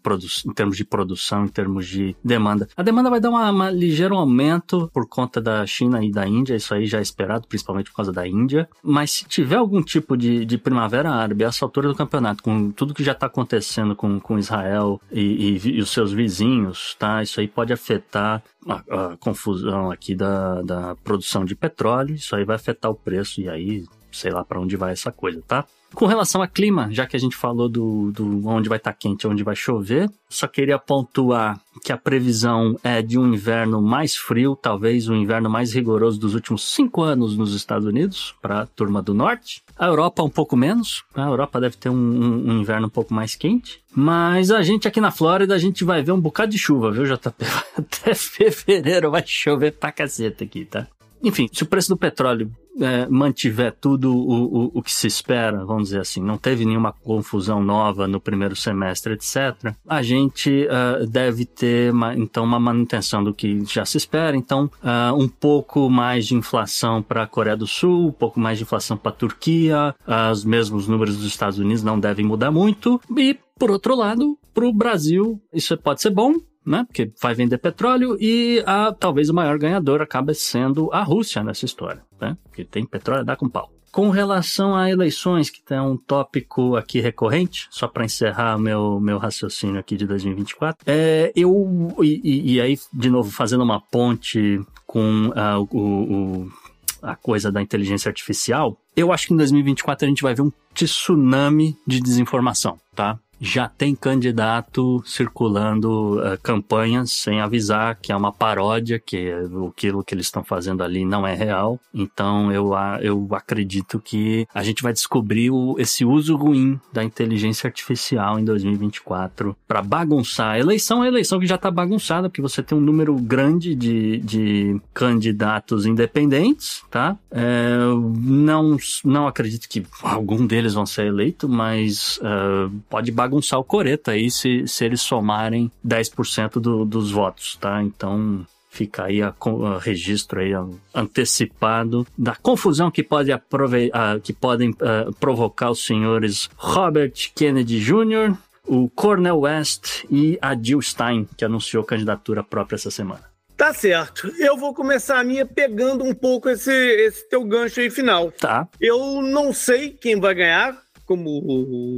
em 0.47 0.53
termos 0.53 0.77
de 0.77 0.85
produção, 0.85 1.47
em 1.47 1.49
termos 1.49 1.87
de 1.87 2.15
demanda. 2.23 2.69
A 2.77 2.83
demanda 2.83 3.09
vai 3.09 3.19
dar 3.19 3.31
uma 3.31 3.71
ligeiro 3.71 4.15
aumento 4.15 4.91
por 4.93 5.09
conta 5.09 5.41
da 5.41 5.67
China 5.67 6.05
e 6.05 6.13
da 6.13 6.29
Índia, 6.29 6.55
isso 6.55 6.75
aí 6.75 6.85
já 6.85 6.99
é 6.99 7.03
esperado, 7.03 7.49
principalmente 7.49 7.89
por 7.89 7.97
causa 7.97 8.13
da 8.13 8.29
Índia. 8.29 8.69
Mas 8.83 9.13
se 9.13 9.25
tiver 9.25 9.57
algum 9.57 9.83
tipo 9.83 10.15
de, 10.15 10.45
de 10.45 10.59
primavera 10.59 11.11
árabe 11.11 11.43
a 11.43 11.49
essa 11.49 11.65
altura 11.65 11.89
do 11.89 11.95
campeonato, 11.95 12.43
com 12.43 12.71
tudo 12.71 12.93
que 12.93 13.03
já 13.03 13.13
está 13.13 13.27
acontecendo 13.27 13.97
com, 13.97 14.21
com 14.21 14.39
Israel 14.39 15.01
e, 15.11 15.21
e, 15.57 15.69
e 15.77 15.81
os 15.81 15.89
seus 15.89 16.13
vizinhos, 16.13 16.95
tá? 16.99 17.23
Isso 17.23 17.41
aí 17.41 17.49
pode 17.49 17.73
afetar 17.73 18.43
a, 18.69 19.13
a 19.13 19.17
confusão 19.17 19.91
aqui 19.91 20.15
da, 20.15 20.61
da 20.61 20.97
produção 20.97 21.47
de 21.47 21.55
petróleo, 21.55 22.15
isso 22.15 22.37
aí 22.37 22.45
vai 22.45 22.57
afetar 22.57 22.91
o 22.91 22.95
preço 22.95 23.41
e 23.41 23.49
aí 23.49 23.87
sei 24.13 24.31
lá 24.31 24.45
para 24.45 24.61
onde 24.61 24.77
vai 24.77 24.93
essa 24.93 25.13
coisa, 25.13 25.43
tá? 25.47 25.65
Com 25.97 26.05
relação 26.05 26.43
a 26.43 26.47
clima, 26.47 26.89
já 26.91 27.07
que 27.07 27.17
a 27.17 27.19
gente 27.19 27.35
falou 27.35 27.71
do, 27.71 28.13
do 28.13 28.47
onde 28.47 28.69
vai 28.69 28.77
estar 28.77 28.93
tá 28.93 28.99
quente, 29.01 29.27
onde 29.27 29.43
vai 29.43 29.57
chover, 29.57 30.11
só 30.29 30.47
queria 30.47 30.79
pontuar 30.79 31.59
que 31.83 31.91
a 31.91 31.97
previsão 31.97 32.79
é 32.85 33.01
de 33.01 33.19
um 33.19 33.33
inverno 33.33 33.81
mais 33.81 34.15
frio, 34.15 34.55
talvez 34.55 35.09
o 35.09 35.15
inverno 35.15 35.49
mais 35.49 35.73
rigoroso 35.73 36.21
dos 36.21 36.35
últimos 36.35 36.71
cinco 36.71 37.01
anos 37.01 37.35
nos 37.35 37.55
Estados 37.55 37.87
Unidos, 37.87 38.35
para 38.43 38.61
a 38.61 38.67
turma 38.67 39.01
do 39.01 39.15
norte. 39.15 39.63
A 39.79 39.87
Europa 39.87 40.23
um 40.23 40.29
pouco 40.29 40.55
menos, 40.55 41.03
a 41.15 41.23
Europa 41.23 41.59
deve 41.59 41.79
ter 41.79 41.89
um, 41.89 41.95
um, 41.95 42.51
um, 42.51 42.61
inverno 42.61 42.89
um 42.89 42.91
pouco 42.91 43.15
mais 43.15 43.35
quente. 43.35 43.81
Mas 43.95 44.51
a 44.51 44.61
gente 44.61 44.87
aqui 44.87 45.01
na 45.01 45.11
Flórida, 45.11 45.55
a 45.55 45.59
gente 45.59 45.83
vai 45.83 46.03
ver 46.03 46.13
um 46.13 46.21
bocado 46.21 46.53
de 46.53 46.59
chuva, 46.59 46.91
viu, 46.93 47.05
JP? 47.05 47.47
Até 47.75 48.15
fevereiro 48.15 49.11
vai 49.11 49.25
chover 49.27 49.73
pra 49.73 49.91
caceta 49.91 50.45
aqui, 50.45 50.67
tá? 50.67 50.87
Enfim, 51.23 51.49
se 51.53 51.63
o 51.63 51.67
preço 51.67 51.89
do 51.89 51.97
petróleo 51.97 52.51
é, 52.81 53.07
mantiver 53.09 53.75
tudo 53.81 54.15
o, 54.15 54.65
o, 54.67 54.71
o, 54.75 54.83
que 54.83 54.93
se 54.93 55.07
espera, 55.07 55.65
vamos 55.65 55.85
dizer 55.85 56.01
assim, 56.01 56.21
não 56.21 56.37
teve 56.37 56.65
nenhuma 56.65 56.93
confusão 56.93 57.63
nova 57.63 58.07
no 58.07 58.21
primeiro 58.21 58.55
semestre, 58.55 59.15
etc., 59.15 59.75
a 59.89 60.03
gente 60.03 60.67
uh, 60.67 61.07
deve 61.07 61.45
ter, 61.47 61.93
uma, 61.93 62.15
então, 62.15 62.45
uma 62.45 62.61
manutenção 62.61 63.25
do 63.25 63.33
que 63.33 63.65
já 63.65 63.85
se 63.85 63.97
espera. 63.97 64.37
Então, 64.37 64.71
uh, 64.83 65.15
um 65.15 65.29
pouco 65.29 65.89
mais 65.89 66.27
de 66.27 66.35
inflação 66.35 67.03
para 67.03 67.23
a 67.23 67.27
Coreia 67.27 67.57
do 67.57 67.67
Sul, 67.67 68.09
um 68.09 68.13
pouco 68.13 68.39
mais 68.39 68.59
de 68.59 68.65
inflação 68.65 68.97
para 68.97 69.11
a 69.11 69.15
Turquia, 69.15 69.95
uh, 70.07 70.31
os 70.31 70.45
mesmos 70.45 70.87
números 70.87 71.17
dos 71.17 71.27
Estados 71.27 71.59
Unidos 71.59 71.83
não 71.83 71.99
devem 71.99 72.25
mudar 72.25 72.51
muito. 72.51 73.01
E, 73.17 73.39
por 73.59 73.71
outro 73.71 73.97
lado, 73.97 74.39
para 74.53 74.67
o 74.67 74.73
Brasil, 74.73 75.41
isso 75.53 75.77
pode 75.79 76.03
ser 76.03 76.11
bom, 76.11 76.35
né? 76.67 76.85
Porque 76.87 77.13
vai 77.23 77.35
vender 77.35 77.59
petróleo 77.59 78.17
e 78.21 78.63
a, 78.67 78.93
talvez 78.93 79.31
o 79.31 79.35
maior 79.35 79.57
ganhador 79.59 80.03
acabe 80.03 80.35
sendo 80.35 80.93
a 80.93 81.03
Rússia 81.03 81.43
nessa 81.45 81.65
história, 81.65 82.03
né? 82.21 82.37
Porque 82.45 82.65
tem 82.65 82.85
petróleo, 82.85 83.25
dá 83.25 83.37
com 83.37 83.49
pau. 83.49 83.71
Com 83.93 84.11
relação 84.11 84.77
a 84.77 84.91
eleições, 84.91 85.49
que 85.49 85.63
é 85.73 85.81
um 85.81 85.97
tópico 85.97 86.77
aqui 86.77 87.01
recorrente, 87.01 87.67
só 87.71 87.89
para 87.89 88.05
encerrar 88.05 88.59
meu, 88.59 89.01
meu 89.01 89.17
raciocínio 89.17 89.81
aqui 89.81 89.97
de 89.97 90.07
2024, 90.07 90.85
é, 90.87 91.33
eu, 91.35 91.95
e, 92.03 92.55
e 92.55 92.61
aí, 92.61 92.79
de 92.93 93.09
novo, 93.09 93.31
fazendo 93.31 93.65
uma 93.65 93.81
ponte 93.81 94.61
com 94.87 95.29
uh, 95.29 95.67
o, 95.71 95.79
o, 95.81 96.53
a 97.01 97.17
coisa 97.17 97.51
da 97.51 97.63
inteligência 97.63 98.11
artificial, 98.11 98.77
eu 98.95 99.13
acho 99.13 99.29
que 99.29 99.35
em 99.35 99.37
2024 99.37 100.05
a 100.05 100.09
gente 100.09 100.23
vai 100.23 100.35
ver 100.35 100.43
um 100.43 100.53
tsunami 100.75 101.75
de 101.87 102.01
desinformação, 102.01 102.79
tá? 102.95 103.19
Já 103.41 103.69
tem 103.69 103.95
candidato 103.95 105.03
circulando 105.05 106.19
uh, 106.19 106.39
campanhas 106.43 107.13
sem 107.13 107.41
avisar 107.41 107.97
que 108.01 108.13
é 108.13 108.17
uma 108.17 108.33
paródia, 108.33 108.99
que 108.99 109.31
aquilo 109.69 110.03
que 110.03 110.15
eles 110.15 110.27
estão 110.27 110.43
fazendo 110.43 110.83
ali 110.83 111.05
não 111.05 111.27
é 111.27 111.35
real. 111.35 111.79
Então 111.93 112.53
eu, 112.53 112.73
eu 113.01 113.29
acredito 113.33 114.01
que 114.01 114.47
a 114.55 114.63
gente 114.63 114.83
vai 114.83 114.93
descobrir 114.93 115.51
o, 115.51 115.77
esse 115.79 116.05
uso 116.05 116.37
ruim 116.37 116.81
da 116.93 117.05
inteligência 117.05 117.67
artificial 117.67 118.39
em 118.39 118.45
2024 118.45 119.57
para 119.67 119.83
bagunçar. 119.83 120.55
A 120.55 120.59
eleição 120.59 121.05
é 121.05 121.09
eleição 121.09 121.41
que 121.41 121.47
já 121.47 121.57
está 121.57 121.71
bagunçada, 121.71 122.29
porque 122.29 122.43
você 122.43 122.63
tem 122.63 122.77
um 122.77 122.81
número 122.81 123.15
grande 123.17 123.75
de, 123.75 124.19
de 124.19 124.81
candidatos 124.93 125.87
independentes, 125.87 126.83
tá? 126.91 127.17
É, 127.31 127.77
não, 128.23 128.77
não 129.05 129.27
acredito 129.27 129.69
que 129.69 129.85
algum 130.03 130.47
deles 130.47 130.75
vão 130.75 130.87
ser 130.87 131.07
eleito, 131.07 131.49
mas 131.49 132.19
uh, 132.19 132.71
pode 132.89 133.11
bagunçar 133.11 133.26
bagunçar 133.27 133.59
o 133.59 133.65
Coreto 133.65 134.11
aí 134.11 134.31
se, 134.31 134.67
se 134.67 134.85
eles 134.85 135.01
somarem 135.01 135.71
10% 135.87 136.61
do, 136.61 136.85
dos 136.85 137.11
votos, 137.11 137.57
tá? 137.57 137.83
Então 137.83 138.47
fica 138.71 139.05
aí 139.05 139.23
a, 139.23 139.29
a, 139.29 139.79
registro 139.79 140.41
aí 140.41 140.53
antecipado 140.95 142.07
da 142.17 142.37
confusão 142.37 142.91
que 142.91 143.03
pode 143.03 143.33
aprove 143.33 143.91
que 144.23 144.33
podem 144.33 144.71
uh, 144.71 145.13
provocar 145.19 145.71
os 145.71 145.85
senhores 145.85 146.51
Robert 146.57 147.13
Kennedy 147.35 147.81
Jr., 147.81 148.37
o 148.65 148.91
Cornel 148.91 149.41
West 149.41 150.05
e 150.11 150.39
a 150.43 150.55
Jill 150.61 150.83
Stein, 150.83 151.27
que 151.37 151.45
anunciou 151.45 151.85
candidatura 151.85 152.43
própria 152.43 152.75
essa 152.75 152.91
semana. 152.91 153.23
Tá 153.57 153.73
certo. 153.73 154.31
Eu 154.39 154.57
vou 154.57 154.75
começar 154.75 155.19
a 155.19 155.25
minha 155.25 155.47
pegando 155.47 156.05
um 156.05 156.15
pouco 156.15 156.51
esse, 156.51 156.71
esse 156.71 157.27
teu 157.29 157.43
gancho 157.43 157.81
aí 157.81 157.89
final. 157.89 158.31
Tá. 158.33 158.69
Eu 158.79 159.23
não 159.23 159.53
sei 159.53 159.91
quem 159.91 160.21
vai 160.21 160.35
ganhar, 160.35 160.77
como 161.07 161.31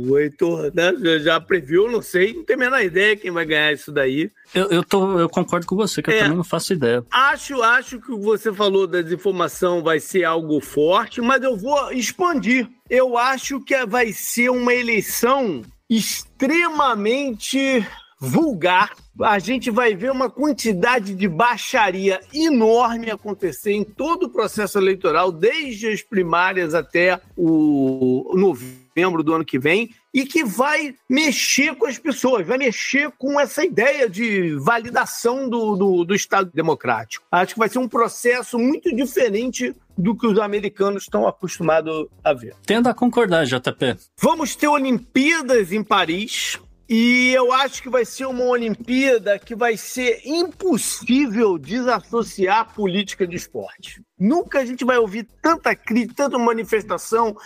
o 0.07 0.19
Heitor 0.19 0.71
né, 0.75 0.93
já 1.19 1.41
previu, 1.41 1.91
não 1.91 2.03
sei, 2.03 2.35
não 2.35 2.45
tenho 2.45 2.59
a 2.59 2.65
menor 2.65 2.83
ideia 2.83 3.17
quem 3.17 3.31
vai 3.31 3.47
ganhar 3.47 3.73
isso 3.73 3.91
daí. 3.91 4.31
Eu, 4.55 4.67
eu, 4.67 4.85
tô, 4.85 5.19
eu 5.19 5.29
concordo 5.29 5.67
com 5.67 5.75
você, 5.75 6.03
que 6.03 6.11
é, 6.11 6.15
eu 6.15 6.19
também 6.21 6.37
não 6.37 6.45
faço 6.45 6.75
ideia. 6.75 7.03
Acho, 7.11 7.63
acho 7.63 7.99
que 8.01 8.13
o 8.13 8.19
que 8.19 8.25
você 8.25 8.53
falou 8.53 8.87
da 8.87 9.01
desinformação 9.01 9.83
vai 9.83 9.99
ser 9.99 10.25
algo 10.25 10.61
forte, 10.61 11.21
mas 11.21 11.43
eu 11.43 11.57
vou 11.57 11.91
expandir. 11.93 12.69
Eu 12.89 13.17
acho 13.17 13.61
que 13.61 13.87
vai 13.87 14.13
ser 14.13 14.51
uma 14.51 14.75
eleição 14.75 15.63
extremamente 15.89 17.87
vulgar. 18.19 18.95
A 19.21 19.39
gente 19.39 19.71
vai 19.71 19.95
ver 19.95 20.11
uma 20.11 20.31
quantidade 20.31 21.15
de 21.15 21.29
baixaria 21.29 22.21
enorme 22.33 23.11
acontecer 23.11 23.73
em 23.73 23.85
todo 23.85 24.25
o 24.25 24.31
processo 24.31 24.79
eleitoral, 24.79 25.33
desde 25.33 25.89
as 25.89 26.03
primárias 26.03 26.75
até 26.75 27.21
o 27.37 28.33
novembro 28.35 29.23
do 29.23 29.35
ano 29.35 29.45
que 29.45 29.59
vem, 29.59 29.91
e 30.13 30.25
que 30.25 30.45
vai 30.45 30.95
mexer 31.09 31.75
com 31.77 31.87
as 31.87 31.99
pessoas, 31.99 32.47
vai 32.47 32.59
mexer 32.59 33.11
com 33.19 33.39
essa 33.39 33.65
ideia 33.65 34.09
de 34.09 34.55
validação 34.57 35.49
do, 35.49 35.77
do, 35.77 36.05
do 36.05 36.15
Estado 36.15 36.51
democrático. 36.53 37.25
Acho 37.31 37.55
que 37.55 37.59
vai 37.59 37.69
ser 37.69 37.79
um 37.79 37.89
processo 37.89 38.59
muito 38.59 38.95
diferente 38.95 39.75
do 39.97 40.17
que 40.17 40.27
os 40.27 40.39
americanos 40.39 41.03
estão 41.03 41.27
acostumados 41.27 42.07
a 42.23 42.33
ver. 42.33 42.55
Tendo 42.65 42.89
a 42.89 42.95
concordar, 42.95 43.45
JP. 43.45 43.97
Vamos 44.21 44.55
ter 44.55 44.69
Olimpíadas 44.69 45.73
em 45.73 45.83
Paris. 45.83 46.59
E 46.89 47.33
eu 47.35 47.53
acho 47.53 47.83
que 47.83 47.91
vai 47.91 48.07
ser 48.07 48.25
uma 48.25 48.45
Olimpíada 48.45 49.39
que 49.39 49.55
vai 49.55 49.77
ser 49.77 50.23
impossível 50.25 51.59
desassociar 51.59 52.61
a 52.61 52.65
política 52.65 53.27
de 53.27 53.37
esporte. 53.37 54.03
Nunca 54.19 54.61
a 54.61 54.65
gente 54.65 54.87
vai 54.87 54.97
ouvir 54.97 55.29
tanta 55.43 55.77
crítica, 55.77 56.25
tanta 56.25 56.39
manifestação, 56.39 57.37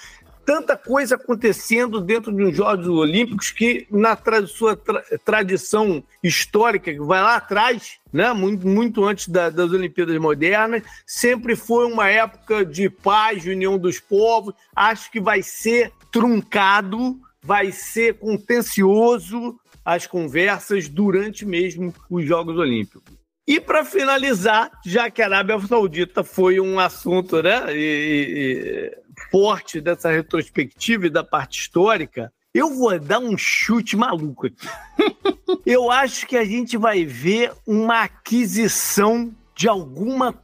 tanta 0.47 0.77
coisa 0.77 1.17
acontecendo 1.17 2.01
dentro 2.01 2.33
de 2.33 2.53
Jogos 2.55 2.87
Olímpicos 2.87 3.51
que, 3.51 3.85
na 3.91 4.15
tra 4.15 4.47
sua 4.47 4.77
tra 4.77 5.03
tradição 5.25 6.05
histórica, 6.23 6.93
que 6.93 7.01
vai 7.01 7.21
lá 7.21 7.35
atrás, 7.35 7.99
né, 8.13 8.33
muito, 8.33 8.67
muito 8.67 9.05
antes 9.05 9.27
da, 9.27 9.51
das 9.51 9.73
Olimpíadas 9.73 10.17
modernas, 10.19 10.85
sempre 11.05 11.57
foi 11.57 11.87
uma 11.87 12.09
época 12.09 12.65
de 12.65 12.89
paz, 12.89 13.43
de 13.43 13.51
união 13.51 13.77
dos 13.77 13.99
povos. 13.99 14.55
Acho 14.75 15.11
que 15.11 15.21
vai 15.21 15.43
ser 15.43 15.93
truncado 16.13 17.19
vai 17.45 17.73
ser 17.73 18.19
contencioso 18.19 19.59
as 19.85 20.07
conversas 20.07 20.89
durante 20.89 21.45
mesmo 21.45 21.93
os 22.09 22.25
Jogos 22.25 22.57
Olímpicos. 22.57 23.03
E 23.47 23.61
para 23.61 23.85
finalizar, 23.85 24.71
já 24.87 25.11
que 25.11 25.21
a 25.21 25.27
Arábia 25.27 25.59
Saudita 25.59 26.23
foi 26.23 26.61
um 26.61 26.79
assunto 26.79 27.43
né, 27.43 27.75
e, 27.75 27.77
e, 27.77 28.99
forte 29.31 29.81
dessa 29.81 30.11
retrospectiva 30.11 31.07
e 31.07 31.11
da 31.11 31.25
parte 31.25 31.61
histórica, 31.61 32.33
eu 32.55 32.71
vou 32.71 32.97
dar 33.01 33.19
um 33.19 33.37
chute 33.37 33.97
maluco 33.97 34.47
aqui. 34.47 34.69
eu 35.67 35.91
acho 35.91 36.27
que 36.27 36.37
a 36.37 36.45
gente 36.45 36.77
vai 36.77 37.05
ver 37.05 37.53
uma 37.67 38.03
aquisição 38.03 39.35
de 39.57 39.69
alguma, 39.69 40.35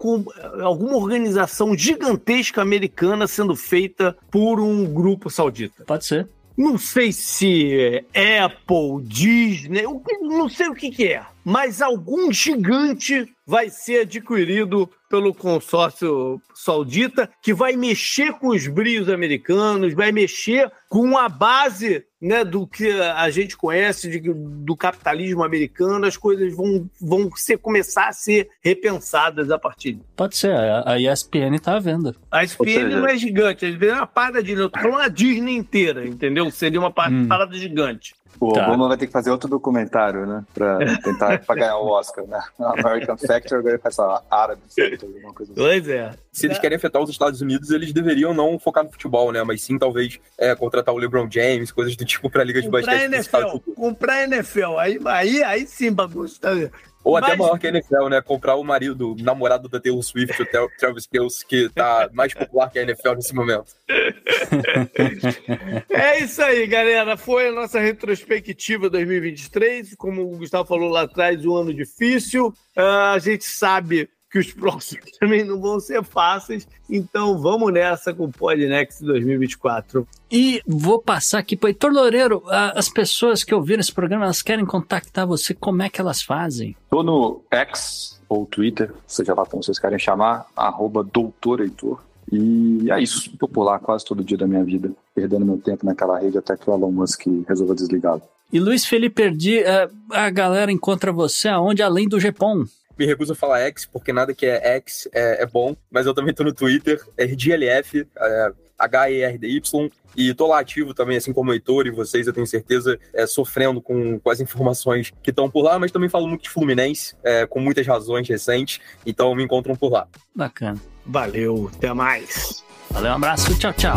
alguma 0.62 0.96
organização 0.96 1.76
gigantesca 1.76 2.60
americana 2.60 3.26
sendo 3.26 3.54
feita 3.54 4.16
por 4.30 4.60
um 4.60 4.84
grupo 4.92 5.30
saudita. 5.30 5.84
Pode 5.84 6.04
ser. 6.04 6.28
Não 6.58 6.76
sei 6.76 7.12
se 7.12 8.04
é 8.12 8.40
Apple, 8.40 9.00
Disney, 9.04 9.84
não 10.20 10.48
sei 10.48 10.68
o 10.68 10.74
que, 10.74 10.90
que 10.90 11.06
é. 11.06 11.24
Mas 11.48 11.80
algum 11.80 12.30
gigante 12.30 13.26
vai 13.46 13.70
ser 13.70 14.02
adquirido 14.02 14.90
pelo 15.08 15.32
consórcio 15.32 16.38
saudita, 16.54 17.30
que 17.42 17.54
vai 17.54 17.74
mexer 17.74 18.34
com 18.34 18.48
os 18.48 18.66
brios 18.66 19.08
americanos, 19.08 19.94
vai 19.94 20.12
mexer 20.12 20.70
com 20.90 21.16
a 21.16 21.26
base 21.26 22.04
né, 22.20 22.44
do 22.44 22.66
que 22.66 22.90
a 23.00 23.30
gente 23.30 23.56
conhece 23.56 24.10
de, 24.10 24.30
do 24.30 24.76
capitalismo 24.76 25.42
americano, 25.42 26.04
as 26.04 26.18
coisas 26.18 26.54
vão, 26.54 26.90
vão 27.00 27.30
ser, 27.34 27.56
começar 27.56 28.08
a 28.08 28.12
ser 28.12 28.50
repensadas 28.62 29.50
a 29.50 29.58
partir 29.58 29.92
disso. 29.92 30.06
Pode 30.14 30.36
ser, 30.36 30.52
a 30.52 30.98
ESPN 30.98 31.54
está 31.54 31.76
à 31.76 31.80
venda. 31.80 32.14
A 32.30 32.44
ESPN 32.44 32.90
não 32.90 33.06
é 33.06 33.16
gigante, 33.16 33.64
a 33.64 33.68
ESPN 33.70 33.86
é 33.86 33.94
uma 33.94 34.06
parada 34.06 34.42
de. 34.42 34.52
Eu 34.52 34.68
tô 34.68 34.78
falando 34.78 35.00
a 35.00 35.08
Disney 35.08 35.56
inteira, 35.56 36.06
entendeu? 36.06 36.50
Seria 36.50 36.80
uma 36.80 36.88
hum. 36.88 37.26
parada 37.28 37.54
hum. 37.54 37.58
gigante. 37.58 38.14
O 38.40 38.52
tá. 38.52 38.66
Obama 38.66 38.88
vai 38.88 38.96
ter 38.96 39.06
que 39.06 39.12
fazer 39.12 39.30
outro 39.30 39.48
documentário, 39.48 40.26
né? 40.26 40.44
Pra 40.54 40.78
tentar 41.02 41.38
pra 41.44 41.54
ganhar 41.54 41.76
o 41.78 41.88
Oscar, 41.88 42.26
né? 42.26 42.40
American 42.58 43.16
Factor, 43.16 43.58
agora 43.58 43.78
faz 43.78 43.98
árabe, 44.30 44.62
alguma 45.02 45.34
coisa 45.34 45.52
assim. 45.52 45.60
Pois 45.60 45.88
é. 45.88 46.12
Se 46.32 46.46
eles 46.46 46.58
querem 46.58 46.76
afetar 46.76 47.02
os 47.02 47.10
Estados 47.10 47.40
Unidos, 47.40 47.70
eles 47.70 47.92
deveriam 47.92 48.32
não 48.32 48.58
focar 48.58 48.84
no 48.84 48.90
futebol, 48.90 49.32
né? 49.32 49.42
Mas 49.42 49.62
sim, 49.62 49.76
talvez, 49.76 50.20
é, 50.38 50.54
contratar 50.54 50.94
o 50.94 50.98
LeBron 50.98 51.28
James, 51.28 51.72
coisas 51.72 51.96
do 51.96 52.04
tipo 52.04 52.30
pra 52.30 52.44
Liga 52.44 52.60
de 52.60 52.68
Comprar 52.68 52.86
Basquete. 52.86 53.12
NFL, 53.12 53.72
comprar 53.74 54.22
NFL, 54.24 54.78
aí, 54.78 55.00
aí, 55.04 55.42
aí 55.42 55.66
sim, 55.66 55.92
bagunça, 55.92 56.38
tá 56.40 56.52
vendo? 56.54 56.70
Ou 57.04 57.16
até 57.16 57.28
Mas... 57.28 57.38
maior 57.38 57.58
que 57.58 57.66
a 57.66 57.70
NFL, 57.70 58.08
né? 58.08 58.20
Comprar 58.20 58.56
o 58.56 58.64
marido, 58.64 59.12
o 59.12 59.16
namorado 59.16 59.68
da 59.68 59.80
Taylor 59.80 60.02
Swift, 60.02 60.42
o 60.42 60.68
Travis 60.78 61.06
Kelce, 61.06 61.46
que 61.46 61.68
tá 61.70 62.10
mais 62.12 62.34
popular 62.34 62.70
que 62.70 62.78
a 62.78 62.82
NFL 62.82 63.14
nesse 63.14 63.34
momento. 63.34 63.72
é 65.88 66.22
isso 66.22 66.42
aí, 66.42 66.66
galera. 66.66 67.16
Foi 67.16 67.48
a 67.48 67.52
nossa 67.52 67.80
retrospectiva 67.80 68.90
2023. 68.90 69.94
Como 69.96 70.22
o 70.22 70.38
Gustavo 70.38 70.68
falou 70.68 70.90
lá 70.90 71.02
atrás, 71.02 71.44
um 71.46 71.56
ano 71.56 71.72
difícil. 71.72 72.48
Uh, 72.76 73.14
a 73.14 73.18
gente 73.18 73.44
sabe 73.44 74.10
que 74.30 74.38
os 74.38 74.52
próximos 74.52 75.10
também 75.18 75.44
não 75.44 75.60
vão 75.60 75.80
ser 75.80 76.02
fáceis. 76.02 76.68
Então 76.88 77.38
vamos 77.38 77.72
nessa 77.72 78.12
com 78.12 78.24
o 78.24 78.32
Podnext 78.32 79.02
2024. 79.02 80.06
E 80.30 80.60
vou 80.66 81.00
passar 81.00 81.38
aqui 81.38 81.56
para 81.56 81.66
o 81.66 81.70
Heitor 81.70 81.92
Loureiro. 81.92 82.42
As 82.48 82.88
pessoas 82.88 83.42
que 83.42 83.54
ouviram 83.54 83.80
esse 83.80 83.92
programa, 83.92 84.24
elas 84.24 84.42
querem 84.42 84.64
contactar 84.64 85.26
você, 85.26 85.54
como 85.54 85.82
é 85.82 85.88
que 85.88 86.00
elas 86.00 86.22
fazem? 86.22 86.76
Tô 86.90 87.02
no 87.02 87.42
X 87.50 88.20
ou 88.28 88.44
Twitter, 88.44 88.92
seja 89.06 89.34
lá 89.34 89.46
como 89.46 89.62
vocês 89.62 89.78
querem 89.78 89.98
chamar, 89.98 90.46
arroba 90.54 91.02
doutor 91.02 91.60
Heitor. 91.60 92.02
E 92.30 92.90
é 92.90 93.00
isso, 93.00 93.34
tô 93.38 93.48
por 93.48 93.64
lá 93.64 93.78
quase 93.78 94.04
todo 94.04 94.22
dia 94.22 94.36
da 94.36 94.46
minha 94.46 94.62
vida, 94.62 94.92
perdendo 95.14 95.46
meu 95.46 95.56
tempo 95.56 95.86
naquela 95.86 96.18
rede 96.18 96.36
até 96.36 96.56
que 96.58 96.68
o 96.68 96.74
Elon 96.74 96.90
Musk 96.90 97.22
resolva 97.48 97.74
desligá-lo. 97.74 98.20
E 98.52 98.60
Luiz 98.60 98.84
Felipe 98.84 99.22
Perdi, 99.22 99.62
a 100.10 100.30
galera 100.30 100.70
encontra 100.70 101.10
você 101.10 101.48
aonde 101.48 101.82
além 101.82 102.06
do 102.06 102.20
Gepom? 102.20 102.64
Me 102.98 103.06
recuso 103.06 103.32
a 103.32 103.36
falar 103.36 103.60
X, 103.60 103.86
porque 103.86 104.12
nada 104.12 104.34
que 104.34 104.44
é 104.44 104.76
X 104.76 105.08
é, 105.12 105.42
é 105.42 105.46
bom, 105.46 105.76
mas 105.90 106.06
eu 106.06 106.14
também 106.14 106.34
tô 106.34 106.42
no 106.42 106.52
Twitter, 106.52 107.00
RDLF, 107.18 108.06
é, 108.16 108.52
H-E-R-D-Y, 108.78 109.90
e 110.16 110.34
tô 110.34 110.46
lá 110.48 110.60
ativo 110.60 110.92
também, 110.92 111.16
assim 111.16 111.32
como 111.32 111.50
o 111.50 111.54
Heitor 111.54 111.86
e 111.86 111.90
vocês, 111.90 112.26
eu 112.26 112.32
tenho 112.32 112.46
certeza, 112.46 112.98
é, 113.14 113.26
sofrendo 113.26 113.80
com, 113.80 114.18
com 114.18 114.30
as 114.30 114.40
informações 114.40 115.12
que 115.22 115.30
estão 115.30 115.50
por 115.50 115.62
lá, 115.62 115.78
mas 115.78 115.92
também 115.92 116.08
falo 116.08 116.26
muito 116.26 116.42
de 116.42 116.50
Fluminense, 116.50 117.14
é, 117.22 117.46
com 117.46 117.60
muitas 117.60 117.86
razões 117.86 118.28
recentes, 118.28 118.80
então 119.06 119.34
me 119.34 119.44
encontram 119.44 119.76
por 119.76 119.92
lá. 119.92 120.08
Bacana. 120.34 120.80
Valeu, 121.06 121.70
até 121.74 121.92
mais. 121.92 122.64
Valeu, 122.90 123.12
um 123.12 123.16
abraço, 123.16 123.56
tchau, 123.58 123.72
tchau. 123.74 123.96